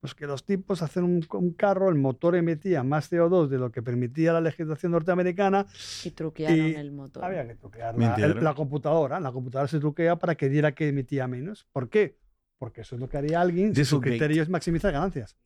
Pues 0.00 0.14
que 0.14 0.26
los 0.26 0.44
tipos 0.44 0.80
hacen 0.82 1.02
un, 1.02 1.52
carro, 1.54 1.88
el 1.88 1.96
motor 1.96 2.36
emitía 2.36 2.84
más 2.84 3.10
CO2 3.10 3.48
de 3.48 3.58
lo 3.58 3.72
que 3.72 3.82
permitía 3.82 4.32
la 4.32 4.40
legislación 4.40 4.92
norteamericana. 4.92 5.66
Y 6.04 6.12
truquearon 6.12 6.58
el 6.58 6.92
motor. 6.92 7.24
Había 7.24 7.46
que 7.48 7.56
truquear 7.56 7.98
la, 7.98 8.54
computadora. 8.54 9.18
La 9.18 9.32
computadora 9.32 9.66
se 9.66 9.80
truquea 9.80 10.16
para 10.16 10.36
que 10.36 10.48
diera 10.48 10.72
que 10.72 10.88
emitía 10.88 11.26
menos. 11.26 11.66
¿Por 11.72 11.88
qué? 11.88 12.16
Porque 12.58 12.82
eso 12.82 12.94
es 12.94 13.00
lo 13.00 13.08
que 13.08 13.16
haría 13.16 13.40
alguien 13.40 13.74
si 13.74 13.84
su 13.84 14.00
criterio 14.00 14.42
es 14.42 14.48
maximizar 14.48 14.92
ganancias. 14.92 15.36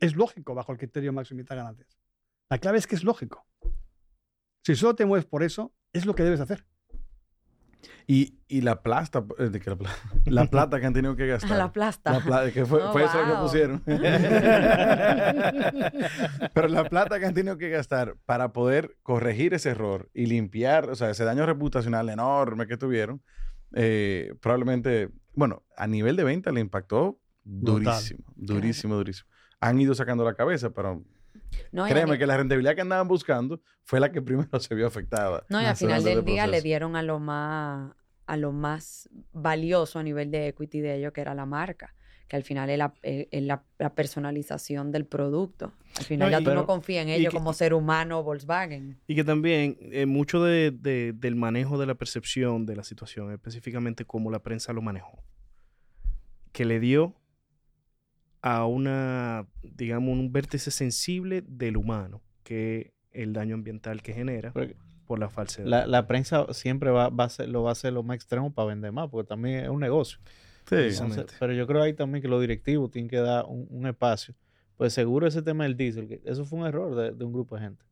Es 0.00 0.16
lógico 0.16 0.54
bajo 0.54 0.72
el 0.72 0.78
criterio 0.78 1.14
maximizar 1.14 1.56
ganancias. 1.56 1.98
La 2.50 2.58
clave 2.58 2.76
es 2.76 2.86
que 2.86 2.94
es 2.94 3.04
lógico. 3.04 3.46
Si 4.66 4.74
solo 4.74 4.94
te 4.94 5.06
mueves 5.06 5.24
por 5.24 5.42
eso, 5.42 5.72
es 5.94 6.04
lo 6.04 6.14
que 6.14 6.24
debes 6.24 6.40
hacer. 6.40 6.66
Y, 8.06 8.38
y 8.48 8.60
la 8.60 8.82
plata, 8.82 9.24
eh, 9.38 9.50
la, 10.26 10.46
plata 10.46 10.78
que 10.78 10.86
han 10.86 10.92
tenido 10.92 11.16
que 11.16 11.26
gastar. 11.32 11.58
la 11.58 11.72
plata. 11.72 12.12
La 12.12 12.20
plata, 12.20 12.52
que 12.52 12.64
fue, 12.64 12.82
oh, 12.82 12.98
eso 12.98 13.18
que 13.24 13.32
pusieron. 13.40 13.82
Pero 16.54 16.68
la 16.68 16.88
plata 16.88 17.18
que 17.18 17.26
han 17.26 17.34
tenido 17.34 17.58
que 17.58 17.68
gastar 17.68 18.16
para 18.24 18.52
poder 18.52 18.96
corregir 19.02 19.54
ese 19.54 19.70
error 19.70 20.08
y 20.14 20.26
limpiar, 20.26 20.88
o 20.90 20.94
sea, 20.94 21.10
ese 21.10 21.24
daño 21.24 21.46
reputacional 21.46 22.08
enorme 22.08 22.66
que 22.66 22.76
tuvieron, 22.76 23.22
eh, 23.74 24.34
probablemente, 24.40 25.10
bueno, 25.34 25.64
a 25.76 25.86
nivel 25.86 26.14
de 26.16 26.24
venta 26.24 26.52
le 26.52 26.60
impactó 26.60 27.18
durísimo, 27.42 28.24
durísimo, 28.36 28.94
durísimo. 28.94 29.28
Han 29.60 29.80
ido 29.80 29.94
sacando 29.94 30.24
la 30.24 30.34
cabeza, 30.34 30.70
pero 30.70 31.02
Créeme 31.70 32.18
que 32.18 32.26
la 32.26 32.36
rentabilidad 32.36 32.74
que 32.74 32.80
andaban 32.80 33.08
buscando 33.08 33.60
fue 33.84 34.00
la 34.00 34.10
que 34.10 34.22
primero 34.22 34.48
se 34.60 34.74
vio 34.74 34.86
afectada. 34.86 35.44
No, 35.48 35.60
y 35.60 35.64
al 35.64 35.76
final 35.76 36.02
del 36.02 36.24
día 36.24 36.46
le 36.46 36.62
dieron 36.62 36.96
a 36.96 37.02
lo 37.02 37.18
más 37.18 37.92
a 38.26 38.36
lo 38.36 38.52
más 38.52 39.08
valioso 39.32 39.98
a 39.98 40.02
nivel 40.02 40.30
de 40.30 40.48
equity 40.48 40.80
de 40.80 40.96
ellos, 40.96 41.12
que 41.12 41.20
era 41.20 41.34
la 41.34 41.46
marca, 41.46 41.94
que 42.28 42.34
al 42.34 42.42
final 42.42 42.68
es 42.70 42.78
la, 43.44 43.62
la, 43.78 43.94
personalización 43.94 44.90
del 44.90 45.06
producto. 45.06 45.72
Al 45.96 46.04
final 46.04 46.30
ya 46.30 46.40
tú 46.40 46.52
no 46.52 46.66
confías 46.66 47.04
en 47.04 47.10
ellos 47.10 47.32
como 47.32 47.52
ser 47.52 47.72
humano 47.72 48.22
Volkswagen. 48.24 48.98
Y 49.06 49.14
que 49.14 49.22
también 49.22 49.76
eh, 49.80 50.06
mucho 50.06 50.42
de, 50.42 50.72
del 50.72 51.36
manejo 51.36 51.78
de 51.78 51.86
la 51.86 51.94
percepción 51.94 52.66
de 52.66 52.74
la 52.74 52.82
situación, 52.82 53.32
específicamente 53.32 54.04
cómo 54.04 54.30
la 54.30 54.42
prensa 54.42 54.72
lo 54.72 54.82
manejó, 54.82 55.22
que 56.50 56.64
le 56.64 56.80
dio 56.80 57.14
a 58.46 58.64
una, 58.64 59.48
digamos, 59.64 60.12
un 60.12 60.30
vértice 60.30 60.70
sensible 60.70 61.42
del 61.48 61.76
humano, 61.76 62.22
que 62.44 62.92
el 63.10 63.32
daño 63.32 63.56
ambiental 63.56 64.02
que 64.02 64.12
genera 64.12 64.52
por 65.04 65.18
la 65.18 65.28
falsedad. 65.28 65.66
La, 65.66 65.86
la 65.88 66.06
prensa 66.06 66.46
siempre 66.52 66.90
va, 66.90 67.08
va 67.08 67.24
a 67.24 67.28
ser, 67.28 67.48
lo 67.48 67.64
va 67.64 67.70
a 67.70 67.72
hacer 67.72 67.92
lo 67.92 68.04
más 68.04 68.14
extremo 68.14 68.54
para 68.54 68.68
vender 68.68 68.92
más, 68.92 69.10
porque 69.10 69.26
también 69.26 69.64
es 69.64 69.68
un 69.68 69.80
negocio. 69.80 70.20
Sí, 70.68 70.76
pero 71.40 71.54
yo 71.54 71.66
creo 71.66 71.82
ahí 71.82 71.92
también 71.92 72.22
que 72.22 72.28
los 72.28 72.40
directivos 72.40 72.92
tienen 72.92 73.08
que 73.10 73.16
dar 73.16 73.46
un, 73.48 73.84
espacio. 73.84 74.36
Pues 74.76 74.92
seguro 74.92 75.26
ese 75.26 75.42
tema 75.42 75.64
del 75.64 75.76
diésel, 75.76 76.20
eso 76.24 76.44
fue 76.44 76.60
un 76.60 76.66
error 76.66 77.16
de, 77.16 77.24
un 77.24 77.32
grupo 77.32 77.56
de 77.56 77.62
gente. 77.62 77.84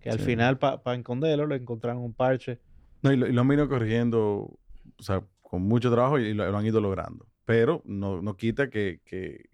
Que 0.00 0.08
al 0.08 0.20
final, 0.20 0.58
para 0.58 0.94
esconderlo, 0.94 1.46
le 1.46 1.56
encontraron 1.56 2.02
un 2.02 2.14
parche. 2.14 2.58
No, 3.02 3.12
y 3.12 3.16
lo, 3.16 3.26
y 3.26 3.32
lo 3.32 3.42
han 3.42 3.48
venido 3.48 3.68
corrigiendo, 3.68 4.58
o 4.98 5.02
sea, 5.02 5.22
con 5.42 5.62
mucho 5.62 5.90
trabajo 5.90 6.18
y 6.18 6.32
lo, 6.32 6.56
han 6.56 6.64
ido 6.64 6.80
logrando. 6.80 7.26
Pero 7.44 7.82
no, 7.84 8.22
no 8.22 8.36
quita 8.36 8.70
que, 8.70 9.00
que, 9.04 9.50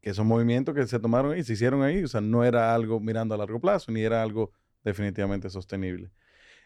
que 0.00 0.10
esos 0.10 0.24
movimientos 0.24 0.74
que 0.74 0.86
se 0.86 0.98
tomaron 0.98 1.36
y 1.36 1.44
se 1.44 1.54
hicieron 1.54 1.82
ahí, 1.82 2.02
o 2.04 2.08
sea, 2.08 2.20
no 2.20 2.44
era 2.44 2.74
algo 2.74 3.00
mirando 3.00 3.34
a 3.34 3.38
largo 3.38 3.60
plazo, 3.60 3.90
ni 3.92 4.02
era 4.02 4.22
algo 4.22 4.52
definitivamente 4.84 5.50
sostenible. 5.50 6.10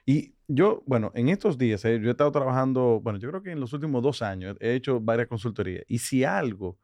Y 0.04 0.34
yo, 0.48 0.82
bueno, 0.86 1.12
en 1.14 1.28
estos 1.28 1.58
días, 1.58 1.84
eh, 1.84 2.00
yo 2.00 2.08
he 2.08 2.10
estado 2.10 2.32
trabajando, 2.32 3.00
bueno, 3.00 3.18
yo 3.18 3.28
creo 3.30 3.42
que 3.42 3.52
en 3.52 3.60
los 3.60 3.72
últimos 3.72 4.02
dos 4.02 4.20
años 4.22 4.56
he 4.60 4.74
hecho 4.74 5.00
varias 5.00 5.28
consultorías. 5.28 5.84
Y 5.86 5.98
si 5.98 6.24
algo 6.24 6.78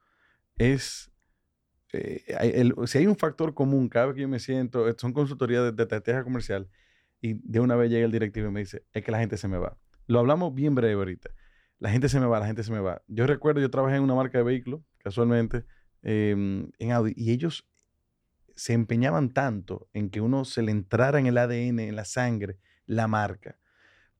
es, 0.57 1.11
eh, 1.93 2.73
si 2.87 2.99
hay 2.99 3.07
un 3.07 3.17
factor 3.17 3.55
común 3.55 3.89
cada 3.89 4.07
vez 4.07 4.15
que 4.15 4.23
yo 4.23 4.29
me 4.29 4.39
siento, 4.39 4.87
son 4.97 5.13
consultorías 5.13 5.65
de, 5.65 5.73
de 5.73 5.83
estrategia 5.83 6.23
comercial, 6.23 6.69
y 7.21 7.35
de 7.35 7.61
una 7.61 7.77
vez 7.77 7.91
llega 7.91 8.07
el 8.07 8.13
directivo 8.13 8.49
y 8.49 8.53
me 8.53 8.61
dice, 8.61 8.85
es 8.93 9.03
que 9.05 9.11
la 9.11 9.19
gente 9.19 9.37
se 9.37 9.49
me 9.49 9.59
va. 9.59 9.77
Lo 10.07 10.21
hablamos 10.21 10.55
bien 10.55 10.75
breve 10.75 10.95
ahorita. 10.95 11.31
La 11.81 11.91
gente 11.91 12.09
se 12.09 12.19
me 12.21 12.27
va, 12.27 12.41
la 12.41 12.47
gente 12.47 12.63
se 12.63 12.73
me 12.73 12.81
va. 12.81 13.03
Yo 13.07 13.27
recuerdo, 13.27 13.61
yo 13.61 13.71
trabajé 13.71 13.97
en 13.97 14.03
una 14.03 14.15
marca 14.15 14.39
de 14.39 14.45
vehículos, 14.45 14.81
casualmente, 14.99 15.65
Em, 16.03 16.71
en 16.79 16.93
Audi. 16.93 17.13
Y 17.17 17.33
ellos 17.33 17.67
se 18.55 18.73
empeñaban 18.73 19.31
tanto 19.31 19.89
en 19.93 20.11
que 20.11 20.21
uno 20.21 20.45
se 20.45 20.63
le 20.63 20.73
entrara 20.73 21.19
en 21.19 21.27
el 21.27 21.39
ADN, 21.39 21.81
en 21.81 21.97
la 21.97 22.05
sangre, 22.05 22.59
la 22.87 23.07
marca, 23.07 23.59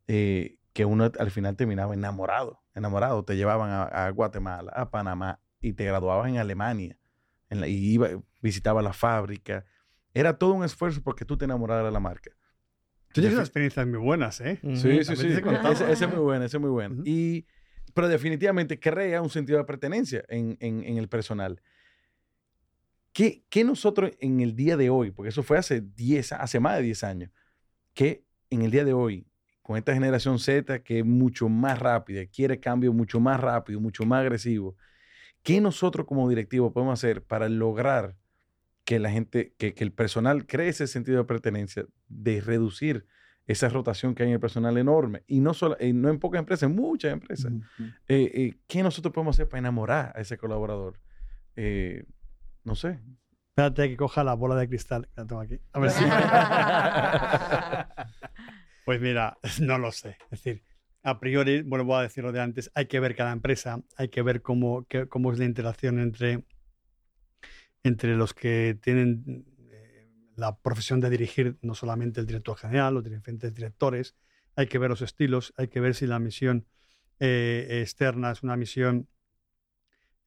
eh, 0.07 0.59
que 0.73 0.85
uno 0.85 1.11
al 1.19 1.31
final 1.31 1.57
terminaba 1.57 1.95
enamorado, 1.95 2.63
enamorado. 2.75 3.25
Te 3.25 3.37
llevaban 3.37 3.71
a, 3.71 4.11
Guatemala, 4.11 4.73
a 4.75 4.91
Panamá 4.91 5.41
y 5.61 5.73
te 5.73 5.85
graduabas 5.85 6.29
en 6.29 6.39
Alemania. 6.39 6.97
En 7.51 7.61
la, 7.61 7.69
y 7.69 7.75
iba, 7.75 8.09
visitaba 8.41 8.83
la 8.83 8.93
fábrica. 8.93 9.65
Era 10.15 10.39
todo 10.39 10.53
un 10.53 10.65
esfuerzo 10.65 11.03
porque 11.03 11.25
tú 11.25 11.37
te 11.37 11.47
enamoraras 11.47 11.87
de 11.87 11.91
la 11.91 12.01
marca. 12.01 12.31
Tú 13.13 13.23
tienes 13.23 13.39
experiencias 13.39 13.87
muy 13.87 13.99
buenas, 13.99 14.41
¿eh? 14.41 14.61
Sí, 14.63 15.03
sí, 15.03 15.17
sí. 15.17 15.27
Ese, 15.29 15.91
es 15.91 16.09
muy 16.09 16.19
bueno, 16.19 16.45
ese 16.45 16.59
es 16.59 16.61
muy 16.61 16.71
bueno. 16.71 17.03
Y 17.05 17.47
pero 17.99 18.07
definitivamente 18.07 18.79
crea 18.79 19.21
un 19.21 19.29
sentido 19.29 19.59
de 19.59 19.65
pertenencia 19.65 20.25
en, 20.29 20.57
el 20.61 21.09
personal. 21.09 21.61
¿Qué, 23.13 23.43
¿Qué, 23.49 23.65
nosotros 23.65 24.13
en 24.21 24.39
el 24.39 24.55
día 24.55 24.77
de 24.77 24.89
hoy, 24.89 25.11
porque 25.11 25.31
eso 25.31 25.43
fue 25.43 25.59
hace 25.59 25.81
10, 25.81 26.35
hace 26.35 26.61
más 26.61 26.77
de 26.77 26.83
10 26.83 27.03
años, 27.03 27.31
que 27.95 28.23
en 28.51 28.63
el 28.63 28.71
día 28.71 28.85
de 28.85 28.93
hoy, 28.93 29.27
con 29.63 29.77
esta 29.77 29.95
generación 29.95 30.39
Z 30.39 30.85
que 30.85 31.01
es 31.01 31.05
mucho 31.05 31.49
más 31.49 31.81
rápida, 31.81 32.25
quiere 32.27 32.61
cambio 32.61 32.93
mucho 32.93 33.19
más 33.19 33.41
rápido, 33.41 33.81
mucho 33.81 34.05
más 34.05 34.21
agresivo, 34.21 34.77
¿qué 35.43 35.61
nosotros 35.61 36.07
como 36.07 36.29
directivos 36.29 36.73
podemos 36.73 37.01
hacer 37.01 37.25
para 37.25 37.49
lograr 37.49 38.17
que 38.85 39.01
la 39.01 39.11
gente, 39.11 39.55
que, 39.59 39.75
que 39.75 39.83
el 39.83 39.91
personal 39.91 40.47
cree 40.47 40.69
ese 40.69 40.87
sentido 40.87 41.19
de 41.19 41.25
pertenencia, 41.25 41.85
de 42.07 42.41
reducir 42.43 43.09
esa 43.49 43.69
rotación 43.71 44.15
que 44.15 44.23
hay 44.23 44.29
en 44.29 44.35
el 44.35 44.41
personal 44.41 44.77
enorme. 44.77 45.25
Y 45.27 45.41
no, 45.41 45.55
solo, 45.55 45.77
no 45.81 46.11
en 46.11 46.19
pocas 46.21 46.39
empresas, 46.39 46.69
en 46.69 46.77
muchas 46.77 47.15
empresas. 47.15 47.51
Eh, 48.07 48.31
eh, 48.35 48.59
¿Qué 48.67 48.83
nosotros 48.83 49.13
podemos 49.13 49.35
hacer 49.35 49.49
para 49.49 49.61
enamorar 49.61 50.13
a 50.15 50.21
ese 50.21 50.37
colaborador? 50.37 51.01
Eh, 51.57 52.05
no 52.63 52.75
sé. 52.75 53.01
Espérate 53.49 53.89
que 53.89 53.97
coja 53.97 54.23
la 54.23 54.35
bola 54.35 54.55
de 54.55 54.69
cristal 54.69 55.09
que 55.09 55.23
la 55.23 55.27
tengo 55.27 55.41
aquí. 55.41 55.59
A 55.73 55.81
ver 55.81 55.91
si. 55.91 56.05
pues 58.85 59.01
mira, 59.01 59.39
no 59.63 59.79
lo 59.79 59.93
sé. 59.93 60.19
Es 60.31 60.43
decir, 60.43 60.63
a 61.03 61.19
priori, 61.19 61.63
vuelvo 61.63 61.97
a 61.97 62.03
decirlo 62.03 62.33
de 62.33 62.43
antes, 62.43 62.71
hay 62.75 62.85
que 62.85 63.01
ver 63.01 63.17
cada 63.17 63.33
empresa, 63.33 63.81
hay 63.97 64.11
que 64.11 64.21
ver 64.21 64.43
cómo, 64.43 64.87
cómo 65.09 65.33
es 65.33 65.39
la 65.39 65.47
interacción 65.47 66.01
entre, 66.01 66.45
entre 67.83 68.15
los 68.15 68.35
que 68.35 68.79
tienen 68.83 69.47
la 70.39 70.57
profesión 70.57 71.01
de 71.01 71.11
dirigir 71.11 71.59
no 71.63 71.75
solamente 71.75 72.21
el 72.21 72.27
director 72.27 72.57
general, 72.57 72.95
los 72.95 73.05
diferentes 73.05 73.53
directores, 73.53 74.15
hay 74.55 74.69
que 74.69 74.79
ver 74.79 74.89
los 74.89 75.03
estilos, 75.03 75.53
hay 75.57 75.67
que 75.69 75.81
ver 75.81 75.97
si 75.97 76.07
la 76.07 76.21
misión 76.21 76.67
eh, 77.19 77.81
externa 77.83 78.31
es 78.31 78.45
una 78.45 78.57
misión 78.57 79.09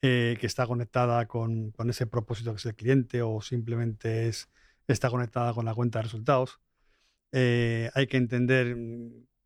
eh, 0.02 0.38
que 0.40 0.48
está 0.48 0.68
conectada 0.68 1.28
con, 1.28 1.74
ese 1.88 2.08
propósito 2.08 2.52
que 2.52 2.58
es 2.58 2.66
el 2.66 2.76
cliente 2.76 3.22
o 3.22 3.42
simplemente 3.42 4.28
es, 4.28 4.50
está 4.88 5.10
conectada 5.10 5.54
con 5.54 5.64
la 5.66 5.74
cuenta 5.74 6.00
de 6.00 6.04
resultados. 6.04 6.60
Eh, 7.32 7.90
hay 7.94 8.08
que 8.08 8.18
entender 8.18 8.76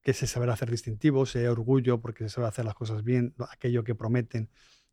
que 0.01 0.13
se 0.13 0.25
saber 0.25 0.49
hacer 0.49 0.71
distintivo, 0.71 1.23
ese 1.23 1.47
orgullo 1.47 2.01
porque 2.01 2.23
se 2.23 2.29
sabe 2.29 2.47
hacer 2.47 2.65
las 2.65 2.73
cosas 2.73 3.03
bien, 3.03 3.35
aquello 3.51 3.83
que 3.83 3.93
prometen, 3.93 4.49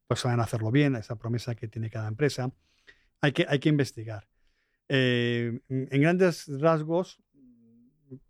pues 0.06 0.20
saben 0.20 0.40
hacerlo 0.40 0.70
bien, 0.70 0.96
esa 0.96 1.16
promesa 1.16 1.54
que 1.54 1.66
tiene 1.66 1.88
cada 1.88 2.08
empresa. 2.08 2.52
Hay 3.22 3.32
que, 3.32 3.46
hay 3.48 3.58
que 3.58 3.70
investigar. 3.70 4.31
Eh, 4.94 5.58
en 5.70 6.02
grandes 6.02 6.48
rasgos, 6.60 7.22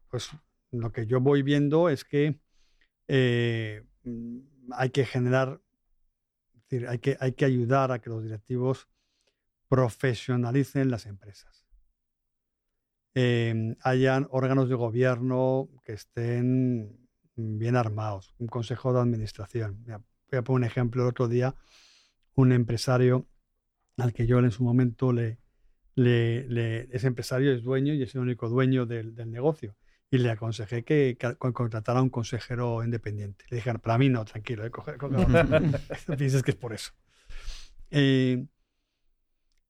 pues 0.08 0.30
lo 0.70 0.92
que 0.92 1.06
yo 1.06 1.20
voy 1.20 1.42
viendo 1.42 1.88
es 1.88 2.04
que 2.04 2.38
eh, 3.08 3.82
hay 4.70 4.90
que 4.90 5.04
generar, 5.04 5.60
es 6.54 6.62
decir, 6.62 6.86
hay 6.86 7.00
que, 7.00 7.16
hay 7.18 7.32
que 7.32 7.46
ayudar 7.46 7.90
a 7.90 7.98
que 7.98 8.10
los 8.10 8.22
directivos 8.22 8.88
profesionalicen 9.68 10.88
las 10.88 11.06
empresas. 11.06 11.66
Eh, 13.16 13.74
hayan 13.82 14.28
órganos 14.30 14.68
de 14.68 14.76
gobierno 14.76 15.68
que 15.84 15.94
estén 15.94 17.08
bien 17.34 17.74
armados, 17.74 18.36
un 18.38 18.46
consejo 18.46 18.92
de 18.92 19.00
administración. 19.00 19.82
Voy 19.84 20.38
a 20.38 20.42
poner 20.42 20.60
un 20.60 20.64
ejemplo. 20.64 21.02
El 21.02 21.08
otro 21.08 21.26
día, 21.26 21.56
un 22.36 22.52
empresario 22.52 23.26
al 23.96 24.12
que 24.12 24.28
yo 24.28 24.38
en 24.38 24.52
su 24.52 24.62
momento 24.62 25.12
le, 25.12 25.41
le, 25.94 26.88
ese 26.94 27.06
empresario 27.06 27.52
es 27.52 27.62
dueño 27.62 27.94
y 27.94 28.02
es 28.02 28.14
el 28.14 28.20
único 28.20 28.48
dueño 28.48 28.86
del, 28.86 29.14
negocio. 29.30 29.76
Y 30.10 30.18
le 30.18 30.30
aconsejé 30.30 30.84
que, 30.84 31.16
contratara 31.38 32.00
a 32.00 32.02
un 32.02 32.10
consejero 32.10 32.84
independiente. 32.84 33.44
Le 33.48 33.56
dije, 33.56 33.72
para 33.78 33.96
mí 33.96 34.08
no, 34.08 34.24
tranquilo, 34.24 34.64
eh, 34.66 34.70
pienses 36.18 36.42
que 36.42 36.50
es 36.50 36.56
por 36.56 36.74
eso. 36.74 36.92
Eh, 37.90 38.46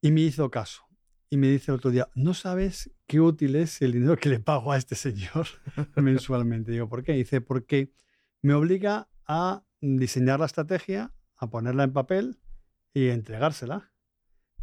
y 0.01 0.11
me 0.11 0.21
hizo 0.23 0.51
caso. 0.51 0.83
Y 1.31 1.39
me 1.39 1.47
dice 1.47 1.71
el 1.71 1.77
otro 1.77 1.91
día, 1.91 2.09
¿no 2.15 2.35
sabes 2.35 2.91
qué 3.07 3.21
útil 3.21 3.57
es 3.57 3.81
el 3.81 3.93
dinero 3.93 4.17
que 4.17 4.29
le 4.29 4.39
pago 4.39 4.73
a 4.73 4.77
este 4.77 4.97
señor 4.97 5.47
mensualmente? 5.97 6.73
Digo, 6.73 6.89
¿por 6.89 7.05
qué? 7.05 7.13
Dice, 7.13 7.41
porque 7.41 7.93
me 8.43 8.53
obliga 8.53 9.09
a 9.27 9.65
diseñar 9.81 10.41
la 10.41 10.47
estrategia, 10.47 11.15
a 11.37 11.49
ponerla 11.49 11.85
en 11.85 11.93
papel 11.93 12.39
y 12.93 13.09
entregársela. 13.09 13.92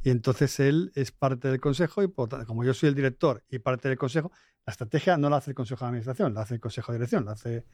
Y 0.01 0.11
entonces 0.11 0.59
él 0.59 0.91
es 0.95 1.11
parte 1.11 1.49
del 1.49 1.59
consejo 1.59 2.03
y 2.03 2.11
como 2.45 2.63
yo 2.63 2.73
soy 2.73 2.89
el 2.89 2.95
director 2.95 3.43
y 3.49 3.59
parte 3.59 3.89
del 3.89 3.97
consejo, 3.97 4.31
la 4.65 4.71
estrategia 4.71 5.17
no 5.17 5.29
la 5.29 5.37
hace 5.37 5.51
el 5.51 5.55
consejo 5.55 5.83
de 5.83 5.89
administración, 5.89 6.33
la 6.33 6.41
hace 6.41 6.53
el 6.53 6.59
consejo 6.59 6.91
de 6.91 6.99
dirección, 6.99 7.25
la 7.25 7.31
hace, 7.31 7.65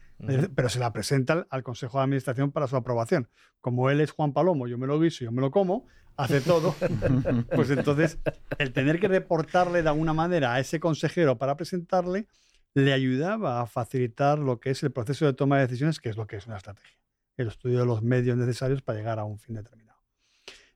pero 0.56 0.70
se 0.70 0.80
la 0.80 0.94
presenta 0.94 1.46
al, 1.50 1.64
consejo 1.64 1.98
de 1.98 2.06
administración 2.06 2.52
para 2.52 2.68
su 2.68 2.76
aprobación. 2.78 3.28
Como 3.60 3.90
él 3.90 4.02
es 4.02 4.12
Juan 4.12 4.34
Palomo, 4.34 4.68
yo 4.68 4.78
me 4.78 4.88
lo 4.88 5.00
guiso, 5.00 5.24
yo 5.26 5.32
me 5.32 5.42
lo 5.42 5.52
como, 5.52 5.86
hace 6.18 6.42
todo, 6.42 6.74
pues 7.56 7.70
entonces 7.70 8.18
el 8.58 8.72
tener 8.72 9.00
que 9.00 9.08
reportarle 9.08 9.84
de 9.84 9.90
alguna 9.90 10.14
manera 10.14 10.54
a 10.54 10.60
ese 10.60 10.80
consejero 10.80 11.38
para 11.38 11.58
presentarle 11.58 12.28
le 12.74 12.94
ayudaba 12.94 13.62
a 13.62 13.68
facilitar 13.68 14.40
lo 14.40 14.60
que 14.60 14.72
es 14.72 14.84
el 14.84 14.92
proceso 14.92 15.26
de 15.26 15.34
toma 15.34 15.58
de 15.58 15.68
decisiones, 15.68 16.00
que 16.00 16.10
es 16.10 16.18
lo 16.18 16.28
que 16.28 16.38
es 16.38 16.48
una 16.48 16.58
estrategia, 16.58 16.98
el 17.38 17.48
estudio 17.48 17.80
de 17.80 17.86
los 17.86 18.04
medios 18.04 18.38
necesarios 18.38 18.82
para 18.82 19.00
llegar 19.00 19.20
a 19.20 19.26
un 19.26 19.40
fin 19.40 19.56
determinado. 19.56 20.00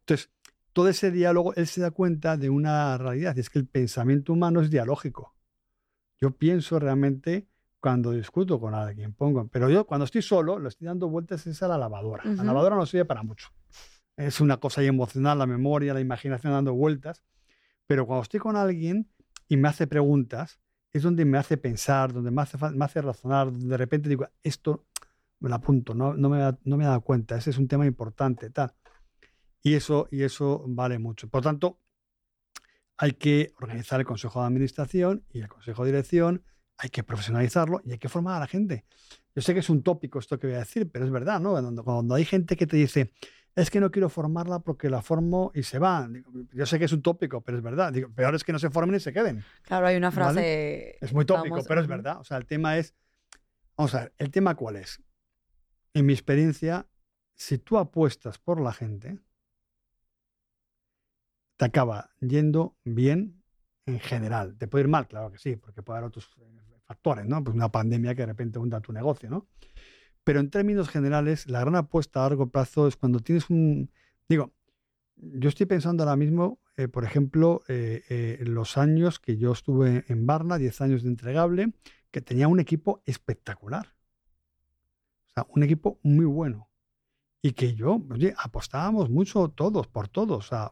Entonces, 0.02 0.32
todo 0.80 0.88
ese 0.88 1.12
diálogo, 1.12 1.54
él 1.56 1.68
se 1.68 1.82
da 1.82 1.92
cuenta 1.92 2.38
de 2.38 2.50
una 2.50 2.98
realidad, 2.98 3.36
y 3.36 3.42
es 3.42 3.50
que 3.50 3.60
el 3.60 3.68
pensamiento 3.68 4.32
humano 4.32 4.62
es 4.62 4.70
dialógico. 4.70 5.36
Yo 6.22 6.32
pienso 6.32 6.80
realmente 6.80 7.50
cuando 7.82 8.12
discuto 8.12 8.62
con 8.62 8.74
alguien, 8.74 9.12
pongo, 9.12 9.46
pero 9.50 9.70
yo 9.70 9.86
cuando 9.86 10.06
estoy 10.06 10.22
solo, 10.22 10.58
lo 10.58 10.70
estoy 10.70 10.88
dando 10.88 11.10
vueltas 11.10 11.46
es 11.48 11.62
a 11.64 11.68
la 11.68 11.78
lavadora. 11.78 12.24
La 12.24 12.46
lavadora 12.46 12.78
no 12.78 12.86
sirve 12.86 13.04
para 13.04 13.24
mucho. 13.24 13.50
Es 14.16 14.40
una 14.40 14.56
cosa 14.56 14.82
emocional, 14.82 15.38
la 15.38 15.46
memoria, 15.46 15.94
la 15.94 16.00
imaginación 16.00 16.54
dando 16.54 16.74
vueltas. 16.74 17.26
Pero 17.86 18.08
cuando 18.08 18.24
estoy 18.24 18.40
con 18.40 18.56
alguien 18.56 19.12
y 19.50 19.58
me 19.58 19.68
hace 19.68 19.86
preguntas, 19.86 20.62
es 20.94 21.04
donde 21.04 21.26
me 21.26 21.38
hace 21.38 21.58
pensar, 21.58 22.14
donde 22.14 22.32
me 22.32 22.42
hace, 22.42 22.58
me 22.72 22.86
hace 22.86 23.02
razonar, 23.02 23.52
donde 23.52 23.68
de 23.68 23.76
repente 23.76 24.08
digo, 24.08 24.30
esto 24.44 24.86
me 25.42 25.50
lo 25.50 25.56
apunto, 25.56 25.94
no, 25.94 26.14
no, 26.14 26.30
me, 26.30 26.38
no 26.64 26.78
me 26.78 26.86
he 26.86 26.88
dado 26.88 27.02
cuenta, 27.02 27.36
ese 27.36 27.50
es 27.50 27.58
un 27.58 27.68
tema 27.68 27.86
importante, 27.86 28.50
tal. 28.50 28.74
Y 29.62 29.76
eso, 29.76 30.08
y 30.12 30.24
eso 30.24 30.64
vale 30.68 31.00
mucho. 31.00 31.28
Por 31.30 31.44
tanto, 31.44 31.80
hay 32.98 33.14
que 33.14 33.54
organizar 33.60 34.00
el 34.00 34.06
Consejo 34.06 34.42
de 34.42 34.48
Administración 34.48 35.26
y 35.32 35.40
el 35.40 35.48
Consejo 35.48 35.84
de 35.84 35.92
Dirección, 35.92 36.44
hay 36.78 36.90
que 36.90 37.04
profesionalizarlo 37.04 37.82
y 37.86 37.92
hay 37.92 37.98
que 37.98 38.10
formar 38.10 38.38
a 38.38 38.40
la 38.40 38.48
gente. 38.48 38.86
Yo 39.36 39.42
sé 39.42 39.54
que 39.54 39.60
es 39.60 39.70
un 39.70 39.84
tópico 39.84 40.20
esto 40.20 40.40
que 40.40 40.48
voy 40.48 40.56
a 40.58 40.60
decir, 40.60 40.90
pero 40.92 41.06
es 41.06 41.12
verdad, 41.12 41.40
¿no? 41.40 41.84
Cuando, 41.84 42.16
hay 42.16 42.26
gente 42.26 42.56
que 42.56 42.68
te 42.68 42.78
dice, 42.78 43.14
es 43.56 43.70
que 43.70 43.80
no 43.80 43.92
quiero 43.92 44.10
formarla 44.10 44.60
porque 44.60 44.90
la 44.90 45.02
formo 45.02 45.52
y 45.54 45.64
se 45.64 45.80
va. 45.80 46.10
yo 46.54 46.66
sé 46.66 46.80
que 46.80 46.86
es 46.86 46.94
un 46.94 47.02
tópico, 47.02 47.42
pero 47.42 47.58
es 47.58 47.64
verdad. 47.64 47.94
Digo, 47.94 48.10
peor 48.10 48.36
es 48.36 48.44
que 48.44 48.52
no 48.52 48.60
se 48.60 48.70
formen 48.70 48.96
y 48.96 49.00
se 49.00 49.14
queden. 49.14 49.44
Claro, 49.62 49.88
hay 49.88 49.96
una 49.96 50.12
frase. 50.12 50.98
Es 51.02 51.14
muy 51.14 51.26
tópico, 51.26 51.62
pero 51.68 51.82
es 51.82 51.88
verdad. 51.88 52.20
O 52.20 52.24
sea, 52.24 52.38
el 52.38 52.46
tema 52.46 52.78
es. 52.78 52.94
Vamos 53.78 53.96
a 53.96 54.02
ver, 54.02 54.14
¿el 54.18 54.30
tema 54.30 54.56
cuál 54.56 54.76
es? 54.76 55.02
En 55.94 56.06
mi 56.06 56.14
experiencia, 56.14 56.86
si 57.34 57.58
tú 57.58 57.78
apuestas 57.78 58.38
por 58.38 58.60
la 58.60 58.74
gente, 58.74 59.20
te 61.60 61.66
acaba 61.66 62.10
yendo 62.22 62.78
bien 62.86 63.44
en 63.86 64.00
general. 64.00 64.58
Te 64.58 64.70
puede 64.70 64.84
ir 64.84 64.88
mal, 64.88 65.10
claro 65.10 65.30
que 65.30 65.38
sí, 65.38 65.58
porque 65.58 65.84
puede 65.84 65.98
haber 65.98 66.08
otros 66.08 66.30
eh, 66.40 66.80
factores, 66.86 67.26
¿no? 67.26 67.44
Pues 67.44 67.54
una 67.54 67.70
pandemia 67.70 68.16
que 68.16 68.22
de 68.22 68.28
repente 68.28 68.60
hunda 68.60 68.80
tu 68.80 68.94
negocio, 68.94 69.30
¿no? 69.30 69.46
Pero 70.24 70.40
en 70.40 70.52
términos 70.52 70.88
generales, 70.88 71.50
la 71.50 71.60
gran 71.60 71.76
apuesta 71.76 72.22
a 72.22 72.30
largo 72.30 72.48
plazo 72.48 72.88
es 72.88 72.96
cuando 72.96 73.20
tienes 73.20 73.50
un... 73.50 73.92
Digo, 74.30 74.54
yo 75.18 75.50
estoy 75.50 75.66
pensando 75.66 76.04
ahora 76.04 76.16
mismo, 76.16 76.62
eh, 76.78 76.88
por 76.88 77.04
ejemplo, 77.04 77.62
eh, 77.68 78.40
los 78.40 78.78
años 78.78 79.20
que 79.20 79.36
yo 79.36 79.52
estuve 79.52 80.06
en 80.08 80.26
Barna, 80.26 80.58
10 80.58 80.80
años 80.80 81.04
de 81.04 81.10
entregable, 81.10 81.74
que 82.10 82.22
tenía 82.22 82.48
un 82.48 82.62
equipo 82.62 83.02
espectacular. 83.06 83.96
O 85.28 85.32
sea, 85.34 85.48
un 85.50 85.64
equipo 85.64 86.00
muy 86.04 86.26
bueno. 86.26 86.70
Y 87.42 87.52
que 87.52 87.74
yo, 87.74 88.02
oye, 88.10 88.34
apostábamos 88.38 89.10
mucho 89.10 89.50
todos, 89.50 89.88
por 89.88 90.08
todos. 90.08 90.46
O 90.46 90.48
sea, 90.48 90.72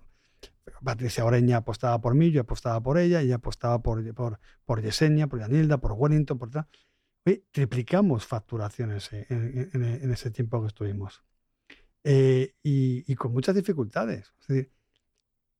Patricia 0.84 1.26
Oreña 1.26 1.58
apostaba 1.58 2.00
por 2.02 2.16
mí, 2.16 2.32
yo 2.32 2.42
apostaba 2.42 2.82
por 2.82 2.98
ella, 2.98 3.22
ella 3.22 3.36
apostaba 3.36 3.82
por, 3.82 4.14
por, 4.14 4.40
por 4.66 4.82
Yesenia, 4.82 5.28
por 5.28 5.40
Yanilda, 5.40 5.78
por 5.78 5.94
Wellington, 5.94 6.38
por 6.38 6.50
tal. 6.50 6.68
triplicamos 7.52 8.26
facturaciones 8.26 9.10
en, 9.12 10.12
ese 10.12 10.32
tiempo 10.32 10.62
que 10.62 10.68
estuvimos. 10.68 11.24
Eh, 12.04 12.56
y, 12.64 13.16
con 13.16 13.34
muchas 13.34 13.56
dificultades. 13.56 14.34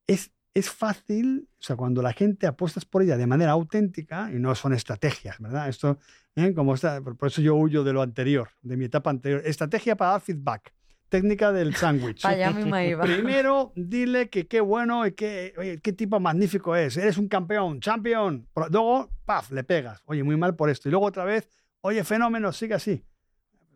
Es, 0.06 0.32
es, 0.54 0.70
fácil, 0.70 1.48
o 1.58 1.62
sea, 1.62 1.76
cuando 1.76 2.02
la 2.02 2.12
gente 2.12 2.46
apuestas 2.46 2.84
por 2.84 3.02
ella 3.02 3.16
de 3.16 3.26
manera 3.26 3.52
auténtica 3.52 4.30
y 4.32 4.38
no 4.38 4.54
son 4.54 4.72
estrategias, 4.72 5.38
¿verdad? 5.38 5.68
Esto, 5.68 5.98
¿eh? 6.34 6.54
como 6.54 6.74
por 6.74 7.28
eso 7.28 7.42
yo 7.42 7.54
huyo 7.54 7.84
de 7.84 7.92
lo 7.92 8.02
anterior, 8.02 8.48
de 8.62 8.76
mi 8.76 8.86
etapa 8.86 9.10
anterior. 9.10 9.42
Estrategia 9.44 9.96
para 9.96 10.12
dar 10.12 10.20
feedback 10.20 10.72
técnica 11.08 11.52
del 11.52 11.74
sándwich. 11.74 12.22
Primero, 12.22 13.72
dile 13.74 14.28
que 14.28 14.46
qué 14.46 14.60
bueno 14.60 15.06
y 15.06 15.12
qué, 15.12 15.80
qué 15.82 15.92
tipo 15.92 16.20
magnífico 16.20 16.76
es. 16.76 16.96
Eres 16.96 17.18
un 17.18 17.28
campeón, 17.28 17.80
champion. 17.80 18.48
Luego, 18.70 19.10
paf, 19.24 19.50
le 19.50 19.64
pegas. 19.64 20.02
Oye, 20.06 20.22
muy 20.22 20.36
mal 20.36 20.54
por 20.54 20.70
esto. 20.70 20.88
Y 20.88 20.92
luego 20.92 21.06
otra 21.06 21.24
vez, 21.24 21.48
oye, 21.80 22.04
fenómeno, 22.04 22.52
sigue 22.52 22.74
así. 22.74 23.04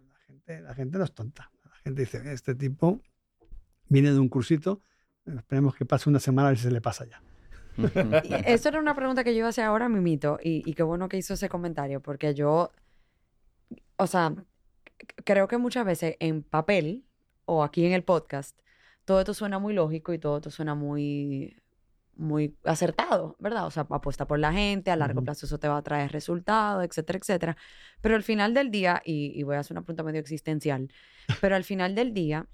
La 0.09 0.19
gente, 0.27 0.61
la 0.61 0.75
gente 0.75 0.99
no 0.99 1.05
es 1.05 1.15
tonta. 1.15 1.51
La 1.65 1.77
gente 1.77 2.03
dice, 2.03 2.33
este 2.33 2.55
tipo 2.55 3.01
viene 3.89 4.13
de 4.13 4.19
un 4.19 4.29
cursito, 4.29 4.81
esperemos 5.27 5.75
que 5.75 5.85
pase 5.85 6.09
una 6.09 6.21
semana 6.21 6.49
a 6.49 6.51
ver 6.53 6.59
si 6.59 6.65
se 6.65 6.71
le 6.71 6.81
pasa 6.81 7.05
ya. 7.07 7.23
Eso 8.47 8.69
era 8.69 8.79
una 8.79 8.95
pregunta 8.95 9.25
que 9.25 9.33
yo 9.33 9.39
iba 9.39 9.47
a 9.47 9.51
hacer 9.51 9.65
ahora, 9.65 9.89
Mimito, 9.89 10.39
y, 10.43 10.69
y 10.69 10.75
qué 10.75 10.83
bueno 10.83 11.09
que 11.09 11.17
hizo 11.17 11.35
ese 11.35 11.49
comentario, 11.49 12.01
porque 12.01 12.35
yo, 12.35 12.71
o 13.97 14.07
sea, 14.07 14.35
creo 15.25 15.49
que 15.49 15.59
muchas 15.59 15.85
veces 15.85 16.17
en 16.21 16.43
papel 16.43 17.05
o 17.44 17.62
aquí 17.62 17.85
en 17.86 17.93
el 17.93 18.05
podcast, 18.05 18.59
todo 19.05 19.20
esto 19.20 19.35
suena 19.35 19.59
muy 19.59 19.74
lógico 19.74 20.12
y 20.12 20.19
todo 20.19 20.36
esto 20.36 20.51
suena 20.51 20.74
muy 20.74 21.56
muy 22.14 22.56
acertado, 22.64 23.36
¿verdad? 23.39 23.66
O 23.66 23.70
sea, 23.70 23.86
apuesta 23.90 24.27
por 24.27 24.39
la 24.39 24.52
gente, 24.52 24.90
a 24.90 24.97
largo 24.97 25.23
plazo 25.23 25.47
eso 25.47 25.59
te 25.59 25.69
va 25.69 25.78
a 25.78 25.82
traer 25.82 26.12
resultados, 26.12 26.85
etcétera, 26.85 27.19
etcétera. 27.19 27.56
Pero 28.01 28.16
al 28.16 28.23
final 28.23 28.55
del 28.55 28.70
día, 28.70 29.02
y, 29.05 29.43
voy 29.43 29.56
a 29.56 29.60
hacer 29.60 29.74
una 29.74 29.82
pregunta 29.82 30.02
medio 30.02 30.20
existencial, 30.20 30.90
pero 31.40 31.56
al 31.56 31.64
final 31.64 31.94
del 31.94 32.12
día, 32.12 32.47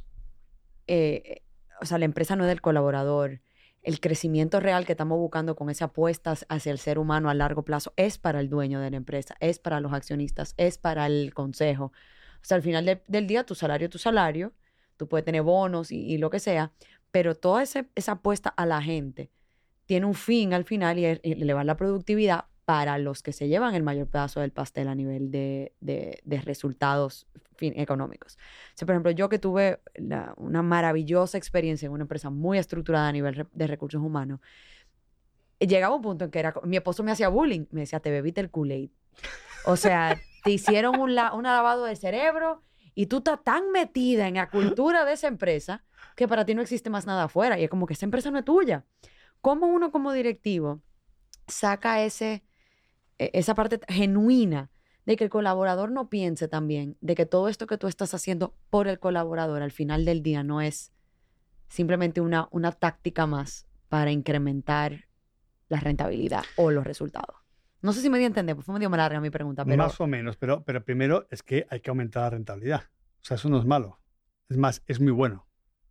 eh, 0.86 1.42
o 1.80 1.86
sea, 1.86 1.98
la 1.98 2.04
empresa 2.04 2.36
no 2.36 2.44
es 2.44 2.48
del 2.48 2.60
colaborador. 2.60 3.40
El 3.82 4.00
crecimiento 4.00 4.60
real 4.60 4.84
que 4.86 4.92
estamos 4.92 5.18
buscando 5.18 5.54
con 5.56 5.70
esa 5.70 5.86
apuesta 5.86 6.34
hacia 6.48 6.72
el 6.72 6.78
ser 6.78 6.98
humano 6.98 7.30
a 7.30 7.34
largo 7.34 7.62
plazo 7.64 7.92
es 7.96 8.18
para 8.18 8.40
el 8.40 8.48
dueño 8.48 8.80
de 8.80 8.90
la 8.90 8.96
empresa, 8.96 9.36
es 9.40 9.58
para 9.58 9.80
los 9.80 9.92
accionistas, 9.92 10.54
es 10.56 10.78
para 10.78 11.06
el 11.06 11.32
consejo. 11.34 11.92
O 12.40 12.44
sea, 12.44 12.56
al 12.56 12.62
final 12.62 13.02
del 13.06 13.26
día, 13.26 13.44
tu 13.44 13.54
salario 13.54 13.86
es 13.86 13.90
tu 13.90 13.98
salario, 13.98 14.52
tú 14.98 15.08
puedes 15.08 15.24
tener 15.24 15.42
bonos 15.42 15.90
y, 15.90 16.18
lo 16.18 16.28
que 16.28 16.40
sea, 16.40 16.72
pero 17.10 17.34
toda 17.34 17.62
esa 17.62 18.12
apuesta 18.12 18.50
a 18.50 18.66
la 18.66 18.82
gente 18.82 19.30
tiene 19.86 20.04
un 20.04 20.14
fin 20.14 20.52
al 20.52 20.64
final 20.64 20.98
y 20.98 21.06
es 21.06 21.20
elevar 21.22 21.64
la 21.64 21.76
productividad 21.76 22.44
para 22.66 22.98
los 22.98 23.22
que 23.22 23.32
se 23.32 23.48
llevan 23.48 23.74
el 23.74 23.82
mayor 23.82 24.08
pedazo 24.08 24.40
del 24.40 24.52
pastel 24.52 24.88
a 24.88 24.94
nivel 24.94 25.30
de, 25.30 25.72
resultados 26.44 27.26
económicos. 27.58 28.36
O 28.74 28.84
por 28.84 28.90
ejemplo, 28.90 29.10
yo 29.12 29.30
que 29.30 29.38
tuve 29.38 29.80
una 30.36 30.62
maravillosa 30.62 31.38
experiencia 31.38 31.86
en 31.86 31.92
una 31.92 32.02
empresa 32.02 32.28
muy 32.28 32.58
estructurada 32.58 33.08
a 33.08 33.12
nivel 33.12 33.46
de 33.50 33.66
recursos 33.66 34.02
humanos, 34.02 34.40
llegaba 35.58 35.94
un 35.94 36.02
punto 36.02 36.26
en 36.26 36.30
que 36.30 36.38
era, 36.40 36.54
mi 36.64 36.76
esposo 36.76 37.02
me 37.02 37.10
hacía 37.10 37.28
bullying, 37.28 37.64
me 37.70 37.80
decía, 37.80 38.00
te 38.00 38.10
bebiste 38.10 38.42
el 38.42 38.50
Kool-Aid. 38.50 38.90
O 39.64 39.76
sea, 39.76 40.20
te 40.44 40.50
hicieron 40.50 41.00
un, 41.00 41.10
un 41.10 41.42
lavado 41.42 41.84
de 41.84 41.96
cerebro 41.96 42.62
y 42.98 43.06
tú 43.06 43.18
estás 43.18 43.44
tan 43.44 43.70
metida 43.70 44.26
en 44.26 44.34
la 44.34 44.50
cultura 44.50 45.04
de 45.04 45.12
esa 45.12 45.28
empresa 45.28 45.84
que 46.16 46.26
para 46.26 46.44
ti 46.44 46.56
no 46.56 46.62
existe 46.62 46.90
más 46.90 47.06
nada 47.06 47.22
afuera. 47.22 47.56
Y 47.56 47.62
es 47.62 47.70
como 47.70 47.86
que 47.86 47.92
esa 47.92 48.04
empresa 48.04 48.32
no 48.32 48.40
es 48.40 48.44
tuya. 48.44 48.86
¿Cómo 49.40 49.68
uno 49.68 49.92
como 49.92 50.12
directivo 50.12 50.82
saca 51.46 52.02
ese, 52.02 52.44
e, 53.16 53.30
esa 53.34 53.54
parte 53.54 53.78
genuina 53.86 54.72
de 55.06 55.14
que 55.14 55.22
el 55.22 55.30
colaborador 55.30 55.92
no 55.92 56.10
piense 56.10 56.48
también, 56.48 56.96
de 57.00 57.14
que 57.14 57.24
todo 57.24 57.48
esto 57.48 57.68
que 57.68 57.78
tú 57.78 57.86
estás 57.86 58.14
haciendo 58.14 58.56
por 58.68 58.88
el 58.88 58.98
colaborador 58.98 59.62
al 59.62 59.70
final 59.70 60.04
del 60.04 60.24
día 60.24 60.42
no 60.42 60.60
es 60.60 60.92
simplemente 61.68 62.20
una, 62.20 62.48
una 62.50 62.72
táctica 62.72 63.28
más 63.28 63.68
para 63.88 64.10
incrementar 64.10 65.04
la 65.68 65.78
rentabilidad 65.78 66.42
o 66.56 66.72
los 66.72 66.82
resultados? 66.82 67.37
No 67.80 67.92
sé 67.92 68.00
si 68.00 68.10
me 68.10 68.18
di 68.18 68.24
a 68.24 68.26
entender, 68.26 68.56
pues 68.56 68.66
fue 68.66 68.74
medio 68.74 68.88
larga 68.90 69.20
mi 69.20 69.30
pregunta. 69.30 69.64
Pero... 69.64 69.76
Más 69.76 70.00
o 70.00 70.06
menos, 70.06 70.36
pero, 70.36 70.64
pero 70.64 70.84
primero 70.84 71.26
es 71.30 71.42
que 71.42 71.66
hay 71.70 71.80
que 71.80 71.90
aumentar 71.90 72.24
la 72.24 72.30
rentabilidad. 72.30 72.82
O 73.20 73.24
sea, 73.24 73.36
eso 73.36 73.48
no 73.48 73.58
es 73.58 73.64
malo. 73.64 74.00
Es 74.48 74.56
más, 74.56 74.82
es 74.86 75.00
muy 75.00 75.12
bueno. 75.12 75.46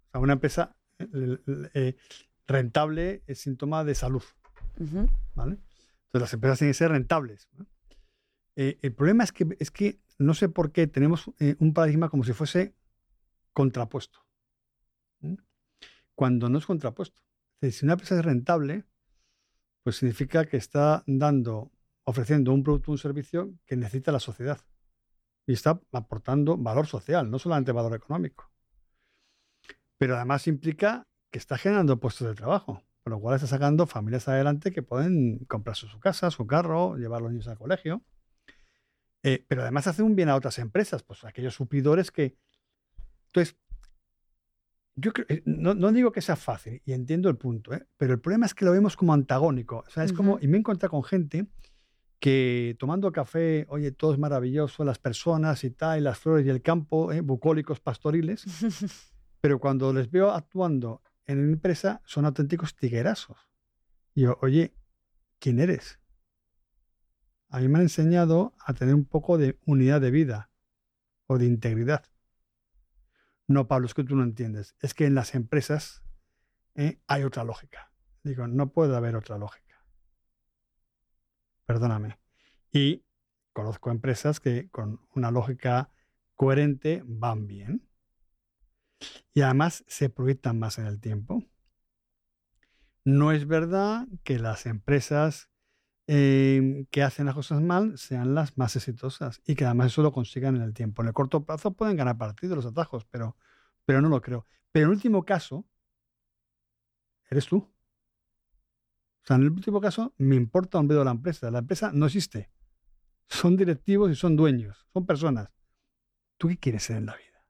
O 0.08 0.12
sea, 0.12 0.22
una 0.22 0.34
empresa, 0.34 0.76
eh, 1.00 1.96
rentable 2.48 3.24
es 3.28 3.40
síntoma 3.40 3.84
de 3.84 3.96
salud. 3.96 4.24
¿vale? 5.36 5.58
Entonces 6.06 6.22
las 6.22 6.34
empresas 6.34 6.60
tienen 6.60 6.72
que 6.72 6.78
ser 6.78 6.92
rentables. 6.92 7.50
Eh, 8.56 8.80
el 8.82 8.94
problema 8.94 9.24
es 9.24 9.32
que, 9.32 9.56
es 9.60 9.72
que 9.72 10.00
no 10.18 10.34
sé 10.34 10.50
por 10.50 10.72
qué 10.72 10.88
tenemos 10.88 11.32
eh, 11.40 11.56
un 11.60 11.74
paradigma 11.74 12.10
como 12.10 12.24
si 12.24 12.34
fuese 12.34 12.76
contrapuesto. 13.54 14.20
Cuando 16.16 16.50
no 16.50 16.58
es 16.58 16.66
contrapuesto. 16.66 17.22
si 17.62 17.86
una 17.86 17.94
empresa 17.94 18.18
es 18.18 18.26
rentable, 18.26 18.86
pues 19.84 19.98
significa 19.98 20.46
que 20.46 20.58
está 20.58 21.04
dando, 21.06 21.72
ofreciendo 22.08 22.54
un 22.54 22.64
producto 22.64 22.92
o 22.92 22.94
un 22.94 22.98
servicio 22.98 23.54
que 23.66 23.76
necesita 23.76 24.14
la 24.14 24.22
sociedad. 24.22 24.60
Y 25.46 25.54
está 25.54 25.80
aportando 25.92 26.58
valor 26.58 26.88
social, 26.88 27.30
no 27.30 27.38
solamente 27.38 27.74
valor 27.74 27.96
económico. 27.96 28.50
Pero 29.98 30.16
además 30.16 30.48
implica 30.48 31.06
que 31.30 31.38
está 31.38 31.58
generando 31.58 32.00
puestos 32.00 32.28
de 32.28 32.34
trabajo, 32.34 32.82
por 33.04 33.12
lo 33.12 33.20
cual 33.20 33.36
está 33.36 33.48
sacando 33.48 33.86
familias 33.88 34.28
adelante 34.30 34.72
que 34.72 34.84
pueden 34.84 35.40
comprarse 35.46 35.88
su 35.88 36.00
casa, 36.00 36.32
su 36.32 36.48
carro, 36.48 36.96
llevar 36.96 37.20
a 37.20 37.24
los 37.24 37.32
niños 37.32 37.48
al 37.50 37.58
colegio. 37.58 38.02
Eh, 39.24 39.46
pero 39.46 39.64
además 39.64 39.88
hace 39.88 40.02
un 40.02 40.16
bien 40.16 40.30
a 40.30 40.36
otras 40.36 40.60
empresas, 40.60 41.04
pues 41.04 41.26
aquellos 41.26 41.56
supidores 41.56 42.10
que... 42.10 42.38
Entonces, 43.28 43.58
yo 44.96 45.12
eh, 45.28 45.42
no, 45.46 45.92
digo 45.92 46.14
que 46.14 46.22
sea 46.22 46.38
fácil 46.38 46.82
y 46.86 46.94
entiendo 46.94 47.28
el 47.30 47.36
punto, 47.36 47.74
¿eh? 47.74 47.86
pero 47.98 48.14
el 48.14 48.22
problema 48.22 48.46
es 48.46 48.54
que 48.54 48.64
lo 48.64 48.72
vemos 48.72 48.96
como 48.96 49.14
antagónico. 49.14 49.84
O 49.86 49.90
sea, 49.90 50.06
es 50.06 50.14
como, 50.14 50.40
y 50.40 50.48
me 50.48 50.56
he 50.56 50.60
encontrado 50.60 50.92
con 50.92 51.04
gente 51.04 51.48
que 52.20 52.76
tomando 52.80 53.12
café, 53.12 53.66
oye, 53.70 53.92
todo 53.92 54.14
es 54.14 54.20
maravilloso, 54.20 54.84
las 54.84 55.00
personas 55.00 55.64
y 55.64 55.72
tal, 55.72 56.00
y 56.00 56.02
las 56.02 56.20
flores 56.20 56.46
y 56.46 56.50
el 56.50 56.62
campo, 56.62 57.12
bucólicos 57.24 57.80
pastoriles, 57.80 58.44
pero 59.42 59.60
cuando 59.60 59.94
les 59.94 60.10
veo 60.10 60.32
actuando 60.32 61.02
en 61.26 61.46
la 61.46 61.54
empresa 61.54 62.02
son 62.06 62.26
auténticos 62.26 62.76
tiguerazos. 62.76 63.38
Y 64.16 64.22
yo, 64.22 64.40
oye, 64.42 64.74
¿quién 65.40 65.60
eres? 65.60 66.00
A 67.50 67.60
mí 67.60 67.68
me 67.68 67.78
han 67.78 67.84
enseñado 67.84 68.56
a 68.60 68.74
tener 68.74 68.96
un 68.96 69.06
poco 69.06 69.38
de 69.38 69.60
unidad 69.66 70.02
de 70.02 70.12
vida 70.12 70.50
o 71.28 71.38
de 71.38 71.46
integridad. 71.46 72.06
No, 73.48 73.68
Pablo, 73.68 73.88
es 73.88 73.94
que 73.94 74.04
tú 74.04 74.16
no 74.16 74.24
entiendes. 74.24 74.76
Es 74.82 74.94
que 74.94 75.06
en 75.06 75.16
las 75.16 75.34
empresas 75.36 76.04
eh, 76.76 77.00
hay 77.08 77.24
otra 77.24 77.44
lógica. 77.46 77.94
Digo, 78.24 78.48
no 78.48 78.72
puede 78.74 78.96
haber 78.96 79.16
otra 79.16 79.38
lógica. 79.38 79.67
Perdóname. 81.68 82.18
Y 82.72 83.04
conozco 83.54 83.92
empresas 83.92 84.40
que 84.40 84.70
con 84.70 85.02
una 85.14 85.32
lógica 85.32 85.92
coherente 86.36 87.04
van 87.06 87.46
bien 87.46 87.88
y 89.34 89.42
además 89.42 89.84
se 89.88 90.10
proyectan 90.10 90.58
más 90.58 90.78
en 90.80 90.88
el 90.88 91.00
tiempo. 91.00 91.44
No 93.04 93.32
es 93.34 93.48
verdad 93.48 94.08
que 94.24 94.40
las 94.40 94.66
empresas 94.66 95.50
em, 96.08 96.86
que 96.86 97.04
hacen 97.04 97.26
las 97.26 97.36
cosas 97.36 97.62
mal 97.62 97.98
sean 97.98 98.34
las 98.34 98.58
más 98.58 98.76
exitosas 98.78 99.42
y 99.46 99.56
que 99.56 99.66
además 99.66 99.88
eso 99.88 100.02
lo 100.02 100.14
consigan 100.14 100.56
en 100.56 100.62
el 100.62 100.74
tiempo. 100.74 101.02
En 101.02 101.10
el 101.10 101.14
corto 101.14 101.44
plazo 101.46 101.72
pueden 101.72 101.98
ganar 101.98 102.18
partidos 102.18 102.56
los 102.56 102.66
atajos, 102.66 103.06
pero, 103.06 103.36
pero 103.86 104.02
no 104.02 104.08
lo 104.08 104.22
creo. 104.22 104.46
Pero 104.72 104.86
en 104.86 104.92
último 104.94 105.26
caso, 105.26 105.66
eres 107.30 107.46
tú. 107.46 107.70
O 109.28 109.30
sea, 109.30 109.36
en 109.36 109.42
el 109.42 109.52
último 109.52 109.82
caso, 109.82 110.14
me 110.18 110.38
importa 110.38 110.80
un 110.80 110.88
dedo 110.88 111.04
la 111.04 111.12
empresa. 111.12 111.52
La 111.52 111.60
empresa 111.60 111.92
no 111.94 112.06
existe. 112.06 112.50
Son 113.28 113.58
directivos 113.58 114.10
y 114.10 114.16
son 114.16 114.38
dueños, 114.38 114.88
son 114.94 115.06
personas. 115.06 115.52
¿Tú 116.38 116.48
qué 116.48 116.58
quieres 116.58 116.84
ser 116.84 116.96
en 116.96 117.08
la 117.08 117.18
vida? 117.18 117.46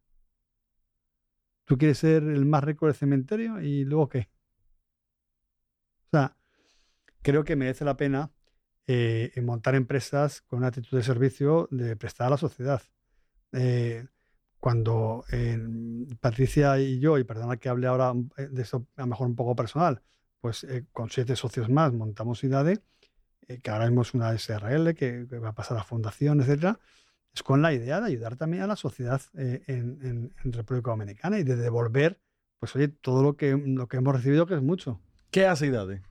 ¿Tú 1.66 1.78
quieres 1.78 2.00
ser 2.00 2.24
el 2.24 2.48
más 2.48 2.64
rico 2.64 2.88
del 2.88 2.96
cementerio 2.96 3.62
y 3.62 3.84
luego 3.84 4.10
qué? 4.10 4.28
O 6.08 6.10
sea, 6.10 6.36
creo 7.22 7.44
que 7.44 7.56
merece 7.56 7.86
la 7.86 7.96
pena 7.96 8.32
eh, 8.88 9.32
montar 9.44 9.76
empresas 9.76 10.42
con 10.42 10.58
una 10.58 10.70
actitud 10.70 10.98
de 10.98 11.04
servicio 11.04 11.68
de 11.70 11.96
prestar 11.96 12.26
a 12.26 12.32
la 12.32 12.38
sociedad. 12.38 12.82
Eh, 13.52 14.08
cuando 14.60 15.26
Patricia 16.22 16.80
y 16.80 17.00
yo, 17.00 17.20
y 17.20 17.24
perdona 17.24 17.58
que 17.58 17.70
hable 17.70 17.86
ahora 17.86 18.16
eh, 18.38 18.48
de 18.50 18.64
eso 18.64 18.88
a 18.96 19.02
lo 19.02 19.08
mejor 19.10 19.28
un 19.28 19.36
poco 19.36 19.56
personal, 19.56 20.02
pues 20.42 20.66
con 20.92 21.10
siete 21.10 21.36
socios 21.36 21.70
más 21.70 21.94
montamos 21.94 22.44
IDADE, 22.44 22.82
que 23.64 23.72
ahora 23.72 23.86
mismo 23.86 24.02
es 24.02 24.14
una 24.14 24.38
SRL 24.38 24.94
que, 24.94 25.26
que, 25.30 25.40
va 25.40 25.50
a 25.50 25.56
pasar 25.56 25.78
a 25.78 25.84
fundación, 25.84 26.42
etcétera 26.42 26.80
es 27.38 27.44
con 27.44 27.62
la 27.62 27.72
idea 27.72 28.02
de 28.02 28.08
ayudar 28.08 28.36
también 28.36 28.64
a 28.64 28.68
la 28.68 28.76
sociedad 28.76 29.22
eh, 29.38 29.62
en, 29.68 30.34
República 30.44 30.90
Dominicana 30.90 31.38
y 31.38 31.44
de 31.44 31.56
devolver, 31.56 32.20
pues 32.60 32.76
oye, 32.76 32.88
todo 32.88 33.22
lo 33.22 33.38
que, 33.38 33.56
lo 33.56 33.88
que 33.88 33.98
hemos 33.98 34.16
recibido, 34.16 34.48
que 34.48 34.56
es 34.56 34.62
mucho. 34.62 35.00
¿Qué 35.30 35.46
hace 35.46 35.68
IDADE? 35.68 36.02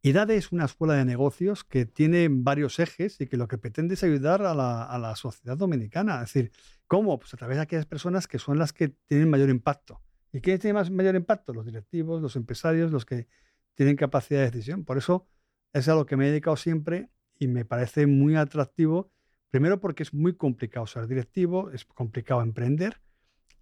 IDADE 0.00 0.36
es 0.36 0.50
una 0.50 0.64
escuela 0.64 0.94
de 0.94 1.04
negocios 1.04 1.62
que 1.62 1.84
tiene 1.84 2.28
varios 2.30 2.78
ejes 2.78 3.20
y 3.20 3.26
que 3.26 3.36
lo 3.36 3.48
que 3.48 3.58
pretende 3.58 3.94
es 3.94 4.02
ayudar 4.02 4.42
a 4.42 4.54
la, 4.54 5.16
sociedad 5.16 5.58
dominicana. 5.58 6.22
Es 6.22 6.32
decir, 6.32 6.52
¿cómo? 6.86 7.18
Pues 7.18 7.34
a 7.34 7.36
través 7.36 7.56
de 7.58 7.62
aquellas 7.62 7.86
personas 7.86 8.26
que 8.26 8.38
son 8.38 8.58
las 8.58 8.72
que 8.72 8.88
tienen 8.88 9.28
mayor 9.28 9.50
impacto. 9.50 10.00
¿Y 10.34 10.42
quiénes 10.42 10.60
tienen 10.60 10.74
más, 10.74 10.90
mayor 10.90 11.14
impacto? 11.14 11.54
Los 11.54 11.64
directivos, 11.64 12.20
los 12.20 12.36
empresarios, 12.36 12.92
los 12.92 13.06
que 13.06 13.28
tienen 13.74 13.96
capacidad 13.96 14.40
de 14.40 14.50
decisión. 14.50 14.84
Por 14.84 14.98
eso 14.98 15.26
es 15.72 15.88
a 15.88 15.94
lo 15.94 16.04
que 16.04 16.16
me 16.16 16.26
he 16.26 16.30
dedicado 16.30 16.56
siempre 16.56 17.08
y 17.38 17.48
me 17.48 17.64
parece 17.64 18.06
muy 18.06 18.36
atractivo 18.36 19.14
Primero 19.54 19.78
porque 19.78 20.02
es 20.02 20.12
muy 20.12 20.34
complicado 20.34 20.84
ser 20.88 21.06
directivo, 21.06 21.70
es 21.70 21.84
complicado 21.84 22.42
emprender 22.42 23.00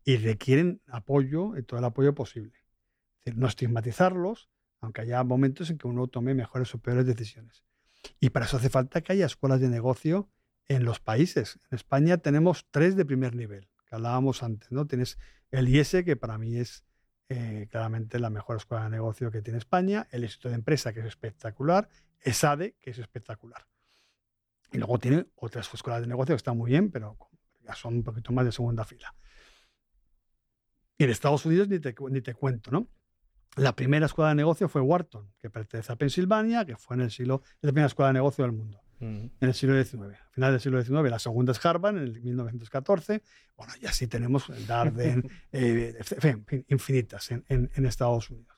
y 0.07 0.17
requieren 0.17 0.81
apoyo 0.87 1.53
todo 1.67 1.81
el 1.81 1.85
apoyo 1.85 2.15
posible. 2.15 2.55
Es 3.19 3.25
decir, 3.27 3.39
no 3.39 3.47
estigmatizarlos, 3.47 4.49
aunque 4.81 5.03
haya 5.03 5.23
momentos 5.23 5.69
en 5.69 5.77
que 5.77 5.87
uno 5.87 6.07
tome 6.07 6.33
mejores 6.33 6.75
o 6.75 6.79
peores 6.79 7.05
decisiones. 7.05 7.63
Y 8.21 8.31
para 8.31 8.47
eso 8.47 8.57
hace 8.57 8.71
falta 8.71 9.03
que 9.03 9.13
haya 9.13 9.27
escuelas 9.27 9.61
de 9.61 9.69
negocio 9.69 10.31
en 10.67 10.87
los 10.87 10.99
países. 10.99 11.61
En 11.71 11.77
España 11.77 12.17
tenemos 12.17 12.67
tres 12.71 12.97
de 12.97 13.05
primer 13.05 13.35
nivel, 13.35 13.69
que 13.85 13.95
hablábamos 13.95 14.43
antes. 14.43 14.73
¿no? 14.73 14.87
Tienes 14.87 15.19
el 15.53 15.69
IES, 15.69 15.97
que 16.05 16.17
para 16.17 16.39
mí 16.39 16.57
es 16.57 16.85
eh, 17.29 17.69
claramente 17.71 18.19
la 18.19 18.31
mejor 18.31 18.57
escuela 18.57 18.85
de 18.85 18.91
negocio 18.91 19.31
que 19.31 19.43
tiene 19.43 19.59
España, 19.59 20.09
el 20.11 20.25
Instituto 20.25 20.49
de 20.49 20.57
Empresa, 20.57 20.93
que 20.93 21.01
es 21.01 21.07
espectacular, 21.07 21.89
ESADE, 22.21 22.77
que 22.81 22.91
es 22.91 22.99
espectacular. 22.99 23.67
Y 24.73 24.79
luego 24.79 24.99
tiene 24.99 25.27
otras 25.37 25.73
escuelas 25.73 26.01
de 26.01 26.09
negocio 26.09 26.35
que 26.35 26.39
están 26.39 26.57
muy 26.57 26.71
bien, 26.71 26.91
pero 26.91 27.17
ya 27.63 27.75
son 27.75 27.95
un 27.95 28.03
poquito 28.03 28.33
más 28.33 28.45
de 28.47 28.53
segunda 28.53 28.85
fila. 28.85 29.15
Y 30.97 31.05
en 31.05 31.11
Estados 31.11 31.45
Unidos 31.45 31.69
ni 31.69 31.79
te, 31.79 31.95
ni 32.11 32.21
te 32.23 32.35
cuento, 32.35 32.71
¿no? 32.71 32.89
La 33.57 33.77
primera 33.77 34.07
escuela 34.07 34.31
de 34.31 34.37
negocio 34.37 34.69
fue 34.69 34.81
Wharton, 34.81 35.31
que 35.39 35.51
pertenece 35.51 35.93
a 35.93 35.97
Pensilvania, 35.97 36.65
que 36.65 36.77
fue 36.77 36.97
en 36.97 37.03
el 37.03 37.11
siglo, 37.11 37.43
la 37.61 37.69
primera 37.69 37.87
escuela 37.87 38.09
de 38.09 38.15
negocio 38.15 38.45
del 38.45 38.53
mundo, 38.53 38.81
en 39.03 39.33
el 39.41 39.55
siglo 39.55 39.83
XIX, 39.83 40.17
final 40.31 40.53
del 40.53 40.61
siglo 40.61 40.83
XIX. 40.83 41.11
La 41.11 41.19
segunda 41.19 41.53
es 41.53 41.65
Harvard, 41.65 41.97
en 41.97 42.03
el 42.03 42.23
1914. 42.23 43.23
Bueno, 43.57 43.73
y 43.81 43.87
así 43.87 44.07
tenemos 44.07 44.51
Darden, 44.67 45.29
eh, 45.53 45.95
en 45.99 46.45
fin, 46.47 46.65
infinitas 46.69 47.31
en, 47.31 47.45
en, 47.49 47.87
Estados 47.87 48.31
Unidos. 48.31 48.57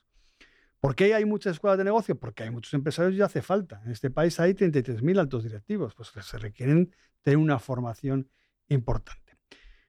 ¿Por 0.79 0.95
qué 0.95 1.13
hay 1.15 1.25
muchas 1.25 1.53
escuelas 1.53 1.77
de 1.77 1.83
negocio? 1.83 2.19
Porque 2.19 2.43
hay 2.43 2.51
muchos 2.51 2.73
empresarios 2.73 3.15
y 3.15 3.21
hace 3.21 3.41
falta. 3.41 3.81
En 3.85 3.91
este 3.91 4.11
país 4.11 4.39
hay 4.39 4.53
33.000 4.53 5.19
altos 5.19 5.43
directivos, 5.43 5.95
pues 5.95 6.09
se 6.09 6.37
requieren 6.37 6.93
tener 7.23 7.37
una 7.37 7.57
formación 7.57 8.29
importante. 8.69 9.25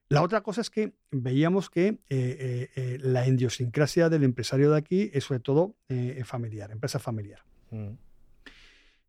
La 0.09 0.23
otra 0.23 0.41
cosa 0.43 0.61
es 0.61 0.71
que 0.71 0.95
veíamos 1.11 1.69
que 1.69 1.89
eh, 1.89 1.99
eh, 2.09 2.71
eh, 2.77 2.99
la 3.03 3.27
idiosincrasia 3.27 4.09
del 4.09 4.23
empresario 4.23 4.71
de 4.71 4.79
aquí 4.79 5.11
es 5.13 5.25
sobre 5.25 5.41
todo 5.41 5.77
familiar, 6.25 6.71
empresa 6.71 6.99
familiar. 6.99 7.41
Mm. 7.71 7.95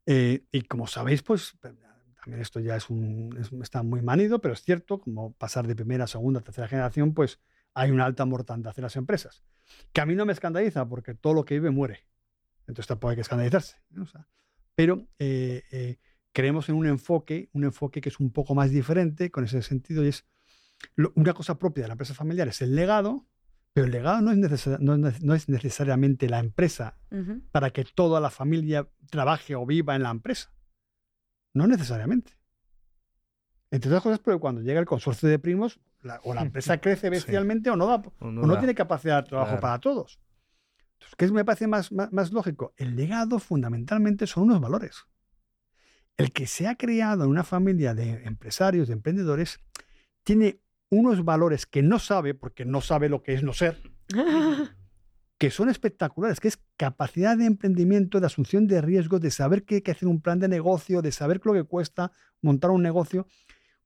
Y 0.07 0.61
como 0.63 0.87
sabéis, 0.87 1.21
pues 1.21 1.57
también 1.61 2.41
esto 2.41 2.59
ya 2.59 2.75
es 2.75 2.89
un, 2.89 3.37
está 3.61 3.83
muy 3.83 4.01
manido, 4.01 4.39
pero 4.39 4.53
es 4.53 4.61
cierto, 4.61 4.99
como 4.99 5.33
pasar 5.33 5.67
de 5.67 5.75
primera, 5.75 6.07
segunda, 6.07 6.41
tercera 6.41 6.67
generación, 6.67 7.13
pues 7.13 7.39
hay 7.73 7.91
una 7.91 8.05
alta 8.05 8.25
mortandad 8.25 8.73
en 8.77 8.83
las 8.83 8.95
empresas. 8.95 9.43
Que 9.91 10.01
a 10.01 10.05
mí 10.05 10.15
no 10.15 10.25
me 10.25 10.33
escandaliza 10.33 10.87
porque 10.87 11.13
todo 11.13 11.33
lo 11.33 11.45
que 11.45 11.55
vive 11.55 11.71
muere. 11.71 12.05
Entonces 12.61 12.87
tampoco 12.87 13.09
hay 13.09 13.15
que 13.15 13.21
escandalizarse. 13.21 13.77
pero 14.75 15.07
creemos 16.31 16.69
en 16.69 16.75
un 16.75 16.85
enfoque, 16.85 17.49
un 17.53 17.63
enfoque 17.63 17.99
que 17.99 18.09
es 18.09 18.19
un 18.19 18.31
poco 18.31 18.53
más 18.55 18.71
diferente 18.71 19.31
con 19.31 19.43
ese 19.43 19.61
sentido 19.61 20.05
y 20.05 20.09
es 20.09 20.25
una 21.15 21.33
cosa 21.33 21.57
propia 21.57 21.83
de 21.83 21.87
la 21.87 21.93
empresa 21.93 22.13
familiar 22.13 22.47
es 22.47 22.61
el 22.61 22.75
legado, 22.75 23.25
pero 23.77 23.85
el 23.85 23.91
legado 23.91 24.21
no 24.23 24.31
es, 24.31 25.21
no 25.21 25.35
es, 25.35 25.49
necesariamente 25.49 26.27
la 26.27 26.39
empresa 26.39 26.97
para 27.51 27.69
que 27.69 27.85
toda 27.85 28.19
la 28.19 28.31
familia 28.31 28.89
trabaje 29.11 29.53
o 29.53 29.67
viva 29.67 29.95
en 29.95 30.01
la 30.01 30.09
empresa. 30.09 30.51
No 31.53 31.67
necesariamente. 31.67 32.31
Entre 33.69 33.87
otras 33.91 34.01
cosas, 34.01 34.19
pero 34.25 34.39
cuando 34.39 34.61
llega 34.61 34.79
el 34.79 34.87
consorcio 34.87 35.29
de 35.29 35.37
primos, 35.37 35.79
o 36.23 36.33
la 36.33 36.41
empresa 36.41 36.79
crece 36.79 37.11
bestialmente 37.11 37.69
o, 37.69 37.75
no 37.75 37.85
da, 37.85 38.01
o 38.17 38.31
no, 38.31 38.57
tiene 38.57 38.73
capacidad 38.73 39.21
de 39.21 39.29
trabajo 39.29 39.59
para 39.59 39.79
todos. 39.79 40.19
Entonces, 40.93 41.15
¿qué 41.15 41.31
me 41.31 41.45
parece 41.45 41.67
más, 41.67 41.91
más, 41.91 42.31
lógico? 42.31 42.73
El 42.77 42.95
legado 42.95 43.37
fundamentalmente 43.37 44.25
son 44.25 44.45
unos 44.45 44.59
valores. 44.59 45.05
El 46.17 46.31
que 46.31 46.47
se 46.47 46.67
ha 46.67 46.77
creado 46.77 47.25
en 47.25 47.29
una 47.29 47.43
familia 47.43 47.93
de 47.93 48.23
empresarios, 48.23 48.87
de 48.87 48.95
emprendedores, 48.95 49.59
tiene 50.23 50.61
unos 50.89 51.23
valores 51.23 51.65
que 51.65 51.81
no 51.81 51.99
sabe, 51.99 52.33
porque 52.33 52.65
no 52.65 52.81
sabe 52.81 53.09
lo 53.09 53.23
que 53.23 53.33
es 53.33 53.43
no 53.43 53.53
ser, 53.53 53.81
que 55.37 55.51
son 55.51 55.69
espectaculares, 55.69 56.39
que 56.39 56.47
es 56.47 56.59
capacidad 56.77 57.37
de 57.37 57.45
emprendimiento, 57.45 58.19
de 58.19 58.25
asunción 58.25 58.67
de 58.67 58.81
riesgos, 58.81 59.21
de 59.21 59.31
saber 59.31 59.63
que 59.63 59.75
hay 59.75 59.81
que 59.81 59.91
hacer 59.91 60.07
un 60.07 60.21
plan 60.21 60.39
de 60.39 60.47
negocio, 60.47 61.01
de 61.01 61.11
saber 61.11 61.41
lo 61.43 61.53
que 61.53 61.63
cuesta 61.63 62.11
montar 62.41 62.71
un 62.71 62.81
negocio. 62.81 63.27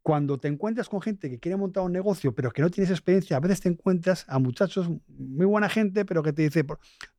Cuando 0.02 0.40
te 0.40 0.48
encuentras 0.48 0.90
con 0.90 1.02
gente 1.02 1.30
que 1.30 1.40
quiere 1.40 1.58
montar 1.58 1.84
un 1.84 1.92
negocio, 1.92 2.34
pero 2.34 2.52
que 2.52 2.62
no 2.62 2.72
tienes 2.72 2.90
experiencia, 2.90 3.38
a 3.38 3.40
veces 3.40 3.62
te 3.62 3.70
encuentras 3.70 4.26
a 4.28 4.40
muchachos, 4.40 4.90
muy 5.08 5.46
buena 5.46 5.70
gente, 5.70 6.06
pero 6.06 6.24
que 6.24 6.34
te 6.34 6.44
dice, 6.44 6.66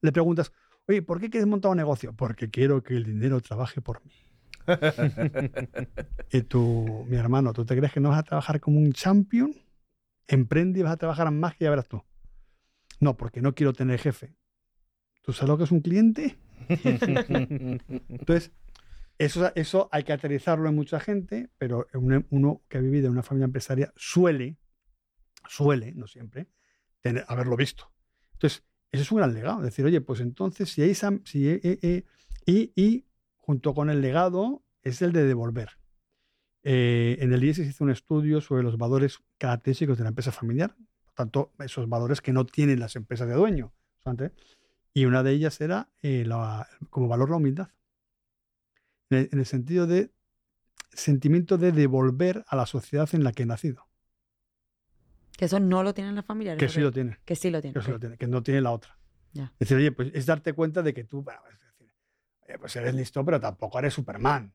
le 0.00 0.12
preguntas, 0.12 0.52
oye, 0.88 1.02
¿por 1.02 1.20
qué 1.20 1.30
quieres 1.30 1.46
montar 1.46 1.70
un 1.70 1.76
negocio? 1.76 2.12
Porque 2.12 2.50
quiero 2.50 2.82
que 2.82 2.94
el 2.94 3.04
dinero 3.04 3.40
trabaje 3.40 3.80
por 3.80 4.04
mí. 4.04 4.12
y 6.32 6.42
tú, 6.42 7.04
mi 7.08 7.16
hermano, 7.16 7.52
¿tú 7.52 7.64
te 7.64 7.76
crees 7.76 7.92
que 7.92 8.00
no 8.00 8.08
vas 8.08 8.18
a 8.18 8.24
trabajar 8.24 8.60
como 8.60 8.80
un 8.80 8.92
champion? 8.92 9.54
Emprende 10.28 10.80
y 10.80 10.82
vas 10.82 10.92
a 10.92 10.96
trabajar 10.96 11.30
más 11.30 11.56
que 11.56 11.64
ya 11.64 11.70
verás 11.70 11.88
tú. 11.88 12.02
No, 13.00 13.16
porque 13.16 13.40
no 13.40 13.54
quiero 13.54 13.72
tener 13.72 13.98
jefe. 13.98 14.36
¿Tú 15.22 15.32
sabes 15.32 15.48
lo 15.48 15.58
que 15.58 15.64
es 15.64 15.72
un 15.72 15.80
cliente? 15.80 16.38
Entonces, 16.68 18.52
eso, 19.18 19.52
eso 19.54 19.88
hay 19.92 20.04
que 20.04 20.12
aterrizarlo 20.12 20.68
en 20.68 20.74
mucha 20.74 21.00
gente, 21.00 21.50
pero 21.58 21.86
uno 21.92 22.62
que 22.68 22.78
ha 22.78 22.80
vivido 22.80 23.06
en 23.06 23.12
una 23.12 23.22
familia 23.22 23.46
empresaria 23.46 23.92
suele, 23.96 24.56
suele, 25.48 25.92
no 25.94 26.06
siempre, 26.06 26.48
tener, 27.00 27.24
haberlo 27.28 27.56
visto. 27.56 27.92
Entonces, 28.34 28.64
eso 28.90 29.02
es 29.02 29.12
un 29.12 29.18
gran 29.18 29.34
legado. 29.34 29.62
Decir, 29.62 29.84
oye, 29.84 30.00
pues 30.00 30.20
entonces, 30.20 30.70
si 30.70 30.82
hay. 30.82 30.94
Si, 30.94 31.48
eh, 31.48 31.60
eh, 31.62 32.04
y, 32.46 32.72
y 32.74 33.06
junto 33.36 33.74
con 33.74 33.90
el 33.90 34.00
legado 34.00 34.64
es 34.82 35.02
el 35.02 35.12
de 35.12 35.24
devolver. 35.24 35.81
Eh, 36.64 37.16
en 37.20 37.32
el 37.32 37.42
IES 37.42 37.58
hizo 37.58 37.84
un 37.84 37.90
estudio 37.90 38.40
sobre 38.40 38.62
los 38.62 38.78
valores 38.78 39.18
característicos 39.38 39.98
de 39.98 40.04
la 40.04 40.10
empresa 40.10 40.30
familiar, 40.30 40.76
por 41.04 41.14
tanto, 41.14 41.52
esos 41.58 41.88
valores 41.88 42.20
que 42.20 42.32
no 42.32 42.46
tienen 42.46 42.80
las 42.80 42.96
empresas 42.96 43.28
de 43.28 43.34
dueño. 43.34 43.72
Y 44.94 45.04
una 45.04 45.22
de 45.22 45.32
ellas 45.32 45.60
era 45.60 45.88
eh, 46.02 46.26
como 46.90 47.08
valor 47.08 47.30
la 47.30 47.36
humildad, 47.36 47.68
en 49.10 49.28
el, 49.38 49.46
sentido 49.46 49.86
de 49.86 50.10
sentimiento 50.92 51.58
de 51.58 51.72
devolver 51.72 52.44
a 52.48 52.56
la 52.56 52.66
sociedad 52.66 53.08
en 53.12 53.24
la 53.24 53.32
que 53.32 53.42
he 53.42 53.46
nacido. 53.46 53.86
Que 55.36 55.46
eso 55.46 55.60
no 55.60 55.82
lo 55.82 55.94
tienen 55.94 56.14
las 56.14 56.24
familias. 56.24 56.58
Que 56.58 56.68
sí 56.68 56.80
lo 56.80 56.92
tiene. 56.92 57.18
Que 57.24 57.36
sí 57.36 57.50
lo 57.50 57.60
tiene. 57.60 57.74
Que, 57.74 57.82
sí 57.82 57.90
lo 57.90 57.98
tiene, 57.98 58.16
que 58.16 58.26
no 58.26 58.42
tiene 58.42 58.60
la 58.60 58.70
otra. 58.70 58.98
Es 59.34 59.58
decir, 59.60 59.78
oye, 59.78 59.92
pues 59.92 60.10
es 60.14 60.26
darte 60.26 60.52
cuenta 60.52 60.82
de 60.82 60.92
que 60.92 61.04
tú, 61.04 61.24
pues 62.58 62.76
eres 62.76 62.94
listo, 62.94 63.24
pero 63.24 63.40
tampoco 63.40 63.78
eres 63.78 63.94
Superman. 63.94 64.54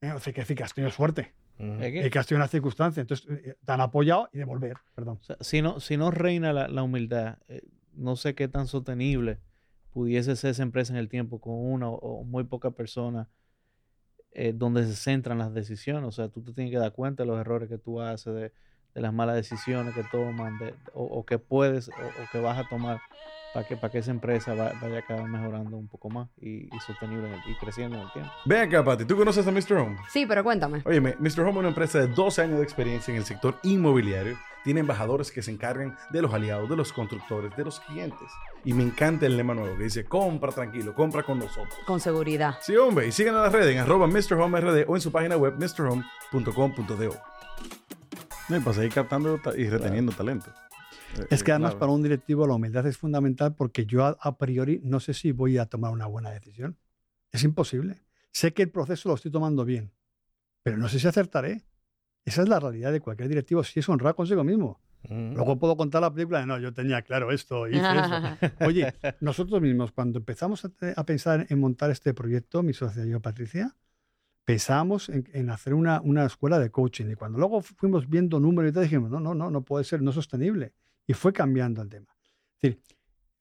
¿eh? 0.00 0.12
O 0.12 0.20
sea, 0.20 0.32
que, 0.32 0.42
que 0.42 0.62
has 0.62 0.72
tenido 0.72 0.90
suerte. 0.90 1.34
El 1.58 2.10
que 2.10 2.18
ha 2.18 2.22
sido 2.22 2.38
una 2.38 2.48
circunstancia, 2.48 3.00
entonces 3.00 3.28
eh, 3.30 3.56
te 3.64 3.72
han 3.72 3.80
apoyado 3.80 4.28
y 4.32 4.38
devolver, 4.38 4.76
perdón. 4.94 5.20
si, 5.40 5.62
no, 5.62 5.78
si 5.78 5.96
no 5.96 6.10
reina 6.10 6.52
la, 6.52 6.82
humildad, 6.82 7.38
eh, 7.48 7.62
no 7.92 8.16
sé 8.16 8.34
qué 8.34 8.48
tan 8.48 8.66
sostenible 8.66 9.38
pudiese 9.92 10.34
ser 10.34 10.50
esa 10.50 10.64
empresa 10.64 10.92
en 10.92 10.98
el 10.98 11.08
tiempo 11.08 11.40
con 11.40 11.54
una 11.54 11.88
o, 11.88 12.24
muy 12.24 12.42
poca 12.44 12.72
persona 12.72 13.28
eh, 14.32 14.52
donde 14.52 14.84
se 14.84 14.96
centran 14.96 15.38
las 15.38 15.54
decisiones. 15.54 16.08
O 16.08 16.12
sea, 16.12 16.28
tú 16.28 16.42
te 16.42 16.52
tienes 16.52 16.72
que 16.72 16.78
dar 16.78 16.92
cuenta 16.92 17.22
de 17.22 17.28
los 17.28 17.38
errores 17.38 17.68
que 17.68 17.78
tú 17.78 18.00
haces, 18.00 18.34
de, 18.34 18.52
las 18.94 19.12
malas 19.12 19.36
decisiones 19.36 19.94
que 19.94 20.04
toman, 20.10 20.58
o, 20.92 21.24
que 21.24 21.38
puedes 21.38 21.88
o 21.88 21.92
que 22.30 22.40
vas 22.40 22.58
a 22.58 22.68
tomar 22.68 23.00
para 23.54 23.66
que, 23.66 23.76
para 23.76 23.90
que 23.90 23.98
esa 23.98 24.10
empresa 24.10 24.52
vaya 24.52 25.02
cada 25.06 25.22
vez 25.22 25.30
mejorando 25.30 25.76
un 25.76 25.86
poco 25.86 26.10
más 26.10 26.28
y, 26.40 26.68
sostenible 26.84 27.30
y 27.46 27.54
creciendo 27.54 27.96
en 27.96 28.02
el 28.02 28.12
tiempo. 28.12 28.32
Ven 28.44 28.68
acá, 28.68 28.84
Pati, 28.84 29.04
¿tú 29.04 29.16
conoces 29.16 29.46
a 29.46 29.52
Mr. 29.52 29.74
Home? 29.74 29.96
Sí, 30.10 30.26
pero 30.26 30.42
cuéntame. 30.42 30.82
Oye, 30.84 31.00
Mr. 31.00 31.40
Home 31.40 31.50
es 31.50 31.56
una 31.56 31.68
empresa 31.68 32.00
de 32.00 32.08
12 32.08 32.42
años 32.42 32.58
de 32.58 32.64
experiencia 32.64 33.12
en 33.12 33.18
el 33.18 33.24
sector 33.24 33.56
inmobiliario. 33.62 34.36
Tiene 34.64 34.80
embajadores 34.80 35.30
que 35.30 35.42
se 35.42 35.52
encargan 35.52 35.96
de 36.10 36.22
los 36.22 36.34
aliados, 36.34 36.68
de 36.68 36.76
los 36.76 36.92
constructores, 36.92 37.54
de 37.56 37.64
los 37.64 37.78
clientes. 37.80 38.28
Y 38.64 38.72
me 38.72 38.82
encanta 38.82 39.26
el 39.26 39.36
lema 39.36 39.54
nuevo 39.54 39.76
que 39.76 39.84
dice, 39.84 40.04
compra 40.04 40.50
tranquilo, 40.50 40.94
compra 40.94 41.22
con 41.22 41.38
nosotros. 41.38 41.74
Con 41.86 42.00
seguridad. 42.00 42.56
Sí, 42.60 42.74
hombre. 42.74 43.06
Y 43.06 43.12
sigan 43.12 43.36
a 43.36 43.42
las 43.42 43.52
redes 43.52 43.72
en 43.72 43.78
arroba 43.78 44.08
MrHomeRD 44.08 44.86
o 44.88 44.96
en 44.96 45.00
su 45.00 45.12
página 45.12 45.36
web 45.36 45.54
mrhome.com.do. 45.58 47.16
No, 48.48 48.56
y 48.56 48.60
para 48.60 48.74
seguir 48.74 48.92
captando 48.92 49.38
y 49.56 49.68
reteniendo 49.68 50.12
talento. 50.12 50.50
Es 51.30 51.44
que 51.44 51.52
además 51.52 51.74
para 51.74 51.92
un 51.92 52.02
directivo 52.02 52.46
la 52.46 52.54
humildad 52.54 52.86
es 52.86 52.96
fundamental 52.96 53.54
porque 53.54 53.86
yo 53.86 54.04
a, 54.04 54.38
priori 54.38 54.80
no 54.82 55.00
sé 55.00 55.14
si 55.14 55.32
voy 55.32 55.58
a 55.58 55.66
tomar 55.66 55.92
una 55.92 56.06
buena 56.06 56.30
decisión. 56.30 56.78
Es 57.32 57.44
imposible. 57.44 58.02
Sé 58.32 58.52
que 58.52 58.62
el 58.62 58.70
proceso 58.70 59.08
lo 59.08 59.14
estoy 59.14 59.30
tomando 59.30 59.64
bien, 59.64 59.92
pero 60.62 60.76
no 60.76 60.88
sé 60.88 60.98
si 60.98 61.06
acertaré. 61.06 61.64
Esa 62.24 62.42
es 62.42 62.48
la 62.48 62.58
realidad 62.58 62.90
de 62.90 63.00
cualquier 63.00 63.28
directivo, 63.28 63.62
si 63.62 63.80
es 63.80 63.88
honrado 63.88 64.16
consigo 64.16 64.42
mismo. 64.44 64.80
Mm. 65.08 65.34
Luego 65.34 65.58
puedo 65.58 65.76
contar 65.76 66.00
la 66.00 66.12
película 66.12 66.40
de 66.40 66.46
no, 66.46 66.58
yo 66.58 66.72
tenía 66.72 67.02
claro 67.02 67.30
esto, 67.30 67.68
hice 67.68 67.80
eso. 67.80 68.54
Oye, 68.66 68.94
nosotros 69.20 69.60
mismos, 69.60 69.92
cuando 69.92 70.18
empezamos 70.18 70.64
a, 70.64 71.04
pensar 71.04 71.46
en 71.48 71.60
montar 71.60 71.90
este 71.90 72.14
proyecto, 72.14 72.62
mi 72.62 72.72
socia 72.72 73.04
y 73.04 73.10
yo, 73.10 73.20
Patricia, 73.20 73.76
pensábamos 74.44 75.10
en, 75.10 75.50
hacer 75.50 75.74
una, 75.74 76.00
una, 76.00 76.24
escuela 76.24 76.58
de 76.58 76.70
coaching. 76.70 77.10
Y 77.10 77.14
cuando 77.14 77.38
luego 77.38 77.60
fuimos 77.60 78.08
viendo 78.08 78.40
números 78.40 78.70
y 78.70 78.72
todo, 78.72 78.82
dijimos, 78.84 79.10
no, 79.10 79.20
no, 79.20 79.34
no, 79.34 79.50
no 79.50 79.62
puede 79.62 79.84
ser, 79.84 80.02
no 80.02 80.10
es 80.10 80.14
sostenible. 80.14 80.72
Y 81.06 81.12
fue 81.12 81.32
cambiando 81.32 81.82
el 81.82 81.88
tema. 81.88 82.16
Es 82.60 82.70
decir, 82.70 82.82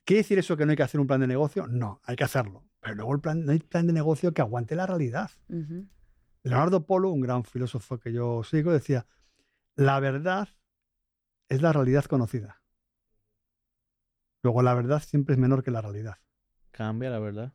¿quiere 0.03 0.21
decir 0.21 0.39
eso 0.39 0.57
que 0.57 0.65
no 0.65 0.71
hay 0.71 0.77
que 0.77 0.83
hacer 0.83 0.99
un 0.99 1.07
plan 1.07 1.21
de 1.21 1.27
negocio? 1.27 1.67
No, 1.67 2.01
hay 2.03 2.15
que 2.15 2.23
hacerlo. 2.23 2.65
Pero 2.79 2.95
luego 2.95 3.13
el 3.13 3.21
plan, 3.21 3.45
no 3.45 3.51
hay 3.51 3.59
plan 3.59 3.87
de 3.87 3.93
negocio 3.93 4.33
que 4.33 4.41
aguante 4.41 4.75
la 4.75 4.85
realidad. 4.85 5.31
Leonardo 6.43 6.85
Polo, 6.85 7.09
un 7.09 7.21
gran 7.21 7.45
filósofo 7.45 7.97
que 7.97 8.11
yo 8.11 8.43
sigo, 8.43 8.73
decía, 8.73 9.07
la 9.75 9.99
verdad 9.99 10.49
es 11.47 11.61
la 11.61 11.71
realidad 11.71 12.05
conocida. 12.05 12.61
Luego 14.41 14.61
la 14.61 14.73
verdad 14.73 15.01
siempre 15.01 15.35
es 15.35 15.39
menor 15.39 15.63
que 15.63 15.71
la 15.71 15.81
realidad. 15.81 16.17
Cambia 16.71 17.09
la 17.09 17.19
verdad. 17.19 17.53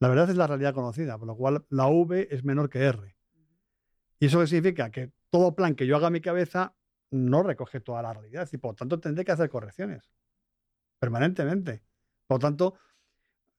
La 0.00 0.08
verdad 0.08 0.30
es 0.30 0.36
la 0.36 0.46
realidad 0.46 0.74
conocida, 0.74 1.18
por 1.18 1.28
lo 1.28 1.36
cual 1.36 1.64
la 1.70 1.86
V 1.86 2.28
es 2.30 2.44
menor 2.44 2.68
que 2.68 2.80
R. 2.80 3.16
¿Y 4.18 4.26
eso 4.26 4.44
significa? 4.46 4.90
Que 4.90 5.12
todo 5.30 5.54
plan 5.54 5.76
que 5.76 5.86
yo 5.86 5.96
haga 5.96 6.08
en 6.08 6.14
mi 6.14 6.20
cabeza 6.20 6.74
no 7.10 7.42
recoge 7.42 7.80
toda 7.80 8.02
la 8.02 8.12
realidad 8.12 8.46
y 8.52 8.58
por 8.58 8.72
lo 8.72 8.76
tanto 8.76 9.00
tendré 9.00 9.24
que 9.24 9.32
hacer 9.32 9.48
correcciones 9.48 10.10
permanentemente. 10.98 11.82
Por 12.26 12.36
lo 12.36 12.38
tanto, 12.40 12.74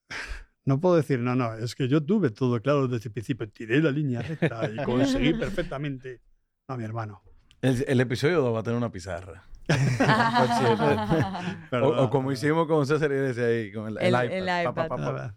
no 0.65 0.79
puedo 0.79 0.95
decir, 0.95 1.19
no, 1.19 1.35
no, 1.35 1.55
es 1.55 1.75
que 1.75 1.87
yo 1.87 2.03
tuve 2.03 2.31
todo 2.31 2.61
claro 2.61 2.87
desde 2.87 3.09
el 3.09 3.13
principio, 3.13 3.49
tiré 3.49 3.81
la 3.81 3.91
línea 3.91 4.21
recta 4.21 4.69
y 4.69 4.83
conseguí 4.83 5.33
perfectamente. 5.39 6.21
No, 6.67 6.77
mi 6.77 6.83
hermano. 6.83 7.21
El, 7.61 7.99
episodio 7.99 8.53
va 8.53 8.61
a 8.61 8.63
tener 8.63 8.77
una 8.77 8.91
pizarra. 8.91 9.43
o, 11.71 12.09
como 12.09 12.31
hicimos 12.31 12.67
con 12.67 12.87
César 12.87 13.11
y 13.11 13.41
ahí, 13.41 13.71
con 13.71 13.97
el, 13.97 14.07
iPad. 14.07 15.31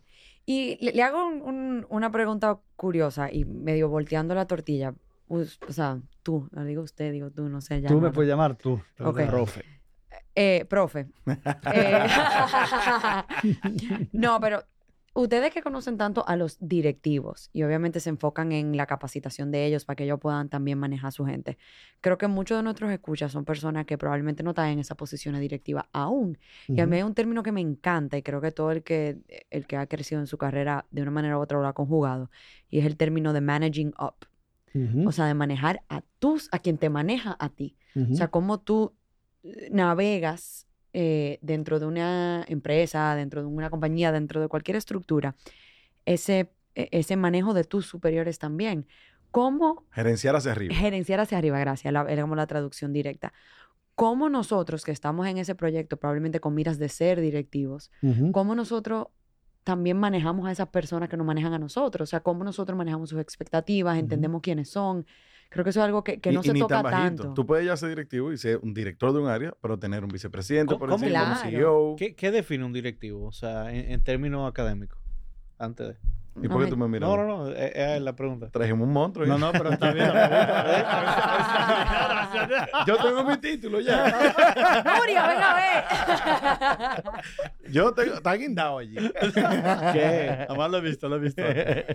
y 0.46 0.92
le, 0.92 1.02
hago 1.02 1.26
una 1.26 2.12
pregunta 2.12 2.60
curiosa 2.76 3.32
y 3.32 3.44
medio 3.44 3.88
volteando 3.88 4.36
la 4.36 4.46
tortilla. 4.46 4.94
O 5.40 5.72
sea, 5.72 6.00
tú, 6.22 6.48
no 6.52 6.64
digo 6.64 6.82
usted, 6.82 7.12
digo 7.12 7.30
tú, 7.30 7.48
no 7.48 7.60
sé. 7.60 7.80
Tú 7.82 8.00
me 8.00 8.10
puedes 8.10 8.28
llamar 8.28 8.56
tú. 8.56 8.80
Profe. 8.96 9.64
Eh, 10.34 10.64
profe. 10.68 11.08
Eh, 11.74 12.06
no, 14.12 14.40
pero 14.40 14.64
Ustedes 15.14 15.52
que 15.52 15.60
conocen 15.60 15.98
tanto 15.98 16.26
a 16.26 16.36
los 16.36 16.56
directivos 16.58 17.50
y 17.52 17.64
obviamente 17.64 18.00
se 18.00 18.08
enfocan 18.08 18.50
en 18.50 18.78
la 18.78 18.86
capacitación 18.86 19.50
de 19.50 19.66
ellos 19.66 19.84
para 19.84 19.96
que 19.96 20.04
ellos 20.04 20.18
puedan 20.18 20.48
también 20.48 20.78
manejar 20.78 21.08
a 21.08 21.10
su 21.10 21.26
gente, 21.26 21.58
creo 22.00 22.16
que 22.16 22.28
muchos 22.28 22.56
de 22.56 22.62
nuestros 22.62 22.90
escuchas 22.90 23.30
son 23.30 23.44
personas 23.44 23.84
que 23.84 23.98
probablemente 23.98 24.42
no 24.42 24.50
están 24.50 24.70
en 24.70 24.78
esa 24.78 24.94
posición 24.94 25.38
directiva 25.38 25.86
aún. 25.92 26.38
Y 26.66 26.80
a 26.80 26.86
mí 26.86 26.96
hay 26.96 27.02
un 27.02 27.12
término 27.12 27.42
que 27.42 27.52
me 27.52 27.60
encanta 27.60 28.16
y 28.16 28.22
creo 28.22 28.40
que 28.40 28.52
todo 28.52 28.70
el 28.70 28.82
que, 28.82 29.18
el 29.50 29.66
que 29.66 29.76
ha 29.76 29.86
crecido 29.86 30.18
en 30.18 30.26
su 30.26 30.38
carrera 30.38 30.86
de 30.90 31.02
una 31.02 31.10
manera 31.10 31.36
u 31.36 31.42
otra 31.42 31.60
lo 31.60 31.66
ha 31.66 31.74
conjugado 31.74 32.30
y 32.70 32.78
es 32.78 32.86
el 32.86 32.96
término 32.96 33.34
de 33.34 33.42
managing 33.42 33.92
up. 33.98 34.26
O 35.06 35.12
sea, 35.12 35.26
de 35.26 35.34
manejar 35.34 35.82
a 35.88 36.02
tus, 36.18 36.48
a 36.52 36.58
quien 36.58 36.78
te 36.78 36.88
maneja 36.88 37.36
a 37.38 37.48
ti. 37.48 37.76
O 37.94 38.14
sea, 38.14 38.28
cómo 38.28 38.58
tú 38.60 38.94
eh, 39.42 39.68
navegas 39.70 40.66
eh, 40.94 41.38
dentro 41.42 41.78
de 41.78 41.86
una 41.86 42.44
empresa, 42.48 43.14
dentro 43.14 43.42
de 43.42 43.48
una 43.48 43.70
compañía, 43.70 44.12
dentro 44.12 44.40
de 44.40 44.48
cualquier 44.48 44.76
estructura, 44.76 45.36
ese, 46.06 46.52
e, 46.74 46.88
ese 46.90 47.16
manejo 47.16 47.52
de 47.54 47.64
tus 47.64 47.86
superiores 47.86 48.38
también. 48.38 48.86
¿Cómo? 49.30 49.86
Gerenciar 49.90 50.36
hacia 50.36 50.52
arriba. 50.52 50.74
Gerenciar 50.74 51.20
hacia 51.20 51.38
arriba, 51.38 51.58
gracias. 51.58 51.92
era 51.92 52.22
como 52.22 52.36
la 52.36 52.46
traducción 52.46 52.92
directa. 52.92 53.32
¿Cómo 53.94 54.30
nosotros 54.30 54.84
que 54.84 54.92
estamos 54.92 55.26
en 55.26 55.38
ese 55.38 55.54
proyecto, 55.54 55.98
probablemente 55.98 56.40
con 56.40 56.54
miras 56.54 56.78
de 56.78 56.88
ser 56.88 57.20
directivos, 57.20 57.90
cómo 58.32 58.54
nosotros 58.54 59.08
también 59.64 59.96
manejamos 59.98 60.46
a 60.46 60.52
esas 60.52 60.68
personas 60.68 61.08
que 61.08 61.16
nos 61.16 61.26
manejan 61.26 61.52
a 61.52 61.58
nosotros? 61.58 62.08
O 62.08 62.10
sea, 62.10 62.20
cómo 62.20 62.44
nosotros 62.44 62.76
manejamos 62.76 63.10
sus 63.10 63.20
expectativas, 63.20 63.98
entendemos 63.98 64.42
quiénes 64.42 64.70
son, 64.70 65.06
Creo 65.52 65.64
que 65.64 65.70
eso 65.70 65.80
es 65.80 65.84
algo 65.84 66.02
que, 66.02 66.18
no 66.32 66.42
se 66.42 66.54
toca 66.54 66.82
tanto. 66.82 67.34
Tú 67.34 67.46
puedes 67.46 67.66
ya 67.66 67.76
ser 67.76 67.90
directivo 67.90 68.32
y 68.32 68.38
ser 68.38 68.58
un 68.62 68.72
director 68.72 69.12
de 69.12 69.18
un 69.18 69.28
área, 69.28 69.54
pero 69.60 69.78
tener 69.78 70.02
un 70.02 70.08
vicepresidente, 70.08 70.76
por 70.76 70.88
ejemplo, 70.88 71.18
como 71.18 71.36
CEO. 71.36 71.96
¿Qué, 71.96 72.30
define 72.30 72.64
un 72.64 72.72
directivo? 72.72 73.26
O 73.26 73.32
sea, 73.32 73.70
en 73.70 74.02
términos 74.02 74.48
académicos, 74.48 74.98
antes 75.58 75.88
de... 75.88 75.96
¿Y 76.40 76.48
por 76.48 76.64
qué 76.64 76.70
tú 76.70 76.76
me 76.76 76.88
miras? 76.88 77.08
No, 77.08 77.16
no, 77.16 77.26
no, 77.26 77.50
es, 77.50 78.00
la 78.00 78.16
pregunta. 78.16 78.48
Trajimos 78.50 78.86
un 78.86 78.92
monstruo. 78.92 79.26
No, 79.26 79.36
no, 79.38 79.52
pero 79.52 79.70
está 79.70 79.92
bien. 79.92 80.10
Yo 82.86 82.96
tengo 82.96 83.24
mi 83.24 83.36
título 83.36 83.80
ya. 83.80 84.04
Nuria, 84.98 85.26
venga 85.26 85.50
a 85.50 85.54
ver. 85.56 85.84
Yo 87.70 87.92
tengo, 87.92 88.14
está 88.14 88.32
guindado 88.34 88.78
allí. 88.78 88.96
¿Qué? 89.92 90.46
Además 90.48 90.70
lo 90.70 90.78
he 90.78 90.80
visto, 90.80 91.08
lo 91.08 91.16
he 91.16 91.18
visto. 91.18 91.42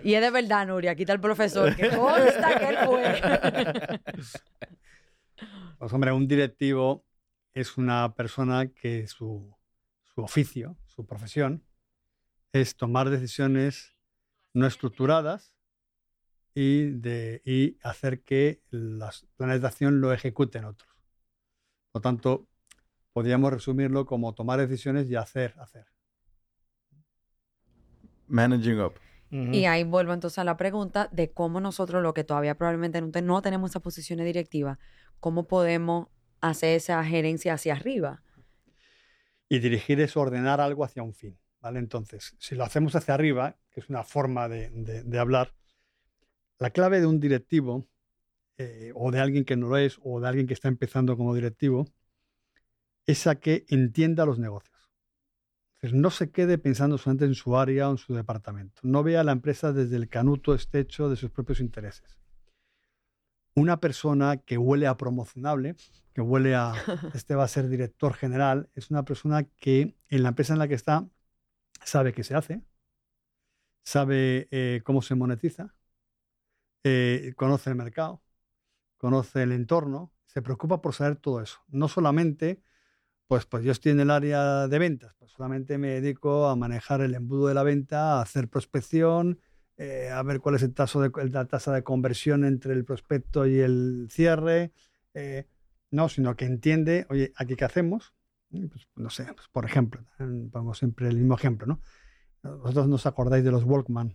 Y 0.03 0.13
es 0.13 0.21
de 0.21 0.29
verdad, 0.29 0.67
Nuria, 0.67 0.93
quita 0.95 1.13
el 1.13 1.19
profesor, 1.19 1.75
que 1.75 1.89
consta 1.89 2.59
que 2.59 2.69
él 2.69 2.77
fue. 2.85 3.99
Pues 5.79 5.93
hombre, 5.93 6.11
un 6.11 6.27
directivo 6.27 7.05
es 7.53 7.77
una 7.77 8.13
persona 8.13 8.67
que 8.67 9.07
su, 9.07 9.55
su 10.03 10.21
oficio, 10.21 10.77
su 10.85 11.05
profesión, 11.05 11.63
es 12.51 12.75
tomar 12.75 13.09
decisiones 13.09 13.96
no 14.53 14.65
estructuradas 14.65 15.53
y, 16.53 16.91
de, 16.91 17.41
y 17.45 17.77
hacer 17.83 18.23
que 18.23 18.61
los 18.69 19.27
planes 19.35 19.61
de 19.61 19.67
acción 19.67 20.01
lo 20.01 20.11
ejecuten 20.11 20.65
otros. 20.65 20.89
Por 21.91 21.99
lo 21.99 22.01
tanto, 22.01 22.47
podríamos 23.13 23.53
resumirlo 23.53 24.05
como 24.05 24.33
tomar 24.33 24.59
decisiones 24.59 25.09
y 25.09 25.15
hacer, 25.15 25.53
hacer. 25.59 25.85
Managing 28.27 28.79
up. 28.79 28.93
Y 29.29 29.65
ahí 29.65 29.83
vuelvo 29.83 30.13
entonces 30.13 30.39
a 30.39 30.43
la 30.45 30.55
pregunta 30.55 31.09
de 31.11 31.31
cómo 31.31 31.59
nosotros, 31.59 32.01
lo 32.01 32.13
que 32.13 32.23
todavía 32.23 32.55
probablemente 32.55 33.01
no, 33.01 33.11
no 33.21 33.41
tenemos 33.41 33.71
esa 33.71 33.81
posición 33.81 34.19
directiva, 34.19 34.79
cómo 35.19 35.47
podemos 35.47 36.07
hacer 36.39 36.75
esa 36.75 37.03
gerencia 37.03 37.53
hacia 37.53 37.73
arriba. 37.73 38.23
Y 39.49 39.59
dirigir 39.59 39.99
es 39.99 40.15
ordenar 40.15 40.61
algo 40.61 40.83
hacia 40.83 41.03
un 41.03 41.13
fin. 41.13 41.37
¿Vale? 41.67 41.79
Entonces, 41.79 42.33
si 42.39 42.55
lo 42.55 42.63
hacemos 42.63 42.95
hacia 42.95 43.13
arriba, 43.13 43.57
que 43.71 43.81
es 43.81 43.89
una 43.89 44.05
forma 44.05 44.47
de, 44.47 45.19
hablar, 45.19 45.53
la 46.59 46.69
clave 46.69 47.01
de 47.01 47.05
un 47.05 47.19
directivo, 47.19 47.85
eh, 48.57 48.93
o 48.95 49.11
de 49.11 49.19
alguien 49.19 49.43
que 49.43 49.57
no 49.57 49.67
lo 49.67 49.75
es, 49.75 49.99
o 50.01 50.21
de 50.21 50.29
alguien 50.29 50.47
que 50.47 50.53
está 50.53 50.69
empezando 50.69 51.17
como 51.17 51.35
directivo, 51.35 51.85
es 53.05 53.27
a 53.27 53.35
que 53.35 53.65
entienda 53.67 54.25
los 54.25 54.39
negocios. 54.39 54.77
no 55.81 56.09
se 56.09 56.31
quede 56.31 56.57
pensando 56.57 56.97
solamente 56.97 57.25
en 57.25 57.35
su 57.35 57.57
área 57.57 57.89
o 57.89 57.91
en 57.91 57.97
su 57.97 58.15
departamento. 58.15 58.79
No 58.83 59.03
vea 59.03 59.25
la 59.25 59.33
empresa 59.33 59.73
desde 59.73 59.97
el 59.97 60.07
canuto 60.07 60.55
estrecho 60.55 61.09
de 61.09 61.17
sus 61.17 61.31
propios 61.31 61.59
intereses. 61.59 62.17
Una 63.55 63.81
persona 63.81 64.37
que 64.37 64.57
huele 64.57 64.87
a 64.87 64.95
promocionable, 64.95 65.75
que 66.13 66.21
huele 66.21 66.55
a 66.55 66.73
este 67.13 67.35
va 67.35 67.43
a 67.43 67.49
ser 67.49 67.67
director 67.67 68.13
general, 68.13 68.69
es 68.73 68.89
una 68.89 69.03
persona 69.03 69.43
que 69.43 69.97
en 70.07 70.23
la 70.23 70.29
empresa 70.29 70.53
en 70.53 70.59
la 70.59 70.69
que 70.69 70.75
está 70.75 71.09
sabe 71.87 72.13
qué 72.13 72.23
se 72.23 72.35
hace, 72.35 72.61
sabe 73.83 74.47
eh, 74.51 74.81
cómo 74.83 75.01
se 75.01 75.15
monetiza, 75.15 75.73
eh, 76.83 77.33
conoce 77.37 77.69
el 77.69 77.77
mercado, 77.77 78.21
conoce 78.97 79.43
el 79.43 79.53
entorno, 79.53 80.11
se 80.25 80.41
preocupa 80.41 80.81
por 80.81 80.93
saber 80.93 81.15
todo 81.15 81.41
eso. 81.41 81.59
No 81.69 81.87
solamente, 81.87 82.61
pues, 83.27 83.45
pues 83.45 83.63
yo 83.63 83.71
estoy 83.71 83.93
en 83.93 84.01
el 84.01 84.11
área 84.11 84.67
de 84.67 84.79
ventas, 84.79 85.15
pues 85.17 85.31
solamente 85.31 85.77
me 85.77 86.01
dedico 86.01 86.47
a 86.47 86.57
manejar 86.57 87.01
el 87.01 87.15
embudo 87.15 87.47
de 87.47 87.53
la 87.53 87.63
venta, 87.63 88.17
a 88.17 88.21
hacer 88.21 88.49
prospección, 88.49 89.39
eh, 89.77 90.09
a 90.11 90.21
ver 90.23 90.41
cuál 90.41 90.55
es 90.55 90.63
el 90.63 90.73
taso 90.73 91.01
de, 91.01 91.11
la 91.31 91.45
tasa 91.45 91.71
de 91.73 91.83
conversión 91.83 92.43
entre 92.43 92.73
el 92.73 92.83
prospecto 92.83 93.45
y 93.47 93.59
el 93.59 94.09
cierre. 94.11 94.73
no, 95.91 96.09
sino 96.09 96.35
que 96.35 96.45
entiende, 96.45 97.05
oye, 97.09 97.31
aquí 97.37 97.55
qué 97.55 97.65
hacemos, 97.65 98.13
pues, 98.49 98.87
no 98.95 99.09
sé, 99.09 99.25
pues, 99.33 99.47
por 99.51 99.65
ejemplo, 99.65 100.01
pongo 100.51 100.73
siempre 100.73 101.07
el 101.07 101.17
mismo 101.17 101.35
ejemplo, 101.35 101.67
¿no? 101.67 101.79
Vosotros 102.43 102.87
no 102.87 102.95
os 102.95 103.05
acordáis 103.05 103.43
de 103.43 103.51
los 103.51 103.63
Walkman. 103.63 104.13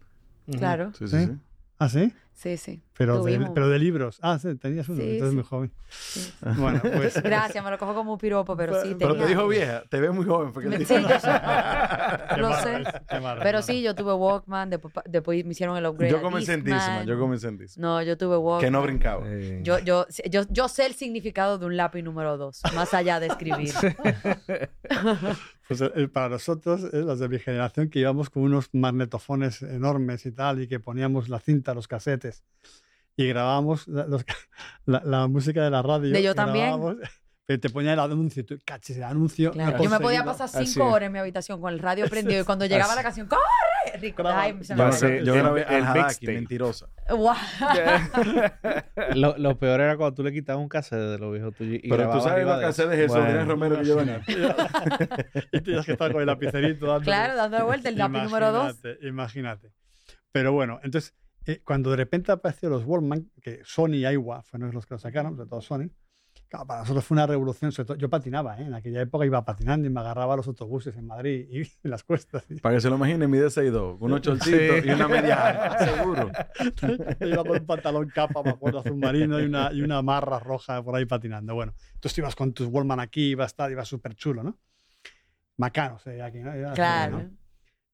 Claro. 0.59 0.93
Sí, 0.95 1.07
sí, 1.07 1.27
sí. 1.27 1.33
¿Ah, 1.79 1.89
sí? 1.89 2.13
Sí, 2.35 2.57
sí. 2.57 2.83
Pero, 2.97 3.23
de, 3.23 3.51
pero 3.55 3.69
de 3.69 3.79
libros. 3.79 4.19
Ah, 4.23 4.39
sí, 4.39 4.55
tenías 4.57 4.89
uno, 4.89 5.03
entonces 5.03 5.35
muy 5.35 5.45
joven. 5.45 5.73
Bueno, 6.57 6.81
pues. 6.83 7.23
Gracias, 7.23 7.63
me 7.63 7.71
lo 7.71 7.79
cojo 7.79 7.95
como 7.95 8.13
un 8.15 8.19
piropo, 8.19 8.57
pero 8.57 8.83
sí. 8.83 8.97
Pero 8.99 9.15
te 9.15 9.27
dijo 9.27 9.47
vieja, 9.47 9.83
te 9.89 10.01
ves 10.01 10.13
muy 10.13 10.25
joven. 10.25 10.53
Porque 10.53 10.85
sí, 10.85 10.95
yo 10.95 11.01
lo 12.39 12.55
sé. 12.57 12.83
pero 13.43 13.63
sí, 13.63 13.83
yo 13.83 13.95
tuve 13.95 14.15
Walkman, 14.15 14.71
después, 14.71 14.95
después 15.05 15.45
me 15.45 15.53
hicieron 15.53 15.77
el 15.77 15.87
upgrade. 15.87 16.13
Yo 16.13 16.23
comencé 16.23 16.55
en 16.55 16.65
Disman, 16.65 17.07
yo 17.07 17.19
comencé 17.19 17.49
en 17.49 17.59
Disman. 17.59 17.83
No, 17.83 18.03
yo 18.03 18.17
tuve 18.17 18.37
Walkman. 18.37 18.61
Que 18.61 18.71
no 18.71 18.83
brincaba. 18.83 19.27
Yo, 19.63 19.79
yo, 19.79 20.07
yo, 20.31 20.43
yo 20.49 20.69
sé 20.69 20.87
el 20.87 20.95
significado 20.95 21.59
de 21.59 21.67
un 21.67 21.77
lápiz 21.77 22.03
número 22.03 22.37
dos, 22.37 22.63
más 22.75 22.95
allá 22.95 23.21
de 23.21 23.27
escribir. 23.29 23.73
Pues 25.69 25.81
eh, 25.81 26.09
para 26.09 26.29
nosotros, 26.29 26.85
eh, 26.93 26.99
los 26.99 27.19
de 27.19 27.29
mi 27.29 27.39
generación, 27.39 27.89
que 27.89 28.01
íbamos 28.01 28.31
con 28.31 28.43
unos 28.43 28.69
magnetofones 28.73 29.63
enormes 29.63 30.27
y 30.27 30.33
tal, 30.33 30.61
y 30.61 30.67
que 30.67 30.81
poníamos 30.81 31.29
la 31.29 31.39
cinta, 31.39 31.73
los 31.73 31.89
y 33.17 33.29
grabábamos 33.29 33.87
la, 34.87 35.27
música 35.29 35.65
de 35.65 35.71
la 35.71 35.83
radio. 35.83 36.13
De 36.13 36.23
yo 36.23 36.35
también. 36.35 36.81
te 37.47 37.69
ponía 37.69 37.93
el 37.93 37.99
anuncio, 37.99 38.47
tú 38.47 38.59
caches 38.65 38.97
el 38.97 39.05
anuncio. 39.05 39.53
Yo 39.53 39.91
me 39.91 40.01
podía 40.01 40.25
pasar 40.25 40.49
cinco 40.49 40.87
horas 40.87 41.09
en 41.09 41.13
mi 41.13 41.19
habitación 41.19 41.61
con 41.61 41.71
el 41.73 41.81
radio 41.81 42.09
prendido 42.09 42.41
y 42.41 42.45
cuando 42.45 42.65
llegaba 42.67 42.95
la 42.95 43.03
canción, 43.03 43.27
¡corre! 43.27 43.43
Rico, 44.01 44.23
yo, 44.23 45.35
grabé 45.35 45.67
el 45.69 45.85
mixtape. 45.85 46.33
mentirosa. 46.33 46.87
lo, 49.15 49.37
lo, 49.37 49.59
peor 49.59 49.81
era 49.81 49.97
cuando 49.97 50.15
tú 50.15 50.23
le 50.23 50.33
quitabas 50.33 50.63
un 50.63 50.69
cassette 50.69 51.01
de 51.01 51.19
los 51.19 51.33
viejos 51.33 51.53
tuyos. 51.55 51.83
Pero 51.89 52.11
tú 52.11 52.21
sabes 52.21 52.47
los 52.47 52.61
cassettes 52.61 52.91
de 52.91 52.97
Jesús 52.97 53.47
Romero 53.47 53.79
que 53.79 53.85
llevan. 53.85 54.23
y 55.53 55.61
tenías 55.61 55.85
que 55.85 55.93
estar 55.93 56.13
con 56.13 56.21
el 56.21 56.27
lapicerito 56.27 56.87
dando. 56.87 57.05
Claro, 57.05 57.37
dando 57.37 57.67
vuelta 57.67 57.89
el 57.89 57.99
lápiz 57.99 58.23
número 58.23 58.53
dos. 58.53 58.77
Imagínate. 59.03 59.73
Pero 60.31 60.53
bueno, 60.53 60.81
entonces, 60.83 61.15
eh, 61.47 61.61
cuando 61.65 61.91
de 61.91 61.97
repente 61.97 62.33
apareció 62.33 62.69
los 62.71 62.85
Wallman, 62.85 63.31
que 63.41 63.61
Sony 63.65 63.95
y 63.95 64.05
Aiwa 64.05 64.43
fueron 64.43 64.73
los 64.73 64.87
que 64.87 64.95
lo 64.95 64.99
sacaron, 64.99 65.37
sobre 65.37 65.49
todo 65.49 65.61
Sony, 65.61 65.91
para 66.67 66.81
nosotros 66.81 67.05
fue 67.05 67.15
una 67.15 67.27
revolución. 67.27 67.73
yo 67.99 68.11
patinaba, 68.11 68.59
¿eh? 68.61 68.65
en 68.65 68.75
aquella 68.75 69.01
época 69.01 69.25
iba 69.25 69.43
patinando 69.45 69.87
y 69.87 69.91
me 69.91 70.01
agarraba 70.01 70.35
a 70.35 70.37
los 70.37 70.47
autobuses 70.47 70.95
en 70.97 71.07
Madrid 71.07 71.47
y 71.51 71.61
en 71.61 71.67
las 71.83 72.05
cuestas. 72.05 72.45
Para 72.61 72.75
que 72.75 72.81
se 72.81 72.91
lo 72.91 72.97
imaginen, 72.97 73.31
mide 73.31 73.47
6'2, 73.47 73.97
unos 74.01 74.21
chorcitos 74.21 74.85
y 74.85 74.91
una 74.91 75.09
media 75.09 75.79
seguro. 75.79 76.31
iba 77.21 77.45
con 77.45 77.59
un 77.59 77.67
pantalón 77.67 78.09
capa, 78.11 78.43
me 78.43 78.51
acuerdo, 78.51 78.81
azul 78.81 78.97
marino 78.97 79.41
y 79.41 79.45
una, 79.45 79.73
y 79.73 79.83
una 79.83 80.03
marra 80.03 80.39
roja 80.39 80.83
por 80.83 80.95
ahí 80.95 81.07
patinando. 81.07 81.55
Bueno, 81.55 81.75
entonces 81.95 82.19
ibas 82.19 82.37
con 82.37 82.53
tus 82.53 82.67
Wallman 82.69 83.01
aquí, 83.01 83.31
ibas 83.31 83.45
a 83.45 83.47
estar, 83.47 83.71
ibas 83.71 83.89
súper 83.89 84.15
chulo, 84.15 84.43
¿no? 84.43 84.59
Macano, 85.57 85.99
o 86.05 86.25
aquí, 86.25 86.39
¿no? 86.39 86.73
claro. 86.75 87.31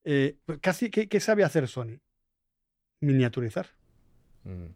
Eh, 0.04 0.38
pues 0.44 0.58
casi, 0.58 0.90
¿qué, 0.90 1.08
¿qué, 1.08 1.20
sabe 1.20 1.44
hacer 1.44 1.68
Sony? 1.68 1.98
Miniaturizar. 3.00 3.66
Mm. 4.44 4.66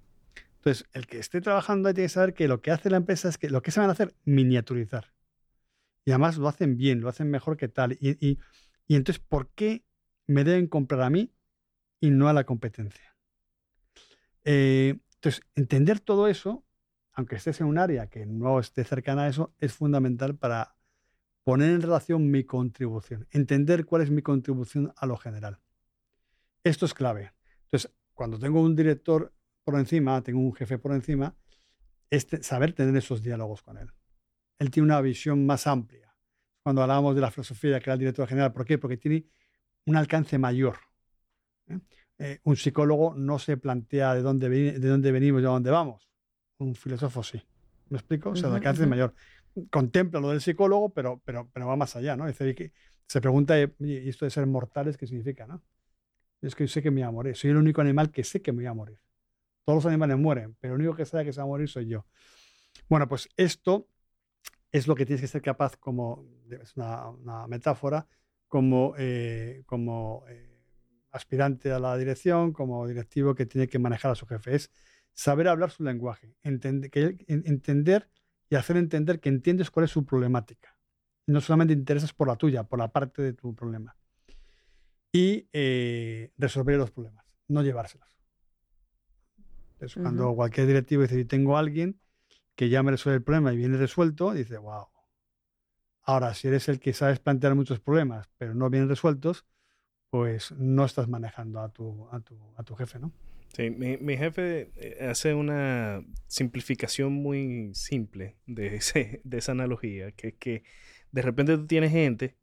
Entonces, 0.57 0.87
el 0.93 1.07
que 1.07 1.19
esté 1.19 1.41
trabajando 1.41 1.89
ahí 1.89 1.95
tiene 1.95 2.07
que 2.07 2.15
saber 2.15 2.35
que 2.35 2.47
lo 2.47 2.61
que 2.61 2.71
hace 2.71 2.89
la 2.89 2.99
empresa 2.99 3.29
es 3.29 3.37
que 3.37 3.51
lo 3.51 3.63
que 3.63 3.73
se 3.73 3.81
van 3.81 3.89
a 3.89 3.93
hacer, 3.93 4.15
miniaturizar. 4.25 5.13
Y 6.05 6.13
además 6.13 6.37
lo 6.39 6.49
hacen 6.49 6.77
bien, 6.77 7.01
lo 7.01 7.09
hacen 7.09 7.31
mejor 7.31 7.57
que 7.57 7.69
tal. 7.69 7.93
Y, 8.01 8.11
y, 8.25 8.39
y 8.87 8.97
entonces, 8.97 9.23
¿por 9.27 9.49
qué 9.51 9.85
me 10.27 10.45
deben 10.45 10.69
comprar 10.69 11.03
a 11.03 11.11
mí 11.11 11.33
y 12.01 12.11
no 12.11 12.29
a 12.29 12.33
la 12.33 12.45
competencia? 12.45 13.17
Eh, 14.45 15.01
entonces, 15.15 15.43
entender 15.55 16.01
todo 16.01 16.29
eso, 16.29 16.65
aunque 17.13 17.37
estés 17.37 17.61
en 17.61 17.67
un 17.67 17.79
área 17.79 18.09
que 18.09 18.27
no 18.27 18.59
esté 18.59 18.85
cercana 18.85 19.25
a 19.25 19.29
eso, 19.29 19.55
es 19.59 19.73
fundamental 19.73 20.37
para 20.37 20.77
poner 21.45 21.71
en 21.71 21.83
relación 21.83 22.31
mi 22.31 22.45
contribución, 22.45 23.27
entender 23.31 23.85
cuál 23.85 24.03
es 24.03 24.11
mi 24.11 24.23
contribución 24.23 24.93
a 24.97 25.07
lo 25.07 25.17
general. 25.17 25.59
Esto 26.65 26.87
es 26.87 26.95
clave. 26.95 27.33
Entonces, 27.65 27.93
cuando 28.15 28.39
tengo 28.39 28.61
un 28.61 28.77
director 28.77 29.33
por 29.65 29.79
encima, 29.79 30.23
tengo 30.23 30.41
un 30.41 30.55
jefe 30.55 30.79
por 30.79 30.93
encima, 30.93 31.35
es 32.11 32.27
saber 32.43 32.73
tener 32.73 32.97
esos 32.97 33.23
diálogos 33.23 33.63
con 33.63 33.79
él. 33.79 33.91
Él 34.59 34.71
tiene 34.71 34.87
una 34.87 35.01
visión 35.01 35.47
más 35.47 35.67
amplia. 35.67 36.15
Cuando 36.63 36.83
hablábamos 36.83 37.15
de 37.15 37.21
la 37.21 37.31
filosofía 37.31 37.81
que 37.81 37.85
era 37.85 37.95
el 37.95 37.99
director 37.99 38.29
general, 38.29 38.53
¿por 38.53 38.65
qué? 38.65 38.79
Porque 38.79 38.97
tiene 38.97 39.27
un 39.87 39.97
alcance 39.97 40.39
mayor. 40.39 40.77
¿eh? 41.69 41.79
Eh, 42.19 42.41
un 42.45 42.57
psicólogo 42.57 43.15
no 43.15 43.39
se 43.39 43.57
plantea 43.57 44.15
de 44.15 44.23
dónde, 44.23 44.49
de 44.49 44.89
dónde 44.89 45.11
venimos 45.11 45.43
y 45.43 45.47
a 45.47 45.49
dónde 45.49 45.71
vamos. 45.71 46.09
Un 46.59 46.75
filósofo 46.75 47.23
sí. 47.23 47.43
¿Me 47.89 47.99
explico? 47.99 48.31
O 48.31 48.37
sea, 48.37 48.49
el 48.49 48.57
alcance 48.57 48.83
es 48.83 48.89
mayor. 48.89 49.15
Contempla 49.71 50.21
lo 50.21 50.31
del 50.31 50.41
psicólogo, 50.41 50.91
pero, 50.91 51.21
pero, 51.25 51.51
pero 51.53 51.67
va 51.67 51.77
más 51.77 51.97
allá, 51.97 52.17
¿no? 52.17 52.29
Es 52.29 52.39
decir, 52.39 52.73
se 53.07 53.21
pregunta, 53.21 53.59
¿y 53.59 54.09
esto 54.09 54.25
de 54.25 54.31
ser 54.31 54.47
mortales 54.47 54.97
qué 54.97 55.07
significa, 55.07 55.47
no? 55.47 55.63
Es 56.43 56.57
que 56.57 56.65
yo 56.65 56.69
sé 56.69 56.83
que 56.83 56.91
me 56.91 57.01
voy 57.01 57.09
a 57.09 57.11
morir. 57.11 57.37
Soy 57.37 57.51
el 57.51 57.57
único 57.57 57.81
animal 57.81 58.11
que 58.11 58.25
sé 58.25 58.43
que 58.43 58.53
me 58.53 58.59
voy 58.59 58.67
a 58.67 58.75
morir. 58.75 58.99
Todos 59.65 59.77
los 59.77 59.87
animales 59.87 60.19
mueren, 60.19 60.57
pero 60.61 60.75
el 60.75 60.81
único 60.81 60.97
que 60.97 61.05
sabe 61.05 61.25
que 61.25 61.33
se 61.33 61.39
va 61.39 61.45
a 61.45 61.47
morir 61.47 61.69
soy 61.69 61.87
yo. 61.87 62.05
Bueno, 62.89 63.07
pues 63.07 63.29
esto 63.37 63.89
es 64.73 64.89
lo 64.89 64.97
que 64.97 65.07
tienes 65.07 65.21
que 65.21 65.29
ser 65.29 65.41
capaz, 65.41 65.77
como 65.77 66.27
es 66.51 66.77
una, 66.77 67.47
metáfora, 67.47 68.09
como, 68.49 68.95
eh, 68.99 69.63
como 69.67 70.25
eh, 70.29 70.61
aspirante 71.13 71.71
a 71.71 71.79
la 71.79 71.97
dirección, 71.97 72.53
como 72.53 72.89
directivo 72.89 73.35
que 73.35 73.47
tiene 73.47 73.69
que 73.69 73.79
manejar 73.79 74.11
a 74.11 74.15
su 74.17 74.27
jefe. 74.27 74.57
Es 74.57 74.73
saber 75.13 75.47
hablar 75.47 75.71
su 75.71 75.85
lenguaje, 75.85 76.35
entender, 76.43 78.11
y 78.51 78.57
hacer 78.57 78.77
entender 78.77 79.21
que 79.21 79.29
entiendes 79.29 79.71
cuál 79.71 79.85
es 79.85 79.93
su 79.93 80.05
problemática. 80.05 80.77
No 81.27 81.41
solamente 81.41 81.73
interesas 81.73 82.13
por 82.13 82.27
la 82.27 82.37
tuya, 82.37 82.65
por 82.65 82.81
la 82.81 82.91
parte 82.91 83.23
de 83.23 83.33
tu 83.33 83.55
problema 83.55 83.97
y 85.13 85.49
eh, 85.53 86.33
resolver 86.39 86.79
los 86.79 86.91
problemas, 86.91 87.27
no 87.49 87.63
llevárselos. 87.63 88.09
Entonces, 89.75 90.01
cuando 90.01 90.35
cualquier 90.35 90.67
directivo 90.67 91.03
dice, 91.03 91.17
si 91.17 91.25
tengo 91.25 91.57
a 91.57 91.61
alguien 91.61 92.01
que 92.55 92.69
ya 92.69 92.83
me 92.83 92.93
resuelve 92.93 93.17
el 93.17 93.23
problema 93.23 93.53
y 93.53 93.57
viene 93.57 93.77
resuelto, 93.77 94.33
dice, 94.33 94.57
wow. 94.57 94.87
Ahora, 96.05 96.35
si 96.35 96.49
eres 96.49 96.69
el 96.69 96.81
que 96.81 96.93
sabes 96.93 97.21
plantear 97.21 97.55
muchos 97.55 97.81
problemas, 97.81 98.29
pero 98.39 98.55
no 98.55 98.71
vienen 98.71 98.89
resueltos, 98.89 99.47
pues 100.11 100.53
no 100.53 100.85
estás 100.85 101.09
manejando 101.09 101.61
a 101.61 101.69
tu, 101.69 102.09
a 102.11 102.21
tu, 102.21 102.39
a 102.57 102.63
tu 102.63 102.75
jefe, 102.75 102.99
¿no? 102.99 103.13
Sí, 103.55 103.71
mi, 103.71 103.99
mi, 103.99 104.17
jefe 104.17 104.71
eh, 104.77 105.09
hace 105.09 105.35
una 105.35 106.03
simplificación 106.27 107.13
muy 107.13 107.71
simple 107.75 108.37
de, 108.47 108.77
ese, 108.77 109.21
de 109.25 109.39
esa 109.39 109.53
analogía, 109.53 110.13
que 110.13 110.29
es 110.29 110.35
que 110.35 110.65
de 111.11 111.23
repente 111.23 111.57
tú 111.57 111.67
tienes 111.67 111.93
gente 111.93 112.37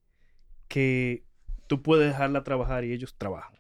que 0.68 1.29
tú 1.70 1.84
puedes 1.84 2.08
dejarla 2.08 2.44
trabajar 2.44 2.84
y 2.84 2.92
ellos 2.92 3.16
trabajan. 3.16 3.60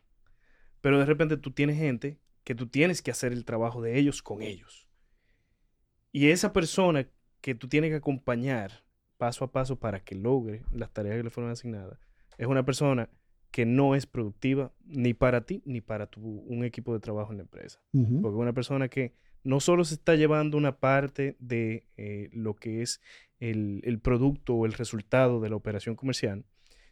Pero 0.82 0.98
de 0.98 1.06
repente 1.06 1.38
tú 1.38 1.52
tienes 1.52 1.78
gente 1.78 2.18
que 2.44 2.56
tú 2.56 2.68
tienes 2.68 3.04
que 3.04 3.12
hacer 3.12 3.32
el 3.32 3.46
trabajo 3.46 3.84
de 3.84 4.00
ellos 4.00 4.24
con 4.24 4.42
ellos. 4.42 4.90
Y 6.12 6.30
esa 6.30 6.52
persona 6.52 7.08
que 7.40 7.54
tú 7.54 7.70
tienes 7.70 7.92
que 7.92 7.98
acompañar 7.98 8.84
paso 9.18 9.46
a 9.46 9.52
paso 9.52 9.78
para 9.78 10.04
que 10.04 10.16
logre 10.16 10.64
las 10.72 10.92
tareas 10.92 11.18
que 11.18 11.24
le 11.24 11.30
fueron 11.30 11.52
asignadas, 11.52 12.00
es 12.40 12.48
una 12.48 12.66
persona 12.66 13.10
que 13.52 13.68
no 13.68 13.94
es 13.94 14.08
productiva 14.08 14.74
ni 14.86 15.14
para 15.14 15.46
ti 15.46 15.62
ni 15.66 15.80
para 15.80 16.08
tu, 16.08 16.22
un 16.22 16.64
equipo 16.64 16.94
de 16.94 17.00
trabajo 17.00 17.32
en 17.32 17.38
la 17.38 17.44
empresa. 17.44 17.80
Porque 17.92 18.38
es 18.38 18.42
una 18.42 18.54
persona 18.54 18.90
que 18.90 19.14
no 19.44 19.60
solo 19.60 19.86
se 19.86 19.94
está 19.94 20.16
llevando 20.16 20.58
una 20.58 20.80
parte 20.80 21.36
de 21.40 21.86
eh, 21.96 22.30
lo 22.34 22.56
que 22.56 22.82
es 22.82 23.02
el, 23.40 23.82
el 23.84 24.00
producto 24.00 24.56
o 24.56 24.66
el 24.66 24.74
resultado 24.74 25.40
de 25.42 25.50
la 25.50 25.56
operación 25.58 25.96
comercial, 25.96 26.46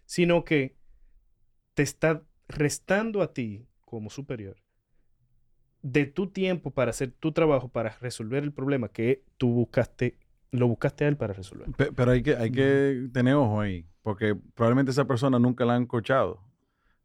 sino 0.05 0.43
que 0.43 0.77
te 1.77 1.83
está 1.83 2.23
restando 2.47 3.21
a 3.21 3.33
ti 3.33 3.67
como 3.85 4.09
superior 4.09 4.57
de 5.83 6.07
tu 6.07 6.25
tiempo 6.25 6.71
para 6.71 6.89
hacer 6.89 7.11
tu 7.11 7.33
trabajo, 7.33 7.69
para 7.69 7.95
resolver 8.01 8.43
el 8.43 8.51
problema 8.51 8.89
que 8.89 9.23
tú 9.37 9.51
buscaste, 9.51 10.17
lo 10.49 10.67
buscaste 10.67 11.05
a 11.05 11.07
él 11.07 11.17
para 11.17 11.33
resolver. 11.33 11.67
Pero, 11.95 12.11
hay, 12.11 12.23
que, 12.23 12.35
hay 12.35 12.51
que 12.51 13.09
tener 13.13 13.35
ojo 13.35 13.61
ahí, 13.61 13.85
porque 14.01 14.33
probablemente 14.55 14.89
esa 14.89 15.05
persona 15.05 15.37
nunca 15.37 15.65
la 15.65 15.75
han 15.75 15.85
coachado 15.85 16.41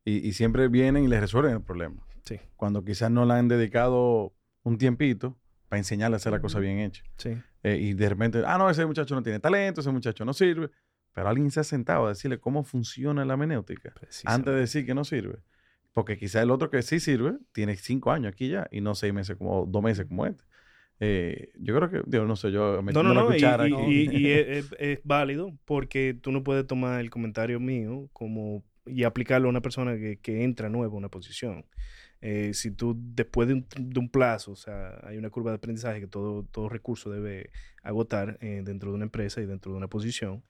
y, 0.06 0.32
siempre 0.32 0.68
vienen 0.68 1.04
y 1.04 1.08
le 1.08 1.20
resuelven 1.20 1.52
el 1.52 1.62
problema. 1.62 2.02
Sí. 2.24 2.40
Cuando 2.56 2.82
quizás 2.82 3.10
no 3.10 3.26
la 3.26 3.36
han 3.36 3.48
dedicado 3.48 4.32
un 4.62 4.78
tiempito 4.78 5.36
para 5.68 5.80
enseñarle 5.80 6.14
a 6.14 6.16
hacer 6.16 6.32
la 6.32 6.40
cosa 6.40 6.60
bien 6.60 6.78
hecha. 6.78 7.04
Sí. 7.18 7.36
Eh, 7.62 7.76
y 7.76 7.92
de 7.92 8.08
repente, 8.08 8.42
ah, 8.46 8.56
no, 8.56 8.70
ese 8.70 8.86
muchacho 8.86 9.14
no 9.14 9.22
tiene 9.22 9.38
talento, 9.38 9.82
ese 9.82 9.90
muchacho 9.90 10.24
no 10.24 10.32
sirve. 10.32 10.70
Pero 11.14 11.28
alguien 11.28 11.50
se 11.50 11.60
ha 11.60 11.64
sentado 11.64 12.06
a 12.06 12.10
decirle 12.10 12.38
cómo 12.38 12.64
funciona 12.64 13.24
la 13.24 13.36
menéutica 13.36 13.92
antes 14.24 14.54
de 14.54 14.60
decir 14.60 14.86
que 14.86 14.94
no 14.94 15.04
sirve. 15.04 15.40
Porque 15.92 16.16
quizá 16.16 16.40
el 16.40 16.50
otro 16.50 16.70
que 16.70 16.82
sí 16.82 17.00
sirve 17.00 17.36
tiene 17.52 17.76
cinco 17.76 18.12
años 18.12 18.32
aquí 18.32 18.48
ya 18.48 18.66
y 18.70 18.80
no 18.80 18.94
seis 18.94 19.12
meses 19.12 19.36
como 19.36 19.66
dos 19.66 19.82
meses 19.82 20.06
como 20.06 20.26
este. 20.26 20.42
Eh, 21.00 21.50
yo 21.58 21.74
creo 21.76 21.90
que, 21.90 22.02
digo, 22.06 22.24
no 22.24 22.36
sé, 22.36 22.52
yo 22.52 22.80
me 22.82 22.92
no, 22.92 23.02
no, 23.02 23.12
no, 23.12 23.34
y, 23.34 24.08
y, 24.10 24.30
es, 24.78 25.00
válido 25.04 25.52
porque 25.64 26.16
tú 26.18 26.30
no 26.30 26.44
puedes 26.44 26.66
tomar 26.66 27.00
el 27.00 27.10
comentario 27.10 27.58
mío 27.58 28.08
como 28.12 28.64
y 28.86 29.02
aplicarlo 29.04 29.48
a 29.48 29.50
una 29.50 29.60
persona 29.60 29.96
que, 29.96 30.18
que 30.18 30.44
entra 30.44 30.68
nueva 30.68 30.94
a 30.94 30.96
una 30.96 31.08
posición. 31.08 31.66
Eh, 32.20 32.54
si 32.54 32.70
tú 32.70 32.96
después 32.96 33.48
de 33.48 33.54
un, 33.54 33.66
de 33.76 33.98
un, 33.98 34.08
plazo, 34.08 34.52
o 34.52 34.56
sea, 34.56 35.00
hay 35.02 35.18
una 35.18 35.28
curva 35.28 35.50
de 35.50 35.56
aprendizaje 35.56 35.98
que 35.98 36.06
todo, 36.06 36.44
todo 36.44 36.68
recurso 36.68 37.10
debe 37.10 37.50
agotar 37.82 38.38
eh, 38.40 38.62
dentro 38.64 38.90
de 38.90 38.94
una 38.94 39.04
empresa 39.04 39.40
y 39.40 39.46
dentro 39.46 39.72
de 39.72 39.78
una 39.78 39.88
posición, 39.88 40.44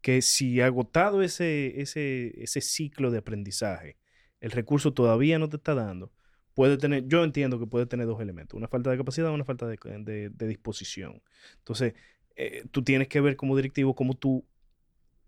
que 0.00 0.22
si 0.22 0.60
agotado 0.60 1.22
ese, 1.22 1.80
ese, 1.80 2.42
ese 2.42 2.60
ciclo 2.60 3.10
de 3.10 3.18
aprendizaje, 3.18 3.96
el 4.40 4.50
recurso 4.50 4.92
todavía 4.92 5.38
no 5.38 5.48
te 5.48 5.56
está 5.56 5.74
dando, 5.74 6.12
puede 6.54 6.78
tener, 6.78 7.06
yo 7.06 7.22
entiendo 7.24 7.58
que 7.58 7.66
puede 7.66 7.86
tener 7.86 8.06
dos 8.06 8.20
elementos, 8.20 8.56
una 8.56 8.68
falta 8.68 8.90
de 8.90 8.96
capacidad 8.96 9.30
o 9.30 9.34
una 9.34 9.44
falta 9.44 9.66
de, 9.66 10.30
disposición. 10.38 11.22
Entonces, 11.58 11.94
eh, 12.34 12.64
tú 12.70 12.82
tienes 12.82 13.08
que 13.08 13.20
ver 13.20 13.36
como 13.36 13.56
directivo 13.56 13.94
cómo 13.94 14.14
tú 14.14 14.46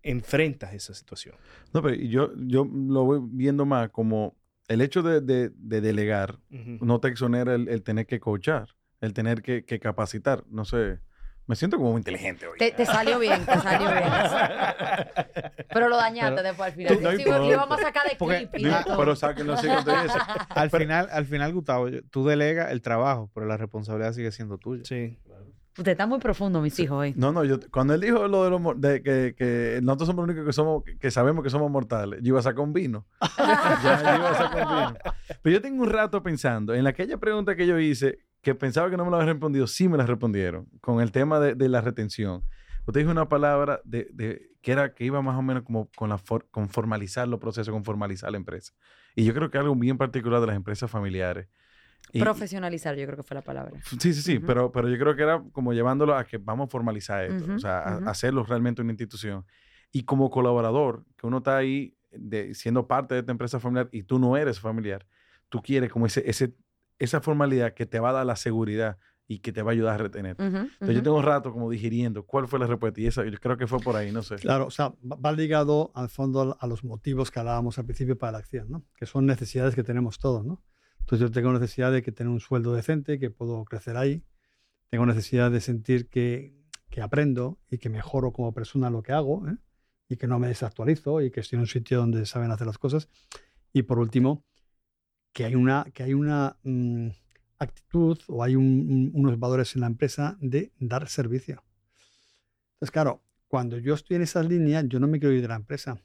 enfrentas 0.01 0.73
esa 0.73 0.93
situación. 0.93 1.35
No, 1.73 1.81
pero 1.81 1.95
yo, 1.95 2.31
yo 2.35 2.65
lo 2.65 3.03
voy 3.03 3.19
viendo 3.23 3.65
más 3.65 3.89
como 3.89 4.35
el 4.67 4.81
hecho 4.81 5.01
de, 5.01 5.51
delegar 5.51 6.39
no 6.49 6.99
te 6.99 7.09
exonera 7.09 7.55
el, 7.55 7.83
tener 7.83 8.05
que 8.05 8.19
coachar, 8.19 8.69
el 9.01 9.13
tener 9.13 9.41
que, 9.41 9.65
que 9.65 9.79
capacitar. 9.79 10.43
No 10.49 10.63
sé. 10.63 10.99
Me 11.49 11.55
siento 11.55 11.77
como 11.77 11.89
muy 11.89 11.97
inteligente 11.97 12.45
hoy. 12.45 12.59
Te, 12.59 12.85
salió 12.85 13.17
bien, 13.17 13.43
te 13.43 13.59
salió 13.59 13.89
bien. 13.89 14.03
pero 15.73 15.89
lo 15.89 15.97
dañaste 15.97 16.43
después 16.43 16.67
al 16.67 16.73
final. 16.73 17.01
No, 17.01 17.11
sí, 17.17 17.55
vamos 17.55 17.79
a 17.79 17.81
sacar 17.81 18.03
de 18.07 18.17
clip. 18.51 18.71
pero 18.85 19.15
sáquenlo 19.15 19.53
así 19.53 19.67
con 19.67 19.75
Al 20.49 20.69
final, 20.69 21.09
al 21.11 21.25
final, 21.25 21.51
Gustavo, 21.51 21.87
tú 22.11 22.23
delegas 22.23 22.71
el 22.71 22.83
trabajo, 22.83 23.31
pero 23.33 23.47
la 23.47 23.57
responsabilidad 23.57 24.13
sigue 24.13 24.31
siendo 24.31 24.59
tuya. 24.59 24.83
Sí. 24.85 25.17
Usted 25.75 25.93
está 25.93 26.05
muy 26.05 26.19
profundo, 26.19 26.61
mis 26.61 26.77
hijos, 26.79 26.99
hoy. 26.99 27.13
No, 27.17 27.31
no, 27.31 27.43
yo, 27.43 27.57
cuando 27.71 27.95
él 27.95 28.01
dijo 28.01 28.27
lo 28.27 28.43
de, 28.43 28.49
los, 28.51 28.61
de 28.79 29.01
que, 29.01 29.33
que, 29.35 29.79
nosotros 29.81 30.05
somos 30.05 30.27
los 30.27 30.35
únicos 30.35 30.45
que 30.45 30.53
somos, 30.53 30.83
que 30.99 31.09
sabemos 31.09 31.43
que 31.43 31.49
somos 31.49 31.71
mortales, 31.71 32.19
yo 32.21 32.27
iba 32.27 32.39
a 32.39 32.43
sacar 32.43 32.59
un 32.59 32.73
vino. 32.73 33.07
ya, 33.39 34.01
yo 34.03 34.19
iba 34.19 34.29
a 34.29 34.35
sacar 34.35 34.67
un 34.67 34.75
vino. 34.75 34.97
Pero 35.41 35.53
yo 35.53 35.61
tengo 35.63 35.81
un 35.81 35.89
rato 35.89 36.21
pensando 36.21 36.75
en 36.75 36.85
aquella 36.85 37.17
pregunta 37.17 37.55
que 37.55 37.65
yo 37.65 37.79
hice, 37.79 38.19
que 38.41 38.55
pensaba 38.55 38.89
que 38.89 38.97
no 38.97 39.05
me 39.05 39.11
lo 39.11 39.17
habían 39.17 39.33
respondido, 39.33 39.67
sí 39.67 39.89
me 39.89 39.97
la 39.97 40.05
respondieron, 40.05 40.67
con 40.81 41.01
el 41.01 41.11
tema 41.11 41.39
de, 41.39 41.69
la 41.69 41.81
retención. 41.81 42.43
Usted 42.85 43.01
dijo 43.01 43.11
una 43.11 43.27
palabra 43.27 43.81
de, 43.83 44.49
que 44.61 44.71
era 44.71 44.93
que 44.93 45.05
iba 45.05 45.21
más 45.21 45.37
o 45.37 45.41
menos 45.41 45.63
como 45.63 45.89
con, 45.95 46.09
la 46.09 46.19
con 46.51 46.69
formalizar 46.69 47.27
los 47.27 47.39
procesos, 47.39 47.73
con 47.73 47.83
formalizar 47.83 48.31
la 48.31 48.37
empresa. 48.37 48.73
Y 49.15 49.25
yo 49.25 49.33
creo 49.33 49.49
que 49.49 49.57
algo 49.57 49.75
bien 49.75 49.97
particular 49.97 50.39
de 50.41 50.47
las 50.47 50.55
empresas 50.55 50.89
familiares. 50.89 51.47
Profesionalizar, 52.17 52.95
yo 52.95 53.05
creo 53.05 53.17
que 53.17 53.23
fue 53.23 53.35
la 53.35 53.41
palabra. 53.41 53.73
Sí, 53.99 54.13
sí, 54.13 54.21
sí, 54.21 54.39
pero, 54.39 54.71
pero 54.71 54.89
yo 54.89 54.97
creo 54.97 55.15
que 55.15 55.23
era 55.23 55.43
como 55.51 55.73
llevándolo 55.73 56.15
a 56.15 56.23
que 56.23 56.37
vamos 56.37 56.67
a 56.67 56.71
formalizar 56.71 57.25
esto, 57.25 57.53
o 57.53 57.59
sea, 57.59 57.79
a, 57.79 57.97
hacerlo 58.09 58.43
realmente 58.43 58.81
una 58.81 58.91
institución. 58.91 59.45
Y 59.91 60.03
como 60.03 60.29
colaborador, 60.29 61.05
que 61.17 61.27
uno 61.27 61.39
está 61.39 61.57
ahí 61.57 61.95
de, 62.11 62.55
siendo 62.55 62.87
parte 62.87 63.13
de 63.13 63.19
esta 63.19 63.31
empresa 63.31 63.59
familiar 63.59 63.89
y 63.91 64.03
tú 64.03 64.17
no 64.17 64.37
eres 64.37 64.59
familiar, 64.59 65.05
tú 65.49 65.61
quieres 65.61 65.91
como 65.91 66.05
ese, 66.05 66.27
ese 66.27 66.55
esa 66.99 67.21
formalidad 67.21 67.73
que 67.73 67.85
te 67.85 67.99
va 67.99 68.09
a 68.09 68.13
dar 68.13 68.25
la 68.25 68.35
seguridad 68.35 68.97
y 69.27 69.39
que 69.39 69.51
te 69.51 69.61
va 69.61 69.71
a 69.71 69.73
ayudar 69.73 69.95
a 69.95 69.97
retener. 69.99 70.35
Entonces 70.39 70.95
yo 70.95 71.03
tengo 71.03 71.17
un 71.17 71.23
rato 71.23 71.51
como 71.51 71.69
digiriendo 71.69 72.25
cuál 72.25 72.47
fue 72.47 72.57
la 72.57 72.65
respuesta 72.65 72.99
y 72.99 73.05
esa 73.05 73.23
yo 73.23 73.37
creo 73.39 73.57
que 73.57 73.67
fue 73.67 73.79
por 73.79 73.95
ahí, 73.95 74.11
no 74.11 74.23
sé. 74.23 74.35
Claro, 74.37 74.65
o 74.65 74.71
sea, 74.71 74.93
va 75.03 75.31
ligado 75.31 75.91
al 75.93 76.09
fondo 76.09 76.57
a 76.59 76.67
los 76.67 76.83
motivos 76.83 77.29
que 77.29 77.39
hablábamos 77.39 77.77
al 77.77 77.85
principio 77.85 78.17
para 78.17 78.33
la 78.33 78.37
acción, 78.39 78.69
¿no? 78.69 78.83
Que 78.95 79.05
son 79.05 79.27
necesidades 79.27 79.75
que 79.75 79.83
tenemos 79.83 80.17
todos, 80.17 80.43
¿no? 80.43 80.63
Entonces 81.01 81.27
yo 81.27 81.31
tengo 81.31 81.53
necesidad 81.53 81.91
de 81.91 82.01
que 82.01 82.11
tener 82.11 82.31
un 82.31 82.39
sueldo 82.39 82.73
decente, 82.73 83.19
que 83.19 83.29
puedo 83.29 83.63
crecer 83.65 83.97
ahí. 83.97 84.23
Tengo 84.89 85.05
necesidad 85.05 85.51
de 85.51 85.61
sentir 85.61 86.09
que, 86.09 86.55
que 86.89 87.01
aprendo 87.01 87.59
y 87.69 87.77
que 87.77 87.89
mejoro 87.89 88.33
como 88.33 88.51
persona 88.53 88.89
lo 88.89 89.03
que 89.03 89.11
hago, 89.11 89.47
¿eh? 89.47 89.57
y 90.07 90.17
que 90.17 90.25
no 90.25 90.39
me 90.39 90.47
desactualizo 90.47 91.21
y 91.21 91.29
que 91.29 91.39
estoy 91.39 91.57
en 91.57 91.61
un 91.61 91.67
sitio 91.67 91.99
donde 91.99 92.25
saben 92.25 92.49
hacer 92.49 92.65
las 92.65 92.79
cosas. 92.79 93.09
Y 93.71 93.83
por 93.83 93.99
último, 93.99 94.43
que 95.33 95.45
hay 95.45 95.55
una, 95.55 95.85
que 95.93 96.03
hay 96.03 96.13
una 96.13 96.57
mm, 96.63 97.09
actitud 97.59 98.19
o 98.27 98.43
hay 98.43 98.55
unos 98.55 99.39
valores 99.39 99.75
en 99.75 99.81
la 99.81 99.87
empresa 99.87 100.37
de 100.39 100.71
dar 100.79 101.07
servicio. 101.07 101.63
Entonces, 102.73 102.91
claro, 102.91 103.21
cuando 103.47 103.77
yo 103.77 103.93
estoy 103.93 104.15
en 104.15 104.23
esa 104.23 104.41
línea, 104.41 104.81
yo 104.81 104.99
no 104.99 105.07
me 105.07 105.19
quiero 105.19 105.35
ir 105.35 105.41
de 105.41 105.47
la 105.49 105.55
empresa, 105.55 106.01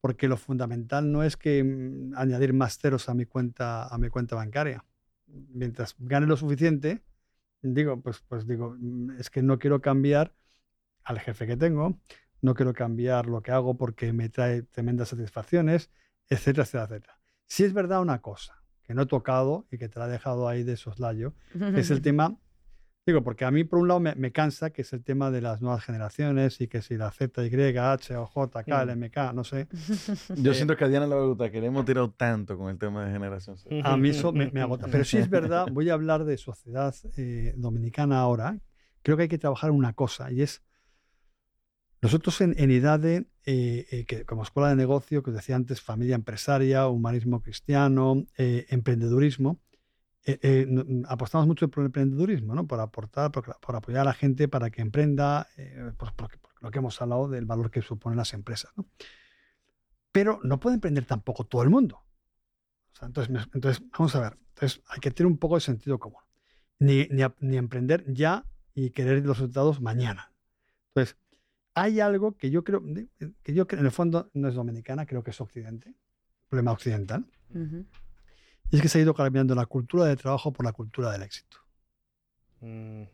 porque 0.00 0.28
lo 0.28 0.36
fundamental 0.36 1.10
no 1.10 1.22
es 1.22 1.36
que 1.36 1.62
mm, 1.62 2.14
añadir 2.16 2.52
más 2.52 2.78
ceros 2.78 3.08
a 3.08 3.14
mi 3.14 3.26
cuenta, 3.26 3.88
a 3.88 3.98
mi 3.98 4.08
cuenta 4.08 4.36
bancaria. 4.36 4.84
Mientras 5.26 5.96
gane 5.98 6.26
lo 6.26 6.36
suficiente, 6.36 7.02
digo, 7.62 8.00
pues, 8.00 8.20
pues 8.28 8.46
digo, 8.46 8.76
mm, 8.78 9.18
es 9.18 9.30
que 9.30 9.42
no 9.42 9.58
quiero 9.58 9.80
cambiar 9.80 10.34
al 11.04 11.18
jefe 11.18 11.46
que 11.46 11.56
tengo, 11.56 11.98
no 12.42 12.54
quiero 12.54 12.72
cambiar 12.72 13.26
lo 13.26 13.42
que 13.42 13.50
hago 13.50 13.76
porque 13.76 14.12
me 14.12 14.28
trae 14.28 14.62
tremendas 14.62 15.08
satisfacciones, 15.08 15.90
etcétera, 16.28 16.64
etcétera, 16.64 16.84
etcétera. 16.84 17.18
Si 17.46 17.64
es 17.64 17.72
verdad 17.72 18.00
una 18.00 18.20
cosa 18.20 18.61
que 18.82 18.94
no 18.94 19.02
he 19.02 19.06
tocado 19.06 19.66
y 19.70 19.78
que 19.78 19.88
te 19.88 19.98
la 19.98 20.06
he 20.06 20.10
dejado 20.10 20.48
ahí 20.48 20.62
de 20.62 20.76
soslayo, 20.76 21.34
es 21.76 21.90
el 21.90 22.02
tema, 22.02 22.36
digo, 23.06 23.22
porque 23.22 23.44
a 23.44 23.50
mí 23.50 23.64
por 23.64 23.78
un 23.78 23.88
lado 23.88 24.00
me, 24.00 24.32
cansa, 24.32 24.70
que 24.70 24.82
es 24.82 24.92
el 24.92 25.02
tema 25.02 25.30
de 25.30 25.40
las 25.40 25.60
nuevas 25.60 25.84
generaciones 25.84 26.60
y 26.60 26.68
que 26.68 26.82
si 26.82 26.96
la 26.96 27.10
Z, 27.10 27.46
Y, 27.46 27.76
H 27.76 28.16
o 28.16 28.26
J, 28.26 28.64
K, 28.64 28.82
L, 28.82 28.92
M, 28.92 29.10
K, 29.10 29.32
no 29.32 29.44
sé. 29.44 29.68
Yo 30.36 30.52
eh, 30.52 30.54
siento 30.54 30.76
que 30.76 30.84
a 30.84 30.88
Diana 30.88 31.06
le 31.06 31.14
gusta, 31.14 31.50
que 31.50 31.60
le 31.60 31.66
hemos 31.66 31.84
tirado 31.84 32.10
tanto 32.10 32.56
con 32.56 32.70
el 32.70 32.78
tema 32.78 33.04
de 33.04 33.12
generación. 33.12 33.56
A 33.84 33.96
mí 33.96 34.10
eso 34.10 34.32
me, 34.32 34.50
agota. 34.60 34.88
Pero 34.90 35.04
si 35.04 35.18
es 35.18 35.28
verdad, 35.28 35.66
voy 35.70 35.90
a 35.90 35.94
hablar 35.94 36.24
de 36.24 36.36
sociedad 36.36 36.94
eh, 37.16 37.54
dominicana 37.56 38.20
ahora. 38.20 38.58
Creo 39.02 39.16
que 39.16 39.24
hay 39.24 39.28
que 39.28 39.38
trabajar 39.38 39.72
una 39.72 39.94
cosa 39.94 40.30
y 40.30 40.42
es 40.42 40.62
nosotros 42.00 42.40
en, 42.40 42.54
en 42.58 42.70
IDADE, 42.70 43.26
eh, 43.44 43.86
eh, 43.90 44.04
que 44.04 44.24
como 44.24 44.44
escuela 44.44 44.68
de 44.68 44.76
negocio, 44.76 45.22
que 45.22 45.30
os 45.30 45.36
decía 45.36 45.56
antes, 45.56 45.80
familia 45.80 46.14
empresaria, 46.14 46.86
humanismo 46.86 47.42
cristiano, 47.42 48.24
eh, 48.38 48.66
emprendedurismo, 48.68 49.60
apostamos 51.08 51.48
mucho 51.48 51.68
por 51.68 51.82
el 51.82 51.86
emprendedurismo, 51.86 52.54
¿no? 52.54 52.68
por 52.68 52.78
aportar, 52.78 53.32
por, 53.32 53.74
apoyar 53.74 54.02
a 54.02 54.04
la 54.04 54.12
gente 54.12 54.46
para 54.46 54.70
que 54.70 54.80
emprenda, 54.80 55.48
pues 55.98 56.12
por, 56.12 56.30
lo 56.60 56.70
que 56.70 56.78
hemos 56.78 57.02
hablado 57.02 57.28
del 57.28 57.44
valor 57.44 57.72
que 57.72 57.82
suponen 57.82 58.16
las 58.16 58.32
empresas. 58.32 58.70
¿no? 58.76 58.86
Pero 60.12 60.38
no 60.44 60.60
puede 60.60 60.74
emprender 60.74 61.06
tampoco 61.06 61.44
todo 61.44 61.64
el 61.64 61.70
mundo. 61.70 62.04
entonces, 63.00 63.48
entonces, 63.52 63.82
vamos 63.90 64.14
a 64.14 64.20
ver, 64.20 64.38
entonces 64.50 64.80
hay 64.86 65.00
que 65.00 65.10
tener 65.10 65.26
un 65.26 65.38
poco 65.38 65.56
de 65.56 65.62
sentido 65.62 65.98
común. 65.98 66.22
Ni, 66.78 67.08
ni, 67.08 67.24
ni 67.40 67.56
emprender 67.56 68.04
ya 68.06 68.44
y 68.74 68.90
querer 68.90 69.26
los 69.26 69.38
resultados 69.38 69.80
mañana. 69.80 70.32
Entonces, 70.94 71.16
hay 71.74 72.00
algo 72.00 72.36
que 72.36 72.50
yo 72.50 72.64
creo, 72.64 72.82
eh, 72.96 73.32
que 73.42 73.54
yo 73.54 73.66
en 73.70 73.84
el 73.84 73.90
fondo 73.90 74.30
no 74.34 74.48
es 74.48 74.54
dominicana, 74.54 75.06
creo 75.06 75.22
que 75.22 75.30
es 75.30 75.40
occidente, 75.40 75.94
problema 76.48 76.72
occidental. 76.72 77.26
Y 78.70 78.76
es 78.76 78.82
que 78.82 78.88
se 78.88 78.98
ha 78.98 79.02
ido 79.02 79.14
cambiando 79.14 79.54
la 79.54 79.66
cultura 79.66 80.06
de 80.06 80.16
trabajo 80.16 80.52
por 80.52 80.64
la 80.64 80.72
cultura 80.72 81.10
del 81.12 81.22
éxito. 81.22 81.58
Mm. 82.60 83.04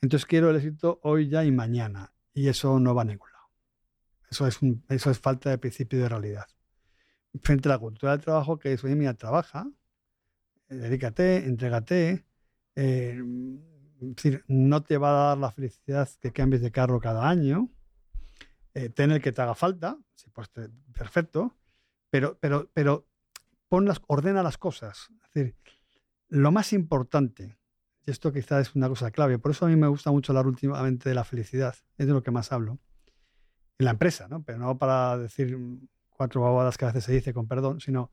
Entonces 0.00 0.26
quiero 0.26 0.50
el 0.50 0.56
éxito 0.56 1.00
hoy, 1.02 1.28
ya 1.28 1.44
y 1.44 1.50
mañana. 1.50 2.12
Y 2.34 2.48
eso 2.48 2.78
no 2.78 2.94
va 2.94 3.02
a 3.02 3.04
ningún 3.04 3.30
lado. 3.32 3.46
Eso 4.30 4.46
es, 4.46 4.58
eso 4.88 5.10
es 5.10 5.18
falta 5.18 5.50
de 5.50 5.58
principio 5.58 5.98
de 6.00 6.08
realidad. 6.08 6.46
Frente 7.42 7.68
a 7.68 7.72
la 7.72 7.78
cultura 7.78 8.12
del 8.12 8.20
trabajo 8.20 8.58
que 8.58 8.72
es, 8.72 8.84
oye, 8.84 8.94
mira, 8.94 9.14
trabaja, 9.14 9.68
eh, 10.68 10.74
dedícate, 10.74 11.44
entrégate. 11.46 12.24
Eh, 12.76 13.20
es 14.00 14.14
decir, 14.14 14.44
no 14.46 14.82
te 14.84 14.98
va 14.98 15.10
a 15.10 15.28
dar 15.30 15.38
la 15.38 15.50
felicidad 15.50 16.08
que 16.20 16.32
cambies 16.32 16.62
de 16.62 16.70
carro 16.70 17.00
cada 17.00 17.28
año 17.28 17.68
eh, 18.78 18.90
ten 18.90 19.10
el 19.10 19.20
que 19.20 19.32
te 19.32 19.42
haga 19.42 19.56
falta, 19.56 19.98
pues 20.32 20.50
perfecto, 20.92 21.56
pero, 22.10 22.38
pero, 22.38 22.70
pero 22.72 23.08
pon 23.68 23.86
las, 23.86 24.00
ordena 24.06 24.44
las 24.44 24.56
cosas. 24.56 25.08
Decir, 25.34 25.56
lo 26.28 26.52
más 26.52 26.72
importante, 26.72 27.58
y 28.06 28.10
esto 28.12 28.32
quizás 28.32 28.68
es 28.68 28.76
una 28.76 28.88
cosa 28.88 29.10
clave, 29.10 29.40
por 29.40 29.50
eso 29.50 29.66
a 29.66 29.68
mí 29.68 29.74
me 29.74 29.88
gusta 29.88 30.12
mucho 30.12 30.30
hablar 30.30 30.46
últimamente 30.46 31.08
de 31.08 31.16
la 31.16 31.24
felicidad, 31.24 31.74
es 31.96 32.06
de 32.06 32.12
lo 32.12 32.22
que 32.22 32.30
más 32.30 32.52
hablo, 32.52 32.78
en 33.78 33.84
la 33.84 33.90
empresa, 33.90 34.28
¿no? 34.28 34.44
pero 34.44 34.58
no 34.58 34.78
para 34.78 35.18
decir 35.18 35.58
cuatro 36.10 36.42
babadas 36.42 36.78
que 36.78 36.84
a 36.84 36.88
veces 36.88 37.02
se 37.02 37.12
dice 37.12 37.34
con 37.34 37.48
perdón, 37.48 37.80
sino, 37.80 38.12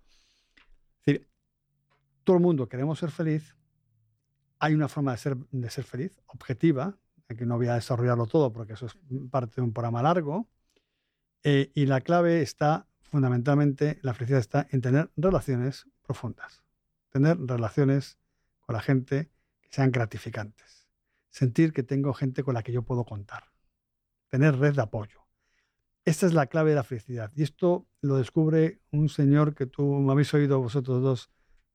decir, 1.06 1.30
todo 2.24 2.38
el 2.38 2.42
mundo 2.42 2.68
queremos 2.68 2.98
ser 2.98 3.12
feliz, 3.12 3.56
hay 4.58 4.74
una 4.74 4.88
forma 4.88 5.12
de 5.12 5.18
ser, 5.20 5.38
de 5.38 5.70
ser 5.70 5.84
feliz, 5.84 6.20
objetiva, 6.26 6.98
que 7.28 7.46
no 7.46 7.58
voy 7.58 7.68
a 7.68 7.76
desarrollarlo 7.76 8.26
todo 8.26 8.52
porque 8.52 8.74
eso 8.74 8.88
es 8.88 8.98
parte 9.30 9.58
de 9.58 9.62
un 9.62 9.74
programa 9.74 10.02
largo, 10.02 10.48
eh, 11.48 11.72
y 11.76 11.86
la 11.86 12.02
clave 12.02 12.42
está, 12.42 12.88
fundamentalmente, 13.04 14.00
la 14.02 14.16
felicidad 14.16 14.40
está 14.40 14.68
en 14.72 14.82
tener 14.82 15.12
relaciones 15.16 15.86
profundas. 16.02 16.64
Tener 17.10 17.38
relaciones 17.38 18.18
con 18.62 18.74
la 18.74 18.82
gente 18.82 19.30
que 19.62 19.70
sean 19.70 19.92
gratificantes. 19.92 20.88
Sentir 21.30 21.72
que 21.72 21.84
tengo 21.84 22.16
gente 22.16 22.42
con 22.42 22.56
la 22.56 22.64
que 22.64 22.72
yo 22.72 22.82
puedo 22.82 23.06
contar. 23.06 23.52
Tener 24.30 24.58
red 24.58 24.74
de 24.74 24.82
apoyo. 24.82 25.20
Esta 26.04 26.26
es 26.26 26.34
la 26.34 26.48
clave 26.48 26.72
de 26.72 26.78
la 26.78 26.84
felicidad. 26.84 27.32
Y 27.36 27.44
esto 27.44 27.88
lo 28.02 28.18
descubre 28.18 28.82
un 28.90 29.08
señor 29.08 29.54
que 29.54 29.68
tú 29.68 29.84
me 29.84 30.14
habéis 30.14 30.34
oído 30.34 30.60
vosotros 30.60 31.04
dos 31.04 31.30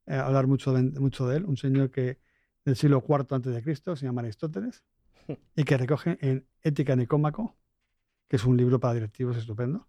eh, 0.07 0.17
hablar 0.17 0.49
mucho 0.49 0.73
de, 0.73 0.83
mucho 0.99 1.29
de 1.29 1.37
él, 1.37 1.45
un 1.45 1.57
señor 1.57 1.93
que 1.93 2.19
del 2.65 2.75
siglo 2.75 3.05
IV 3.09 3.27
antes 3.31 3.55
de 3.55 3.63
Cristo, 3.63 3.95
se 3.95 4.07
llama 4.07 4.23
Aristóteles, 4.23 4.83
y 5.55 5.63
que 5.63 5.77
recoge 5.77 6.19
en 6.21 6.45
Ética 6.61 6.97
Nicómaco, 6.97 7.57
que 8.31 8.37
es 8.37 8.45
un 8.45 8.57
libro 8.57 8.79
para 8.79 8.95
directivos 8.95 9.37
estupendo, 9.37 9.89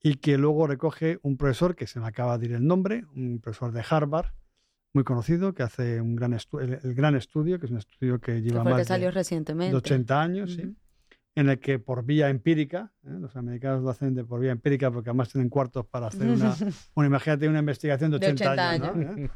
y 0.00 0.14
que 0.14 0.38
luego 0.38 0.68
recoge 0.68 1.18
un 1.22 1.36
profesor 1.36 1.74
que 1.74 1.88
se 1.88 1.98
me 1.98 2.06
acaba 2.06 2.38
de 2.38 2.46
ir 2.46 2.52
el 2.52 2.64
nombre, 2.64 3.06
un 3.16 3.40
profesor 3.40 3.72
de 3.72 3.84
Harvard, 3.90 4.28
muy 4.94 5.02
conocido, 5.02 5.52
que 5.52 5.64
hace 5.64 6.00
un 6.00 6.14
gran 6.14 6.32
el, 6.32 6.94
gran 6.94 7.16
estudio, 7.16 7.58
que 7.58 7.66
es 7.66 7.72
un 7.72 7.78
estudio 7.78 8.20
que 8.20 8.40
lleva 8.40 8.62
más 8.62 8.86
salió 8.86 9.10
recientemente. 9.10 9.72
de 9.72 9.76
80 9.78 10.22
años, 10.22 10.54
¿sí? 10.54 10.76
en 11.34 11.48
el 11.48 11.58
que 11.58 11.80
por 11.80 12.04
vía 12.04 12.30
empírica, 12.30 12.92
¿eh? 13.02 13.16
los 13.18 13.34
americanos 13.34 13.82
lo 13.82 13.90
hacen 13.90 14.14
de 14.14 14.24
por 14.24 14.38
vía 14.38 14.52
empírica 14.52 14.92
porque 14.92 15.10
además 15.10 15.30
tienen 15.32 15.50
cuartos 15.50 15.86
para 15.86 16.06
hacer 16.06 16.28
una, 16.28 16.54
una 16.94 17.06
imagínate 17.08 17.48
una 17.48 17.58
investigación 17.58 18.12
de 18.12 18.18
80, 18.18 18.70
años. 18.70 19.18
¿Eh? 19.18 19.30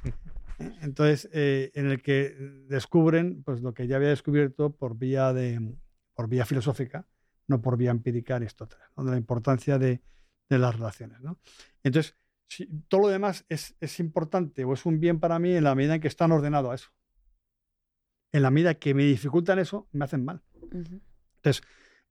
Entonces, 0.83 1.29
eh, 1.33 1.73
en 1.75 1.91
el 1.91 2.01
que 2.01 2.37
descubren 2.69 3.43
pues, 3.43 3.61
lo 3.61 3.75
que 3.75 3.89
ya 3.89 3.97
había 3.97 4.11
descubierto 4.11 4.71
por 4.71 4.97
vía, 4.97 5.33
de, 5.33 5.75
por 6.15 6.29
vía 6.29 6.45
filosófica, 6.45 7.09
no 7.53 7.63
por 7.63 7.77
vía 7.77 7.91
empírica 7.91 8.37
Aristóteles, 8.37 8.87
de 8.97 9.11
la 9.11 9.17
importancia 9.17 9.79
de, 9.79 10.01
las 10.49 10.75
relaciones. 10.75 11.19
Entonces, 11.83 12.17
si, 12.47 12.67
todo 12.89 13.03
lo 13.03 13.09
demás 13.09 13.47
es, 13.49 14.01
importante 14.01 14.65
o 14.65 14.75
es 14.75 14.85
un 14.85 15.01
bien 15.01 15.19
para 15.21 15.39
mí 15.39 15.55
en 15.55 15.65
la 15.65 15.75
medida 15.75 15.95
en 15.95 16.01
que 16.01 16.09
están 16.09 16.33
ordenados 16.33 16.71
a 16.71 16.75
eso. 16.75 16.91
En 18.33 18.43
la 18.43 18.51
medida 18.51 18.75
que 18.75 18.93
me 18.93 19.05
dificultan 19.05 19.59
eso, 19.59 19.89
me 19.93 20.05
hacen 20.05 20.25
mal. 20.25 20.43
Entonces, 21.37 21.63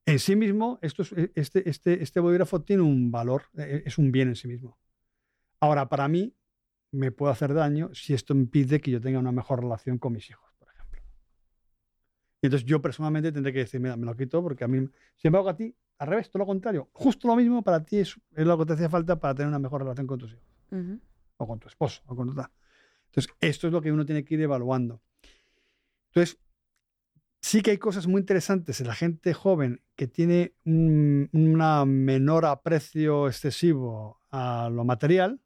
en 0.06 0.18
sí 0.18 0.34
mismo, 0.34 0.78
esto 0.82 1.04
este, 1.34 1.68
este, 1.68 2.02
este 2.02 2.20
bolígrafo 2.20 2.62
tiene 2.62 2.82
un 2.82 3.12
valor, 3.12 3.44
e, 3.56 3.84
es 3.86 3.98
un 3.98 4.10
bien 4.10 4.28
en 4.28 4.36
sí 4.36 4.48
mismo. 4.48 4.78
Ahora, 5.60 5.88
para 5.88 6.08
mí, 6.08 6.34
me 6.92 7.12
puede 7.12 7.32
hacer 7.32 7.54
daño 7.54 7.94
si 7.94 8.14
esto 8.14 8.34
impide 8.34 8.80
que 8.80 8.90
yo 8.90 9.00
tenga 9.00 9.18
una 9.18 9.32
mejor 9.32 9.60
relación 9.60 9.98
con 9.98 10.12
mis 10.12 10.28
hijos. 10.30 10.51
Y 12.42 12.46
entonces 12.46 12.66
yo 12.66 12.82
personalmente 12.82 13.30
tendré 13.30 13.52
que 13.52 13.60
decir, 13.60 13.80
mira, 13.80 13.96
me 13.96 14.04
lo 14.04 14.16
quito 14.16 14.42
porque 14.42 14.64
a 14.64 14.68
mí, 14.68 14.78
sin 14.78 15.28
embargo, 15.28 15.48
a 15.48 15.56
ti, 15.56 15.72
al 15.98 16.08
revés, 16.08 16.28
todo 16.28 16.40
lo 16.40 16.46
contrario. 16.46 16.90
Justo 16.92 17.28
lo 17.28 17.36
mismo 17.36 17.62
para 17.62 17.84
ti 17.84 17.98
es, 17.98 18.20
lo 18.32 18.58
que 18.58 18.66
te 18.66 18.72
hacía 18.72 18.90
falta 18.90 19.20
para 19.20 19.32
tener 19.32 19.48
una 19.48 19.60
mejor 19.60 19.82
relación 19.82 20.08
con 20.08 20.18
tus 20.18 20.32
hijos. 20.32 20.44
O 21.36 21.46
con 21.46 21.60
tu 21.60 21.68
esposo, 21.68 22.02
o 22.06 22.16
con 22.16 22.28
tu 22.28 22.34
tal. 22.34 22.50
Entonces, 23.06 23.32
esto 23.40 23.68
es 23.68 23.72
lo 23.72 23.80
que 23.80 23.92
uno 23.92 24.04
tiene 24.04 24.24
que 24.24 24.34
ir 24.34 24.40
evaluando. 24.40 25.00
Entonces, 26.08 26.40
sí 27.40 27.62
que 27.62 27.70
hay 27.70 27.78
cosas 27.78 28.08
muy 28.08 28.20
interesantes 28.20 28.80
en 28.80 28.88
la 28.88 28.94
gente 28.94 29.34
joven 29.34 29.80
que 29.94 30.08
tiene 30.08 30.54
un 30.64 31.28
una 31.32 31.84
menor 31.84 32.44
aprecio 32.44 33.28
excesivo 33.28 34.20
a 34.30 34.68
lo 34.72 34.84
material, 34.84 35.40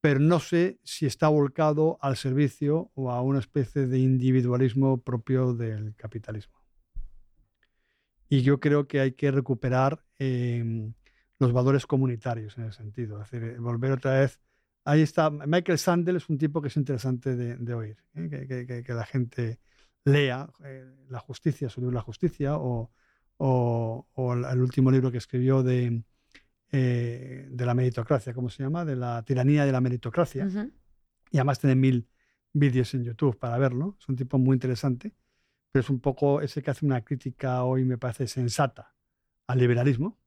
pero 0.00 0.20
no 0.20 0.38
sé 0.38 0.78
si 0.84 1.06
está 1.06 1.28
volcado 1.28 1.98
al 2.00 2.16
servicio 2.16 2.90
o 2.94 3.10
a 3.10 3.20
una 3.22 3.40
especie 3.40 3.86
de 3.86 3.98
individualismo 3.98 5.02
propio 5.02 5.54
del 5.54 5.94
capitalismo. 5.96 6.54
Y 8.28 8.42
yo 8.42 8.60
creo 8.60 8.86
que 8.86 9.00
hay 9.00 9.12
que 9.12 9.30
recuperar 9.30 10.04
em, 10.18 10.92
los 11.38 11.52
valores 11.52 11.86
comunitarios 11.86 12.56
en 12.58 12.64
ese 12.64 12.78
sentido, 12.78 13.22
es 13.22 13.30
decir, 13.30 13.58
volver 13.58 13.92
otra 13.92 14.20
vez. 14.20 14.38
Ahí 14.84 15.02
está, 15.02 15.30
Michael 15.30 15.78
Sandel 15.78 16.16
es 16.16 16.28
un 16.28 16.38
tipo 16.38 16.62
que 16.62 16.68
es 16.68 16.76
interesante 16.76 17.34
de, 17.36 17.74
oír, 17.74 17.96
¿eh? 18.14 18.82
que, 18.84 18.94
la 18.94 19.04
gente 19.04 19.58
lea 20.04 20.48
eh, 20.64 20.86
La 21.08 21.18
justicia, 21.18 21.68
su 21.68 21.80
libro 21.80 21.94
La 21.94 22.02
justicia, 22.02 22.56
o, 22.56 22.90
o 23.38 24.32
el 24.32 24.60
último 24.60 24.90
libro 24.90 25.10
que 25.10 25.18
escribió 25.18 25.62
de 25.62 26.02
eh, 26.70 27.48
de 27.50 27.66
la 27.66 27.74
meritocracia, 27.74 28.34
¿cómo 28.34 28.50
se 28.50 28.62
llama? 28.62 28.84
De 28.84 28.96
la 28.96 29.22
tiranía 29.22 29.64
de 29.64 29.72
la 29.72 29.80
meritocracia. 29.80 30.46
Y 31.30 31.36
además 31.38 31.58
tiene 31.58 31.74
mil 31.74 32.08
vídeos 32.52 32.92
en 32.94 33.04
YouTube 33.04 33.38
para 33.38 33.58
verlo. 33.58 33.96
Es 34.00 34.08
un 34.08 34.16
tipo 34.16 34.38
muy 34.38 34.54
interesante, 34.54 35.14
pero 35.70 35.80
es 35.82 35.90
un 35.90 36.00
poco 36.00 36.40
ese 36.40 36.62
que 36.62 36.70
hace 36.70 36.84
una 36.84 37.02
crítica 37.04 37.64
hoy, 37.64 37.84
me 37.84 37.98
parece, 37.98 38.26
sensata 38.26 38.94
al 39.46 39.58
liberalismo. 39.58 40.18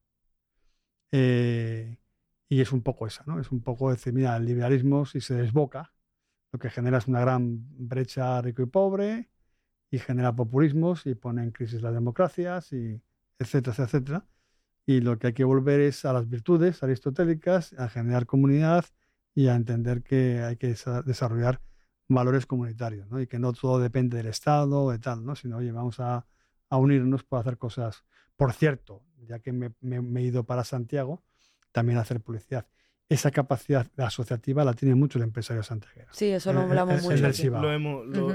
Eh, 1.12 1.98
y 2.50 2.62
es 2.62 2.72
un 2.72 2.82
poco 2.82 3.08
esa, 3.08 3.24
¿no? 3.28 3.40
Es 3.40 3.52
un 3.52 3.62
poco 3.62 3.92
decir, 3.92 4.14
mira, 4.14 4.36
el 4.38 4.46
liberalismo 4.46 5.06
si 5.06 5.22
se 5.22 5.36
desboca, 5.36 5.94
lo 6.52 6.60
que 6.60 6.70
genera 6.70 6.98
es 6.98 7.08
una 7.08 7.22
gran 7.22 7.66
brecha 7.78 8.42
rico 8.42 8.62
y 8.62 8.66
pobre 8.66 9.30
y 9.90 10.00
genera 10.00 10.36
populismos 10.36 11.06
y 11.06 11.16
pone 11.16 11.44
en 11.44 11.52
crisis 11.52 11.82
las 11.82 11.94
democracias 11.94 12.74
y 12.74 13.02
etcétera, 13.40 13.86
etcétera. 13.86 14.26
Y 14.86 15.02
lo 15.02 15.18
que 15.20 15.28
hay 15.28 15.34
que 15.34 15.44
volver 15.44 15.80
es 15.80 16.06
a 16.06 16.14
las 16.14 16.28
virtudes 16.30 16.84
aristotélicas, 16.84 17.74
a 17.74 17.90
generar 17.90 18.26
comunidad 18.26 18.86
y 19.34 19.48
a 19.48 19.56
entender 19.56 20.04
que 20.04 20.42
hay 20.42 20.58
que 20.58 20.76
desarrollar 21.06 21.62
valores 22.08 22.46
comunitarios, 22.46 23.10
¿no? 23.10 23.22
Y 23.22 23.28
que 23.28 23.40
no 23.40 23.54
todo 23.54 23.80
depende 23.80 24.18
del 24.18 24.28
Estado 24.28 24.84
o 24.84 24.92
de 24.92 25.00
tal, 25.00 25.26
¿no? 25.26 25.36
Sino, 25.36 25.58
oye, 25.58 25.72
vamos 25.72 26.00
a, 26.00 26.26
a 26.70 26.78
unirnos 26.78 27.24
para 27.24 27.42
hacer 27.42 27.58
cosas. 27.58 28.04
Por 28.36 28.54
cierto, 28.54 29.04
ya 29.28 29.40
que 29.40 29.54
me, 29.54 29.74
me, 29.82 30.22
he 30.22 30.24
ido 30.24 30.44
para 30.46 30.64
Santiago, 30.64 31.24
también 31.72 31.98
hacer 32.00 32.22
publicidad 32.22 32.68
esa 33.12 33.30
capacidad 33.30 33.88
asociativa 33.98 34.64
la 34.64 34.74
tiene 34.74 34.96
mucho 34.96 35.20
el 35.20 35.26
empresario 35.26 35.64
santiaguero. 35.64 36.08
Sí, 36.12 36.28
eso 36.28 36.54
lo 36.54 36.62
hablamos 36.62 37.04
mucho. 37.04 37.18
Lo 37.50 37.72
hemos, 37.74 38.08
lo, 38.08 38.30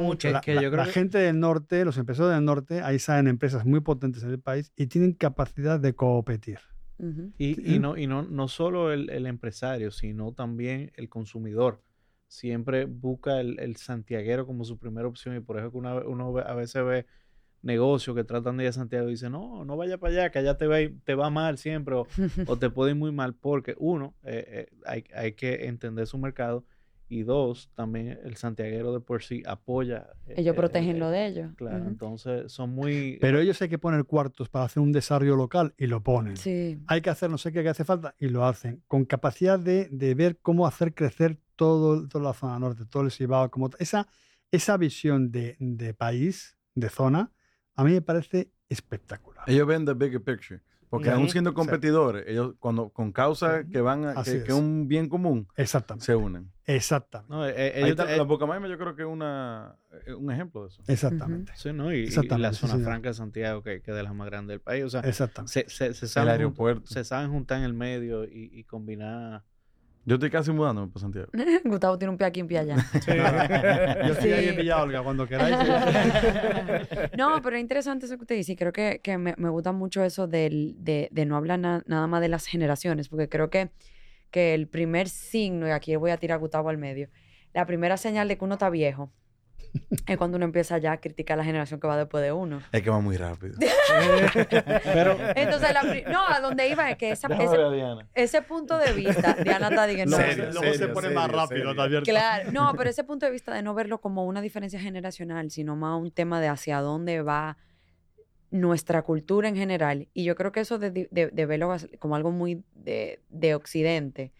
mucho. 0.00 0.30
La, 0.30 0.42
yo 0.42 0.70
creo 0.70 0.76
la 0.76 0.84
gente 0.84 1.16
del 1.16 1.40
norte, 1.40 1.82
los 1.82 1.96
empresarios 1.96 2.34
del 2.34 2.44
norte, 2.44 2.82
ahí 2.82 2.98
salen 2.98 3.26
empresas 3.26 3.64
muy 3.64 3.80
potentes 3.80 4.22
en 4.22 4.32
el 4.32 4.38
país 4.38 4.70
y 4.76 4.88
tienen 4.88 5.14
capacidad 5.14 5.80
de 5.80 5.94
competir. 5.94 6.58
y, 7.38 7.74
y, 7.74 7.78
no, 7.78 7.96
y 7.96 8.06
no, 8.06 8.22
no 8.22 8.48
solo 8.48 8.92
el, 8.92 9.08
el, 9.08 9.26
empresario, 9.26 9.90
sino 9.90 10.32
también 10.32 10.92
el 10.96 11.08
consumidor. 11.08 11.82
Siempre 12.28 12.84
busca 12.84 13.40
el, 13.40 13.58
el 13.60 13.76
santiaguero 13.76 14.46
como 14.46 14.64
su 14.64 14.78
primera 14.78 15.08
opción 15.08 15.36
y 15.36 15.40
por 15.40 15.58
eso 15.58 15.70
que 15.70 15.78
uno 15.78 16.38
a 16.38 16.54
veces 16.54 16.84
ve 16.84 17.06
negocios 17.66 18.16
que 18.16 18.24
tratan 18.24 18.56
de 18.56 18.64
ir 18.64 18.70
a 18.70 18.72
Santiago 18.72 19.08
y 19.08 19.12
dicen, 19.12 19.32
no, 19.32 19.64
no 19.64 19.76
vaya 19.76 19.98
para 19.98 20.12
allá, 20.12 20.30
que 20.30 20.38
allá 20.38 20.56
te 20.56 20.66
va, 20.66 20.76
te 21.04 21.14
va 21.14 21.28
mal 21.30 21.58
siempre 21.58 21.96
o, 21.96 22.06
te 22.58 22.70
puede 22.70 22.92
ir 22.92 22.96
muy 22.96 23.12
mal 23.12 23.34
porque 23.34 23.74
uno, 23.78 24.14
eh, 24.22 24.44
eh, 24.48 24.76
hay, 24.86 25.04
hay, 25.14 25.32
que 25.32 25.66
entender 25.66 26.06
su 26.06 26.16
mercado 26.16 26.64
y 27.08 27.22
dos, 27.22 27.70
también 27.74 28.18
el 28.24 28.36
santiaguero 28.36 28.92
de 28.92 29.00
por 29.00 29.22
sí 29.22 29.42
apoya. 29.46 30.08
Eh, 30.26 30.34
ellos 30.38 30.56
protegen 30.56 30.98
lo 30.98 31.10
de 31.10 31.26
ellos. 31.26 31.54
Claro, 31.56 31.86
entonces 31.86 32.50
son 32.50 32.70
muy... 32.70 33.18
Pero 33.20 33.38
ellos 33.40 33.60
hay 33.62 33.68
que 33.68 33.78
poner 33.78 34.04
cuartos 34.04 34.48
para 34.48 34.64
hacer 34.64 34.82
un 34.82 34.92
desarrollo 34.92 35.36
local 35.36 35.74
y 35.76 35.86
lo 35.86 36.02
ponen. 36.02 36.36
Sí. 36.36 36.80
Hay 36.86 37.00
que 37.00 37.10
hacer 37.10 37.30
no 37.30 37.38
sé 37.38 37.52
qué 37.52 37.62
que 37.62 37.68
hace 37.68 37.84
falta 37.84 38.14
y 38.18 38.28
lo 38.28 38.44
hacen, 38.44 38.82
con 38.86 39.04
capacidad 39.04 39.58
de, 39.58 39.88
de 39.90 40.14
ver 40.14 40.38
cómo 40.38 40.66
hacer 40.66 40.94
crecer 40.94 41.38
todo, 41.56 42.06
toda 42.08 42.24
la 42.24 42.32
zona 42.32 42.58
norte, 42.58 42.84
todo 42.86 43.02
el 43.02 43.10
Cibao, 43.10 43.50
como 43.50 43.70
esa, 43.78 44.08
esa 44.52 44.76
visión 44.76 45.30
de, 45.30 45.56
de 45.58 45.94
país, 45.94 46.56
de 46.74 46.90
zona, 46.90 47.32
a 47.76 47.84
mí 47.84 47.92
me 47.92 48.02
parece 48.02 48.50
espectacular. 48.68 49.44
Ellos 49.48 49.66
ven 49.66 49.84
the 49.84 49.94
bigger 49.94 50.22
picture. 50.22 50.60
Porque 50.88 51.10
aún 51.10 51.28
siendo 51.28 51.52
competidores, 51.52 52.24
ellos 52.28 52.54
cuando 52.58 52.90
con 52.90 53.12
causa 53.12 53.64
que 53.64 53.80
van 53.80 54.06
a, 54.06 54.22
que, 54.22 54.36
es 54.36 54.50
un 54.50 54.86
bien 54.86 55.08
común, 55.08 55.48
Exactamente. 55.56 56.06
se 56.06 56.14
unen. 56.14 56.52
Exactamente. 56.64 57.34
No, 57.34 57.46
eh, 57.46 57.72
ellos, 57.80 57.96
la 57.96 58.22
Bocamaima 58.22 58.68
yo 58.68 58.78
creo 58.78 58.94
que 58.94 59.02
es 59.02 59.08
una, 59.08 59.76
eh, 60.06 60.14
un 60.14 60.30
ejemplo 60.30 60.62
de 60.62 60.68
eso. 60.68 60.82
Exactamente. 60.86 61.52
Sí, 61.56 61.72
¿no? 61.72 61.92
Y, 61.92 62.08
la 62.08 62.52
zona 62.52 62.78
franca 62.78 63.08
de 63.08 63.14
Santiago, 63.14 63.62
que, 63.62 63.82
que, 63.82 63.90
es 63.90 63.96
de 63.96 64.02
las 64.02 64.14
más 64.14 64.28
grandes 64.28 64.54
del 64.54 64.60
país. 64.60 64.84
O 64.84 64.90
sea, 64.90 65.00
Exactamente. 65.00 65.68
Se, 65.68 65.92
se, 65.92 66.08
saben 66.08 66.28
el 66.28 66.34
aeropuerto. 66.36 66.86
se 66.86 67.04
saben 67.04 67.30
juntar 67.30 67.58
en 67.58 67.64
el 67.64 67.74
medio 67.74 68.24
y, 68.24 68.50
y 68.52 68.64
combinar 68.64 69.44
yo 70.06 70.14
estoy 70.14 70.30
casi 70.30 70.52
mudándome 70.52 70.86
para 70.86 71.00
Santiago. 71.00 71.28
Gustavo 71.64 71.98
tiene 71.98 72.12
un 72.12 72.16
pie 72.16 72.28
aquí 72.28 72.38
y 72.38 72.42
un 72.42 72.48
pie 72.48 72.58
allá. 72.60 72.76
Yo 74.06 74.12
estoy 74.12 74.30
ahí 74.30 74.48
en 74.48 74.56
Villa 74.56 74.80
Olga 74.80 75.02
cuando 75.02 75.26
queráis. 75.26 75.56
no, 77.18 77.42
pero 77.42 77.56
es 77.56 77.60
interesante 77.60 78.06
eso 78.06 78.16
que 78.16 78.22
usted 78.22 78.36
dice. 78.36 78.54
Creo 78.54 78.72
que, 78.72 79.00
que 79.02 79.18
me, 79.18 79.34
me, 79.36 79.48
gusta 79.48 79.72
mucho 79.72 80.04
eso 80.04 80.28
del, 80.28 80.76
de, 80.78 81.08
de, 81.10 81.26
no 81.26 81.36
hablar 81.36 81.58
nada 81.58 82.06
más 82.06 82.20
de 82.20 82.28
las 82.28 82.46
generaciones, 82.46 83.08
porque 83.08 83.28
creo 83.28 83.50
que, 83.50 83.70
que 84.30 84.54
el 84.54 84.68
primer 84.68 85.08
signo, 85.08 85.66
y 85.66 85.70
aquí 85.70 85.96
voy 85.96 86.12
a 86.12 86.18
tirar 86.18 86.36
a 86.36 86.38
Gustavo 86.38 86.68
al 86.68 86.78
medio, 86.78 87.10
la 87.52 87.66
primera 87.66 87.96
señal 87.96 88.28
de 88.28 88.38
que 88.38 88.44
uno 88.44 88.54
está 88.54 88.70
viejo 88.70 89.10
es 90.06 90.16
cuando 90.16 90.36
uno 90.36 90.44
empieza 90.44 90.78
ya 90.78 90.92
a 90.92 91.00
criticar 91.00 91.34
a 91.34 91.38
la 91.38 91.44
generación 91.44 91.80
que 91.80 91.86
va 91.86 91.96
después 91.96 92.22
de 92.22 92.32
uno. 92.32 92.62
Es 92.72 92.82
que 92.82 92.90
va 92.90 93.00
muy 93.00 93.16
rápido. 93.16 93.54
Pero, 94.84 95.16
Entonces, 95.34 95.70
no, 96.08 96.26
a 96.26 96.40
donde 96.40 96.68
iba 96.68 96.90
es 96.90 96.96
que 96.96 97.10
esa, 97.10 97.28
ese, 98.14 98.42
punto 98.42 98.78
de 98.78 98.92
vista, 98.92 99.34
Diana 99.34 99.68
está 99.68 99.86
diciendo, 99.86 100.18
no, 100.18 100.60
luego 100.60 100.74
se 100.74 100.88
pone 100.88 101.10
más 101.10 101.30
rápido, 101.30 101.74
Claro, 102.04 102.52
no, 102.52 102.72
pero 102.76 102.90
ese 102.90 103.04
punto 103.04 103.26
de 103.26 103.32
vista 103.32 103.54
de 103.54 103.62
no 103.62 103.74
verlo 103.74 104.00
como 104.00 104.24
una 104.26 104.40
diferencia 104.40 104.80
generacional, 104.80 105.50
sino 105.50 105.76
más 105.76 106.00
un 106.00 106.10
tema 106.10 106.40
de 106.40 106.48
hacia 106.48 106.80
dónde 106.80 107.22
va 107.22 107.56
nuestra 108.50 109.02
cultura 109.02 109.48
en 109.48 109.56
general. 109.56 110.08
Y 110.14 110.24
yo 110.24 110.34
creo 110.34 110.52
que 110.52 110.60
eso 110.60 110.78
de, 110.78 110.90
de, 110.90 111.08
de 111.10 111.46
verlo 111.46 111.74
como 111.98 112.16
algo 112.16 112.30
muy 112.30 112.64
de, 112.74 113.20
de, 113.28 113.54
Occidente, 113.54 114.32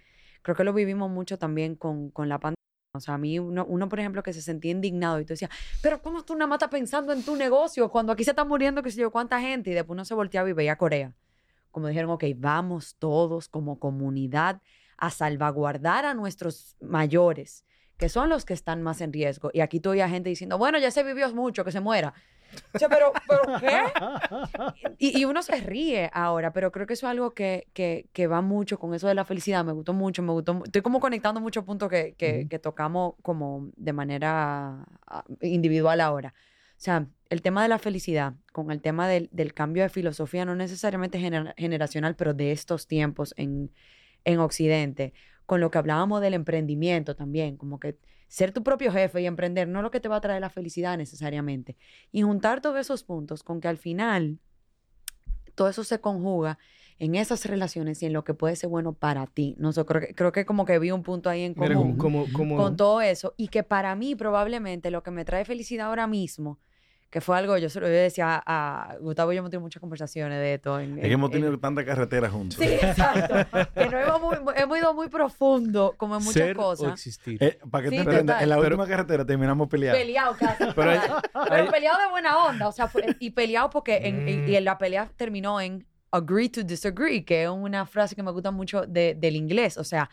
creo 0.43 0.57
que 0.57 0.65
lo 0.65 0.73
vivimos 0.73 1.11
mucho 1.11 1.39
también 1.39 1.75
con, 1.75 2.11
con 2.11 2.29
la 2.29 2.39
pandemia 2.39 2.57
o 2.97 3.01
sea, 3.01 3.15
a 3.15 3.19
mí, 3.19 3.39
uno, 3.39 3.65
uno, 3.67 3.89
por 3.89 4.01
ejemplo, 4.01 4.23
que 4.23 4.33
se 4.33 4.43
sentía 4.43 4.71
indignado 4.71 5.21
y 5.21 5.25
tú 5.25 5.35
decías, 5.35 5.51
pero 5.83 6.03
¿cómo 6.03 6.25
tú 6.25 6.35
nada 6.35 6.47
más 6.47 6.57
estás 6.57 6.71
pensando 6.71 7.13
en 7.13 7.23
tu 7.23 7.37
negocio 7.37 7.91
cuando 7.91 8.13
aquí 8.13 8.25
se 8.25 8.31
está 8.31 8.45
muriendo 8.45 8.83
qué 8.83 8.91
sé 8.91 9.01
yo 9.01 9.11
cuánta 9.11 9.41
gente? 9.41 9.71
Y 9.71 9.75
después 9.75 9.95
uno 9.95 10.05
se 10.05 10.15
volteaba 10.15 10.49
y 10.49 10.53
veía 10.53 10.73
a 10.73 10.79
Corea. 10.79 11.13
Como 11.71 11.89
dijeron, 11.89 12.11
ok, 12.11 12.25
vamos 12.37 12.97
todos 12.99 13.49
como 13.49 13.79
comunidad 13.79 14.61
a 14.97 15.11
salvaguardar 15.11 16.07
a 16.07 16.15
nuestros 16.15 16.77
mayores, 16.81 17.65
que 17.99 18.09
son 18.09 18.29
los 18.29 18.45
que 18.45 18.55
están 18.55 18.83
más 18.83 19.01
en 19.01 19.13
riesgo. 19.13 19.51
Y 19.53 19.61
aquí 19.61 19.81
todavía 19.81 20.09
gente 20.09 20.29
diciendo, 20.29 20.59
bueno, 20.59 20.79
ya 20.79 20.91
se 20.91 21.03
vivió 21.03 21.33
mucho, 21.35 21.65
que 21.65 21.73
se 21.73 21.81
muera. 21.81 22.15
O 22.73 22.79
sea, 22.79 22.89
pero, 22.89 23.13
pero 23.29 23.61
¿qué? 23.61 23.83
Y, 24.99 25.21
y, 25.21 25.25
uno 25.25 25.43
se 25.43 25.57
ríe 25.61 26.11
ahora, 26.13 26.53
pero 26.53 26.73
creo 26.73 26.87
que 26.87 26.95
eso 26.95 27.07
es 27.07 27.11
algo 27.11 27.33
que, 27.33 27.69
que, 27.73 28.09
que, 28.13 28.27
va 28.27 28.41
mucho 28.41 28.79
con 28.79 28.95
eso 28.95 29.09
de 29.09 29.15
la 29.15 29.25
felicidad. 29.25 29.65
Me 29.65 29.73
gustó 29.73 29.93
mucho, 29.93 30.23
me 30.23 30.33
gustó. 30.33 30.63
Estoy 30.65 30.83
como 30.83 31.01
conectando 31.01 31.41
muchos 31.41 31.65
puntos 31.65 31.89
que, 31.89 32.15
que, 32.17 32.47
que 32.49 32.59
tocamos 32.59 33.15
como 33.23 33.69
de 33.77 33.93
manera 33.93 34.87
individual 35.41 36.01
ahora. 36.01 36.35
O 36.77 36.81
sea, 36.81 37.07
el 37.31 37.43
tema 37.43 37.63
de 37.63 37.69
la 37.69 37.79
felicidad 37.79 38.35
con 38.53 38.71
el 38.71 38.81
tema 38.81 39.09
del, 39.09 39.29
del 39.33 39.55
cambio 39.55 39.83
de 39.83 39.89
filosofía, 39.89 40.45
no 40.45 40.55
necesariamente 40.55 41.19
generacional, 41.19 42.17
pero 42.17 42.35
de 42.35 42.53
estos 42.53 42.87
tiempos 42.87 43.35
en, 43.37 43.71
en 44.25 44.39
Occidente, 44.41 45.15
con 45.47 45.61
lo 45.61 45.71
que 45.71 45.79
hablábamos 45.79 46.21
del 46.21 46.35
emprendimiento 46.35 47.17
también, 47.17 47.57
como 47.57 47.81
que 47.81 47.99
ser 48.29 48.53
tu 48.53 48.63
propio 48.63 48.93
jefe 48.93 49.23
y 49.23 49.27
emprender 49.27 49.69
no 49.69 49.81
es 49.81 49.83
lo 49.83 49.91
que 49.91 50.01
te 50.01 50.09
va 50.09 50.17
a 50.17 50.21
traer 50.21 50.41
la 50.41 50.51
felicidad 50.51 50.97
necesariamente. 50.97 51.77
Y 52.13 52.23
juntar 52.23 52.61
todos 52.61 52.79
esos 52.79 53.03
puntos 53.05 53.43
con 53.43 53.61
que 53.61 53.69
al 53.69 53.79
final 53.79 54.39
todo 55.55 55.69
eso 55.69 55.85
se 55.85 56.01
conjuga 56.01 56.59
en 56.99 57.15
esas 57.15 57.45
relaciones 57.45 58.03
y 58.03 58.07
en 58.07 58.13
lo 58.13 58.25
que 58.25 58.35
puede 58.35 58.57
ser 58.57 58.71
bueno 58.71 58.93
para 58.95 59.27
ti. 59.27 59.55
No 59.59 59.73
sé, 59.73 59.85
creo 59.85 60.01
que, 60.01 60.15
creo 60.15 60.33
que 60.33 60.47
como 60.47 60.65
que 60.65 60.79
vi 60.79 60.91
un 60.91 61.03
punto 61.03 61.29
ahí 61.29 61.43
en 61.43 61.55
común 61.55 61.97
con 61.97 62.77
todo 62.77 63.01
eso 63.01 63.35
y 63.37 63.49
que 63.49 63.63
para 63.63 63.95
mí 63.95 64.15
probablemente 64.15 64.91
lo 64.91 65.03
que 65.03 65.11
me 65.11 65.25
trae 65.25 65.45
felicidad 65.45 65.89
ahora 65.89 66.07
mismo 66.07 66.59
que 67.11 67.21
fue 67.21 67.39
algo, 67.39 67.57
yo 67.57 67.69
se 67.69 67.81
lo 67.81 67.89
decía 67.89 68.43
a, 68.45 68.97
Gustavo 69.01 69.33
y 69.33 69.37
yo 69.37 69.39
hemos 69.39 69.51
tenido 69.51 69.63
muchas 69.63 69.81
conversaciones 69.81 70.39
de 70.39 70.55
esto. 70.55 70.79
es 70.79 71.01
que 71.01 71.13
hemos 71.13 71.31
tenido 71.31 71.57
tanta 71.59 71.85
carretera 71.85 72.29
juntos. 72.29 72.59
Sí, 72.59 72.75
exacto. 72.75 73.35
que 73.75 73.89
no 73.89 73.99
hemos, 73.99 74.56
muy, 75.07 75.19
profundo, 75.19 75.95
como 75.97 76.17
en 76.17 76.25
muchas 76.25 76.43
Ser 76.43 76.57
cosas. 76.57 76.89
O 76.89 76.93
existir. 76.93 77.43
Eh, 77.43 77.59
para 77.71 77.85
que 77.85 77.91
te 77.91 77.97
entiendas, 77.97 78.43
en 78.43 78.49
la 78.49 78.59
última 78.59 78.87
carretera 78.87 79.25
terminamos 79.25 79.69
peleados. 79.69 80.01
Peleados 80.01 80.37
casi. 80.37 80.65
pero, 80.75 81.01
pero 81.49 81.71
peleados 81.71 82.01
de 82.03 82.11
buena 82.11 82.45
onda, 82.45 82.69
o 82.69 82.73
sea, 82.73 82.91
y 83.19 83.31
peleados 83.31 83.71
porque 83.73 83.97
en, 84.05 84.49
y, 84.49 84.57
en 84.57 84.65
la 84.65 84.79
pelea 84.79 85.11
terminó 85.17 85.61
en 85.61 85.87
agree 86.11 86.49
to 86.49 86.63
disagree, 86.63 87.25
que 87.25 87.45
es 87.45 87.51
una 87.51 87.87
frase 87.87 88.15
que 88.15 88.23
me 88.23 88.31
gusta 88.31 88.51
mucho 88.51 88.87
de, 88.87 89.15
del 89.15 89.37
inglés, 89.37 89.77
o 89.77 89.85
sea, 89.85 90.11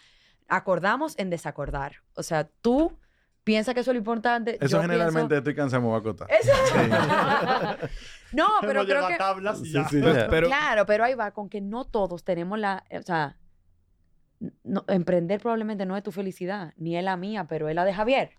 acordamos 0.47 1.17
en 1.17 1.29
desacordar. 1.29 1.97
O 2.15 2.23
sea, 2.23 2.49
tú 2.61 2.97
piensa 3.43 3.73
que 3.73 3.81
eso 3.81 3.91
es 3.91 3.95
lo 3.95 3.99
importante. 3.99 4.57
Eso 4.61 4.81
generalmente 4.81 5.37
estoy 5.37 5.55
cansado, 5.55 5.83
me 5.83 5.89
va 5.89 5.95
a 5.95 5.99
acotar. 5.99 6.27
no, 8.31 8.47
pero 8.61 8.85
creo 8.85 9.07
que... 9.07 9.17
tablas 9.17 9.61
y 9.63 9.71
ya. 9.71 9.87
Claro, 10.27 10.85
pero 10.85 11.03
ahí 11.03 11.13
va 11.13 11.31
con 11.31 11.49
que 11.49 11.61
no 11.61 11.85
todos 11.85 12.23
tenemos 12.23 12.59
la... 12.59 12.83
O 12.91 13.01
sea, 13.01 13.37
emprender 14.87 15.39
probablemente 15.39 15.85
no 15.85 15.97
es 15.97 16.03
tu 16.03 16.11
felicidad, 16.11 16.73
ni 16.77 16.97
es 16.97 17.03
la 17.03 17.17
mía, 17.17 17.45
pero 17.47 17.69
es 17.69 17.75
la 17.75 17.85
de 17.85 17.93
Javier. 17.93 18.31